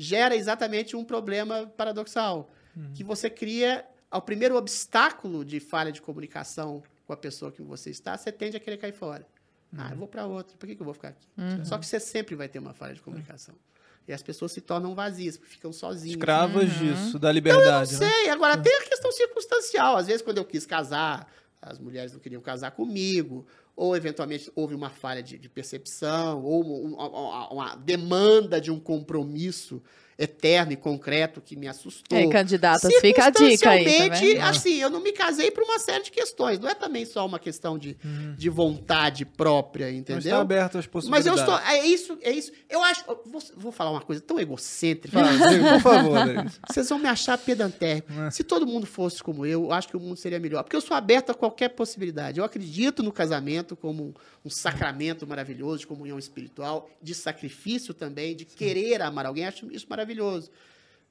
gera 0.00 0.34
exatamente 0.34 0.96
um 0.96 1.04
problema 1.04 1.66
paradoxal, 1.76 2.50
que 2.94 3.04
você 3.04 3.28
cria 3.28 3.84
ao 4.10 4.22
primeiro 4.22 4.56
obstáculo 4.56 5.44
de 5.44 5.60
falha 5.60 5.92
de 5.92 6.00
comunicação 6.00 6.82
com 7.06 7.12
a 7.12 7.16
pessoa 7.16 7.52
que 7.52 7.60
você 7.60 7.90
está, 7.90 8.16
você 8.16 8.32
tende 8.32 8.56
a 8.56 8.60
querer 8.60 8.78
cair 8.78 8.94
fora. 8.94 9.26
Ah, 9.76 9.90
eu 9.90 9.98
vou 9.98 10.08
para 10.08 10.26
outra, 10.26 10.56
por 10.56 10.66
que, 10.66 10.74
que 10.74 10.80
eu 10.80 10.84
vou 10.86 10.94
ficar 10.94 11.08
aqui? 11.08 11.26
Só 11.64 11.76
que 11.76 11.84
você 11.84 12.00
sempre 12.00 12.34
vai 12.34 12.48
ter 12.48 12.58
uma 12.58 12.72
falha 12.72 12.94
de 12.94 13.02
comunicação. 13.02 13.54
E 14.08 14.12
as 14.12 14.22
pessoas 14.22 14.52
se 14.52 14.62
tornam 14.62 14.94
vazias, 14.94 15.36
ficam 15.36 15.72
sozinhas. 15.72 16.16
Escravas 16.16 16.70
disso, 16.78 17.18
da 17.18 17.30
liberdade. 17.30 17.92
Não 17.92 18.00
né? 18.00 18.10
sei, 18.10 18.30
agora 18.30 18.56
tem 18.56 18.74
a 18.74 18.82
questão 18.82 19.12
circunstancial. 19.12 19.98
Às 19.98 20.06
vezes, 20.06 20.22
quando 20.22 20.38
eu 20.38 20.44
quis 20.44 20.64
casar, 20.64 21.30
as 21.60 21.78
mulheres 21.78 22.12
não 22.12 22.18
queriam 22.18 22.40
casar 22.40 22.70
comigo, 22.70 23.46
ou 23.80 23.96
eventualmente 23.96 24.52
houve 24.54 24.74
uma 24.74 24.90
falha 24.90 25.22
de, 25.22 25.38
de 25.38 25.48
percepção, 25.48 26.44
ou 26.44 26.62
um- 26.62 26.94
uma, 26.96 27.50
uma 27.50 27.74
demanda 27.76 28.60
de 28.60 28.70
um 28.70 28.78
compromisso 28.78 29.82
eterno 30.20 30.72
e 30.72 30.76
concreto 30.76 31.40
que 31.40 31.56
me 31.56 31.66
assustou. 31.66 32.18
É, 32.18 32.28
candidatas, 32.28 32.92
fica 33.00 33.24
a 33.24 33.30
dica 33.30 33.70
aí, 33.70 34.36
tá 34.36 34.50
assim, 34.50 34.74
eu 34.74 34.90
não 34.90 35.00
me 35.00 35.12
casei 35.12 35.50
por 35.50 35.64
uma 35.64 35.78
série 35.78 36.04
de 36.04 36.10
questões. 36.10 36.58
Não 36.58 36.68
é 36.68 36.74
também 36.74 37.06
só 37.06 37.24
uma 37.24 37.38
questão 37.38 37.78
de, 37.78 37.96
de 38.36 38.48
vontade 38.50 39.24
própria, 39.24 39.86
Mas 39.86 39.96
entendeu? 39.96 40.18
está 40.18 40.40
aberto 40.40 40.76
às 40.76 40.84
Mas 40.84 40.86
possibilidades. 40.86 41.26
eu 41.26 41.34
estou. 41.36 41.58
É 41.58 41.86
isso, 41.86 42.18
é 42.20 42.30
isso. 42.30 42.52
Eu 42.68 42.82
acho. 42.82 43.02
eu 43.08 43.20
Vou, 43.24 43.42
vou 43.56 43.72
falar 43.72 43.92
uma 43.92 44.00
coisa 44.02 44.20
tão 44.20 44.38
egocêntrica. 44.38 45.18
Fala, 45.18 45.32
por 45.72 45.80
favor. 45.80 46.18
Vocês 46.68 46.88
vão 46.88 46.98
me 46.98 47.08
achar 47.08 47.38
pedantérrico. 47.38 48.12
É. 48.12 48.30
Se 48.30 48.44
todo 48.44 48.66
mundo 48.66 48.86
fosse 48.86 49.22
como 49.22 49.46
eu, 49.46 49.64
eu 49.64 49.72
acho 49.72 49.88
que 49.88 49.96
o 49.96 50.00
mundo 50.00 50.16
seria 50.16 50.38
melhor. 50.38 50.62
Porque 50.62 50.76
eu 50.76 50.80
sou 50.82 50.96
aberto 50.96 51.30
a 51.30 51.34
qualquer 51.34 51.70
possibilidade. 51.70 52.38
Eu 52.38 52.44
acredito 52.44 53.02
no 53.02 53.12
casamento 53.12 53.74
como 53.74 54.02
um, 54.02 54.14
um 54.44 54.50
sacramento 54.50 55.26
maravilhoso 55.26 55.78
de 55.78 55.86
comunhão 55.86 56.18
espiritual, 56.18 56.90
de 57.00 57.14
sacrifício 57.14 57.94
também, 57.94 58.36
de 58.36 58.44
querer 58.44 59.00
amar 59.00 59.24
alguém. 59.24 59.46
Acho 59.46 59.70
isso 59.72 59.86
maravilhoso. 59.88 60.09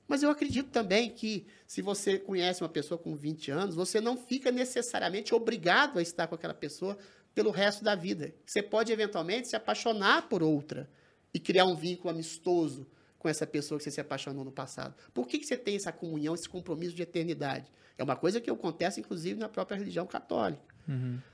Mas 0.07 0.23
eu 0.23 0.30
acredito 0.31 0.71
também 0.71 1.11
que, 1.11 1.45
se 1.67 1.81
você 1.81 2.17
conhece 2.17 2.63
uma 2.63 2.69
pessoa 2.69 2.97
com 2.97 3.15
20 3.15 3.51
anos, 3.51 3.76
você 3.76 4.01
não 4.01 4.17
fica 4.17 4.51
necessariamente 4.51 5.35
obrigado 5.35 5.99
a 5.99 6.01
estar 6.01 6.26
com 6.26 6.34
aquela 6.34 6.53
pessoa 6.53 6.97
pelo 7.35 7.51
resto 7.51 7.84
da 7.84 7.93
vida. 7.93 8.34
Você 8.45 8.63
pode, 8.63 8.91
eventualmente, 8.91 9.47
se 9.47 9.55
apaixonar 9.55 10.27
por 10.27 10.41
outra 10.41 10.89
e 11.31 11.39
criar 11.39 11.65
um 11.65 11.76
vínculo 11.76 12.09
amistoso 12.09 12.88
com 13.19 13.30
essa 13.30 13.45
pessoa 13.45 13.77
que 13.77 13.84
você 13.84 13.91
se 13.91 14.01
apaixonou 14.01 14.43
no 14.43 14.51
passado. 14.51 14.95
Por 15.13 15.27
que, 15.27 15.38
que 15.38 15.45
você 15.45 15.57
tem 15.57 15.76
essa 15.76 15.91
comunhão, 15.91 16.34
esse 16.34 16.49
compromisso 16.49 16.95
de 16.95 17.03
eternidade? 17.03 17.71
É 17.97 18.03
uma 18.03 18.15
coisa 18.15 18.41
que 18.41 18.49
acontece, 18.49 19.01
inclusive, 19.01 19.39
na 19.39 19.49
própria 19.49 19.77
religião 19.77 20.07
católica. 20.07 20.63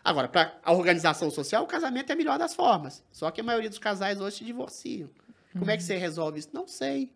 Agora, 0.04 0.28
para 0.28 0.60
a 0.64 0.74
organização 0.74 1.30
social, 1.32 1.64
o 1.64 1.68
casamento 1.68 2.10
é 2.10 2.14
a 2.14 2.16
melhor 2.16 2.38
das 2.38 2.54
formas. 2.54 3.04
Só 3.12 3.32
que 3.32 3.40
a 3.40 3.44
maioria 3.44 3.70
dos 3.70 3.80
casais 3.80 4.20
hoje 4.20 4.38
se 4.38 4.44
divorciam. 4.44 5.10
Como 5.58 5.72
é 5.72 5.78
que 5.78 5.84
você 5.84 5.96
resolve 5.96 6.40
isso? 6.40 6.50
Não 6.52 6.68
sei. 6.68 7.14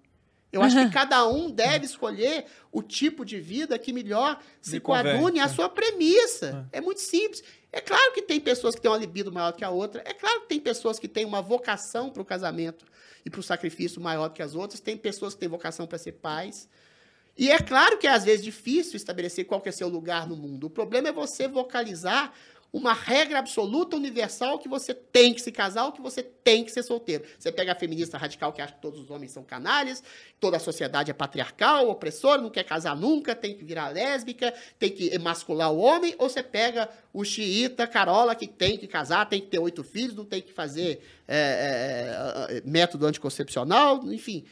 Eu 0.51 0.63
acho 0.63 0.76
que 0.76 0.89
cada 0.91 1.27
um 1.27 1.51
deve 1.51 1.85
escolher 1.85 2.45
o 2.71 2.81
tipo 2.81 3.23
de 3.23 3.39
vida 3.39 3.77
que 3.77 3.93
melhor 3.93 4.41
se 4.59 4.73
Me 4.73 4.80
coadune 4.80 5.39
à 5.39 5.47
sim. 5.47 5.55
sua 5.55 5.69
premissa. 5.69 6.67
É 6.71 6.81
muito 6.81 7.01
simples. 7.01 7.43
É 7.71 7.80
claro 7.80 8.13
que 8.13 8.21
tem 8.21 8.39
pessoas 8.39 8.73
que 8.73 8.81
têm 8.81 8.89
uma 8.89 8.97
libido 8.97 9.31
maior 9.31 9.51
que 9.51 9.63
a 9.63 9.69
outra. 9.69 10.01
É 10.05 10.13
claro 10.13 10.41
que 10.41 10.47
tem 10.47 10.59
pessoas 10.59 10.97
que 10.97 11.07
têm 11.07 11.23
uma 11.23 11.41
vocação 11.41 12.09
para 12.09 12.21
o 12.21 12.26
casamento 12.26 12.85
e 13.23 13.30
para 13.30 13.39
o 13.39 13.43
sacrifício 13.43 14.01
maior 14.01 14.30
do 14.30 14.34
que 14.34 14.41
as 14.41 14.55
outras. 14.55 14.80
Tem 14.80 14.97
pessoas 14.97 15.35
que 15.35 15.39
têm 15.39 15.49
vocação 15.49 15.85
para 15.85 15.99
ser 15.99 16.13
pais. 16.13 16.67
E 17.38 17.51
é 17.51 17.59
claro 17.59 17.97
que 17.99 18.07
é 18.07 18.11
às 18.11 18.26
vezes 18.26 18.43
difícil 18.43 18.97
estabelecer 18.97 19.45
qual 19.45 19.61
que 19.61 19.69
é 19.69 19.71
seu 19.71 19.88
lugar 19.88 20.27
no 20.27 20.35
mundo. 20.35 20.65
O 20.65 20.69
problema 20.69 21.09
é 21.09 21.11
você 21.11 21.47
vocalizar 21.47 22.34
uma 22.72 22.94
regra 22.94 23.40
absoluta, 23.40 23.96
universal, 23.96 24.60
que 24.60 24.70
você 24.70 24.94
tem 24.94 25.34
que 25.34 25.41
se 25.41 25.52
casar 25.52 25.86
ou 25.86 25.91
que 25.91 26.02
você 26.02 26.22
tem 26.22 26.64
que 26.64 26.72
ser 26.72 26.84
solteiro. 26.84 27.24
Você 27.38 27.52
pega 27.52 27.72
a 27.72 27.76
feminista 27.76 28.18
radical 28.18 28.54
que 28.54 28.62
acha 28.62 28.74
que 28.74 28.82
todos 28.82 29.00
os 29.00 29.10
homens 29.10 29.32
são 29.32 29.44
canalhas, 29.44 30.04
toda 30.40 30.58
a 30.58 30.60
sociedade 30.60 31.10
é 31.10 31.14
patriarcal, 31.14 31.90
opressora, 31.90 32.41
não 32.41 32.50
quer 32.50 32.64
casar 32.64 32.96
nunca, 32.96 33.36
tem 33.36 33.56
que 33.56 33.64
virar 33.64 33.90
lésbica, 33.90 34.54
tem 34.78 34.91
que 34.91 35.08
emascular 35.14 35.72
o 35.72 35.80
homem, 35.80 36.16
ou 36.20 36.30
você 36.30 36.44
pega 36.44 36.90
o 37.12 37.24
xiita 37.24 37.88
carola 37.88 38.36
que 38.36 38.48
tem 38.48 38.78
que 38.78 38.88
casar, 38.88 39.28
tem 39.28 39.41
que 39.41 39.48
ter 39.48 39.60
oito 39.60 39.84
filhos, 39.84 40.16
não 40.16 40.26
tem 40.26 40.41
que 40.41 40.54
fazer 40.54 41.02
é, 41.28 42.52
é, 42.52 42.58
é, 42.58 42.62
método 42.66 43.08
anticoncepcional, 43.08 44.04
enfim. 44.12 44.46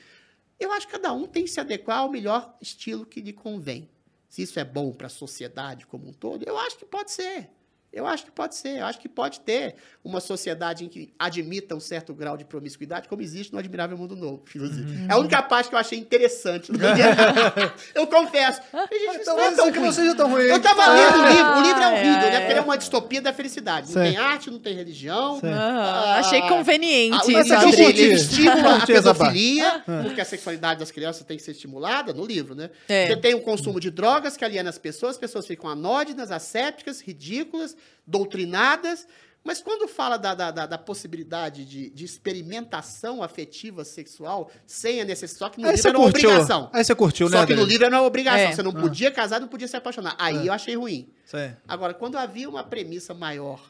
Eu 0.60 0.72
acho 0.72 0.88
que 0.88 0.94
cada 0.94 1.14
um 1.14 1.28
tem 1.28 1.44
que 1.44 1.52
se 1.52 1.60
adequar 1.60 2.00
ao 2.00 2.10
melhor 2.10 2.58
estilo 2.60 3.06
que 3.06 3.22
lhe 3.22 3.32
convém. 3.32 3.88
Se 4.28 4.42
isso 4.42 4.60
é 4.60 4.64
bom 4.64 4.92
para 4.92 5.06
a 5.06 5.10
sociedade 5.10 5.86
como 5.86 6.10
um 6.10 6.14
todo, 6.14 6.44
eu 6.44 6.58
acho 6.58 6.78
que 6.78 6.86
pode 6.86 7.12
ser. 7.12 7.50
Eu 7.98 8.06
acho 8.08 8.26
que 8.26 8.32
pode 8.32 8.56
ser. 8.56 8.78
Eu 8.80 8.86
acho 8.86 9.00
que 9.00 9.10
pode 9.10 9.40
ter 9.42 9.76
uma 10.04 10.20
sociedade 10.20 10.86
em 10.86 10.88
que 10.88 11.14
admita 11.18 11.76
um 11.76 11.80
certo 11.80 12.14
grau 12.14 12.38
de 12.38 12.46
promiscuidade, 12.46 13.08
como 13.10 13.22
existe 13.22 13.52
no 13.52 13.60
Admirável 13.60 13.98
Mundo 13.98 14.16
Novo, 14.16 14.44
inclusive. 14.48 15.06
É 15.10 15.14
a 15.14 15.18
única 15.18 15.42
parte 15.42 15.70
que 15.70 15.76
eu 15.76 15.80
achei 15.80 15.98
interessante. 16.00 16.72
eu 17.96 18.08
confesso. 18.08 18.62
Gente, 18.92 19.22
Então 19.22 19.40
é 19.40 19.52
tão 19.52 19.72
que 19.72 19.78
ruim. 19.78 19.86
não 19.88 19.94
seja 19.94 20.16
tão 20.16 20.30
ruim. 20.30 20.44
Eu 20.44 20.62
tava 20.62 20.86
lendo 20.94 21.20
o 21.20 21.28
livro. 21.28 21.52
O 21.58 21.62
livro 21.62 21.82
é 21.82 21.88
horrível, 21.94 22.28
ai, 22.28 22.30
né? 22.32 22.40
Porque 22.40 22.52
ele 22.54 22.60
é 22.60 22.64
uma 22.64 22.78
distopia 22.78 23.22
da 23.22 23.34
felicidade. 23.34 23.88
Não 23.94 24.04
Sim. 24.04 24.10
tem 24.12 24.18
arte, 24.18 24.50
não 24.52 24.60
tem 24.60 24.76
religião. 24.76 25.40
Sim. 25.40 25.48
Aham, 25.48 26.20
achei 26.20 26.40
Ah, 26.42 26.48
conveniente. 26.48 27.36
Ah, 27.36 27.42
isso, 27.42 27.80
ele 27.80 28.14
estimula 28.14 28.78
a 28.78 28.86
pedofilia, 28.86 29.84
porque 30.04 30.22
a 30.22 30.26
sexualidade 30.26 30.80
das 30.80 30.92
crianças 30.92 31.26
tem 31.26 31.38
que 31.38 31.44
ser 31.44 31.52
estimulada 31.52 32.14
no 32.14 32.26
livro, 32.26 32.56
né? 32.56 32.70
É. 32.88 33.08
Você 33.08 33.18
tem 33.18 33.34
o 33.34 33.42
consumo 33.42 33.80
de 33.80 33.90
drogas 33.90 34.38
que 34.38 34.46
aliena 34.46 34.70
as 34.70 34.78
pessoas, 34.78 35.12
as 35.14 35.18
pessoas 35.18 35.46
ficam 35.46 35.70
anódinas, 35.70 36.32
assépticas, 36.32 37.02
ridículas, 37.02 37.76
doutrinadas. 38.06 39.08
Mas 39.44 39.62
quando 39.62 39.88
fala 39.88 40.18
da, 40.18 40.36
da, 40.36 40.52
da, 40.52 40.66
da 40.66 40.78
possibilidade 40.78 41.64
de, 41.64 41.90
de 41.90 42.04
experimentação 42.04 43.24
afetiva 43.24 43.86
sexual 43.86 44.52
sem 44.66 45.00
a 45.00 45.06
necessidade, 45.06 45.40
só 45.40 45.50
que 45.50 45.62
no 45.62 45.70
Aí 45.70 45.76
livro 45.76 45.90
era 45.90 45.98
uma 45.98 46.12
curtiu. 46.12 46.30
obrigação. 46.30 46.70
Aí 46.74 46.84
você 46.84 46.94
curtiu, 46.96 47.30
né, 47.30 47.40
Só 47.40 47.46
que 47.46 47.56
no 47.56 47.64
livro 47.64 47.86
era 47.86 47.96
uma 47.98 48.06
obrigação. 48.06 48.40
É. 48.42 48.52
Você 48.54 48.62
não 48.62 48.74
podia 48.74 49.10
casar, 49.10 49.40
não 49.40 49.48
podia 49.48 49.68
se 49.68 49.78
apaixonar. 49.78 50.16
Aí 50.20 50.48
eu 50.48 50.52
achei 50.52 50.76
ruim. 50.76 51.10
Sim. 51.24 51.54
Agora, 51.66 51.94
quando 51.94 52.18
havia 52.18 52.50
uma 52.50 52.62
premissa 52.62 53.14
maior, 53.14 53.62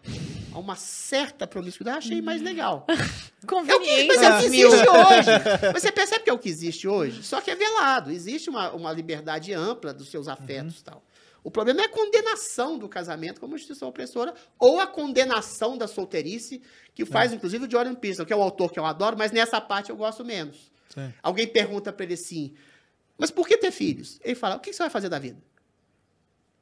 a 0.51 0.57
uma 0.57 0.75
certa 0.75 1.45
promiscuidade, 1.45 1.97
eu 1.97 1.99
achei 1.99 2.21
mais 2.23 2.41
legal. 2.41 2.87
É 3.39 3.45
o 3.45 3.47
que, 3.47 3.55
Conveniente, 3.55 4.07
mas 4.07 4.21
é 4.23 4.29
o 4.29 4.39
que 4.39 4.45
existe 4.47 4.89
hoje. 4.89 5.29
Mas 5.71 5.83
você 5.83 5.91
percebe 5.91 6.23
que 6.23 6.29
é 6.29 6.33
o 6.33 6.39
que 6.39 6.49
existe 6.49 6.87
hoje? 6.87 7.23
Só 7.23 7.39
que 7.39 7.51
é 7.51 7.55
velado. 7.55 8.11
Existe 8.11 8.49
uma, 8.49 8.71
uma 8.71 8.91
liberdade 8.91 9.53
ampla 9.53 9.93
dos 9.93 10.09
seus 10.09 10.27
afetos 10.27 10.79
e 10.79 10.83
tal. 10.83 11.03
O 11.43 11.51
problema 11.51 11.81
é 11.81 11.85
a 11.85 11.89
condenação 11.89 12.77
do 12.77 12.89
casamento 12.89 13.39
como 13.39 13.55
instituição 13.55 13.87
opressora 13.87 14.33
ou 14.59 14.79
a 14.79 14.87
condenação 14.87 15.77
da 15.77 15.87
solteirice, 15.87 16.61
que 16.93 17.05
faz, 17.05 17.31
inclusive, 17.31 17.65
o 17.65 17.71
Jordan 17.71 17.95
Peterson, 17.95 18.25
que 18.25 18.33
é 18.33 18.35
um 18.35 18.41
autor 18.41 18.71
que 18.71 18.79
eu 18.79 18.85
adoro, 18.85 19.17
mas 19.17 19.31
nessa 19.31 19.61
parte 19.61 19.89
eu 19.89 19.95
gosto 19.95 20.25
menos. 20.25 20.71
Sim. 20.89 21.13
Alguém 21.21 21.47
pergunta 21.47 21.93
para 21.93 22.05
ele 22.05 22.15
assim, 22.15 22.53
mas 23.17 23.31
por 23.31 23.47
que 23.47 23.57
ter 23.57 23.71
filhos? 23.71 24.19
Ele 24.23 24.35
fala, 24.35 24.55
o 24.55 24.59
que 24.59 24.73
você 24.73 24.83
vai 24.83 24.89
fazer 24.89 25.09
da 25.09 25.19
vida? 25.19 25.41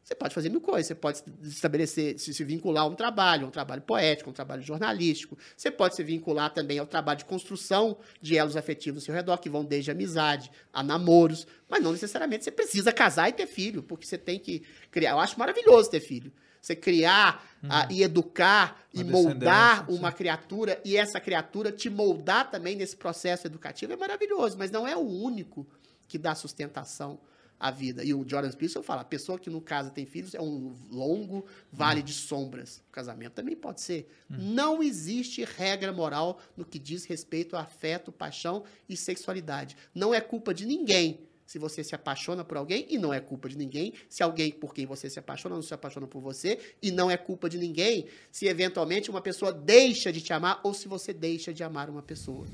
Você 0.05 0.13
pode 0.13 0.35
fazer 0.35 0.49
mil 0.49 0.61
coisas. 0.61 0.85
Você 0.85 0.93
pode 0.93 1.23
estabelecer, 1.41 2.19
se, 2.19 2.31
se 2.31 2.43
vincular 2.43 2.83
a 2.83 2.87
um 2.87 2.93
trabalho, 2.93 3.47
um 3.47 3.49
trabalho 3.49 3.81
poético, 3.81 4.29
um 4.29 4.33
trabalho 4.33 4.61
jornalístico. 4.61 5.35
Você 5.57 5.71
pode 5.71 5.95
se 5.95 6.03
vincular 6.03 6.53
também 6.53 6.77
ao 6.77 6.85
trabalho 6.85 7.17
de 7.17 7.25
construção 7.25 7.97
de 8.21 8.37
elos 8.37 8.55
afetivos 8.55 9.01
ao 9.01 9.05
seu 9.07 9.15
redor, 9.15 9.37
que 9.39 9.49
vão 9.49 9.65
desde 9.65 9.89
amizade 9.89 10.51
a 10.71 10.83
namoros. 10.83 11.47
Mas 11.67 11.81
não 11.81 11.91
necessariamente 11.91 12.43
você 12.43 12.51
precisa 12.51 12.93
casar 12.93 13.29
e 13.29 13.33
ter 13.33 13.47
filho, 13.47 13.81
porque 13.81 14.05
você 14.05 14.15
tem 14.15 14.37
que 14.37 14.61
criar. 14.91 15.11
Eu 15.11 15.19
acho 15.19 15.39
maravilhoso 15.39 15.89
ter 15.89 15.99
filho. 15.99 16.31
Você 16.61 16.75
criar 16.75 17.43
ah, 17.67 17.87
e 17.89 18.03
educar 18.03 18.85
e 18.93 19.01
Uma 19.01 19.11
moldar 19.11 19.71
descendência, 19.71 19.99
uma 19.99 20.11
criatura 20.11 20.81
e 20.85 20.97
essa 20.97 21.19
criatura 21.19 21.71
te 21.71 21.89
moldar 21.89 22.51
também 22.51 22.75
nesse 22.75 22.95
processo 22.95 23.47
educativo 23.47 23.93
é 23.93 23.95
maravilhoso, 23.95 24.55
mas 24.57 24.69
não 24.69 24.87
é 24.87 24.95
o 24.95 25.01
único 25.01 25.65
que 26.07 26.17
dá 26.17 26.35
sustentação 26.35 27.19
à 27.59 27.71
vida. 27.71 28.03
E 28.03 28.13
o 28.13 28.25
Jordan 28.27 28.51
Peterson 28.51 28.83
fala, 28.83 29.01
a 29.01 29.05
pessoa 29.05 29.39
que 29.39 29.49
no 29.49 29.61
caso 29.61 29.91
tem 29.91 30.05
filhos 30.05 30.33
é 30.33 30.41
um 30.41 30.75
longo 30.91 31.45
vale 31.71 32.01
de 32.01 32.13
sombras. 32.13 32.83
O 32.89 32.91
casamento 32.91 33.33
também 33.33 33.55
pode 33.55 33.81
ser. 33.81 34.09
Não 34.29 34.83
existe 34.83 35.43
regra 35.43 35.91
moral 35.91 36.39
no 36.55 36.65
que 36.65 36.79
diz 36.79 37.05
respeito 37.05 37.55
a 37.55 37.61
afeto, 37.61 38.11
paixão 38.11 38.63
e 38.87 38.95
sexualidade. 38.95 39.77
Não 39.93 40.13
é 40.13 40.21
culpa 40.21 40.53
de 40.53 40.65
ninguém 40.65 41.19
se 41.45 41.59
você 41.59 41.83
se 41.83 41.93
apaixona 41.93 42.43
por 42.43 42.57
alguém, 42.57 42.87
e 42.89 42.97
não 42.97 43.13
é 43.13 43.19
culpa 43.19 43.47
de 43.47 43.57
ninguém 43.57 43.93
se 44.09 44.23
alguém 44.23 44.51
por 44.51 44.73
quem 44.73 44.85
você 44.85 45.09
se 45.09 45.19
apaixona 45.19 45.55
não 45.55 45.61
se 45.61 45.73
apaixona 45.73 46.07
por 46.07 46.19
você, 46.19 46.59
e 46.81 46.91
não 46.91 47.09
é 47.09 47.17
culpa 47.17 47.47
de 47.47 47.57
ninguém 47.57 48.07
se 48.31 48.47
eventualmente 48.47 49.09
uma 49.09 49.21
pessoa 49.21 49.53
deixa 49.53 50.11
de 50.11 50.21
te 50.21 50.33
amar 50.33 50.59
ou 50.63 50.73
se 50.73 50.87
você 50.87 51.13
deixa 51.13 51.53
de 51.53 51.63
amar 51.63 51.89
uma 51.89 52.01
pessoa. 52.01 52.47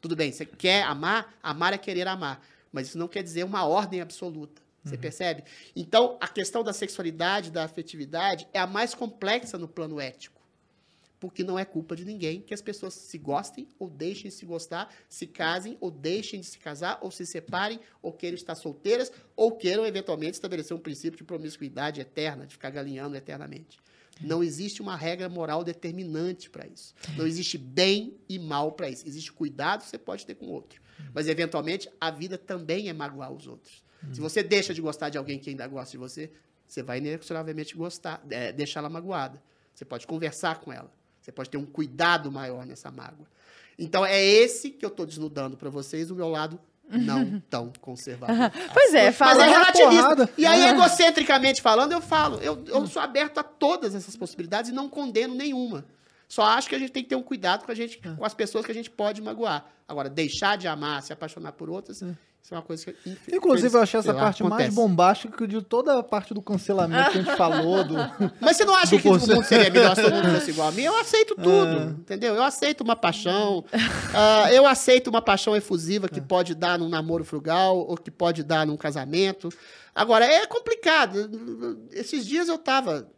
Tudo 0.00 0.14
bem, 0.14 0.30
você 0.30 0.44
quer 0.44 0.84
amar, 0.84 1.34
amar 1.42 1.72
é 1.72 1.78
querer 1.78 2.06
amar, 2.06 2.40
mas 2.74 2.88
isso 2.88 2.98
não 2.98 3.08
quer 3.08 3.22
dizer 3.22 3.44
uma 3.44 3.64
ordem 3.64 4.00
absoluta. 4.00 4.62
Você 4.84 4.98
percebe? 4.98 5.44
Então, 5.74 6.18
a 6.20 6.28
questão 6.28 6.62
da 6.62 6.74
sexualidade, 6.74 7.50
da 7.50 7.64
afetividade, 7.64 8.46
é 8.52 8.58
a 8.58 8.66
mais 8.66 8.94
complexa 8.94 9.56
no 9.56 9.66
plano 9.66 9.98
ético 9.98 10.44
porque 11.24 11.42
não 11.42 11.58
é 11.58 11.64
culpa 11.64 11.96
de 11.96 12.04
ninguém 12.04 12.42
que 12.42 12.52
as 12.52 12.60
pessoas 12.60 12.92
se 12.92 13.16
gostem 13.16 13.66
ou 13.78 13.88
deixem 13.88 14.28
de 14.28 14.36
se 14.36 14.44
gostar, 14.44 14.94
se 15.08 15.26
casem 15.26 15.74
ou 15.80 15.90
deixem 15.90 16.38
de 16.38 16.44
se 16.44 16.58
casar, 16.58 16.98
ou 17.00 17.10
se 17.10 17.24
separem, 17.24 17.80
ou 18.02 18.12
queiram 18.12 18.34
estar 18.34 18.54
solteiras, 18.54 19.10
ou 19.34 19.52
queiram 19.52 19.86
eventualmente 19.86 20.32
estabelecer 20.32 20.76
um 20.76 20.80
princípio 20.80 21.16
de 21.16 21.24
promiscuidade 21.24 21.98
eterna, 21.98 22.46
de 22.46 22.52
ficar 22.52 22.68
galinhando 22.68 23.16
eternamente. 23.16 23.78
Não 24.20 24.44
existe 24.44 24.82
uma 24.82 24.96
regra 24.96 25.26
moral 25.26 25.64
determinante 25.64 26.50
para 26.50 26.66
isso. 26.66 26.94
Não 27.16 27.26
existe 27.26 27.56
bem 27.56 28.18
e 28.28 28.38
mal 28.38 28.72
para 28.72 28.90
isso. 28.90 29.08
Existe 29.08 29.32
cuidado 29.32 29.82
que 29.82 29.88
você 29.88 29.98
pode 29.98 30.26
ter 30.26 30.34
com 30.34 30.44
o 30.44 30.50
outro. 30.50 30.78
Mas, 31.12 31.28
eventualmente, 31.28 31.88
a 32.00 32.10
vida 32.10 32.36
também 32.36 32.88
é 32.88 32.92
magoar 32.92 33.32
os 33.32 33.46
outros. 33.46 33.82
Se 34.12 34.20
você 34.20 34.42
deixa 34.42 34.74
de 34.74 34.82
gostar 34.82 35.08
de 35.08 35.16
alguém 35.16 35.38
que 35.38 35.50
ainda 35.50 35.66
gosta 35.66 35.92
de 35.92 35.98
você, 35.98 36.30
você 36.66 36.82
vai 36.82 36.98
inexoravelmente 36.98 37.74
gostar, 37.74 38.22
é, 38.30 38.52
deixá-la 38.52 38.88
magoada. 38.88 39.42
Você 39.74 39.84
pode 39.84 40.06
conversar 40.06 40.60
com 40.60 40.72
ela. 40.72 40.90
Você 41.20 41.32
pode 41.32 41.48
ter 41.48 41.56
um 41.56 41.64
cuidado 41.64 42.30
maior 42.30 42.66
nessa 42.66 42.90
mágoa. 42.90 43.26
Então, 43.78 44.04
é 44.04 44.22
esse 44.22 44.70
que 44.70 44.84
eu 44.84 44.88
estou 44.88 45.06
desnudando 45.06 45.56
para 45.56 45.70
vocês, 45.70 46.10
o 46.10 46.14
meu 46.14 46.28
lado 46.28 46.60
não 46.88 47.40
tão 47.48 47.72
conservador. 47.80 48.50
Pois 48.72 48.94
é, 48.94 49.06
Mas 49.06 49.16
fala. 49.16 49.44
é 49.44 49.48
relativista. 49.48 50.30
E 50.36 50.46
aí, 50.46 50.66
egocentricamente 50.66 51.62
falando, 51.62 51.92
eu 51.92 52.00
falo, 52.00 52.38
eu, 52.40 52.62
eu 52.66 52.86
sou 52.86 53.00
aberto 53.02 53.38
a 53.38 53.42
todas 53.42 53.94
essas 53.94 54.16
possibilidades 54.16 54.70
e 54.70 54.74
não 54.74 54.88
condeno 54.88 55.34
nenhuma. 55.34 55.84
Só 56.28 56.42
acho 56.42 56.68
que 56.68 56.74
a 56.74 56.78
gente 56.78 56.92
tem 56.92 57.02
que 57.02 57.08
ter 57.08 57.16
um 57.16 57.22
cuidado 57.22 57.64
com, 57.64 57.72
a 57.72 57.74
gente, 57.74 57.98
com 58.16 58.24
as 58.24 58.34
pessoas 58.34 58.64
que 58.64 58.72
a 58.72 58.74
gente 58.74 58.90
pode 58.90 59.20
magoar. 59.22 59.66
Agora, 59.86 60.08
deixar 60.08 60.56
de 60.56 60.66
amar, 60.66 61.02
se 61.02 61.12
apaixonar 61.12 61.52
por 61.52 61.68
outras, 61.68 62.00
isso 62.00 62.52
é 62.52 62.56
uma 62.56 62.62
coisa 62.62 62.84
que. 62.92 63.08
inf- 63.10 63.28
Inclusive, 63.32 63.74
eu 63.74 63.80
achei 63.82 64.00
essa 64.00 64.12
lá, 64.12 64.20
parte 64.20 64.42
mais 64.44 64.74
bombástica 64.74 65.46
de 65.46 65.62
toda 65.62 65.98
a 65.98 66.02
parte 66.02 66.34
do 66.34 66.42
cancelamento 66.42 67.12
que 67.12 67.18
a 67.18 67.22
gente 67.22 67.36
falou. 67.36 67.84
Do... 67.84 67.94
Mas 68.40 68.56
você 68.56 68.64
não 68.64 68.74
acha 68.74 68.90
que 68.96 69.02
tipo, 69.02 69.08
o 69.14 69.18
mundo 69.18 69.44
seria 69.44 69.70
melhor 69.70 69.94
se 69.94 70.02
todo 70.02 70.14
mundo 70.14 70.30
fosse 70.34 70.50
igual 70.50 70.68
a 70.68 70.72
mim? 70.72 70.82
Eu 70.82 70.96
aceito 70.98 71.34
tudo, 71.40 72.00
entendeu? 72.00 72.34
Eu 72.34 72.42
aceito 72.42 72.82
uma 72.82 72.96
paixão, 72.96 73.64
ah, 74.14 74.52
eu 74.52 74.66
aceito 74.66 75.08
uma 75.08 75.22
paixão 75.22 75.54
efusiva 75.56 76.08
que 76.08 76.20
pode 76.20 76.54
dar 76.54 76.78
num 76.78 76.88
namoro 76.88 77.24
frugal 77.24 77.78
ou 77.78 77.96
que 77.96 78.10
pode 78.10 78.42
dar 78.42 78.66
num 78.66 78.76
casamento. 78.76 79.48
Agora, 79.94 80.24
é 80.26 80.44
complicado. 80.46 81.30
Esses 81.92 82.26
dias 82.26 82.48
eu 82.48 82.58
tava... 82.58 83.08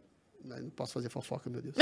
Não 0.45 0.69
posso 0.69 0.93
fazer 0.93 1.09
fofoca, 1.09 1.49
meu 1.49 1.61
Deus. 1.61 1.75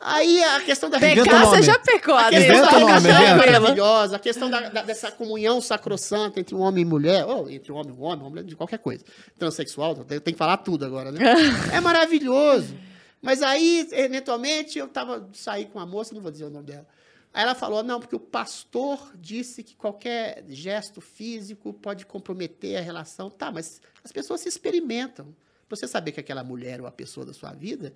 Aí 0.00 0.42
a 0.42 0.60
questão 0.64 0.90
da 0.90 0.98
Pecar, 0.98 1.24
você 1.24 1.50
nome. 1.56 1.62
já 1.62 1.78
pecou, 1.78 2.14
a 2.14 2.28
questão 2.30 2.86
da 2.86 3.22
é 3.22 3.34
maravilhosa, 3.34 4.16
a 4.16 4.18
questão 4.18 4.50
da- 4.50 4.68
da- 4.68 4.82
dessa 4.82 5.10
comunhão 5.12 5.60
sacrossanta 5.60 6.40
entre 6.40 6.54
um 6.54 6.60
homem 6.60 6.82
e 6.82 6.84
mulher, 6.84 7.24
ou 7.24 7.48
entre 7.48 7.70
um 7.70 7.76
homem 7.76 7.94
e 7.94 7.96
um 7.96 8.02
homem, 8.02 8.26
homem 8.26 8.44
de 8.44 8.56
qualquer 8.56 8.78
coisa, 8.78 9.04
transexual, 9.38 9.94
tem, 10.04 10.18
tem 10.20 10.34
que 10.34 10.38
falar 10.38 10.56
tudo 10.58 10.84
agora, 10.84 11.12
né? 11.12 11.20
É 11.72 11.80
maravilhoso. 11.80 12.74
Mas 13.22 13.40
aí, 13.42 13.88
eventualmente, 13.92 14.78
eu 14.78 14.88
tava, 14.88 15.28
saí 15.32 15.66
com 15.66 15.78
uma 15.78 15.86
moça, 15.86 16.12
não 16.14 16.20
vou 16.22 16.30
dizer 16.32 16.44
o 16.44 16.50
nome 16.50 16.66
dela. 16.66 16.86
Aí 17.32 17.42
ela 17.44 17.54
falou, 17.54 17.82
não, 17.84 18.00
porque 18.00 18.16
o 18.16 18.20
pastor 18.20 19.12
disse 19.14 19.62
que 19.62 19.76
qualquer 19.76 20.44
gesto 20.48 21.00
físico 21.00 21.72
pode 21.72 22.04
comprometer 22.06 22.76
a 22.78 22.80
relação. 22.80 23.28
Tá, 23.30 23.52
mas 23.52 23.80
as 24.02 24.10
pessoas 24.10 24.40
se 24.40 24.48
experimentam. 24.48 25.26
Pra 25.68 25.76
você 25.76 25.86
saber 25.86 26.12
que 26.12 26.20
aquela 26.20 26.42
mulher 26.42 26.80
ou 26.80 26.86
a 26.86 26.90
pessoa 26.90 27.26
da 27.26 27.32
sua 27.34 27.52
vida, 27.52 27.92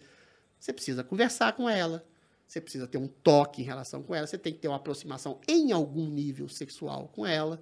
você 0.63 0.73
precisa 0.73 1.03
conversar 1.03 1.55
com 1.55 1.69
ela. 1.69 2.07
Você 2.47 2.61
precisa 2.61 2.87
ter 2.87 2.97
um 2.97 3.09
toque 3.09 3.63
em 3.63 3.65
relação 3.65 4.01
com 4.01 4.15
ela. 4.15 4.29
Você 4.29 4.39
tem 4.39 4.53
que 4.53 4.61
ter 4.61 4.69
uma 4.69 4.77
aproximação 4.77 5.41
em 5.49 5.73
algum 5.73 6.09
nível 6.09 6.49
sexual 6.49 7.09
com 7.09 7.27
ela. 7.27 7.61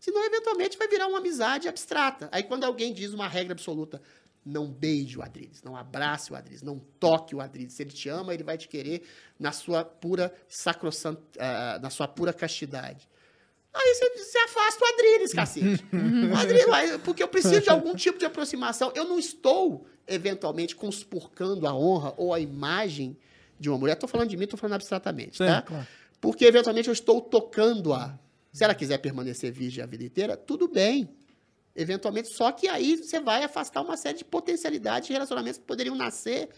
Senão, 0.00 0.24
eventualmente, 0.24 0.78
vai 0.78 0.88
virar 0.88 1.08
uma 1.08 1.18
amizade 1.18 1.68
abstrata. 1.68 2.26
Aí, 2.32 2.42
quando 2.42 2.64
alguém 2.64 2.94
diz 2.94 3.12
uma 3.12 3.28
regra 3.28 3.52
absoluta, 3.52 4.00
não 4.42 4.66
beije 4.66 5.18
o 5.18 5.22
Adriles, 5.22 5.62
não 5.62 5.76
abrace 5.76 6.32
o 6.32 6.36
Adriles, 6.36 6.62
não 6.62 6.78
toque 6.98 7.34
o 7.34 7.40
Adriles. 7.42 7.74
Se 7.74 7.82
ele 7.82 7.90
te 7.90 8.08
ama, 8.08 8.32
ele 8.32 8.44
vai 8.44 8.56
te 8.56 8.66
querer 8.66 9.02
na 9.38 9.52
sua 9.52 9.84
pura 9.84 10.34
sacrossant, 10.48 11.18
ah, 11.38 11.78
na 11.82 11.90
sua 11.90 12.08
pura 12.08 12.32
castidade. 12.32 13.06
Aí 13.74 13.94
você, 13.94 14.24
você 14.24 14.38
afasta 14.38 14.82
o 14.82 14.88
Adriles, 14.88 15.34
cacete. 15.34 15.84
O 16.32 16.34
Adriles, 16.34 17.02
porque 17.04 17.22
eu 17.22 17.28
preciso 17.28 17.60
de 17.60 17.68
algum 17.68 17.94
tipo 17.94 18.18
de 18.18 18.24
aproximação. 18.24 18.90
Eu 18.94 19.04
não 19.04 19.18
estou, 19.18 19.86
eventualmente, 20.08 20.74
conspurcando 20.74 21.66
a 21.66 21.74
honra 21.74 22.14
ou 22.16 22.32
a 22.32 22.40
imagem 22.40 23.16
de 23.58 23.68
uma 23.68 23.78
mulher. 23.78 23.94
Estou 23.94 24.08
falando 24.08 24.30
de 24.30 24.36
mim, 24.36 24.44
estou 24.44 24.58
falando 24.58 24.74
abstratamente, 24.74 25.36
Sim, 25.36 25.46
tá? 25.46 25.62
claro. 25.62 25.86
Porque, 26.20 26.44
eventualmente, 26.44 26.88
eu 26.88 26.92
estou 26.92 27.20
tocando-a. 27.20 28.18
Se 28.52 28.64
ela 28.64 28.74
quiser 28.74 28.98
permanecer 28.98 29.52
virgem 29.52 29.84
a 29.84 29.86
vida 29.86 30.02
inteira, 30.02 30.36
tudo 30.36 30.66
bem. 30.66 31.08
Eventualmente, 31.76 32.28
só 32.34 32.50
que 32.50 32.66
aí 32.66 32.96
você 32.96 33.20
vai 33.20 33.44
afastar 33.44 33.82
uma 33.82 33.96
série 33.96 34.18
de 34.18 34.24
potencialidades 34.24 35.06
de 35.06 35.12
relacionamentos 35.12 35.58
que 35.58 35.64
poderiam 35.64 35.94
nascer 35.94 36.48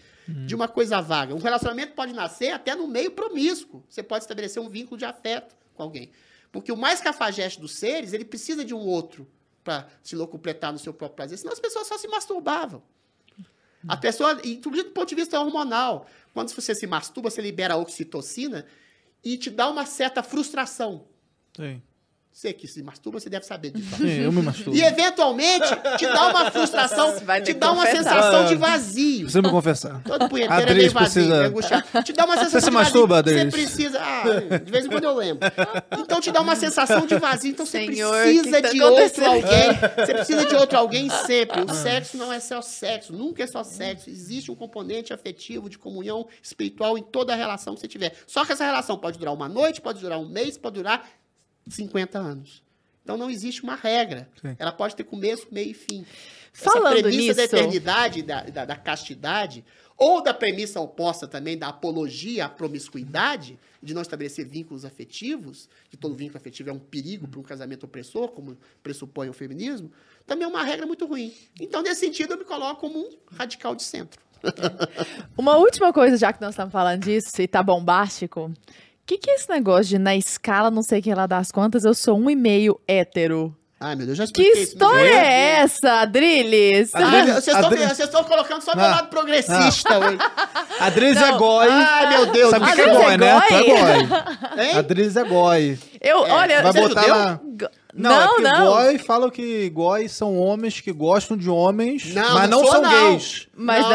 de 0.46 0.54
uma 0.54 0.66
coisa 0.66 1.00
vaga. 1.02 1.34
Um 1.34 1.38
relacionamento 1.38 1.92
pode 1.92 2.14
nascer 2.14 2.52
até 2.52 2.74
no 2.74 2.86
meio 2.86 3.10
promíscuo. 3.10 3.84
Você 3.88 4.02
pode 4.02 4.24
estabelecer 4.24 4.62
um 4.62 4.68
vínculo 4.70 4.96
de 4.96 5.04
afeto 5.04 5.54
com 5.74 5.82
alguém. 5.82 6.10
Porque 6.50 6.72
o 6.72 6.76
mais 6.76 7.00
cafajeste 7.00 7.60
dos 7.60 7.74
seres, 7.74 8.12
ele 8.12 8.24
precisa 8.24 8.64
de 8.64 8.72
um 8.72 8.78
outro 8.78 9.28
para 9.62 9.88
se 10.02 10.16
locupletar 10.16 10.72
no 10.72 10.78
seu 10.78 10.94
próprio 10.94 11.16
prazer. 11.16 11.36
Senão 11.36 11.52
as 11.52 11.60
pessoas 11.60 11.86
só 11.86 11.98
se 11.98 12.08
masturbavam. 12.08 12.82
A 13.88 13.96
pessoa, 13.96 14.40
inclusive 14.44 14.88
do 14.88 14.92
ponto 14.92 15.08
de 15.08 15.14
vista 15.14 15.40
hormonal, 15.40 16.06
quando 16.34 16.50
você 16.50 16.74
se 16.74 16.86
masturba, 16.86 17.30
você 17.30 17.40
libera 17.40 17.76
oxitocina 17.76 18.66
e 19.24 19.36
te 19.36 19.50
dá 19.50 19.68
uma 19.68 19.86
certa 19.86 20.22
frustração. 20.22 21.06
Sim. 21.56 21.82
Você 22.32 22.52
que 22.52 22.66
se 22.68 22.80
masturba, 22.82 23.18
você 23.18 23.28
deve 23.28 23.44
saber 23.44 23.70
disso. 23.72 23.96
Sim, 23.96 24.20
eu 24.22 24.32
me 24.32 24.40
masturbo. 24.40 24.74
E 24.74 24.82
eventualmente 24.82 25.66
te 25.98 26.06
dá 26.06 26.28
uma 26.28 26.50
frustração, 26.50 27.12
Você 27.18 27.40
te 27.42 27.54
dá 27.54 27.72
uma 27.72 27.84
confessar. 27.84 27.98
sensação 28.14 28.46
de 28.46 28.54
vazio. 28.54 29.18
Preciso 29.22 29.42
me 29.42 29.50
confessar. 29.50 30.02
Todo 30.04 30.28
punheteiro 30.28 30.52
é 30.62 30.62
Adris 30.62 30.76
meio 30.76 30.92
vazio, 30.92 31.12
precisa- 31.12 31.34
é 31.42 31.46
angustiado. 31.46 31.84
Te 32.04 32.12
dá 32.12 32.24
uma 32.24 32.36
sensação 32.36 32.60
se 32.60 32.66
de 32.66 32.70
masturba, 32.72 33.22
vazio. 33.22 33.38
Você 33.40 33.50
precisa. 33.50 34.00
Ah, 34.00 34.22
de 34.58 34.70
vez 34.70 34.86
em 34.86 34.88
quando 34.88 35.04
eu 35.04 35.14
lembro. 35.16 35.40
Então 35.98 36.20
te 36.20 36.30
dá 36.30 36.40
uma 36.40 36.54
sensação 36.56 37.04
de 37.04 37.16
vazio. 37.18 37.50
Então 37.50 37.66
você 37.66 37.84
Senhor, 37.86 38.22
precisa 38.22 38.62
tá 38.62 38.68
de 38.70 38.80
outro 38.80 39.26
alguém. 39.26 39.68
Você 40.06 40.14
precisa 40.14 40.46
de 40.46 40.54
outro 40.54 40.78
alguém 40.78 41.10
sempre. 41.26 41.60
O 41.62 41.74
sexo 41.74 42.16
não 42.16 42.32
é 42.32 42.38
só 42.40 42.62
sexo, 42.62 43.12
nunca 43.12 43.42
é 43.42 43.46
só 43.48 43.64
sexo. 43.64 44.08
Existe 44.08 44.50
um 44.52 44.54
componente 44.54 45.12
afetivo, 45.12 45.68
de 45.68 45.76
comunhão 45.76 46.26
espiritual 46.42 46.96
em 46.96 47.02
toda 47.02 47.32
a 47.32 47.36
relação 47.36 47.74
que 47.74 47.80
você 47.80 47.88
tiver. 47.88 48.14
Só 48.26 48.44
que 48.46 48.52
essa 48.52 48.64
relação 48.64 48.96
pode 48.96 49.18
durar 49.18 49.34
uma 49.34 49.48
noite, 49.48 49.80
pode 49.80 50.00
durar 50.00 50.18
um 50.18 50.28
mês, 50.28 50.56
pode 50.56 50.76
durar 50.76 51.04
50 51.68 52.18
anos. 52.18 52.62
Então 53.02 53.16
não 53.16 53.30
existe 53.30 53.62
uma 53.62 53.74
regra. 53.74 54.28
Sim. 54.40 54.54
Ela 54.58 54.72
pode 54.72 54.94
ter 54.94 55.04
começo, 55.04 55.46
meio 55.50 55.70
e 55.70 55.74
fim. 55.74 56.04
Falando 56.52 56.94
Essa 56.94 57.02
premissa 57.02 57.34
da 57.34 57.42
nisso- 57.42 57.56
eternidade, 57.56 58.22
da, 58.22 58.42
da, 58.44 58.64
da 58.64 58.76
castidade, 58.76 59.64
ou 59.96 60.22
da 60.22 60.32
premissa 60.34 60.80
oposta 60.80 61.26
também 61.28 61.56
da 61.58 61.68
apologia 61.68 62.46
à 62.46 62.48
promiscuidade, 62.48 63.58
de 63.82 63.94
não 63.94 64.02
estabelecer 64.02 64.46
vínculos 64.46 64.84
afetivos, 64.84 65.68
que 65.90 65.96
todo 65.96 66.14
vínculo 66.14 66.36
afetivo 66.38 66.70
é 66.70 66.72
um 66.72 66.78
perigo 66.78 67.26
para 67.28 67.40
um 67.40 67.42
casamento 67.42 67.84
opressor, 67.84 68.28
como 68.28 68.56
pressupõe 68.82 69.28
o 69.28 69.32
feminismo, 69.32 69.90
também 70.26 70.44
é 70.44 70.48
uma 70.48 70.62
regra 70.62 70.86
muito 70.86 71.06
ruim. 71.06 71.32
Então, 71.60 71.82
nesse 71.82 72.00
sentido, 72.00 72.34
eu 72.34 72.38
me 72.38 72.44
coloco 72.44 72.80
como 72.80 72.98
um 72.98 73.10
radical 73.32 73.74
de 73.74 73.82
centro. 73.82 74.20
Uma 75.36 75.56
última 75.58 75.92
coisa, 75.92 76.16
já 76.16 76.32
que 76.32 76.40
nós 76.40 76.50
estamos 76.54 76.72
falando 76.72 77.02
disso 77.04 77.30
e 77.40 77.46
tá 77.46 77.62
bombástico. 77.62 78.50
O 79.10 79.12
que, 79.12 79.18
que 79.18 79.30
é 79.32 79.34
esse 79.34 79.50
negócio 79.50 79.86
de 79.86 79.98
na 79.98 80.14
escala, 80.14 80.70
não 80.70 80.84
sei 80.84 81.00
o 81.00 81.02
que 81.02 81.12
lá 81.12 81.26
das 81.26 81.50
contas, 81.50 81.84
eu 81.84 81.92
sou 81.94 82.16
um 82.16 82.30
e 82.30 82.36
meio 82.36 82.78
hétero? 82.86 83.52
Ai, 83.80 83.96
meu 83.96 84.06
Deus, 84.06 84.16
já 84.16 84.22
Que 84.24 84.28
expliquei 84.42 84.62
isso 84.62 84.72
história 84.74 85.02
vezes. 85.02 85.16
é 85.18 85.50
essa, 85.62 85.92
Adriles? 86.02 86.94
Adriles- 86.94 87.48
Ah, 87.48 87.64
Vocês 87.88 87.98
estão 87.98 88.22
colocando 88.22 88.62
só 88.62 88.76
meu 88.76 88.84
Ah. 88.84 88.88
lado 88.90 89.08
progressista 89.08 89.98
hoje. 89.98 90.18
A 90.78 90.90
Driz 90.90 91.16
é 91.16 91.30
Não. 91.32 91.38
goi. 91.38 91.66
Ai, 91.68 92.08
meu 92.10 92.26
Deus 92.26 92.50
Sabe 92.50 92.70
o 92.70 92.72
que 92.72 92.80
é 92.82 92.88
goi, 92.88 93.16
né? 93.16 93.40
Tu 93.48 93.54
é 93.54 93.62
goi? 93.64 93.66
goi. 94.06 94.64
Hein? 94.64 94.76
A 94.76 94.82
Driz 94.82 95.16
é 95.16 95.24
goi. 95.24 95.78
Eu, 96.00 96.26
É, 96.26 96.32
olha, 96.32 96.62
Vai 96.62 96.82
é 96.82 96.88
botar 96.88 97.06
lá... 97.06 97.40
Não, 97.92 98.10
Não, 98.10 98.38
é 98.38 98.40
não. 98.40 98.66
goi 98.68 98.98
falam 98.98 99.28
que 99.30 99.68
goi 99.70 100.08
são 100.08 100.38
homens 100.38 100.80
que 100.80 100.92
gostam 100.92 101.36
de 101.36 101.50
homens, 101.50 102.14
Não, 102.14 102.34
mas 102.34 102.48
não 102.48 102.62
não, 102.62 102.70
são 102.70 102.82
não. 102.82 102.90
gays. 102.90 103.48
Mas 103.54 103.82
Não, 103.82 103.90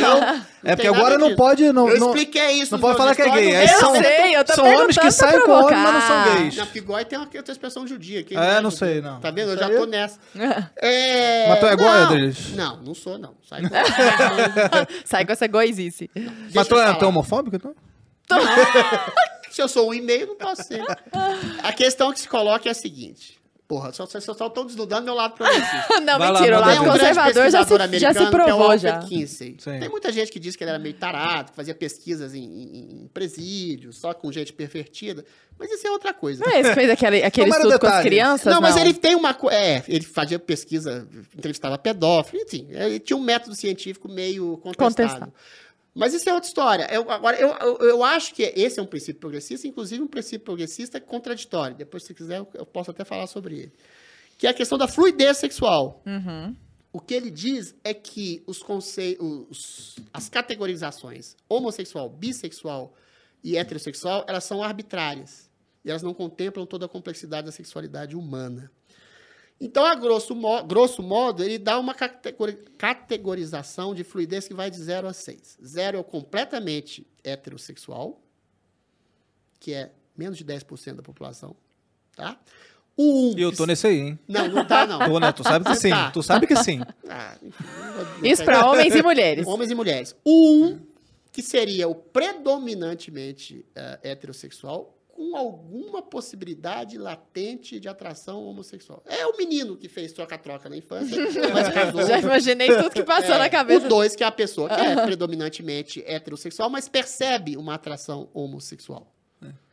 não. 0.00 0.42
É 0.62 0.76
porque 0.76 0.88
agora 0.88 1.18
não 1.18 1.34
pode. 1.34 1.72
Não, 1.72 1.88
Eu 1.88 1.96
expliquei 1.96 2.52
isso. 2.52 2.72
não 2.72 2.78
pode 2.80 2.96
falar 2.96 3.14
que 3.16 3.22
é 3.22 3.30
gay. 3.30 3.64
Eu 3.64 3.68
são, 3.78 3.94
sei, 3.96 4.36
eu 4.36 4.44
tô 4.44 4.54
são 4.54 4.64
homens 4.66 4.96
que 4.98 5.10
saem 5.10 5.40
com 5.40 5.50
homens, 5.52 5.78
mas 5.78 5.94
não 5.94 6.00
são 6.02 6.24
gays. 6.36 6.56
Não, 6.56 6.64
porque 6.66 6.80
goi 6.80 7.04
tem 7.04 7.18
uma 7.18 7.28
outra 7.34 7.52
expressão 7.52 7.86
judia. 7.86 8.22
Quem 8.22 8.38
É, 8.38 8.40
é 8.40 8.60
não 8.60 8.70
judeu? 8.70 8.88
sei, 8.88 9.00
não. 9.00 9.20
Tá 9.20 9.30
vendo? 9.30 9.50
Eu 9.50 9.58
já 9.58 9.68
tô 9.68 9.84
nessa. 9.86 10.18
É... 10.76 11.48
Mas 11.48 11.58
tu 11.60 11.66
é 11.66 11.76
goi. 11.76 11.88
Adriles? 11.88 12.54
Não, 12.54 12.76
não 12.82 12.94
sou, 12.94 13.18
não. 13.18 13.34
Sai 13.48 13.62
com... 13.62 13.68
Sai 15.04 15.24
com 15.26 15.32
essa 15.32 15.46
goizice. 15.46 16.08
Mas 16.54 16.68
tu 16.68 16.78
é, 16.78 16.90
é 16.90 17.04
homofóbico, 17.04 17.56
então? 17.56 17.74
Se 19.60 19.64
eu 19.64 19.68
sou 19.68 19.90
um 19.90 19.94
e-mail, 19.94 20.26
não 20.26 20.36
posso 20.36 20.62
ser. 20.62 20.82
A 21.62 21.72
questão 21.72 22.10
que 22.12 22.20
se 22.20 22.26
coloca 22.28 22.66
é 22.66 22.72
a 22.72 22.74
seguinte. 22.74 23.38
Porra, 23.68 23.92
só- 23.92 24.04
vocês 24.06 24.24
só 24.24 24.32
estão 24.32 24.66
desnudando 24.66 25.04
meu 25.04 25.14
lado 25.14 25.34
progressista. 25.34 26.00
Não, 26.02 26.18
Vai 26.18 26.32
lá, 26.32 26.40
mentira, 26.40 26.56
o 26.56 26.60
manda 26.60 26.72
lado 26.72 26.82
um 26.88 26.92
conservador 26.92 27.50
já 27.50 27.64
se, 27.64 27.98
já 28.00 28.12
se 28.12 28.18
que 28.18 28.24
é 28.24 28.26
o 28.26 28.30
provou 28.32 28.62
Albert 28.64 28.80
já. 28.80 28.98
Kinsey. 28.98 29.56
Sim. 29.60 29.78
Tem 29.78 29.88
muita 29.88 30.10
gente 30.10 30.32
que 30.32 30.40
diz 30.40 30.56
que 30.56 30.64
ele 30.64 30.70
era 30.70 30.78
meio 30.80 30.94
tarado, 30.94 31.50
que 31.50 31.56
fazia 31.56 31.72
pesquisas 31.72 32.34
em, 32.34 32.42
em, 32.42 33.02
em 33.04 33.10
presídios, 33.14 33.96
só 33.98 34.12
com 34.12 34.32
gente 34.32 34.52
pervertida. 34.52 35.24
Mas 35.56 35.70
isso 35.70 35.86
é 35.86 35.90
outra 35.92 36.12
coisa. 36.12 36.44
Não 36.44 36.50
é 36.50 36.60
esse 36.62 36.74
fez 36.74 36.90
aquele, 36.90 37.22
aquele 37.22 37.50
Não 37.50 37.56
estudo 37.58 37.78
com 37.78 37.86
as 37.86 38.02
crianças? 38.02 38.52
Não, 38.52 38.60
mas 38.60 38.76
ele 38.76 38.92
tem 38.92 39.14
uma. 39.14 39.36
É, 39.52 39.84
ele 39.86 40.04
fazia 40.04 40.40
pesquisa, 40.40 41.06
entrevistava 41.38 41.78
pedófilo, 41.78 42.42
enfim. 42.42 42.66
Ele 42.70 42.98
tinha 42.98 43.16
um 43.16 43.22
método 43.22 43.54
científico 43.54 44.08
meio 44.08 44.56
contestado. 44.58 44.88
Contestado. 44.96 45.32
Mas 45.94 46.14
isso 46.14 46.28
é 46.28 46.32
outra 46.32 46.48
história. 46.48 46.88
Eu, 46.92 47.10
agora, 47.10 47.36
eu, 47.38 47.48
eu, 47.60 47.88
eu 47.88 48.04
acho 48.04 48.34
que 48.34 48.42
esse 48.42 48.78
é 48.78 48.82
um 48.82 48.86
princípio 48.86 49.20
progressista, 49.20 49.66
inclusive 49.66 50.02
um 50.02 50.06
princípio 50.06 50.44
progressista 50.44 51.00
contraditório. 51.00 51.76
Depois, 51.76 52.04
se 52.04 52.14
quiser, 52.14 52.38
eu, 52.38 52.48
eu 52.54 52.66
posso 52.66 52.90
até 52.90 53.04
falar 53.04 53.26
sobre 53.26 53.58
ele. 53.58 53.72
Que 54.38 54.46
é 54.46 54.50
a 54.50 54.54
questão 54.54 54.78
da 54.78 54.86
fluidez 54.86 55.38
sexual. 55.38 56.02
Uhum. 56.06 56.54
O 56.92 57.00
que 57.00 57.14
ele 57.14 57.30
diz 57.30 57.74
é 57.84 57.92
que 57.92 58.42
os 58.46 58.62
conceitos, 58.62 59.96
as 60.12 60.28
categorizações 60.28 61.36
homossexual, 61.48 62.08
bissexual 62.08 62.94
e 63.42 63.56
heterossexual, 63.56 64.24
elas 64.28 64.44
são 64.44 64.62
arbitrárias. 64.62 65.50
E 65.84 65.90
elas 65.90 66.02
não 66.02 66.12
contemplam 66.12 66.66
toda 66.66 66.86
a 66.86 66.88
complexidade 66.88 67.46
da 67.46 67.52
sexualidade 67.52 68.16
humana. 68.16 68.70
Então, 69.60 69.84
a 69.84 69.94
grosso, 69.94 70.34
mo- 70.34 70.62
grosso 70.64 71.02
modo, 71.02 71.42
ele 71.44 71.58
dá 71.58 71.78
uma 71.78 71.92
categori- 71.94 72.56
categorização 72.78 73.94
de 73.94 74.02
fluidez 74.02 74.48
que 74.48 74.54
vai 74.54 74.70
de 74.70 74.78
0 74.78 75.06
a 75.06 75.12
6. 75.12 75.58
0 75.62 75.98
é 75.98 76.00
o 76.00 76.04
completamente 76.04 77.06
heterossexual, 77.22 78.18
que 79.58 79.74
é 79.74 79.90
menos 80.16 80.38
de 80.38 80.44
10% 80.44 80.94
da 80.96 81.02
população. 81.02 81.54
Tá? 82.16 82.38
O 82.96 83.32
1. 83.34 83.38
E 83.38 83.42
eu 83.42 83.54
tô 83.54 83.66
nesse 83.66 83.86
aí, 83.86 83.98
hein? 83.98 84.18
Não, 84.26 84.48
não 84.48 84.66
tá, 84.66 84.86
não. 84.86 84.98
Tô, 84.98 85.18
né? 85.20 85.30
Tu 85.32 85.42
sabe 85.44 85.64
que 85.66 85.74
sim. 85.76 85.90
tá. 85.90 86.10
Tu 86.10 86.22
sabe 86.22 86.46
que 86.46 86.56
sim. 86.56 86.80
Ah, 87.08 87.36
enfim, 87.42 87.64
não 87.64 88.04
não 88.04 88.16
Isso 88.24 88.36
sei. 88.36 88.44
pra 88.46 88.66
homens 88.70 88.94
e 88.94 89.02
mulheres. 89.02 89.46
Homens 89.46 89.70
e 89.70 89.74
mulheres. 89.74 90.16
O 90.24 90.64
1, 90.64 90.80
que 91.32 91.42
seria 91.42 91.86
o 91.86 91.94
predominantemente 91.94 93.64
eh, 93.74 94.00
heterossexual, 94.02 94.96
com 95.20 95.36
alguma 95.36 96.00
possibilidade 96.00 96.96
latente 96.96 97.78
de 97.78 97.86
atração 97.86 98.42
homossexual. 98.42 99.02
É 99.04 99.26
o 99.26 99.36
menino 99.36 99.76
que 99.76 99.86
fez 99.86 100.14
troca-troca 100.14 100.66
na 100.70 100.78
infância, 100.78 101.14
mas 101.52 101.68
casou. 101.68 102.06
Já 102.06 102.18
imaginei 102.20 102.74
tudo 102.74 102.88
que 102.88 103.02
passou 103.02 103.34
É, 103.34 103.38
na 103.38 103.50
cabeça. 103.50 103.84
O 103.84 103.88
2, 103.90 104.16
que 104.16 104.24
é 104.24 104.26
a 104.26 104.32
pessoa 104.32 104.66
que 104.70 104.80
é 104.80 105.04
predominantemente 105.04 106.02
heterossexual, 106.06 106.70
mas 106.70 106.88
percebe 106.88 107.54
uma 107.58 107.74
atração 107.74 108.30
homossexual. 108.32 109.12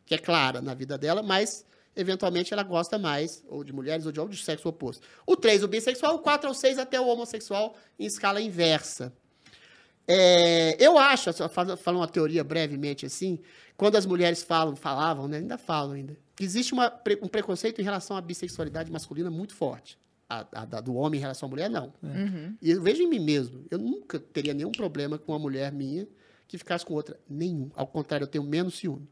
Que 0.05 0.15
é 0.15 0.17
clara 0.17 0.61
na 0.61 0.73
vida 0.73 0.97
dela, 0.97 1.23
mas 1.23 1.65
eventualmente 1.95 2.53
ela 2.53 2.63
gosta 2.63 2.97
mais 2.97 3.41
ou 3.47 3.63
de 3.63 3.71
mulheres 3.71 4.05
ou 4.05 4.11
de 4.11 4.19
homens 4.19 4.39
do 4.39 4.43
sexo 4.43 4.67
oposto. 4.67 5.07
O 5.25 5.37
3, 5.37 5.63
o 5.63 5.67
bissexual, 5.69 6.15
o 6.15 6.19
4 6.19 6.49
ou 6.49 6.53
6 6.53 6.77
até 6.77 6.99
o 6.99 7.07
homossexual 7.07 7.73
em 7.97 8.05
escala 8.05 8.41
inversa. 8.41 9.13
É, 10.07 10.77
eu 10.83 10.97
acho, 10.97 11.33
só 11.33 11.49
falo, 11.49 11.75
falo 11.75 11.99
uma 11.99 12.07
teoria 12.07 12.43
brevemente 12.43 13.05
assim, 13.05 13.39
quando 13.75 13.97
as 13.97 14.05
mulheres 14.05 14.41
falam, 14.41 14.75
falavam, 14.75 15.27
né, 15.27 15.37
ainda 15.37 15.57
falam 15.57 15.93
ainda, 15.93 16.17
que 16.35 16.43
existe 16.43 16.71
uma 16.73 16.87
um 17.21 17.27
preconceito 17.27 17.81
em 17.81 17.83
relação 17.83 18.15
à 18.15 18.21
bissexualidade 18.21 18.91
masculina 18.91 19.29
muito 19.29 19.53
forte. 19.53 19.97
A, 20.29 20.45
a 20.51 20.81
do 20.81 20.93
homem 20.93 21.17
em 21.17 21.21
relação 21.21 21.47
à 21.47 21.49
mulher, 21.49 21.69
não. 21.69 21.93
Uhum. 22.03 22.53
E 22.61 22.71
eu 22.71 22.81
vejo 22.81 23.01
em 23.01 23.07
mim 23.07 23.19
mesmo. 23.19 23.65
Eu 23.71 23.77
nunca 23.77 24.19
teria 24.19 24.53
nenhum 24.53 24.73
problema 24.73 25.17
com 25.17 25.31
uma 25.31 25.39
mulher 25.39 25.71
minha 25.71 26.05
que 26.45 26.57
ficasse 26.57 26.85
com 26.85 26.93
outra. 26.93 27.17
Nenhum. 27.29 27.71
Ao 27.73 27.87
contrário, 27.87 28.25
eu 28.25 28.27
tenho 28.27 28.43
menos 28.43 28.77
ciúme. 28.77 29.07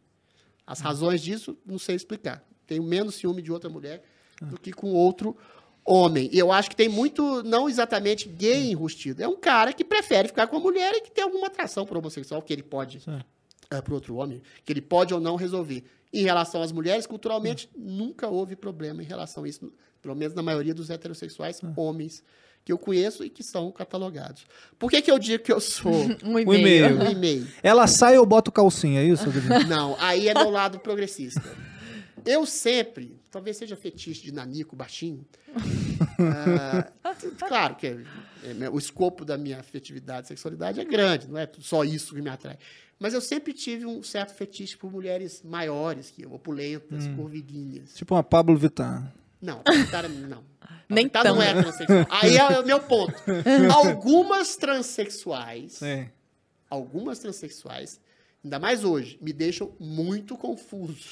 As 0.68 0.82
razões 0.82 1.22
disso, 1.22 1.58
não 1.66 1.80
sei 1.80 1.96
explicar. 1.96 2.44
Tenho 2.68 2.84
menos 2.84 3.16
ciúme 3.16 3.42
de 3.42 3.50
outra 3.50 3.70
mulher 3.70 4.04
do 4.42 4.60
que 4.60 4.74
com 4.74 4.92
outro 4.92 5.38
homem. 5.86 6.30
E 6.34 6.40
eu 6.40 6.52
acho 6.52 6.70
que 6.70 6.76
tem 6.76 6.90
muito, 6.90 7.44
não 7.44 7.70
exatamente 7.70 8.28
gay 8.28 8.72
enrustido. 8.72 9.22
É 9.24 9.28
um 9.28 9.36
cara 9.38 9.72
que 9.72 9.84
prefere 9.84 10.28
ficar 10.28 10.48
com 10.48 10.58
a 10.58 10.60
mulher 10.60 10.94
e 10.96 11.02
que 11.02 11.12
tem 11.12 11.24
alguma 11.24 11.48
atração 11.48 11.86
por 11.86 11.98
homossexual, 11.98 12.42
que 12.42 12.52
ele 12.52 12.64
pode, 12.64 13.02
Sim. 13.02 13.20
para 13.70 13.94
outro 13.94 14.16
homem, 14.16 14.42
que 14.66 14.74
ele 14.74 14.82
pode 14.82 15.14
ou 15.14 15.20
não 15.20 15.36
resolver. 15.36 15.84
Em 16.12 16.24
relação 16.24 16.62
às 16.62 16.72
mulheres, 16.72 17.06
culturalmente, 17.06 17.70
nunca 17.78 18.28
houve 18.28 18.56
problema 18.56 19.04
em 19.04 19.06
relação 19.06 19.44
a 19.44 19.48
isso, 19.50 19.72
pelo 20.02 20.16
menos 20.16 20.34
na 20.34 20.42
maioria 20.42 20.74
dos 20.74 20.90
heterossexuais 20.90 21.62
homens 21.76 22.24
que 22.64 22.72
eu 22.72 22.80
conheço 22.80 23.24
e 23.24 23.30
que 23.30 23.44
são 23.44 23.72
catalogados. 23.72 24.48
Por 24.80 24.90
que, 24.90 25.00
que 25.00 25.12
eu 25.12 25.20
digo 25.20 25.44
que 25.44 25.52
eu 25.54 25.60
sou 25.62 25.94
Um 26.26 26.40
e-mail. 26.40 27.00
um 27.00 27.12
e-mail? 27.12 27.48
Ela 27.62 27.86
sai 27.86 28.18
ou 28.18 28.26
bota 28.26 28.50
calcinha, 28.50 29.02
é 29.02 29.06
isso? 29.06 29.26
Não, 29.68 29.96
aí 30.00 30.28
é 30.28 30.34
meu 30.34 30.50
lado 30.50 30.80
progressista. 30.80 31.44
Eu 32.26 32.44
sempre, 32.46 33.20
talvez 33.36 33.58
seja 33.58 33.76
fetiche 33.76 34.24
de 34.24 34.32
nanico 34.32 34.78
baixinho. 34.78 35.26
ah, 37.04 37.16
claro 37.50 37.76
que 37.76 37.88
é- 37.88 38.00
é, 38.62 38.70
o 38.70 38.78
escopo 38.78 39.26
da 39.26 39.38
minha 39.38 39.60
afetividade 39.60 40.26
e 40.26 40.28
sexualidade 40.30 40.80
é 40.80 40.86
grande, 40.86 41.28
não 41.28 41.38
é 41.38 41.50
só 41.60 41.84
isso 41.84 42.16
que 42.16 42.22
me 42.22 42.30
atrai. 42.30 42.58
Mas 42.98 43.14
eu 43.14 43.20
sempre 43.20 43.52
tive 43.52 43.86
um 43.86 44.02
certo 44.02 44.34
fetiche 44.34 44.78
por 44.78 44.90
mulheres 44.90 45.42
maiores 45.44 46.12
que 46.12 46.22
eu, 46.24 46.32
opulentas, 46.34 47.08
curvilíneas. 47.10 47.94
tipo 47.94 48.16
uma 48.16 48.24
Pablo 48.24 48.56
Vittar. 48.56 49.14
Não, 49.42 49.62
cara, 49.92 50.08
não. 50.08 50.46
Nem 50.88 51.10
Tá, 51.10 51.22
tão. 51.24 51.36
não 51.36 51.42
é 51.42 51.62
transexual. 51.62 52.08
Aí 52.10 52.38
é 52.38 52.60
o 52.60 52.66
meu 52.66 52.80
ponto. 52.80 53.14
Algumas 53.76 54.56
transexuais 54.56 55.74
Sim. 55.74 56.08
algumas 56.70 57.20
transexuais, 57.20 58.00
ainda 58.44 58.60
mais 58.60 58.84
hoje, 58.86 59.18
me 59.22 59.34
deixam 59.34 59.76
muito 59.80 60.38
confuso. 60.38 61.10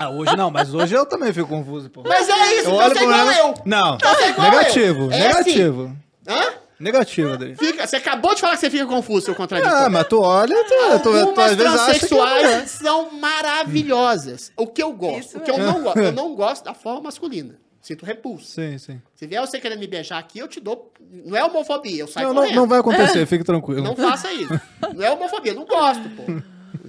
Ah, 0.00 0.08
hoje 0.08 0.34
não, 0.34 0.50
mas 0.50 0.72
hoje 0.72 0.94
eu 0.94 1.04
também 1.04 1.30
fico 1.30 1.46
confuso, 1.46 1.90
pô. 1.90 2.02
Mas 2.06 2.26
é 2.26 2.54
isso, 2.56 2.70
Eu 2.70 2.74
você 2.76 2.84
olho 2.84 2.98
é 2.98 3.02
igual 3.02 3.18
ela- 3.20 3.36
eu. 3.38 3.54
Não. 3.66 3.98
Você 3.98 4.22
é 4.24 4.30
igual 4.30 4.50
Negativo, 4.50 5.00
eu. 5.04 5.12
É 5.12 5.18
negativo. 5.18 5.96
Hã? 6.26 6.52
Negativo, 6.80 7.32
Adri. 7.34 7.54
Fica, 7.56 7.86
você 7.86 7.96
acabou 7.96 8.34
de 8.34 8.40
falar 8.40 8.54
que 8.54 8.60
você 8.60 8.70
fica 8.70 8.86
confuso, 8.86 9.26
seu 9.26 9.34
contraditório. 9.34 9.84
Ah, 9.86 9.90
mas 9.90 10.06
tu 10.08 10.18
olha, 10.22 10.56
tu, 10.64 10.70
tu, 10.70 11.02
tu, 11.02 11.08
Algumas 11.18 11.50
às 11.50 11.54
vezes 11.56 11.74
acha 11.80 12.06
que 12.08 12.14
é 12.18 12.66
são 12.66 13.10
maravilhosas. 13.20 14.50
O 14.56 14.66
que 14.66 14.82
eu 14.82 14.90
gosto, 14.94 15.18
Isso 15.28 15.36
o 15.36 15.40
que 15.42 15.50
eu 15.50 15.56
é. 15.56 15.58
não 15.58 15.82
gosto, 15.82 15.98
eu 15.98 16.12
não 16.12 16.34
gosto 16.34 16.64
da 16.64 16.72
forma 16.72 17.02
masculina. 17.02 17.56
Sinto 17.82 18.04
repulso. 18.06 18.46
Sim, 18.46 18.78
sim. 18.78 19.00
Se 19.14 19.26
vier 19.26 19.40
você 19.40 19.58
querendo 19.60 19.78
me 19.78 19.86
beijar 19.86 20.18
aqui, 20.18 20.38
eu 20.38 20.48
te 20.48 20.60
dou. 20.60 20.90
Não 21.24 21.36
é 21.36 21.44
homofobia, 21.44 22.00
eu 22.02 22.06
saio 22.08 22.28
Não, 22.28 22.34
não, 22.34 22.42
correndo. 22.42 22.56
não 22.56 22.66
vai 22.66 22.80
acontecer, 22.80 23.24
fique 23.26 23.44
tranquilo. 23.44 23.82
Não 23.82 23.96
faça 23.96 24.32
isso. 24.32 24.58
Não 24.94 25.02
é 25.02 25.10
homofobia, 25.10 25.52
eu 25.52 25.56
não 25.56 25.66
gosto, 25.66 26.02
pô. 26.10 26.22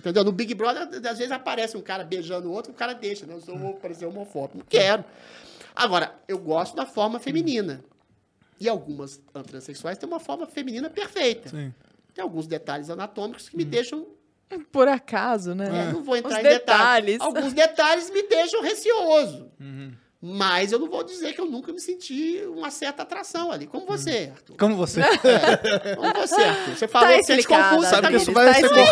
Entendeu? 0.01 0.23
No 0.23 0.31
Big 0.31 0.55
Brother, 0.55 0.89
às 1.07 1.19
vezes 1.19 1.31
aparece 1.31 1.77
um 1.77 1.81
cara 1.81 2.03
beijando 2.03 2.49
o 2.49 2.51
outro, 2.51 2.71
o 2.71 2.75
cara 2.75 2.93
deixa, 2.93 3.27
né? 3.27 3.35
Eu 3.35 3.39
sou 3.39 3.55
vou 3.55 3.75
parecer 3.75 4.07
homofóbico. 4.07 4.57
Não 4.57 4.65
quero. 4.67 5.05
Agora, 5.75 6.15
eu 6.27 6.39
gosto 6.39 6.75
da 6.75 6.87
forma 6.87 7.19
feminina. 7.19 7.83
E 8.59 8.67
algumas 8.67 9.21
transexuais 9.47 9.99
têm 9.99 10.09
uma 10.09 10.19
forma 10.19 10.47
feminina 10.47 10.89
perfeita. 10.89 11.49
Sim. 11.49 11.71
Tem 12.15 12.23
alguns 12.23 12.47
detalhes 12.47 12.89
anatômicos 12.89 13.47
que 13.47 13.55
me 13.55 13.63
deixam. 13.63 14.07
Por 14.71 14.87
acaso, 14.87 15.53
né? 15.53 15.89
é, 15.89 15.93
não 15.93 16.03
vou 16.03 16.17
entrar 16.17 16.31
Os 16.31 16.39
em 16.39 16.43
detalhes. 16.43 17.17
detalhes. 17.17 17.21
Alguns 17.21 17.53
detalhes 17.53 18.09
me 18.09 18.23
deixam 18.23 18.61
receoso. 18.61 19.51
Uhum. 19.59 19.93
Mas 20.23 20.71
eu 20.71 20.77
não 20.77 20.87
vou 20.87 21.03
dizer 21.03 21.33
que 21.33 21.41
eu 21.41 21.47
nunca 21.47 21.73
me 21.73 21.79
senti 21.79 22.43
uma 22.45 22.69
certa 22.69 23.01
atração 23.01 23.51
ali. 23.51 23.65
Como 23.65 23.87
você, 23.87 24.29
Arthur. 24.31 24.55
Como 24.55 24.75
você. 24.75 25.01
Como 25.95 26.13
você, 26.13 26.35
Arthur. 26.43 26.75
Você 26.75 26.87
falou 26.87 27.07
Tá 27.07 27.15
que 27.17 27.23
você 27.23 27.33
explicado, 27.33 27.69
confunde. 27.75 27.89
Sabe 27.89 28.01
tá 28.03 28.07
que 28.09 28.15
isso 28.17 28.25
Tá 28.31 28.43
vai 28.43 28.53
ser 28.53 28.65
explicado. 28.67 28.91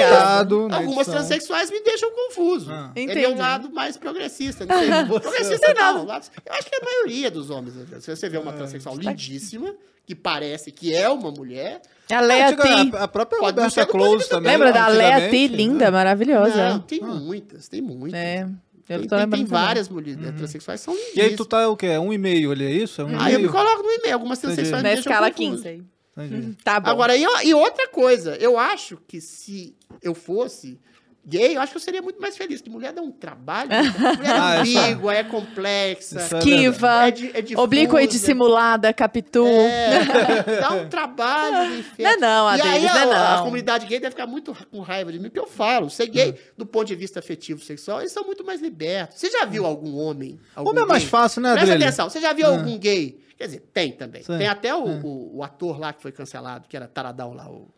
cortado. 0.58 0.68
Algumas 0.72 1.08
transexuais 1.08 1.70
me 1.70 1.82
deixam 1.82 2.10
confuso. 2.12 2.72
Ah. 2.72 2.92
É 2.96 3.02
Entendi. 3.04 3.20
meu 3.20 3.38
lado 3.38 3.72
mais 3.72 3.96
progressista. 3.96 4.66
Não 4.66 4.80
sei. 4.80 4.88
Você 5.06 5.20
progressista 5.20 5.74
não. 5.76 6.04
Eu 6.06 6.12
acho 6.12 6.32
que 6.32 6.76
a 6.76 6.84
maioria 6.84 7.30
dos 7.30 7.52
homens. 7.52 7.76
Se 8.04 8.16
você 8.16 8.28
vê 8.28 8.38
uma 8.40 8.52
transexual 8.54 8.96
lindíssima, 8.98 9.76
que 10.08 10.16
parece 10.16 10.72
que 10.72 10.96
é 10.96 11.08
uma 11.10 11.30
mulher. 11.30 11.80
A 12.12 12.22
Antiga- 12.24 12.64
T. 12.64 12.98
a, 12.98 13.04
a 13.04 13.08
própria 13.08 13.40
Pode 13.40 13.56
ser 13.72 13.82
Roberta 13.82 13.86
Close 13.86 14.28
também. 14.30 14.52
Lembra 14.54 14.72
da 14.72 14.88
Leia 14.88 15.30
T, 15.30 15.48
linda, 15.48 15.92
maravilhosa. 15.92 16.70
Não, 16.70 16.80
tem 16.80 17.02
muitas, 17.02 17.68
tem 17.68 17.82
muitas. 17.84 18.20
É. 18.20 18.48
Eu 18.90 19.00
Tem, 19.08 19.08
tem- 19.08 19.30
tem 19.30 19.46
várias 19.46 19.88
mulheres 19.88 20.18
transexuais 20.36 20.80
que 20.82 20.86
são 20.86 20.96
E 20.96 20.98
aí 20.98 21.06
lindíssimas. 21.10 21.38
tu 21.38 21.46
tá 21.46 21.70
o 21.70 21.78
quê? 21.78 21.90
Um 22.00 22.12
e-mail 22.12 22.52
ali, 22.52 22.66
é 22.66 22.72
isso? 22.72 23.00
É 23.02 23.06
um 23.06 23.20
Ah, 23.20 23.32
eu 23.32 23.40
me 23.40 23.48
coloco 23.48 23.84
no 23.84 23.90
e-mail. 23.92 24.14
Algumas 24.16 24.40
Entendi. 24.40 24.56
transexuais 24.56 24.84
Na 24.84 24.90
me 24.90 24.96
deixam 24.96 25.12
escala 25.12 25.32
confuso. 25.32 25.64
15 25.64 25.68
aí. 25.68 25.84
Entendi. 26.26 26.58
Tá 26.64 26.80
bom. 26.80 26.90
Agora, 26.90 27.16
e, 27.16 27.24
e 27.46 27.54
outra 27.54 27.88
coisa, 27.88 28.36
eu 28.38 28.58
acho 28.58 28.98
que 29.08 29.22
se 29.22 29.76
eu 30.02 30.14
fosse 30.16 30.80
gay, 31.26 31.56
eu 31.56 31.62
acho 31.62 31.72
que 31.72 31.78
eu 31.78 31.82
seria 31.82 32.02
muito 32.02 32.20
mais 32.22 32.36
feliz. 32.38 32.62
Que 32.62 32.70
mulher 32.70 32.92
dá 32.94 33.02
um 33.02 33.12
trabalho. 33.12 33.70
mulher 34.18 34.40
Ah, 34.40 34.60
é 34.60 34.64
isso 34.64 34.78
é- 34.78 34.86
ambígua, 34.92 35.16
é 35.16 35.24
complexa. 35.24 36.20
É 36.20 36.24
Esquiva, 36.40 37.08
É, 37.08 37.12
di- 37.12 37.32
é 37.34 37.42
difusa. 37.42 37.62
oblíqua 37.64 38.02
e 38.04 38.08
dissimulada, 38.08 38.92
capitu. 38.94 39.46
É, 39.46 40.60
dá 40.62 40.74
um 40.74 40.88
trabalho. 40.90 41.84
Não 41.98 42.10
é 42.10 42.18
não, 42.18 42.48
E 42.56 42.62
aí 42.62 42.86
Adriles, 42.88 42.92
não 42.94 43.14
é 43.14 43.16
a, 43.16 43.34
a 43.34 43.36
não. 43.38 43.44
comunidade 43.44 43.86
gay 43.86 44.00
deve 44.00 44.12
ficar 44.12 44.28
muito 44.28 44.56
com 44.72 44.80
raiva 44.82 45.12
de 45.12 45.20
mim, 45.20 45.26
porque 45.30 45.40
eu 45.40 45.48
falo, 45.48 45.90
ser 45.90 46.08
gay, 46.08 46.36
do 46.58 46.66
ponto 46.66 46.88
de 46.88 46.96
vista 46.96 47.20
afetivo 47.20 47.62
sexual, 47.64 48.00
eles 48.00 48.12
são 48.12 48.24
muito 48.24 48.44
mais 48.44 48.62
libertos. 48.62 49.18
Você 49.20 49.30
já 49.30 49.46
viu 49.46 49.66
algum 49.66 49.96
homem? 49.98 50.40
Algum 50.56 50.70
Homem 50.72 50.84
é 50.84 50.88
mais 50.88 51.04
gay? 51.04 51.10
fácil, 51.10 51.42
né, 51.42 51.50
Presta 51.52 51.66
Adriele? 51.72 51.84
atenção, 51.86 52.10
você 52.10 52.20
já 52.22 52.34
viu 52.34 52.48
algum 52.48 52.78
gay? 52.78 53.20
Quer 53.38 53.46
dizer, 53.46 53.70
tem 53.74 53.92
também. 53.94 54.22
Sim. 54.22 54.38
Tem 54.38 54.48
até 54.48 54.76
o, 54.76 54.84
o- 54.84 55.38
o 55.38 55.44
ator 55.44 55.80
lá 55.80 55.94
que 55.94 56.02
foi 56.02 56.12
cancelado, 56.12 56.68
que 56.68 56.76
era 56.76 56.88
taradão 56.88 57.34
lá, 57.34 57.50
o 57.50 57.70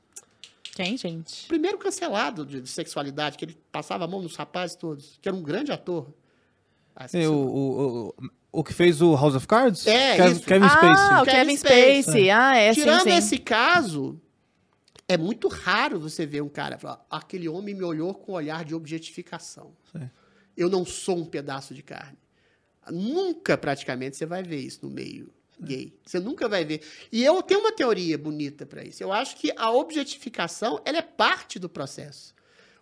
Quem, 0.75 0.95
gente? 0.97 1.47
primeiro 1.47 1.77
cancelado 1.77 2.45
de, 2.45 2.61
de 2.61 2.69
sexualidade, 2.69 3.37
que 3.37 3.45
ele 3.45 3.57
passava 3.71 4.05
a 4.05 4.07
mão 4.07 4.21
nos 4.21 4.35
rapazes 4.35 4.75
todos, 4.75 5.17
que 5.21 5.27
era 5.27 5.35
um 5.35 5.41
grande 5.43 5.71
ator. 5.71 6.13
Ah, 6.95 7.05
É, 7.13 7.27
o, 7.27 7.33
o 7.33 7.37
o, 7.37 8.07
o, 8.09 8.13
o 8.59 8.63
que 8.63 8.73
fez 8.73 9.01
o 9.01 9.15
House 9.15 9.35
of 9.35 9.47
Cards? 9.47 9.85
É, 9.87 10.15
Kev- 10.17 10.31
isso. 10.31 10.41
Kevin 10.45 10.65
ah, 10.65 10.69
Spacey. 10.69 11.15
o 11.21 11.23
Kevin 11.25 11.31
Kevin 11.37 11.57
Spacey. 11.57 12.01
Spacey. 12.03 12.29
Ah, 12.31 12.55
é, 12.57 12.73
sim, 12.73 12.79
Tirando 12.81 13.03
sim. 13.03 13.15
esse 13.15 13.37
caso, 13.37 14.21
é 15.07 15.17
muito 15.17 15.47
raro 15.49 15.99
você 15.99 16.25
ver 16.25 16.41
um 16.41 16.49
cara 16.49 16.77
falar, 16.77 17.05
aquele 17.09 17.47
homem 17.49 17.75
me 17.75 17.83
olhou 17.83 18.13
com 18.13 18.31
um 18.31 18.35
olhar 18.35 18.63
de 18.65 18.73
objetificação. 18.75 19.73
Sim. 19.91 20.09
Eu 20.55 20.69
não 20.69 20.85
sou 20.85 21.17
um 21.17 21.25
pedaço 21.25 21.73
de 21.73 21.81
carne. 21.81 22.17
Nunca, 22.89 23.57
praticamente, 23.57 24.17
você 24.17 24.25
vai 24.25 24.41
ver 24.43 24.59
isso 24.59 24.79
no 24.83 24.89
meio 24.91 25.31
gay. 25.63 25.93
Você 26.05 26.19
nunca 26.19 26.47
vai 26.49 26.63
ver. 26.65 26.81
E 27.11 27.23
eu 27.23 27.41
tenho 27.41 27.59
uma 27.59 27.71
teoria 27.71 28.17
bonita 28.17 28.65
para 28.65 28.83
isso. 28.83 29.01
Eu 29.03 29.11
acho 29.13 29.35
que 29.37 29.51
a 29.55 29.71
objetificação, 29.71 30.81
ela 30.85 30.97
é 30.97 31.01
parte 31.01 31.57
do 31.59 31.69
processo. 31.69 32.33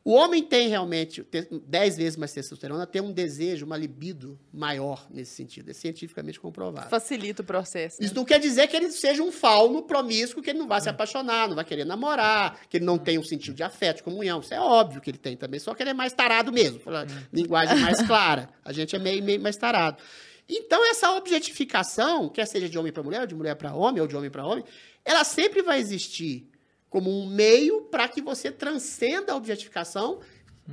O 0.01 0.13
homem 0.13 0.41
tem 0.41 0.69
realmente 0.69 1.21
te- 1.23 1.45
10 1.67 1.97
vezes 1.97 2.15
mais 2.15 2.31
testosterona, 2.33 2.87
tem 2.87 3.01
um 3.01 3.11
desejo, 3.11 3.65
uma 3.65 3.75
libido 3.77 4.39
maior 4.51 5.05
nesse 5.11 5.33
sentido. 5.35 5.69
É 5.69 5.73
cientificamente 5.73 6.39
comprovado. 6.39 6.89
Facilita 6.89 7.41
o 7.41 7.45
processo. 7.45 7.99
né? 7.99 8.05
Isso 8.05 8.15
não 8.15 8.23
quer 8.23 8.39
dizer 8.39 8.67
que 8.67 8.77
ele 8.77 8.89
seja 8.91 9.21
um 9.21 9.31
fauno 9.31 9.83
promíscuo, 9.83 10.41
que 10.41 10.49
ele 10.51 10.57
não 10.59 10.69
vai 10.69 10.79
se 10.79 10.87
apaixonar, 10.89 11.49
não 11.49 11.55
vai 11.55 11.65
querer 11.65 11.83
namorar, 11.85 12.59
que 12.69 12.77
ele 12.77 12.85
não 12.85 12.97
tem 12.97 13.19
um 13.19 13.23
sentido 13.23 13.55
de 13.55 13.61
afeto, 13.61 13.97
de 13.97 14.03
comunhão. 14.03 14.39
Isso 14.39 14.53
é 14.53 14.59
óbvio 14.59 15.01
que 15.01 15.11
ele 15.11 15.17
tem 15.17 15.35
também, 15.35 15.59
só 15.59 15.75
que 15.75 15.83
ele 15.83 15.89
é 15.89 15.93
mais 15.93 16.13
tarado 16.13 16.51
mesmo. 16.51 16.79
Falar 16.79 17.05
linguagem 17.31 17.77
mais 17.79 18.01
clara. 18.01 18.49
A 18.63 18.71
gente 18.71 18.95
é 18.95 18.99
meio, 18.99 19.21
meio 19.21 19.41
mais 19.41 19.57
tarado. 19.57 20.01
Então, 20.49 20.83
essa 20.89 21.11
objetificação, 21.11 22.27
quer 22.27 22.47
seja 22.47 22.67
de 22.67 22.77
homem 22.77 22.91
para 22.91 23.03
mulher, 23.03 23.21
ou 23.21 23.27
de 23.27 23.35
mulher 23.35 23.55
para 23.55 23.73
homem, 23.73 24.01
ou 24.01 24.07
de 24.07 24.15
homem 24.17 24.31
para 24.31 24.43
homem, 24.43 24.65
ela 25.05 25.23
sempre 25.23 25.61
vai 25.61 25.79
existir 25.79 26.49
como 26.89 27.11
um 27.11 27.27
meio 27.27 27.83
para 27.83 28.07
que 28.07 28.19
você 28.19 28.51
transcenda 28.51 29.33
a 29.33 29.35
objetificação, 29.35 30.21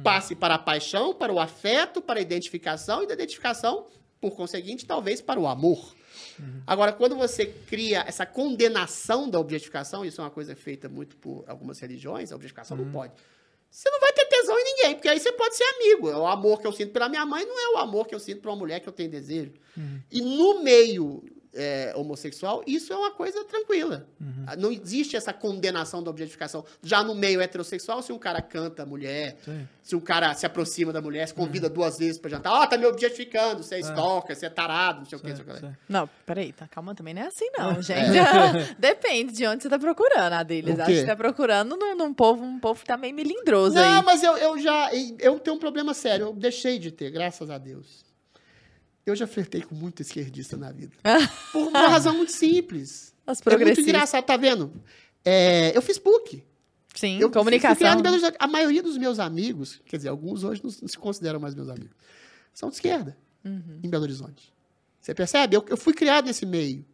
passe 0.03 0.35
para 0.35 0.55
a 0.55 0.59
paixão, 0.59 1.13
para 1.13 1.31
o 1.31 1.39
afeto, 1.39 2.01
para 2.01 2.19
a 2.19 2.23
identificação, 2.23 3.03
e 3.03 3.07
da 3.07 3.13
identificação, 3.13 3.87
por 4.19 4.35
conseguinte, 4.35 4.87
talvez 4.87 5.21
para 5.21 5.39
o 5.39 5.47
amor. 5.47 5.95
Agora, 6.67 6.93
quando 6.93 7.15
você 7.15 7.47
cria 7.47 8.05
essa 8.07 8.25
condenação 8.25 9.29
da 9.29 9.39
objetificação, 9.39 10.05
isso 10.05 10.21
é 10.21 10.25
uma 10.25 10.31
coisa 10.31 10.57
feita 10.57 10.89
muito 10.89 11.17
por 11.17 11.45
algumas 11.47 11.79
religiões, 11.79 12.33
a 12.33 12.35
objetificação 12.35 12.77
não 12.77 12.91
pode. 12.91 13.13
Você 13.71 13.91
não 13.91 14.01
vai 14.01 14.13
ter 14.13 14.25
tesão 14.27 14.59
em 14.59 14.65
ninguém, 14.65 14.95
porque 14.95 15.09
aí 15.09 15.21
você 15.21 15.33
pode 15.33 15.57
ser 15.57 15.65
amigo. 15.65 16.09
É 16.09 16.17
o 16.17 16.27
amor 16.27 16.61
que 16.61 16.67
eu 16.67 16.73
sinto 16.73 16.93
pela 16.93 17.09
minha 17.09 17.27
mãe 17.27 17.45
não 17.45 17.59
é 17.61 17.75
o 17.75 17.79
amor 17.79 18.07
que 18.07 18.15
eu 18.15 18.21
sinto 18.21 18.41
por 18.41 18.49
uma 18.49 18.57
mulher 18.57 18.81
que 18.81 18.89
eu 18.89 18.93
tenho 18.93 19.11
desejo. 19.11 19.53
E 20.11 20.21
no 20.23 20.63
meio 20.63 21.23
é, 21.57 21.93
homossexual, 21.97 22.63
isso 22.67 22.93
é 22.93 22.97
uma 22.97 23.11
coisa 23.11 23.43
tranquila. 23.45 24.07
Ah, 24.47 24.55
Não 24.57 24.71
existe 24.71 25.17
essa 25.17 25.33
condenação 25.33 26.03
da 26.03 26.11
objetificação. 26.11 26.65
Já 26.83 27.03
no 27.03 27.15
meio 27.15 27.41
heterossexual, 27.41 28.03
se 28.03 28.13
um 28.13 28.19
cara 28.19 28.41
canta 28.43 28.83
a 28.83 28.87
mulher, 28.87 29.37
Sim. 29.45 29.67
se 29.83 29.97
um 29.97 30.01
cara 30.01 30.35
se 30.35 30.45
aproxima 30.47 30.93
da 30.93 31.01
mulher, 31.01 31.27
se 31.27 31.35
convida 31.35 31.69
duas 31.69 31.99
vezes 31.99 32.19
pra 32.19 32.31
jantar, 32.31 32.53
ó, 32.53 32.67
tá 32.67 32.77
me 32.77 32.87
objetificando, 32.87 33.63
você 33.63 33.77
é 33.77 33.81
stalker, 33.81 34.37
você 34.37 34.47
é 34.47 34.51
tarado, 34.51 35.01
não 35.01 35.07
sei 35.07 35.19
o 35.19 35.21
que, 35.21 35.29
não 35.29 35.37
sei 35.37 35.45
o 35.45 35.59
que. 35.59 35.77
Não, 35.89 36.09
peraí, 36.25 36.53
tá, 36.53 36.69
calma, 36.69 36.95
também 36.95 37.15
não 37.15 37.23
é 37.23 37.27
assim 37.27 37.49
não, 37.57 37.81
gente. 37.83 38.11
Depende 38.79 39.33
de 39.33 39.47
onde 39.47 39.63
você 39.63 39.69
tá 39.69 39.79
procurando, 39.79 40.33
Adriles. 40.35 40.77
O 40.79 40.83
Acho 40.83 40.91
que 40.91 41.01
você 41.01 41.07
tá 41.07 41.17
procurando 41.17 41.77
num, 41.77 41.97
num 41.97 42.13
povo, 42.15 42.45
um 42.45 42.61
povo 42.61 42.81
que 42.81 42.87
tá 42.87 42.97
meio 42.97 43.15
melindroso 43.15 43.75
Não, 43.77 43.99
aí. 43.99 44.05
mas 44.05 44.23
eu, 44.23 44.37
eu 44.37 44.59
já. 44.59 44.91
Eu 45.19 45.39
tenho 45.39 45.57
um 45.57 45.59
problema 45.59 45.95
sério. 45.95 46.27
Eu 46.27 46.33
deixei 46.35 46.79
de 46.79 46.91
ter, 46.91 47.11
graças 47.11 47.51
a 47.51 47.59
Deus. 47.59 48.06
Eu 49.07 49.15
já 49.15 49.27
flertei 49.27 49.63
com 49.63 49.75
muito 49.75 50.03
esquerdista 50.03 50.57
na 50.57 50.73
vida. 50.73 50.93
Por 51.53 51.69
uma 51.69 51.89
razão 51.89 52.15
muito 52.17 52.33
simples. 52.33 53.15
Os 53.27 53.41
É 53.47 53.57
muito 53.57 53.81
engraçado, 53.81 54.25
tá 54.25 54.37
vendo? 54.37 54.73
É, 55.25 55.77
eu 55.77 55.81
fiz 55.81 55.99
PUC. 55.99 56.43
Sim, 56.95 57.17
Eu 57.21 57.29
fui 57.29 57.39
comunicação. 57.39 57.77
criado 57.77 58.01
em 58.01 58.03
Belo 58.03 58.15
Horizonte. 58.15 58.37
A 58.39 58.47
maioria 58.49 58.83
dos 58.83 58.97
meus 58.97 59.19
amigos, 59.19 59.81
quer 59.87 59.99
dizer, 59.99 60.09
alguns 60.09 60.43
hoje 60.45 60.63
não 60.65 60.71
se 60.71 60.97
consideram 60.99 61.39
mais 61.39 61.55
meus 61.55 61.69
amigos, 61.69 61.95
são 62.55 62.69
de 62.71 62.77
esquerda 62.77 63.17
Uhum. 63.45 63.81
em 63.83 63.89
Belo 63.89 64.03
Horizonte. 64.05 64.53
Você 65.01 65.15
percebe? 65.15 65.57
Eu, 65.57 65.65
eu 65.69 65.77
fui 65.77 65.93
criado 65.95 66.25
nesse 66.27 66.45
meio. 66.47 66.85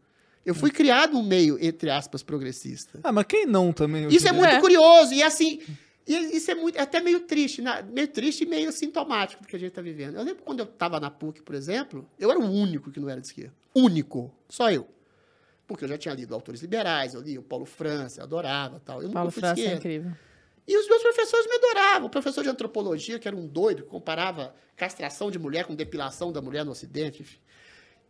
Eu 0.44 0.55
fui 0.56 0.70
criado 0.72 1.12
num 1.14 1.22
meio, 1.22 1.56
entre 1.64 1.89
aspas, 1.89 2.20
progressista. 2.22 2.98
Ah, 3.05 3.12
mas 3.12 3.24
quem 3.26 3.47
não 3.47 3.72
também? 3.72 4.09
Isso 4.09 4.26
é 4.26 4.32
muito 4.32 4.51
É. 4.51 4.60
curioso. 4.60 5.14
E 5.14 5.22
assim, 5.22 5.60
e 6.06 6.36
isso 6.36 6.50
é 6.50 6.54
muito, 6.54 6.76
é 6.76 6.80
até 6.82 7.00
meio 7.00 7.20
triste, 7.20 7.62
na- 7.62 7.82
meio 7.82 8.08
triste 8.08 8.42
e 8.44 8.46
meio 8.46 8.72
sintomático 8.72 9.42
do 9.42 9.48
que 9.48 9.54
a 9.56 9.58
gente 9.58 9.68
está 9.70 9.82
vivendo. 9.82 10.16
Eu 10.16 10.22
lembro 10.24 10.42
quando 10.42 10.60
eu 10.60 10.64
estava 10.66 10.98
na 10.98 11.10
PUC, 11.10 11.42
por 11.42 11.54
exemplo, 11.54 12.08
eu 12.18 12.30
era 12.30 12.38
o 12.38 12.44
único 12.50 12.90
que 12.90 12.98
não 13.00 13.08
era 13.08 13.20
de 13.20 13.26
esquerda. 13.28 13.54
Único. 13.74 14.32
Só 14.48 14.70
eu. 14.70 14.88
Porque 15.66 15.84
eu 15.84 15.88
já 15.88 15.96
tinha 15.96 16.14
lido 16.14 16.34
autores 16.34 16.60
liberais, 16.60 17.14
eu 17.14 17.20
li 17.20 17.38
o 17.38 17.42
Paulo 17.42 17.64
França, 17.64 18.20
eu 18.20 18.24
adorava 18.24 18.80
tal. 18.84 19.02
Eu 19.02 19.10
Paulo 19.10 19.30
França 19.30 19.60
é 19.60 19.74
incrível. 19.74 20.12
E 20.66 20.76
os 20.76 20.88
meus 20.88 21.02
professores 21.02 21.46
me 21.46 21.54
adoravam. 21.56 22.06
O 22.06 22.10
professor 22.10 22.42
de 22.42 22.50
antropologia, 22.50 23.18
que 23.18 23.26
era 23.26 23.36
um 23.36 23.46
doido, 23.46 23.82
que 23.82 23.88
comparava 23.88 24.54
castração 24.76 25.30
de 25.30 25.38
mulher 25.38 25.64
com 25.66 25.74
depilação 25.74 26.30
da 26.32 26.40
mulher 26.40 26.64
no 26.64 26.70
Ocidente. 26.72 27.40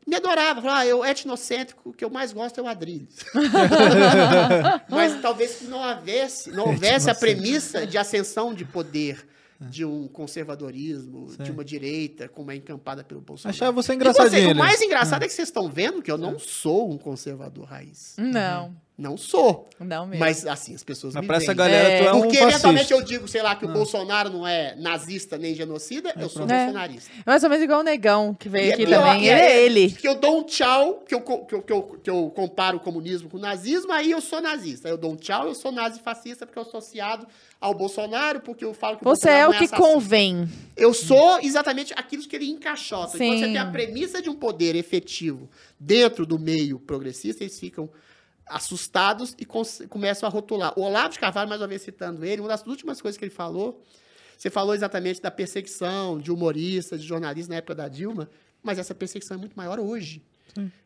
Me 0.06 0.16
adorava. 0.16 0.60
Falava, 0.60 0.80
ah, 0.80 0.86
eu 0.86 1.04
etnocêntrico, 1.04 1.90
o 1.90 1.92
que 1.92 2.04
eu 2.04 2.10
mais 2.10 2.32
gosto 2.32 2.58
é 2.58 2.62
o 2.62 2.66
Adrilles. 2.66 3.24
Mas 4.88 5.20
talvez 5.20 5.62
não 5.68 5.78
houvesse, 5.78 6.50
não 6.50 6.66
houvesse 6.68 7.10
a 7.10 7.14
premissa 7.14 7.86
de 7.86 7.96
ascensão 7.98 8.52
de 8.54 8.64
poder 8.64 9.26
de 9.60 9.84
um 9.84 10.08
conservadorismo, 10.08 11.36
de 11.38 11.52
uma 11.52 11.64
direita, 11.64 12.28
como 12.28 12.50
é 12.50 12.56
encampada 12.56 13.04
pelo 13.04 13.20
Bolsonaro. 13.20 13.54
Achava 13.54 13.72
você 13.72 13.92
E 13.92 13.94
engraçadinho. 13.96 14.48
você, 14.48 14.52
o 14.52 14.56
mais 14.56 14.82
engraçado 14.82 15.22
é 15.22 15.26
que 15.28 15.32
vocês 15.32 15.48
estão 15.48 15.68
vendo 15.68 16.02
que 16.02 16.10
eu 16.10 16.18
não 16.18 16.38
sou 16.38 16.90
um 16.90 16.98
conservador 16.98 17.66
raiz. 17.66 18.16
Não, 18.18 18.74
Não 18.96 19.16
sou. 19.16 19.68
não 19.80 20.06
mesmo. 20.06 20.20
Mas 20.20 20.46
assim, 20.46 20.74
as 20.74 20.84
pessoas 20.84 21.14
Mas 21.14 21.22
me 21.22 21.26
pra 21.26 21.38
essa 21.38 21.54
galera, 21.54 21.88
É, 21.88 21.98
tu 22.02 22.08
é 22.08 22.12
um 22.12 22.20
Porque 22.22 22.36
eventualmente 22.36 22.84
fascista. 22.88 22.94
eu 22.94 23.02
digo, 23.02 23.26
sei 23.26 23.42
lá, 23.42 23.56
que 23.56 23.64
o 23.64 23.68
Bolsonaro 23.68 24.28
não 24.30 24.46
é 24.46 24.76
nazista 24.76 25.38
nem 25.38 25.54
genocida, 25.54 26.12
eu 26.16 26.28
sou 26.28 26.42
É. 26.42 26.46
bolsonarista. 26.66 27.10
Mais 27.26 27.42
ou 27.42 27.48
menos 27.48 27.64
igual 27.64 27.80
o 27.80 27.82
Negão, 27.82 28.34
que 28.34 28.48
veio 28.50 28.66
E 28.66 28.70
é 28.70 28.74
aqui 28.74 28.86
também. 28.86 29.22
e 29.24 29.28
Ele 29.28 29.40
é 29.40 29.62
ele. 29.64 29.90
Que 29.90 30.06
eu 30.06 30.14
dou 30.14 30.38
um 30.40 30.44
tchau, 30.44 31.02
que 31.08 31.14
eu, 31.14 31.20
que, 31.22 31.54
eu, 31.54 31.62
que, 31.62 31.72
eu, 31.72 31.82
que 32.04 32.10
eu 32.10 32.30
comparo 32.36 32.76
o 32.76 32.80
comunismo 32.80 33.30
com 33.30 33.38
o 33.38 33.40
nazismo, 33.40 33.90
aí 33.92 34.10
eu 34.10 34.20
sou 34.20 34.40
nazista. 34.42 34.88
Eu 34.88 34.98
dou 34.98 35.12
um 35.12 35.16
tchau, 35.16 35.48
eu 35.48 35.54
sou 35.54 35.72
nazi-fascista 35.72 36.44
porque 36.46 36.58
eu 36.58 36.64
sou 36.64 36.78
associado 36.78 37.26
ao 37.58 37.74
Bolsonaro, 37.74 38.40
porque 38.40 38.64
eu 38.64 38.74
falo 38.74 38.98
que 38.98 39.02
o 39.02 39.08
Você 39.08 39.26
Bolsonaro 39.26 39.42
é 39.42 39.48
o 39.48 39.52
não 39.52 39.58
que 39.58 39.64
assassino. 39.64 39.88
convém. 39.88 40.48
Eu 40.76 40.92
sou 40.92 41.40
exatamente 41.40 41.92
aquilo 41.96 42.22
que 42.24 42.36
ele 42.36 42.48
encaixota. 42.50 43.12
Quando 43.18 43.20
você 43.32 43.36
Sim. 43.38 43.42
tem 43.44 43.58
a 43.58 43.66
premissa 43.66 44.20
de 44.20 44.28
um 44.28 44.34
poder 44.34 44.76
efetivo 44.76 45.48
dentro 45.80 46.26
do 46.26 46.38
meio 46.38 46.78
progressista, 46.78 47.42
eles 47.42 47.58
ficam 47.58 47.88
assustados 48.46 49.34
e 49.38 49.44
começam 49.86 50.28
a 50.28 50.30
rotular. 50.30 50.72
O 50.78 50.82
Olavo 50.82 51.10
de 51.10 51.18
Carvalho, 51.18 51.48
mais 51.48 51.60
uma 51.60 51.68
vez 51.68 51.82
citando 51.82 52.24
ele, 52.24 52.40
uma 52.40 52.48
das 52.48 52.66
últimas 52.66 53.00
coisas 53.00 53.18
que 53.18 53.24
ele 53.24 53.30
falou, 53.32 53.82
você 54.36 54.50
falou 54.50 54.74
exatamente 54.74 55.22
da 55.22 55.30
perseguição 55.30 56.18
de 56.18 56.32
humoristas, 56.32 57.00
de 57.00 57.06
jornalistas 57.06 57.48
na 57.48 57.56
época 57.56 57.74
da 57.74 57.88
Dilma, 57.88 58.28
mas 58.62 58.78
essa 58.78 58.94
perseguição 58.94 59.36
é 59.36 59.40
muito 59.40 59.54
maior 59.54 59.78
hoje. 59.78 60.22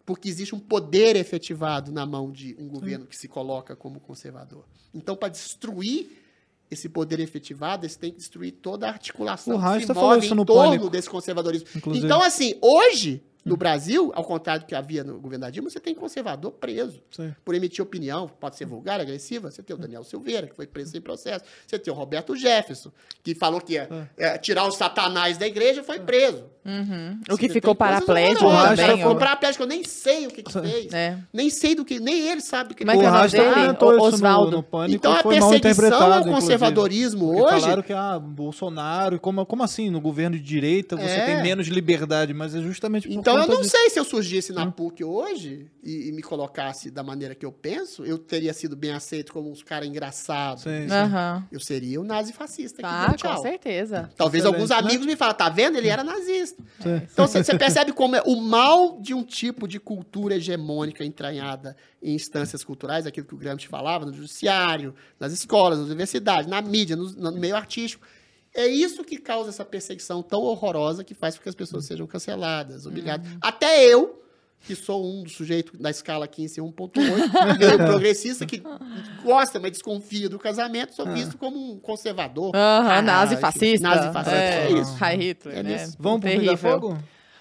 Porque 0.04 0.28
existe 0.28 0.54
um 0.54 0.60
poder 0.60 1.16
efetivado 1.16 1.90
na 1.90 2.06
mão 2.06 2.30
de 2.30 2.54
um 2.58 2.68
governo 2.68 3.04
que 3.04 3.16
se 3.16 3.26
coloca 3.26 3.74
como 3.74 3.98
conservador. 3.98 4.64
Então, 4.94 5.16
para 5.16 5.28
destruir 5.28 6.22
esse 6.70 6.88
poder 6.88 7.18
efetivado, 7.18 7.84
eles 7.84 7.96
têm 7.96 8.12
que 8.12 8.18
destruir 8.18 8.52
toda 8.52 8.86
a 8.86 8.90
articulação 8.90 9.56
O 9.56 9.74
que 9.74 9.80
se 9.80 9.86
falou 9.86 10.10
move 10.10 10.24
isso 10.24 10.34
em 10.34 10.36
no 10.36 10.44
torno 10.44 10.70
Pânico. 10.70 10.90
desse 10.90 11.10
conservadorismo. 11.10 11.68
Inclusive. 11.74 12.06
Então, 12.06 12.22
assim, 12.22 12.54
hoje, 12.60 13.22
no 13.46 13.56
Brasil, 13.56 14.10
ao 14.12 14.24
contrário 14.24 14.62
do 14.62 14.66
que 14.66 14.74
havia 14.74 15.04
no 15.04 15.20
governo 15.20 15.44
da 15.44 15.50
Dilma, 15.50 15.70
você 15.70 15.78
tem 15.78 15.94
conservador 15.94 16.50
preso 16.50 17.00
Sim. 17.12 17.32
por 17.44 17.54
emitir 17.54 17.80
opinião, 17.80 18.28
pode 18.28 18.56
ser 18.56 18.64
vulgar, 18.64 19.00
agressiva. 19.00 19.52
Você 19.52 19.62
tem 19.62 19.76
o 19.76 19.78
Daniel 19.78 20.02
Silveira, 20.02 20.48
que 20.48 20.56
foi 20.56 20.66
preso 20.66 20.90
sem 20.90 21.00
processo. 21.00 21.44
Você 21.64 21.78
tem 21.78 21.92
o 21.92 21.96
Roberto 21.96 22.34
Jefferson, 22.34 22.90
que 23.22 23.36
falou 23.36 23.60
que 23.60 23.74
ia 23.74 24.10
eh, 24.16 24.36
tirar 24.38 24.64
o 24.64 24.72
satanás 24.72 25.38
da 25.38 25.46
igreja, 25.46 25.84
foi 25.84 26.00
preso. 26.00 26.50
Uhum. 26.66 27.20
O 27.30 27.36
que 27.38 27.48
ficou 27.48 27.74
paraplégico 27.74 28.40
também. 28.50 28.96
Ficou 28.98 29.16
paraplégico, 29.16 29.62
eu 29.62 29.68
nem 29.68 29.84
sei 29.84 30.26
o 30.26 30.30
que, 30.30 30.42
que 30.42 30.52
fez. 30.60 30.92
É. 30.92 31.16
Nem 31.32 31.48
sei 31.50 31.74
do 31.74 31.84
que. 31.84 32.00
Nem 32.00 32.28
ele 32.28 32.40
sabe 32.40 32.72
o 32.72 32.76
que 32.76 32.84
Como 32.84 32.90
é 32.90 32.94
que 32.98 33.00
o 33.02 33.06
é 33.06 33.08
o 33.08 33.10
nome 33.12 33.22
Rasta 33.22 33.38
dele? 33.38 33.54
comentou 33.54 33.88
O- 33.88 33.92
isso 33.92 34.00
no- 34.00 34.06
Osvaldo. 34.06 34.50
No, 34.56 34.62
Pânico 34.62 34.96
Então 34.96 35.12
e 35.14 35.18
a 35.18 35.22
perseguição 35.22 36.12
ao 36.12 36.24
conservadorismo 36.24 37.26
hoje. 37.42 37.60
falaram 37.60 37.82
que 37.82 37.92
ah, 37.92 38.18
Bolsonaro, 38.18 39.18
como, 39.20 39.44
como 39.46 39.62
assim? 39.62 39.90
No 39.90 40.00
governo 40.00 40.36
de 40.36 40.42
direita 40.42 40.96
você 40.96 41.04
É. 41.14 41.26
tem 41.26 41.42
menos 41.42 41.66
liberdade, 41.68 42.32
mas 42.34 42.54
é 42.54 42.60
justamente 42.60 43.06
por 43.08 43.14
Então 43.14 43.38
eu 43.38 43.46
não 43.46 43.58
disso. 43.60 43.70
sei 43.70 43.90
se 43.90 43.98
eu 43.98 44.04
surgisse 44.04 44.52
Hum. 44.52 44.56
na 44.56 44.70
PUC 44.70 45.04
hoje 45.04 45.66
e, 45.84 46.08
e 46.08 46.12
me 46.12 46.22
colocasse 46.22 46.90
da 46.90 47.02
maneira 47.02 47.34
que 47.34 47.44
eu 47.46 47.52
penso, 47.52 48.04
eu 48.04 48.18
teria 48.18 48.52
sido 48.52 48.74
bem 48.76 48.92
aceito 48.92 49.32
como 49.32 49.50
uns 49.50 49.62
caras 49.62 49.88
engraçados. 49.88 50.62
Sim, 50.64 50.86
sim. 50.88 50.94
Aham. 50.94 51.44
Eu 51.52 51.60
seria 51.60 52.00
o 52.00 52.04
nazi 52.04 52.32
fascista. 52.32 52.80
aqui 52.86 52.90
Tá, 53.22 53.28
do 53.28 53.36
com 53.36 53.42
certeza. 53.42 54.10
Talvez 54.16 54.42
Excelente, 54.44 54.54
alguns 54.62 54.70
né? 54.70 54.76
amigos 54.76 55.06
me 55.06 55.16
falem, 55.16 55.36
tá 55.36 55.48
vendo? 55.48 55.76
Ele 55.76 55.88
era 55.88 56.02
nazista. 56.02 56.55
Sim. 56.80 57.02
Então 57.10 57.26
você 57.26 57.42
você 57.42 57.56
percebe 57.56 57.92
como 57.92 58.16
é 58.16 58.22
o 58.26 58.36
mal 58.36 59.00
de 59.00 59.14
um 59.14 59.22
tipo 59.22 59.66
de 59.66 59.80
cultura 59.80 60.36
hegemônica 60.36 61.04
entranhada 61.04 61.76
em 62.02 62.14
instâncias 62.14 62.62
culturais, 62.64 63.06
aquilo 63.06 63.26
que 63.26 63.34
o 63.34 63.38
Gramsci 63.38 63.66
falava, 63.66 64.04
no 64.04 64.12
judiciário, 64.12 64.94
nas 65.18 65.32
escolas, 65.32 65.78
nas 65.78 65.88
universidades, 65.88 66.48
na 66.48 66.60
mídia, 66.60 66.96
no, 66.96 67.10
no 67.10 67.32
meio 67.32 67.56
artístico. 67.56 68.06
É 68.54 68.66
isso 68.66 69.04
que 69.04 69.18
causa 69.18 69.50
essa 69.50 69.64
perseguição 69.64 70.22
tão 70.22 70.40
horrorosa 70.40 71.04
que 71.04 71.14
faz 71.14 71.36
com 71.36 71.42
que 71.42 71.48
as 71.48 71.54
pessoas 71.54 71.84
sejam 71.84 72.06
canceladas, 72.06 72.86
humilhadas. 72.86 73.26
Até 73.40 73.84
eu, 73.84 74.22
que 74.62 74.74
sou 74.74 75.04
um 75.04 75.22
dos 75.22 75.34
sujeitos 75.36 75.78
da 75.78 75.90
escala 75.90 76.26
15 76.26 76.60
1.8, 76.60 77.58
meio 77.58 77.76
progressista, 77.78 78.44
que 78.44 78.62
gosta, 79.22 79.60
mas 79.60 79.70
desconfia 79.72 80.28
do 80.28 80.38
casamento, 80.38 80.94
sou 80.94 81.06
visto 81.06 81.38
como 81.38 81.72
um 81.74 81.78
conservador. 81.78 82.50
Aham, 82.54 82.88
Ah, 82.90 83.02
nazi 83.02 83.34
enfim, 83.34 83.40
fascista. 83.42 83.88
Nazi 83.88 84.12
fascista, 84.12 84.36
É, 84.36 84.66
é 84.66 84.70
isso. 84.72 84.96
Hitler, 85.04 85.56
É 85.58 85.62
né? 85.62 85.92
Vamos 85.98 86.20
pro 86.20 86.30
Terrível. 86.30 86.56
Fogo? 86.56 86.98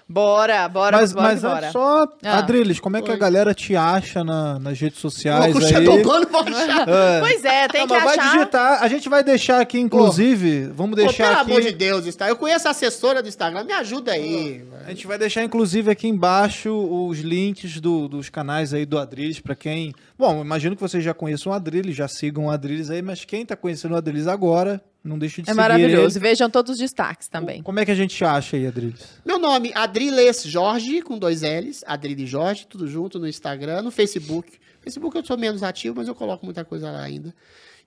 Bora, 0.08 0.68
bora, 0.68 0.98
Mas, 0.98 1.12
bora, 1.12 1.26
mas 1.28 1.42
bora. 1.42 1.56
antes 1.58 1.72
só, 1.72 2.06
Ah. 2.24 2.38
Adriles, 2.38 2.78
como 2.78 2.96
é 2.96 3.02
que 3.02 3.10
a 3.10 3.14
Oi. 3.14 3.18
galera 3.18 3.52
te 3.52 3.74
acha 3.74 4.22
na- 4.22 4.56
nas 4.56 4.78
redes 4.78 5.00
sociais 5.00 5.52
O 5.52 5.58
aí? 5.58 5.64
Achar. 5.64 5.82
É. 6.86 7.20
Pois 7.20 7.44
é, 7.44 7.66
tem 7.68 7.80
Não, 7.80 7.88
que 7.88 7.94
mas 7.94 8.04
vai 8.04 8.18
achar. 8.18 8.32
digitar, 8.38 8.82
a 8.82 8.88
gente 8.88 9.08
vai 9.08 9.24
deixar 9.24 9.60
aqui, 9.60 9.80
inclusive, 9.80 10.66
vamos 10.68 10.90
Pô, 10.96 11.04
deixar 11.06 11.24
pelo 11.30 11.40
aqui... 11.40 11.50
amor 11.50 11.60
de 11.62 11.72
Deus, 11.72 12.06
está. 12.06 12.28
Eu 12.28 12.36
conheço 12.36 12.68
a 12.68 12.70
assessora 12.70 13.20
do 13.20 13.28
Instagram, 13.28 13.64
me 13.64 13.72
ajuda 13.72 14.12
aí. 14.12 14.64
A 14.86 14.90
gente 14.90 15.06
vai 15.08 15.18
deixar, 15.18 15.42
inclusive, 15.42 15.90
aqui 15.90 16.06
embaixo 16.06 16.70
os 16.72 17.18
links 17.18 17.80
do- 17.80 18.06
dos 18.06 18.28
canais 18.28 18.72
aí 18.72 18.86
do 18.86 18.98
Adriles, 18.98 19.40
pra 19.40 19.56
quem... 19.56 19.92
Bom, 20.16 20.40
imagino 20.40 20.76
que 20.76 20.82
vocês 20.82 21.02
já 21.02 21.12
conheçam 21.12 21.50
o 21.52 21.54
Adriles, 21.54 21.96
já 21.96 22.06
sigam 22.06 22.46
o 22.46 22.50
Adriles 22.50 22.90
aí, 22.90 23.02
mas 23.02 23.24
quem 23.24 23.44
tá 23.44 23.56
conhecendo 23.56 23.92
o 23.94 23.96
Adriles 23.96 24.26
agora, 24.28 24.80
não 25.06 25.18
deixe 25.18 25.42
de 25.42 25.48
É 25.48 25.52
seguir 25.52 25.56
maravilhoso. 25.56 26.18
ele. 26.18 26.22
Vejam 26.28 26.50
todos 26.50 26.72
os 26.72 26.78
destaques 26.78 27.28
também. 27.28 27.62
Como 27.62 27.78
é 27.80 27.84
que 27.84 27.90
a 27.90 27.94
gente 27.94 28.22
acha 28.24 28.56
aí, 28.56 28.66
Adriles? 28.66 29.02
Meu 29.24 29.38
nome, 29.38 29.72
Adriles 29.74 30.42
Jorge, 30.44 31.00
com 31.02 31.18
dois 31.18 31.42
L's. 31.42 31.82
Adriles 31.86 32.28
Jorge, 32.28 32.66
tudo 32.66 32.86
junto 32.88 33.18
no 33.18 33.26
Instagram, 33.28 33.82
no 33.82 33.90
Facebook. 33.90 34.58
Facebook 34.80 35.16
eu 35.16 35.24
sou 35.24 35.36
menos 35.38 35.62
ativo, 35.62 35.96
mas 35.96 36.08
eu 36.08 36.14
coloco 36.14 36.44
muita 36.44 36.64
coisa 36.64 36.90
lá 36.90 37.02
ainda. 37.02 37.34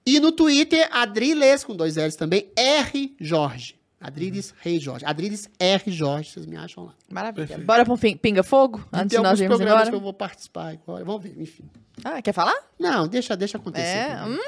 E 0.05 0.19
no 0.19 0.31
Twitter, 0.31 0.87
Adriles, 0.91 1.63
com 1.63 1.75
dois 1.75 1.95
L's 1.97 2.15
também, 2.15 2.49
R 2.55 3.15
Jorge. 3.19 3.75
Adriles 4.01 4.53
Rei 4.61 4.79
Jorge. 4.79 5.05
Adriles 5.05 5.49
R 5.59 5.91
Jorge, 5.91 6.29
vocês 6.31 6.45
me 6.45 6.55
acham 6.55 6.85
lá. 6.85 6.93
Maravilha. 7.11 7.45
Perfeito. 7.47 7.67
Bora 7.67 7.83
pro 7.83 7.97
pin- 7.97 8.15
Pinga 8.15 8.43
Fogo? 8.43 8.77
Antes 8.93 9.09
tem 9.09 9.19
de 9.19 9.23
nós 9.27 9.37
irmos 9.41 9.57
programas 9.57 9.81
embora? 9.81 9.89
que 9.89 9.95
eu 9.97 9.99
vou 9.99 10.13
participar 10.13 10.69
agora. 10.71 11.03
Vamos 11.03 11.21
ver, 11.23 11.35
enfim. 11.37 11.63
Ah, 12.05 12.21
quer 12.21 12.31
falar? 12.31 12.55
Não, 12.79 13.09
deixa, 13.09 13.35
deixa 13.35 13.57
acontecer. 13.57 13.85
É, 13.85 14.15
também. 14.15 14.35
hum, 14.37 14.39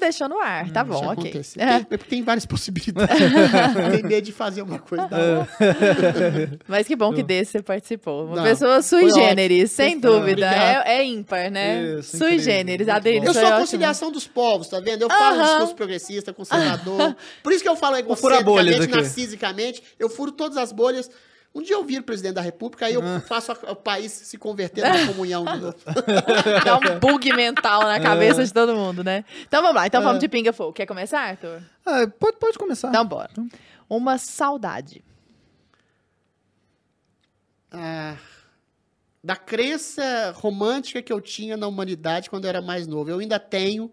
deixou 0.00 0.28
no 0.28 0.38
ar. 0.40 0.70
Tá 0.70 0.82
bom, 0.82 1.00
Deixa 1.00 1.12
ok. 1.12 1.42
É, 1.58 1.66
Tem, 1.76 1.84
porque 1.84 2.04
tem 2.10 2.22
várias 2.22 2.46
possibilidades. 2.46 3.16
tem 3.92 4.02
medo 4.02 4.24
de 4.24 4.32
fazer 4.32 4.62
uma 4.62 4.78
coisa 4.78 5.06
da 5.06 5.16
hora. 5.16 5.48
mas 6.66 6.86
que 6.86 6.96
bom 6.96 7.12
que 7.12 7.22
desse 7.22 7.52
você 7.52 7.62
participou. 7.62 8.26
Uma 8.26 8.36
Não, 8.36 8.42
pessoa 8.42 8.82
sui 8.82 9.04
ótimo. 9.04 9.20
generis, 9.24 9.70
sem 9.70 9.98
dúvida. 9.98 10.46
É, 10.46 10.98
é 10.98 11.04
ímpar, 11.04 11.50
né? 11.50 11.98
Isso, 11.98 12.18
sui 12.18 12.38
generis. 12.38 12.86
Bom. 12.86 12.92
Eu 13.24 13.32
sou 13.32 13.42
a 13.42 13.44
ótimo. 13.46 13.60
conciliação 13.60 14.10
dos 14.10 14.26
povos, 14.26 14.68
tá 14.68 14.80
vendo? 14.80 15.02
Eu 15.02 15.08
falo 15.08 15.36
Aham. 15.36 15.44
discurso 15.48 15.74
progressista, 15.74 16.32
conservador. 16.32 17.14
Por 17.42 17.52
isso 17.52 17.62
que 17.62 17.68
eu 17.68 17.76
falo 17.76 17.96
aqui. 17.96 18.08
narcisicamente. 18.88 19.82
Eu 19.98 20.08
furo 20.08 20.32
todas 20.32 20.56
as 20.56 20.72
bolhas. 20.72 21.10
Um 21.52 21.62
dia 21.62 21.74
eu 21.74 21.84
viro 21.84 22.04
presidente 22.04 22.34
da 22.34 22.40
república, 22.40 22.86
aí 22.86 22.94
eu 22.94 23.02
Ah. 23.04 23.20
faço 23.20 23.50
a- 23.50 23.72
o 23.72 23.76
país 23.76 24.12
se 24.12 24.38
converter 24.38 24.82
na 24.82 24.90
comunhão 25.12 25.44
de 25.44 25.58
novo. 25.58 25.76
Dá 26.64 26.76
um 26.78 26.98
bug 27.00 27.32
mental 27.32 27.82
na 27.82 27.98
cabeça 27.98 28.44
de 28.44 28.52
todo 28.52 28.74
mundo, 28.76 29.02
né? 29.02 29.24
Então 29.48 29.60
vamos 29.60 29.74
lá. 29.76 29.86
Então 29.86 30.00
É. 30.00 30.04
vamos 30.04 30.20
de 30.20 30.28
Pinga 30.28 30.52
Fogo. 30.52 30.72
Quer 30.72 30.86
começar, 30.86 31.20
Arthur? 31.20 31.60
Ah, 31.84 32.06
pode, 32.20 32.36
pode 32.38 32.56
começar. 32.56 32.88
Então 32.88 33.04
bora. 33.04 33.30
Uma 33.88 34.16
saudade. 34.16 35.02
Ah, 37.72 38.16
da 39.22 39.36
crença 39.36 40.32
romântica 40.36 41.02
que 41.02 41.12
eu 41.12 41.20
tinha 41.20 41.56
na 41.56 41.66
humanidade 41.66 42.30
quando 42.30 42.44
eu 42.44 42.48
era 42.48 42.62
mais 42.62 42.86
novo. 42.86 43.10
Eu 43.10 43.18
ainda 43.18 43.38
tenho, 43.38 43.92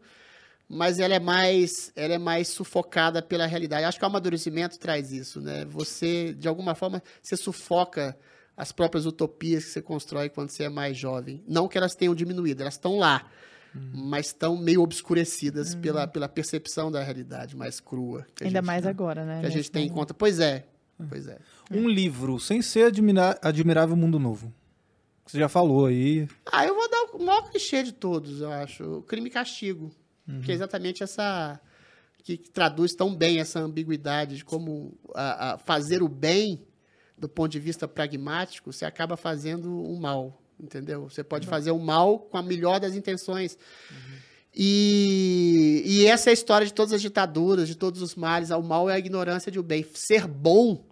mas 0.69 0.99
ela 0.99 1.15
é 1.15 1.19
mais, 1.19 1.91
ela 1.95 2.15
é 2.15 2.17
mais 2.17 2.49
sufocada 2.49 3.21
pela 3.21 3.45
realidade. 3.45 3.85
Acho 3.85 3.97
que 3.97 4.03
o 4.03 4.07
amadurecimento 4.07 4.77
traz 4.77 5.11
isso, 5.11 5.39
né? 5.41 5.65
Você, 5.65 6.33
de 6.33 6.47
alguma 6.47 6.75
forma, 6.75 7.01
você 7.21 7.37
sufoca 7.37 8.17
as 8.55 8.71
próprias 8.71 9.05
utopias 9.05 9.65
que 9.65 9.71
você 9.71 9.81
constrói 9.81 10.29
quando 10.29 10.49
você 10.49 10.63
é 10.63 10.69
mais 10.69 10.97
jovem. 10.97 11.43
Não 11.47 11.67
que 11.67 11.77
elas 11.77 11.95
tenham 11.95 12.13
diminuído, 12.15 12.61
elas 12.63 12.73
estão 12.73 12.97
lá, 12.97 13.29
mas 13.93 14.27
estão 14.27 14.57
meio 14.57 14.81
obscurecidas 14.81 15.75
pela, 15.75 16.07
pela 16.07 16.27
percepção 16.27 16.91
da 16.91 17.01
realidade 17.03 17.55
mais 17.55 17.79
crua. 17.79 18.25
Ainda 18.41 18.59
gente- 18.59 18.65
mais 18.65 18.85
agora, 18.85 19.23
né? 19.25 19.39
que 19.41 19.45
a 19.45 19.49
gente 19.49 19.69
tem 19.71 19.85
em 19.85 19.89
conta. 19.89 20.13
Pois 20.13 20.39
é, 20.39 20.65
pois 21.07 21.27
é. 21.27 21.37
Um 21.71 21.87
livro, 21.87 22.39
sem 22.39 22.61
ser 22.61 22.85
admira- 22.87 23.37
Admirável 23.41 23.95
Mundo 23.95 24.17
Novo. 24.19 24.51
Você 25.25 25.37
já 25.37 25.47
falou 25.49 25.85
aí. 25.85 26.27
Ah, 26.51 26.65
eu 26.65 26.73
vou 26.73 26.89
dar 26.89 27.01
o 27.13 27.23
maior 27.23 27.49
clichê 27.51 27.83
de 27.83 27.91
todos, 27.91 28.41
eu 28.41 28.51
acho. 28.51 29.01
Crime 29.07 29.27
e 29.27 29.31
castigo. 29.31 29.91
Que 30.43 30.51
é 30.51 30.55
exatamente 30.55 31.03
essa. 31.03 31.59
Que, 32.23 32.37
traduz 32.37 32.93
tão 32.93 33.15
bem 33.15 33.39
essa 33.39 33.59
ambiguidade 33.59 34.35
de 34.37 34.43
como 34.45 34.97
a- 35.15 35.53
a 35.53 35.57
fazer 35.57 36.03
o 36.03 36.09
bem, 36.09 36.65
do 37.17 37.29
ponto 37.29 37.51
de 37.51 37.59
vista 37.59 37.87
pragmático, 37.87 38.71
você 38.73 38.83
acaba 38.85 39.15
fazendo 39.15 39.73
o 39.81 39.99
mal. 39.99 40.41
Entendeu? 40.59 41.07
Você 41.09 41.23
pode 41.23 41.45
fazer 41.47 41.71
o 41.71 41.79
mal 41.79 42.19
com 42.19 42.37
a 42.37 42.41
melhor 42.43 42.79
das 42.79 42.95
intenções. 42.95 43.57
E, 44.59 45.83
e 45.85 46.05
essa 46.07 46.29
é 46.29 46.31
a 46.31 46.33
história 46.33 46.65
de 46.65 46.73
todas 46.73 46.91
as 46.93 47.01
ditaduras, 47.01 47.67
de 47.67 47.75
todos 47.75 48.01
os 48.01 48.15
males. 48.15 48.49
O 48.49 48.61
mal 48.61 48.89
é 48.89 48.93
a 48.95 48.99
ignorância 48.99 49.51
de 49.51 49.59
o 49.59 49.63
bem. 49.63 49.85
Ser 49.93 50.27
bom 50.27 50.83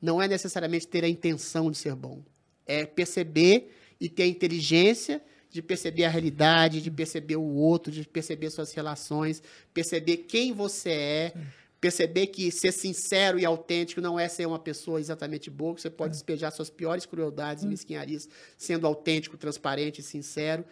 não 0.00 0.20
é 0.20 0.28
necessariamente 0.28 0.86
ter 0.86 1.02
a 1.02 1.08
intenção 1.08 1.70
de 1.70 1.78
ser 1.78 1.94
bom. 1.94 2.22
É 2.66 2.84
perceber 2.84 3.74
e 3.98 4.08
ter 4.10 4.24
a 4.24 4.26
inteligência 4.26 5.22
de 5.50 5.62
perceber 5.62 6.04
a 6.04 6.08
realidade, 6.08 6.82
de 6.82 6.90
perceber 6.90 7.36
o 7.36 7.54
outro, 7.54 7.92
de 7.92 8.06
perceber 8.06 8.50
suas 8.50 8.72
relações, 8.72 9.42
perceber 9.72 10.18
quem 10.18 10.52
você 10.52 10.90
é, 10.90 11.32
perceber 11.80 12.28
que 12.28 12.50
ser 12.50 12.72
sincero 12.72 13.38
e 13.38 13.44
autêntico 13.44 14.00
não 14.00 14.18
é 14.18 14.28
ser 14.28 14.46
uma 14.46 14.58
pessoa 14.58 14.98
exatamente 14.98 15.50
boa, 15.50 15.74
que 15.74 15.82
você 15.82 15.90
pode 15.90 16.14
despejar 16.14 16.50
suas 16.50 16.70
piores 16.70 17.06
crueldades 17.06 17.64
e 17.64 17.66
mesquinharias 17.66 18.28
sendo 18.56 18.86
autêntico, 18.86 19.36
transparente 19.36 20.00
e 20.00 20.02
sincero. 20.02 20.64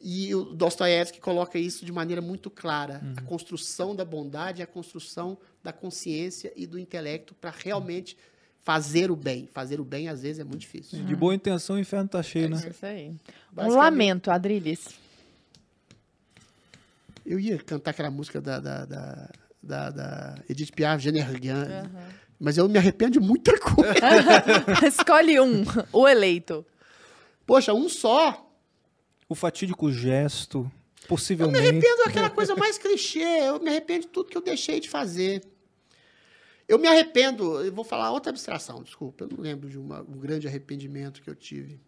E 0.00 0.34
o 0.34 0.44
Dostoiévski 0.44 1.20
coloca 1.20 1.58
isso 1.58 1.84
de 1.84 1.92
maneira 1.92 2.22
muito 2.22 2.48
clara. 2.48 3.02
A 3.16 3.22
construção 3.22 3.94
da 3.94 4.04
bondade 4.04 4.60
é 4.62 4.64
a 4.64 4.68
construção 4.68 5.36
da 5.62 5.72
consciência 5.72 6.52
e 6.56 6.66
do 6.66 6.78
intelecto 6.78 7.34
para 7.34 7.50
realmente 7.50 8.16
fazer 8.66 9.12
o 9.12 9.16
bem. 9.16 9.48
Fazer 9.54 9.78
o 9.80 9.84
bem, 9.84 10.08
às 10.08 10.22
vezes, 10.22 10.40
é 10.40 10.44
muito 10.44 10.58
difícil. 10.62 11.04
De 11.04 11.14
boa 11.14 11.32
intenção, 11.32 11.76
o 11.76 11.78
inferno 11.78 12.08
tá 12.08 12.20
cheio, 12.20 12.50
né? 12.50 12.60
É 12.66 12.70
isso 12.70 12.84
aí. 12.84 13.14
Um 13.56 13.76
lamento, 13.76 14.28
Adriles. 14.28 14.88
Eu 17.24 17.38
ia 17.38 17.58
cantar 17.58 17.92
aquela 17.92 18.10
música 18.10 18.40
da, 18.40 18.58
da, 18.58 18.84
da, 18.84 19.30
da, 19.62 19.90
da 19.90 20.34
Edith 20.48 20.72
Piaf, 20.72 21.00
Genergan, 21.02 21.88
mas 22.40 22.58
eu 22.58 22.68
me 22.68 22.76
arrependo 22.76 23.12
de 23.12 23.20
muita 23.20 23.56
coisa. 23.58 23.94
Escolhe 24.86 25.38
um, 25.40 25.64
o 25.92 26.08
eleito. 26.08 26.66
Poxa, 27.46 27.72
um 27.72 27.88
só. 27.88 28.42
O 29.28 29.34
fatídico 29.36 29.92
gesto, 29.92 30.58
Eu 30.58 30.64
me 31.02 31.06
possivelmente. 31.08 31.58
arrependo 31.68 32.04
daquela 32.04 32.30
coisa 32.30 32.56
mais 32.56 32.78
clichê. 32.78 33.20
Eu 33.20 33.60
me 33.60 33.68
arrependo 33.70 34.02
de 34.02 34.08
tudo 34.08 34.28
que 34.28 34.36
eu 34.36 34.42
deixei 34.42 34.80
de 34.80 34.88
fazer. 34.88 35.40
Eu 36.68 36.78
me 36.78 36.88
arrependo, 36.88 37.60
eu 37.64 37.72
vou 37.72 37.84
falar 37.84 38.10
outra 38.10 38.30
abstração, 38.30 38.82
desculpa, 38.82 39.24
eu 39.24 39.28
não 39.28 39.40
lembro 39.42 39.68
de 39.68 39.78
uma- 39.78 40.00
um 40.00 40.18
grande 40.18 40.48
arrependimento 40.48 41.22
que 41.22 41.30
eu 41.30 41.34
tive. 41.34 41.80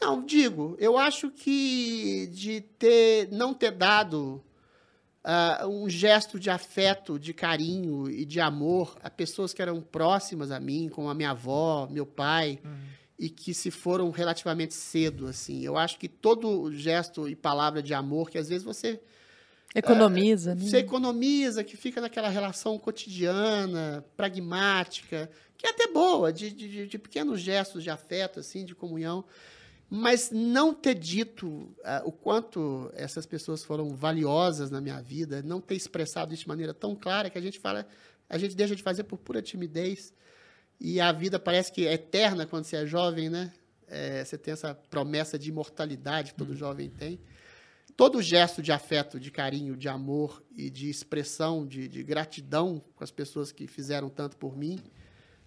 Não, 0.00 0.24
digo, 0.24 0.76
eu 0.78 0.96
acho 0.98 1.30
que 1.30 2.26
de 2.32 2.60
ter, 2.60 3.28
não 3.32 3.52
ter 3.54 3.70
dado 3.72 4.42
ah, 5.28 5.66
um 5.68 5.88
gesto 5.90 6.38
de 6.38 6.48
afeto, 6.50 7.18
de 7.18 7.34
carinho 7.34 8.08
e 8.08 8.24
de 8.24 8.38
amor 8.40 8.96
a 9.02 9.10
pessoas 9.10 9.52
que 9.52 9.60
eram 9.60 9.80
próximas 9.80 10.52
a 10.52 10.60
mim, 10.60 10.88
como 10.88 11.08
a 11.08 11.14
minha 11.14 11.30
avó, 11.30 11.88
meu 11.90 12.06
pai, 12.06 12.60
e 13.18 13.28
que 13.28 13.52
se 13.52 13.70
foram 13.72 14.10
relativamente 14.10 14.72
cedo, 14.74 15.26
assim. 15.26 15.62
Eu 15.64 15.76
acho 15.76 15.98
que 15.98 16.06
todo 16.08 16.70
gesto 16.72 17.28
e 17.28 17.34
palavra 17.34 17.82
de 17.82 17.92
amor 17.92 18.30
que 18.30 18.38
às 18.38 18.48
vezes 18.48 18.62
você 18.64 19.00
Economiza, 19.78 20.54
né? 20.54 20.64
Você 20.64 20.78
economiza, 20.78 21.62
que 21.62 21.76
fica 21.76 22.00
naquela 22.00 22.28
relação 22.28 22.78
cotidiana, 22.78 24.04
pragmática, 24.16 25.30
que 25.56 25.66
é 25.66 25.70
até 25.70 25.86
boa, 25.88 26.32
de, 26.32 26.50
de, 26.50 26.86
de 26.86 26.98
pequenos 26.98 27.40
gestos 27.40 27.82
de 27.82 27.90
afeto, 27.90 28.40
assim, 28.40 28.64
de 28.64 28.74
comunhão. 28.74 29.24
Mas 29.88 30.30
não 30.32 30.74
ter 30.74 30.94
dito 30.94 31.46
uh, 31.46 31.74
o 32.04 32.10
quanto 32.10 32.90
essas 32.94 33.24
pessoas 33.24 33.62
foram 33.62 33.94
valiosas 33.94 34.70
na 34.70 34.80
minha 34.80 35.00
vida, 35.00 35.42
não 35.42 35.60
ter 35.60 35.76
expressado 35.76 36.34
isso 36.34 36.42
de 36.42 36.48
maneira 36.48 36.74
tão 36.74 36.96
clara 36.96 37.30
que 37.30 37.38
a 37.38 37.40
gente 37.40 37.58
fala, 37.58 37.86
a 38.28 38.36
gente 38.36 38.56
deixa 38.56 38.74
de 38.74 38.82
fazer 38.82 39.04
por 39.04 39.18
pura 39.18 39.40
timidez. 39.40 40.12
E 40.80 41.00
a 41.00 41.12
vida 41.12 41.38
parece 41.38 41.70
que 41.70 41.86
é 41.86 41.92
eterna 41.92 42.46
quando 42.46 42.64
você 42.64 42.76
é 42.76 42.86
jovem, 42.86 43.30
né? 43.30 43.52
É, 43.88 44.24
você 44.24 44.36
tem 44.36 44.52
essa 44.52 44.74
promessa 44.74 45.38
de 45.38 45.48
imortalidade 45.48 46.32
que 46.32 46.38
todo 46.38 46.52
hum. 46.52 46.56
jovem 46.56 46.90
tem. 46.90 47.20
Todo 47.96 48.20
gesto 48.20 48.60
de 48.60 48.72
afeto, 48.72 49.18
de 49.18 49.30
carinho, 49.30 49.74
de 49.74 49.88
amor 49.88 50.44
e 50.54 50.68
de 50.68 50.90
expressão, 50.90 51.66
de, 51.66 51.88
de 51.88 52.02
gratidão 52.02 52.82
com 52.94 53.02
as 53.02 53.10
pessoas 53.10 53.50
que 53.50 53.66
fizeram 53.66 54.10
tanto 54.10 54.36
por 54.36 54.54
mim, 54.54 54.78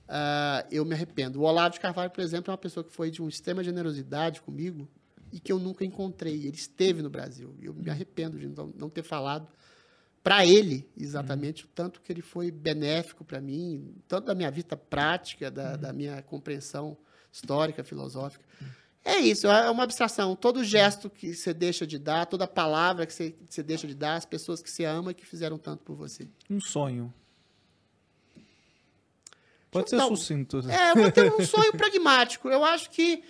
uh, 0.08 0.68
eu 0.72 0.84
me 0.84 0.96
arrependo. 0.96 1.40
O 1.40 1.44
Olavo 1.44 1.76
de 1.76 1.80
Carvalho, 1.80 2.10
por 2.10 2.22
exemplo, 2.22 2.50
é 2.50 2.52
uma 2.52 2.58
pessoa 2.58 2.84
que 2.84 2.92
foi 2.92 3.12
de 3.12 3.22
uma 3.22 3.30
extrema 3.30 3.64
generosidade 3.64 4.42
comigo 4.42 4.90
e 5.32 5.40
que 5.40 5.52
eu 5.52 5.60
nunca 5.60 5.86
encontrei. 5.86 6.48
Ele 6.48 6.56
esteve 6.56 7.04
no 7.04 7.10
Brasil. 7.10 7.56
Eu 7.62 7.74
me 7.74 7.90
arrependo 7.90 8.40
de 8.40 8.48
não, 8.48 8.74
não 8.76 8.90
ter 8.90 9.04
falado 9.04 9.48
para 10.24 10.46
ele 10.46 10.90
exatamente 10.98 11.64
uhum. 11.64 11.70
o 11.70 11.74
tanto 11.74 12.02
que 12.02 12.12
ele 12.12 12.22
foi 12.22 12.52
benéfico 12.52 13.24
para 13.24 13.40
mim, 13.40 13.96
tanto 14.08 14.26
da 14.26 14.36
minha 14.36 14.52
vida 14.52 14.76
prática, 14.76 15.50
da, 15.50 15.74
uhum. 15.74 15.78
da 15.78 15.94
minha 15.94 16.22
compreensão 16.24 16.98
histórica, 17.32 17.84
filosófica. 17.84 18.44
Uhum. 18.60 18.68
É 19.04 19.18
isso, 19.18 19.48
é 19.48 19.70
uma 19.70 19.84
abstração. 19.84 20.36
Todo 20.36 20.64
gesto 20.64 21.10
que 21.10 21.34
você 21.34 21.54
deixa 21.54 21.88
de 21.88 21.98
dar, 21.98 22.26
toda 22.26 22.46
palavra 22.46 23.06
que 23.06 23.14
você, 23.14 23.36
você 23.50 23.64
deixa 23.64 23.88
de 23.88 23.96
dar, 23.96 24.16
as 24.16 24.26
pessoas 24.26 24.62
que 24.62 24.70
você 24.70 24.86
ama 24.86 25.12
e 25.12 25.14
que 25.14 25.26
fizeram 25.26 25.58
tanto 25.58 25.84
por 25.84 25.96
você. 25.96 26.28
Um 26.50 26.60
sonho. 26.60 27.14
Pode 29.72 29.90
ser 29.90 30.00
sucinto. 30.02 30.60
É, 30.70 30.92
eu 30.92 30.96
vou 30.96 31.12
ter 31.12 31.32
um 31.32 31.46
sonho 31.46 31.72
pragmático. 31.74 32.50
Eu 32.50 32.64
acho 32.66 32.90
que, 32.90 33.24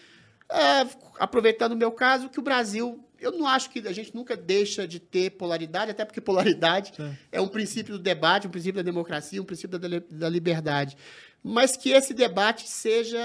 é, 0.49 0.87
aproveitando 1.19 1.73
o 1.73 1.77
meu 1.77 1.91
caso, 1.91 2.29
que 2.29 2.39
o 2.39 2.43
Brasil. 2.43 3.05
Eu 3.19 3.33
não 3.33 3.45
acho 3.45 3.69
que 3.69 3.85
a 3.85 3.91
gente 3.91 4.15
nunca 4.15 4.37
deixa 4.37 4.87
de 4.87 4.97
ter 4.97 5.31
polaridade, 5.31 5.91
até 5.91 6.05
porque 6.05 6.21
polaridade 6.21 6.93
Sim. 6.95 7.17
é 7.29 7.41
um 7.41 7.49
princípio 7.49 7.97
do 7.97 7.99
debate, 7.99 8.47
um 8.47 8.49
princípio 8.49 8.81
da 8.81 8.81
democracia, 8.81 9.41
um 9.41 9.45
princípio 9.45 9.77
da, 9.77 9.87
da 10.09 10.29
liberdade. 10.29 10.95
Mas 11.41 11.77
que 11.77 11.91
esse 11.91 12.13
debate 12.13 12.67
seja 12.67 13.17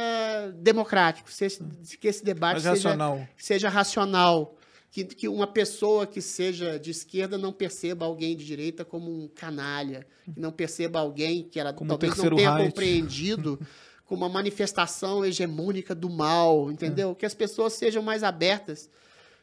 democrático, 0.56 1.30
seja, 1.30 1.58
que 2.00 2.06
esse 2.06 2.24
debate 2.24 2.60
seja 2.60 2.70
racional. 2.70 3.28
seja 3.36 3.68
racional 3.68 4.56
que, 4.94 5.04
que 5.04 5.28
uma 5.28 5.48
pessoa 5.48 6.06
que 6.06 6.20
seja 6.20 6.78
de 6.78 6.92
esquerda 6.92 7.36
não 7.36 7.52
perceba 7.52 8.06
alguém 8.06 8.36
de 8.36 8.44
direita 8.44 8.84
como 8.84 9.10
um 9.10 9.26
canalha, 9.26 10.06
que 10.32 10.38
não 10.38 10.52
perceba 10.52 11.00
alguém 11.00 11.42
que 11.42 11.58
ela 11.58 11.72
como 11.72 11.88
talvez 11.88 12.16
não 12.16 12.36
tenha 12.36 12.54
right. 12.54 12.66
compreendido 12.70 13.60
como 14.06 14.24
uma 14.24 14.28
manifestação 14.28 15.24
hegemônica 15.24 15.96
do 15.96 16.08
mal, 16.08 16.70
entendeu? 16.70 17.10
É. 17.10 17.14
Que 17.16 17.26
as 17.26 17.34
pessoas 17.34 17.72
sejam 17.72 18.04
mais 18.04 18.22
abertas 18.22 18.88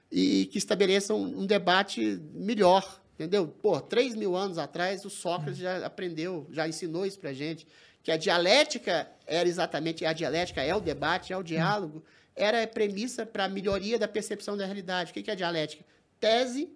e 0.10 0.46
que 0.46 0.58
estabeleçam 0.58 1.22
um 1.22 1.46
debate 1.46 2.22
melhor, 2.34 3.02
entendeu? 3.16 3.46
Pô, 3.48 3.82
três 3.82 4.16
mil 4.16 4.38
anos 4.38 4.58
atrás 4.58 5.04
o 5.04 5.10
Sócrates 5.10 5.60
é. 5.60 5.64
já 5.64 5.86
aprendeu, 5.86 6.48
já 6.50 6.66
ensinou 6.66 7.06
isso 7.06 7.20
pra 7.20 7.34
gente, 7.34 7.68
que 8.04 8.12
a 8.12 8.18
dialética 8.18 9.10
era 9.26 9.48
exatamente, 9.48 10.06
a 10.06 10.14
dialética 10.14 10.62
é 10.62 10.76
o 10.76 10.80
debate, 10.80 11.34
é 11.34 11.38
o 11.38 11.44
diálogo, 11.44 12.04
era 12.36 12.64
a 12.64 12.68
premissa 12.68 13.26
para 13.26 13.46
a 13.46 13.50
melhoria 13.50 14.00
da 14.00 14.08
percepção 14.08 14.58
da 14.58 14.66
realidade. 14.66 15.12
O 15.12 15.14
que 15.14 15.30
é 15.30 15.34
a 15.34 15.36
dialética? 15.36 15.86
Tese, 16.20 16.70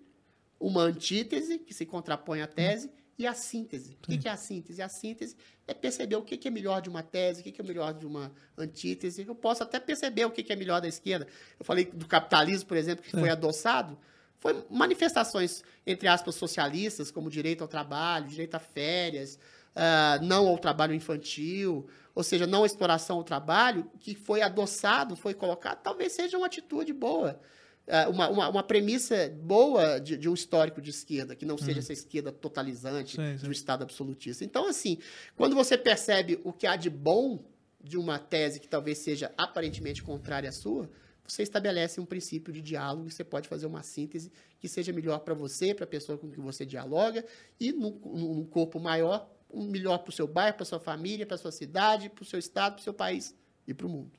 uma 0.59 0.81
antítese, 0.83 1.59
que 1.59 1.73
se 1.73 1.85
contrapõe 1.85 2.41
à 2.41 2.47
tese, 2.47 2.91
e 3.17 3.25
a 3.25 3.33
síntese. 3.33 3.97
O 4.03 4.19
que 4.19 4.27
é 4.27 4.31
a 4.31 4.37
síntese? 4.37 4.81
A 4.81 4.89
síntese 4.89 5.37
é 5.65 5.73
perceber 5.73 6.17
o 6.17 6.21
que 6.21 6.47
é 6.47 6.51
melhor 6.51 6.81
de 6.81 6.89
uma 6.89 7.01
tese, 7.01 7.41
o 7.41 7.43
que 7.43 7.61
é 7.61 7.63
melhor 7.63 7.93
de 7.93 8.05
uma 8.05 8.31
antítese. 8.57 9.25
Eu 9.25 9.33
posso 9.33 9.63
até 9.63 9.79
perceber 9.79 10.25
o 10.25 10.31
que 10.31 10.51
é 10.51 10.55
melhor 10.55 10.81
da 10.81 10.87
esquerda. 10.87 11.25
Eu 11.57 11.65
falei 11.65 11.85
do 11.85 12.05
capitalismo, 12.07 12.67
por 12.67 12.77
exemplo, 12.77 13.03
que 13.03 13.11
foi 13.11 13.29
adoçado. 13.29 13.97
Foi 14.37 14.65
manifestações, 14.69 15.63
entre 15.87 16.07
aspas, 16.07 16.35
socialistas, 16.35 17.09
como 17.09 17.29
direito 17.29 17.61
ao 17.61 17.67
trabalho, 17.67 18.27
direito 18.27 18.55
a 18.55 18.59
férias, 18.59 19.39
uh, 19.75 20.23
não 20.23 20.47
ao 20.47 20.57
trabalho 20.57 20.93
infantil, 20.93 21.87
ou 22.13 22.23
seja, 22.23 22.47
não 22.47 22.63
a 22.63 22.65
exploração 22.65 23.17
ao 23.17 23.23
trabalho, 23.23 23.89
que 23.99 24.15
foi 24.15 24.41
adoçado, 24.41 25.15
foi 25.15 25.33
colocado, 25.33 25.81
talvez 25.81 26.13
seja 26.13 26.37
uma 26.37 26.47
atitude 26.47 26.93
boa. 26.93 27.39
Uh, 27.85 28.09
uma, 28.09 28.29
uma, 28.29 28.49
uma, 28.49 28.63
premissa 28.63 29.29
boa 29.43 29.99
de, 29.99 30.17
de, 30.17 30.27
um 30.27 30.33
histórico 30.33 30.81
de 30.81 30.89
esquerda, 30.89 31.35
que 31.35 31.45
não 31.45 31.55
seja 31.55 31.73
uhum. 31.73 31.79
essa 31.79 31.93
esquerda 31.93 32.31
totalizante 32.31 33.15
sim, 33.15 33.37
sim. 33.37 33.47
um 33.47 33.51
Estado 33.51 33.83
absolutista. 33.83 34.43
Então, 34.43 34.67
assim, 34.67 34.97
quando 35.35 35.55
você 35.55 35.77
percebe 35.77 36.39
o 36.43 36.51
que 36.51 36.65
há 36.65 36.75
de 36.75 36.89
bom 36.89 37.45
de 37.83 37.95
uma 37.95 38.17
tese 38.17 38.59
que 38.59 38.67
talvez 38.67 38.97
seja 38.97 39.31
aparentemente 39.37 40.01
contrária 40.01 40.49
à 40.49 40.51
sua, 40.51 40.89
você 41.27 41.43
estabelece 41.43 42.01
um 42.01 42.05
princípio 42.05 42.51
de 42.51 42.61
diálogo 42.61 43.07
e 43.07 43.11
você 43.11 43.23
pode 43.23 43.47
fazer 43.47 43.67
uma 43.67 43.83
síntese 43.83 44.31
que 44.59 44.67
seja 44.67 44.91
melhor 44.91 45.19
para 45.19 45.35
você, 45.35 45.73
para 45.73 45.83
a 45.83 45.87
pessoa 45.87 46.17
com 46.17 46.29
que 46.29 46.39
você 46.39 46.65
dialoga, 46.65 47.23
e 47.59 47.71
num, 47.71 47.91
num 48.03 48.45
corpo 48.45 48.79
maior, 48.79 49.29
melhor 49.63 49.99
para 49.99 50.09
o 50.09 50.13
seu 50.13 50.27
bairro, 50.27 50.55
para 50.55 50.65
sua 50.65 50.79
família, 50.79 51.25
para 51.25 51.37
sua 51.37 51.51
cidade, 51.51 52.09
para 52.09 52.23
o 52.23 52.25
seu 52.25 52.39
estado, 52.39 52.73
para 52.73 52.81
o 52.81 52.83
seu 52.83 52.93
país 52.93 53.35
e 53.67 53.73
para 53.73 53.87
o 53.87 53.89
mundo. 53.89 54.11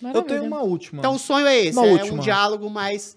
Maravilha. 0.00 0.20
Eu 0.20 0.26
tenho 0.26 0.44
uma 0.44 0.62
última. 0.62 1.00
Então 1.00 1.14
o 1.14 1.18
sonho 1.18 1.46
é 1.46 1.58
esse, 1.58 1.78
uma 1.78 1.86
é 1.86 1.92
última. 1.92 2.18
um 2.18 2.20
diálogo 2.20 2.70
mais 2.70 3.16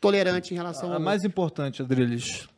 tolerante 0.00 0.52
em 0.52 0.56
relação 0.56 0.92
a. 0.92 0.96
A 0.96 0.98
mais 0.98 1.24
importante, 1.24 1.82
Adriles. 1.82 2.48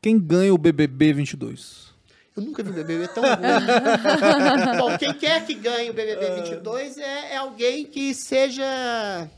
Quem 0.00 0.18
ganha 0.18 0.52
o 0.52 0.58
BBB 0.58 1.12
22? 1.12 1.92
Eu 2.36 2.42
nunca 2.42 2.62
vi 2.62 2.70
o 2.70 2.74
BBB 2.74 3.08
tão 3.08 3.22
ruim. 3.22 3.36
Bom, 4.78 4.98
quem 4.98 5.12
quer 5.12 5.44
que 5.44 5.54
ganhe 5.54 5.90
o 5.90 5.94
BBB 5.94 6.42
22 6.42 6.98
é, 6.98 7.34
é 7.34 7.36
alguém 7.36 7.84
que 7.84 8.14
seja 8.14 9.28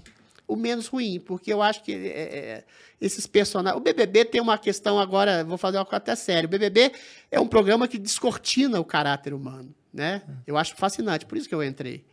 o 0.47 0.57
menos 0.57 0.87
ruim, 0.87 1.19
porque 1.21 1.53
eu 1.53 1.62
acho 1.62 1.83
que 1.83 1.93
é, 1.93 1.97
é, 1.97 2.65
esses 3.01 3.27
personagens. 3.27 3.81
O 3.81 3.83
BBB 3.83 4.25
tem 4.27 4.41
uma 4.41 4.59
questão 4.59 4.99
agora, 4.99 5.43
vou 5.45 5.57
fazer 5.57 5.79
uma 5.79 5.85
coisa 5.85 5.97
até 5.97 6.15
séria. 6.15 6.47
O 6.47 6.51
BBB 6.51 6.93
é 7.31 7.41
um 7.41 7.47
programa 7.47 7.89
que 7.89 7.99
descortina 7.99 8.79
o 8.79 8.85
caráter 8.85 9.33
humano, 9.33 9.75
né? 9.93 10.23
Eu 10.47 10.57
acho 10.57 10.77
fascinante, 10.77 11.27
por 11.27 11.39
isso 11.39 11.49
que 11.49 11.55
eu 11.55 11.62
entrei. 11.62 12.05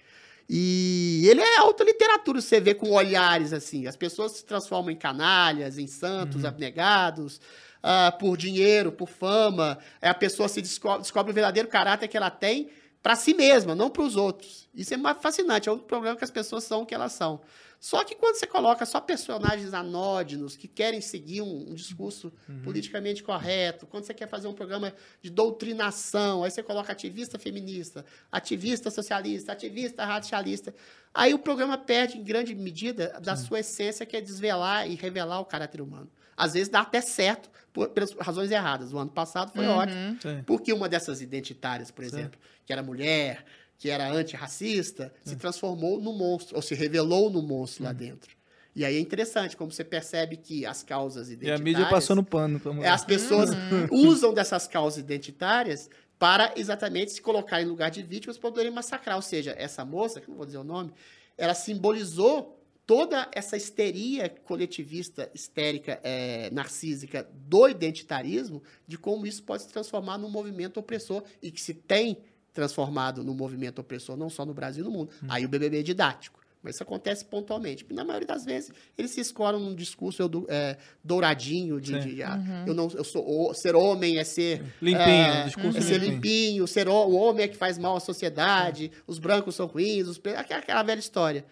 E 0.50 1.26
ele 1.30 1.40
é 1.40 1.58
alta 1.60 1.84
literatura, 1.84 2.42
você 2.42 2.60
vê 2.60 2.74
com 2.74 2.92
olhares 2.92 3.54
assim. 3.54 3.88
As 3.88 3.96
pessoas 3.96 4.34
se 4.34 4.46
transformam 4.46 4.92
em 4.92 4.98
canalhas, 4.98 5.78
em 5.78 5.88
santos, 5.88 6.44
uhum. 6.44 6.50
abnegados, 6.50 7.40
uh, 7.82 8.18
por 8.18 8.36
dinheiro, 8.36 8.92
por 8.92 9.08
fama. 9.08 9.78
A 10.02 10.14
pessoa 10.14 10.50
se 10.50 10.62
descobre, 10.62 11.04
descobre 11.04 11.32
o 11.32 11.34
verdadeiro 11.34 11.70
caráter 11.70 12.08
que 12.08 12.18
ela 12.18 12.30
tem 12.30 12.70
para 13.02 13.16
si 13.16 13.34
mesma, 13.34 13.74
não 13.74 13.90
para 13.90 14.04
os 14.04 14.16
outros. 14.16 14.68
Isso 14.76 14.94
é 14.94 14.98
mais 14.98 15.18
fascinante, 15.22 15.70
é 15.70 15.72
um 15.72 15.78
problema 15.78 16.16
que 16.16 16.24
as 16.24 16.32
pessoas 16.32 16.64
são 16.64 16.82
o 16.82 16.86
que 16.86 16.94
elas 16.94 17.14
são. 17.14 17.42
Só 17.82 18.04
que 18.04 18.14
quando 18.14 18.36
você 18.36 18.46
coloca 18.46 18.86
só 18.86 19.02
personagens 19.02 19.74
anódinos 19.74 20.56
que 20.56 20.68
querem 20.68 21.02
seguir 21.02 21.42
um, 21.42 21.72
um 21.72 21.74
discurso 21.74 22.32
uhum. 22.48 22.62
politicamente 22.62 23.24
correto, 23.24 23.88
quando 23.88 24.04
você 24.04 24.14
quer 24.14 24.28
fazer 24.28 24.48
um 24.48 24.54
programa 24.54 24.94
de 25.20 25.32
doutrinação, 25.32 26.44
aí 26.44 26.52
você 26.52 26.62
coloca 26.62 26.92
ativista 26.92 27.40
feminista, 27.40 28.06
ativista 28.32 28.92
socialista, 28.92 29.52
ativista 29.52 30.06
radicalista, 30.06 30.76
aí 31.12 31.34
o 31.34 31.40
programa 31.40 31.76
perde 31.76 32.20
em 32.20 32.24
grande 32.24 32.54
medida 32.54 33.20
da 33.20 33.36
Sim. 33.36 33.48
sua 33.48 33.60
essência, 33.62 34.06
que 34.06 34.16
é 34.16 34.22
desvelar 34.22 34.88
e 34.88 34.94
revelar 34.94 35.40
o 35.40 35.46
caráter 35.46 35.82
humano. 35.82 36.08
Às 36.38 36.54
vezes 36.54 36.70
dá 36.70 36.82
até 36.82 37.02
certo 37.02 37.50
por, 37.74 37.90
pelas 37.90 38.14
razões 38.14 38.52
erradas. 38.52 38.94
O 38.94 39.00
ano 39.00 39.10
passado 39.10 39.52
foi 39.54 39.66
uhum. 39.66 39.74
ótimo, 39.74 40.22
Sim. 40.22 40.44
porque 40.46 40.72
uma 40.72 40.88
dessas 40.88 41.20
identitárias, 41.20 41.90
por 41.90 42.06
exemplo, 42.06 42.40
Sim. 42.40 42.60
que 42.64 42.72
era 42.72 42.84
mulher, 42.84 43.44
que 43.82 43.90
era 43.90 44.08
antirracista, 44.12 45.12
se 45.26 45.36
transformou 45.36 46.00
no 46.00 46.14
monstro, 46.14 46.56
ou 46.56 46.62
se 46.62 46.76
revelou 46.76 47.32
no 47.32 47.42
monstro 47.42 47.84
lá 47.84 47.90
hum. 47.90 47.96
dentro. 47.96 48.38
E 48.76 48.86
aí 48.86 48.96
é 48.96 49.00
interessante 49.00 49.58
como 49.58 49.72
você 49.72 49.84
percebe 49.84 50.38
que 50.38 50.68
as 50.68 50.84
causas 50.84 51.32
identitárias... 51.32 51.60
E 51.60 51.62
a 51.62 51.64
mídia 51.64 51.90
passando 51.90 52.24
pano. 52.24 52.62
É, 52.84 52.90
as 52.90 53.04
pessoas 53.04 53.50
uhum. 53.50 53.88
usam 54.08 54.36
dessas 54.36 54.68
causas 54.68 55.00
identitárias 55.00 55.90
para 56.20 56.54
exatamente 56.56 57.12
se 57.12 57.22
colocar 57.24 57.60
em 57.60 57.66
lugar 57.66 57.90
de 57.90 58.04
vítimas 58.04 58.38
para 58.38 58.52
poderem 58.52 58.72
massacrar. 58.72 59.16
Ou 59.16 59.22
seja, 59.24 59.56
essa 59.58 59.84
moça, 59.84 60.22
que 60.22 60.30
não 60.30 60.38
vou 60.38 60.46
dizer 60.46 60.60
o 60.60 60.64
nome, 60.64 60.94
ela 61.36 61.56
simbolizou 61.56 62.64
toda 62.86 63.28
essa 63.32 63.58
histeria 63.58 64.30
coletivista, 64.30 65.28
histérica, 65.34 66.00
é, 66.04 66.52
narcísica 66.52 67.28
do 67.34 67.68
identitarismo, 67.68 68.62
de 68.86 68.96
como 68.96 69.26
isso 69.26 69.42
pode 69.42 69.64
se 69.64 69.70
transformar 69.70 70.20
num 70.20 70.30
movimento 70.30 70.80
opressor 70.80 71.24
e 71.42 71.50
que 71.50 71.60
se 71.60 71.74
tem 71.74 72.20
transformado 72.54 73.24
no 73.24 73.34
movimento 73.34 73.80
opressor, 73.80 74.18
não 74.18 74.30
só 74.30 74.46
no 74.46 74.54
Brasil, 74.54 74.84
no 74.84 74.92
mundo. 74.92 75.12
Hum. 75.24 75.28
Aí 75.30 75.46
o 75.46 75.50
BBB 75.50 75.80
é 75.80 75.84
didático. 75.84 76.42
Mas 76.64 76.76
isso 76.76 76.84
acontece 76.84 77.26
pontualmente. 77.26 77.86
Na 77.90 78.04
maioria 78.04 78.28
das 78.28 78.46
vezes, 78.46 78.72
eles 78.96 79.12
se 79.12 79.20
escoram 79.20 79.60
num 79.60 79.74
discurso 79.74 80.22
eu, 80.22 80.46
é, 80.48 80.78
douradinho 81.04 81.82
de, 81.82 82.00
de 82.00 82.22
ah, 82.22 82.36
uhum. 82.36 82.68
eu 82.68 82.74
não, 82.76 82.88
eu 82.94 83.04
sou 83.04 83.52
ser 83.56 83.76
homem 83.76 84.20
é 84.20 84.24
ser 84.24 84.64
limpinho, 84.80 85.02
é, 85.02 85.44
discurso 85.46 85.78
é 85.80 85.82
ser 85.82 85.98
limpinho, 85.98 86.68
ser 86.68 86.88
o, 86.88 86.94
o, 86.94 87.16
homem 87.16 87.46
é 87.46 87.48
que 87.48 87.58
faz 87.58 87.80
mal 87.80 87.96
à 87.96 88.00
sociedade, 88.00 88.92
os 89.08 89.18
brancos 89.18 89.56
são 89.56 89.66
ruins, 89.66 90.08
os 90.08 90.22
aquela, 90.38 90.60
aquela 90.60 90.84
velha 90.84 91.00
história. 91.00 91.46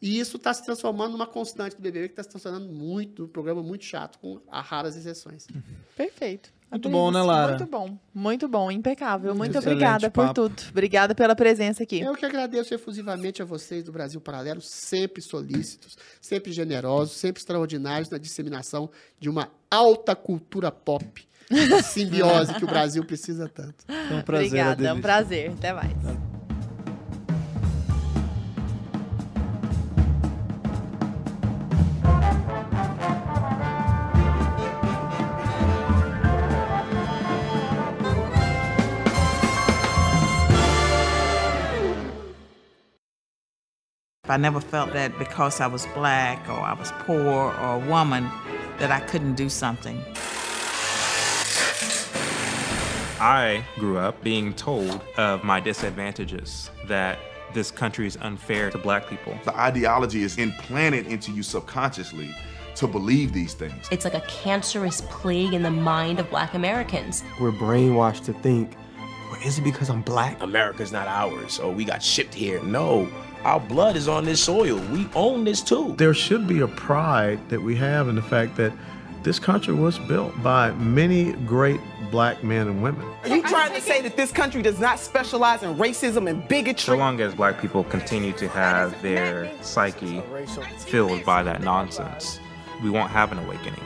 E 0.00 0.18
isso 0.18 0.38
está 0.38 0.54
se 0.54 0.64
transformando 0.64 1.12
numa 1.12 1.26
constante 1.26 1.76
do 1.76 1.82
BBB, 1.82 2.08
que 2.08 2.12
está 2.12 2.22
se 2.22 2.30
transformando 2.30 2.72
muito, 2.72 3.24
um 3.24 3.28
programa 3.28 3.62
muito 3.62 3.84
chato, 3.84 4.18
com 4.18 4.40
a 4.50 4.60
raras 4.60 4.96
exceções. 4.96 5.46
Perfeito. 5.96 6.50
Muito 6.70 6.88
bom, 6.88 7.10
né, 7.10 7.20
Lara? 7.20 7.58
Muito 7.58 7.70
bom, 7.70 7.98
muito 8.14 8.48
bom, 8.48 8.70
impecável. 8.70 9.34
Muito 9.34 9.58
Excelente 9.58 9.72
obrigada 9.74 10.10
por 10.10 10.26
papo. 10.26 10.34
tudo. 10.34 10.62
Obrigada 10.70 11.14
pela 11.16 11.34
presença 11.34 11.82
aqui. 11.82 12.00
Eu 12.00 12.14
que 12.14 12.24
agradeço 12.24 12.72
efusivamente 12.72 13.42
a 13.42 13.44
vocês 13.44 13.82
do 13.82 13.90
Brasil 13.90 14.20
Paralelo, 14.20 14.60
sempre 14.60 15.20
solícitos, 15.20 15.98
sempre 16.20 16.52
generosos, 16.52 17.16
sempre 17.16 17.40
extraordinários 17.40 18.08
na 18.08 18.18
disseminação 18.18 18.88
de 19.18 19.28
uma 19.28 19.50
alta 19.68 20.14
cultura 20.14 20.70
pop, 20.70 21.26
simbiose 21.82 22.54
que 22.54 22.64
o 22.64 22.68
Brasil 22.68 23.04
precisa 23.04 23.48
tanto. 23.48 23.84
Foi 23.86 24.16
um 24.16 24.22
prazer. 24.22 24.46
Obrigada, 24.46 24.86
é 24.86 24.92
um 24.92 25.00
prazer. 25.00 25.50
Até 25.50 25.72
mais. 25.72 26.39
I 44.30 44.36
never 44.36 44.60
felt 44.60 44.92
that 44.92 45.18
because 45.18 45.60
I 45.60 45.66
was 45.66 45.86
black 45.88 46.48
or 46.48 46.60
I 46.60 46.74
was 46.74 46.92
poor 47.00 47.52
or 47.52 47.74
a 47.74 47.78
woman 47.78 48.30
that 48.78 48.90
I 48.90 49.00
couldn't 49.00 49.34
do 49.34 49.48
something. 49.48 50.02
I 53.20 53.62
grew 53.78 53.98
up 53.98 54.22
being 54.22 54.54
told 54.54 55.02
of 55.18 55.44
my 55.44 55.60
disadvantages, 55.60 56.70
that 56.86 57.18
this 57.52 57.70
country 57.70 58.06
is 58.06 58.16
unfair 58.22 58.70
to 58.70 58.78
black 58.78 59.08
people. 59.08 59.36
The 59.44 59.54
ideology 59.54 60.22
is 60.22 60.38
implanted 60.38 61.06
into 61.06 61.32
you 61.32 61.42
subconsciously 61.42 62.34
to 62.76 62.86
believe 62.86 63.32
these 63.32 63.52
things. 63.52 63.88
It's 63.90 64.04
like 64.04 64.14
a 64.14 64.22
cancerous 64.22 65.02
plague 65.10 65.52
in 65.52 65.62
the 65.62 65.70
mind 65.70 66.18
of 66.18 66.30
black 66.30 66.54
Americans. 66.54 67.22
We're 67.38 67.52
brainwashed 67.52 68.24
to 68.24 68.32
think, 68.32 68.76
well, 69.30 69.40
is 69.44 69.58
it 69.58 69.62
because 69.62 69.90
I'm 69.90 70.02
black? 70.02 70.42
America's 70.42 70.92
not 70.92 71.06
ours, 71.06 71.58
or 71.58 71.72
we 71.72 71.84
got 71.84 72.02
shipped 72.02 72.32
here. 72.32 72.62
No, 72.62 73.06
our 73.44 73.60
blood 73.60 73.96
is 73.96 74.08
on 74.08 74.24
this 74.24 74.42
soil. 74.42 74.78
We 74.92 75.08
own 75.14 75.44
this 75.44 75.62
too. 75.62 75.94
There 75.96 76.14
should 76.14 76.46
be 76.46 76.60
a 76.60 76.68
pride 76.68 77.40
that 77.48 77.60
we 77.60 77.76
have 77.76 78.08
in 78.08 78.14
the 78.14 78.22
fact 78.22 78.56
that 78.56 78.72
this 79.22 79.38
country 79.38 79.74
was 79.74 79.98
built 79.98 80.40
by 80.42 80.70
many 80.72 81.32
great 81.32 81.80
black 82.10 82.42
men 82.42 82.68
and 82.68 82.82
women. 82.82 83.06
Are 83.22 83.28
you 83.28 83.42
trying 83.42 83.74
to 83.74 83.80
say 83.80 84.00
that 84.02 84.16
this 84.16 84.32
country 84.32 84.62
does 84.62 84.80
not 84.80 84.98
specialize 84.98 85.62
in 85.62 85.74
racism 85.76 86.28
and 86.28 86.46
bigotry? 86.48 86.80
So 86.80 86.92
bigotry? 86.92 86.98
long 86.98 87.20
as 87.20 87.34
black 87.34 87.60
people 87.60 87.84
continue 87.84 88.32
to 88.32 88.48
have 88.48 89.00
their 89.02 89.50
psyche 89.62 90.22
filled 90.78 91.24
by 91.24 91.42
that 91.42 91.62
nonsense, 91.62 92.40
we 92.82 92.90
won't 92.90 93.10
have 93.10 93.30
an 93.32 93.38
awakening. 93.38 93.80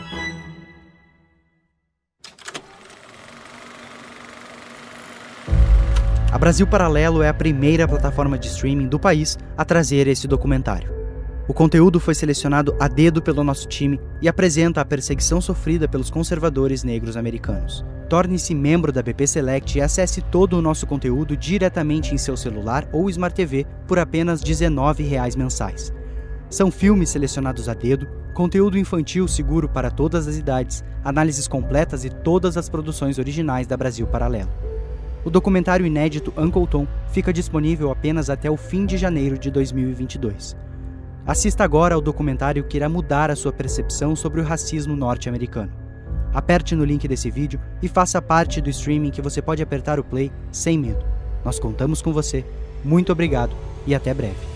A 6.34 6.38
Brasil 6.38 6.66
Paralelo 6.66 7.22
é 7.22 7.28
a 7.28 7.32
primeira 7.32 7.86
plataforma 7.86 8.36
de 8.36 8.48
streaming 8.48 8.88
do 8.88 8.98
país 8.98 9.38
a 9.56 9.64
trazer 9.64 10.08
esse 10.08 10.26
documentário. 10.26 10.92
O 11.46 11.54
conteúdo 11.54 12.00
foi 12.00 12.12
selecionado 12.12 12.74
a 12.80 12.88
dedo 12.88 13.22
pelo 13.22 13.44
nosso 13.44 13.68
time 13.68 14.00
e 14.20 14.26
apresenta 14.26 14.80
a 14.80 14.84
perseguição 14.84 15.40
sofrida 15.40 15.86
pelos 15.86 16.10
conservadores 16.10 16.82
negros 16.82 17.16
americanos. 17.16 17.84
Torne-se 18.08 18.52
membro 18.52 18.90
da 18.90 19.00
BP 19.00 19.28
Select 19.28 19.78
e 19.78 19.80
acesse 19.80 20.22
todo 20.22 20.58
o 20.58 20.60
nosso 20.60 20.88
conteúdo 20.88 21.36
diretamente 21.36 22.12
em 22.12 22.18
seu 22.18 22.36
celular 22.36 22.88
ou 22.90 23.08
Smart 23.08 23.36
TV 23.36 23.64
por 23.86 24.00
apenas 24.00 24.40
R$ 24.40 24.48
19,00 24.48 25.38
mensais. 25.38 25.92
São 26.50 26.68
filmes 26.68 27.10
selecionados 27.10 27.68
a 27.68 27.74
dedo, 27.74 28.08
conteúdo 28.34 28.76
infantil 28.76 29.28
seguro 29.28 29.68
para 29.68 29.88
todas 29.88 30.26
as 30.26 30.36
idades, 30.36 30.82
análises 31.04 31.46
completas 31.46 32.04
e 32.04 32.10
todas 32.10 32.56
as 32.56 32.68
produções 32.68 33.20
originais 33.20 33.68
da 33.68 33.76
Brasil 33.76 34.04
Paralelo. 34.08 34.73
O 35.24 35.30
documentário 35.30 35.86
inédito 35.86 36.32
Uncle 36.36 36.66
Tom 36.66 36.86
fica 37.08 37.32
disponível 37.32 37.90
apenas 37.90 38.28
até 38.28 38.50
o 38.50 38.56
fim 38.56 38.84
de 38.84 38.98
janeiro 38.98 39.38
de 39.38 39.50
2022. 39.50 40.54
Assista 41.26 41.64
agora 41.64 41.94
ao 41.94 42.00
documentário 42.02 42.64
que 42.64 42.76
irá 42.76 42.88
mudar 42.88 43.30
a 43.30 43.36
sua 43.36 43.50
percepção 43.50 44.14
sobre 44.14 44.42
o 44.42 44.44
racismo 44.44 44.94
norte-americano. 44.94 45.72
Aperte 46.34 46.74
no 46.74 46.84
link 46.84 47.08
desse 47.08 47.30
vídeo 47.30 47.58
e 47.82 47.88
faça 47.88 48.20
parte 48.20 48.60
do 48.60 48.68
streaming 48.68 49.10
que 49.10 49.22
você 49.22 49.40
pode 49.40 49.62
apertar 49.62 49.98
o 49.98 50.04
play 50.04 50.30
sem 50.52 50.78
medo. 50.78 51.02
Nós 51.42 51.58
contamos 51.58 52.02
com 52.02 52.12
você. 52.12 52.44
Muito 52.84 53.10
obrigado 53.10 53.56
e 53.86 53.94
até 53.94 54.12
breve. 54.12 54.53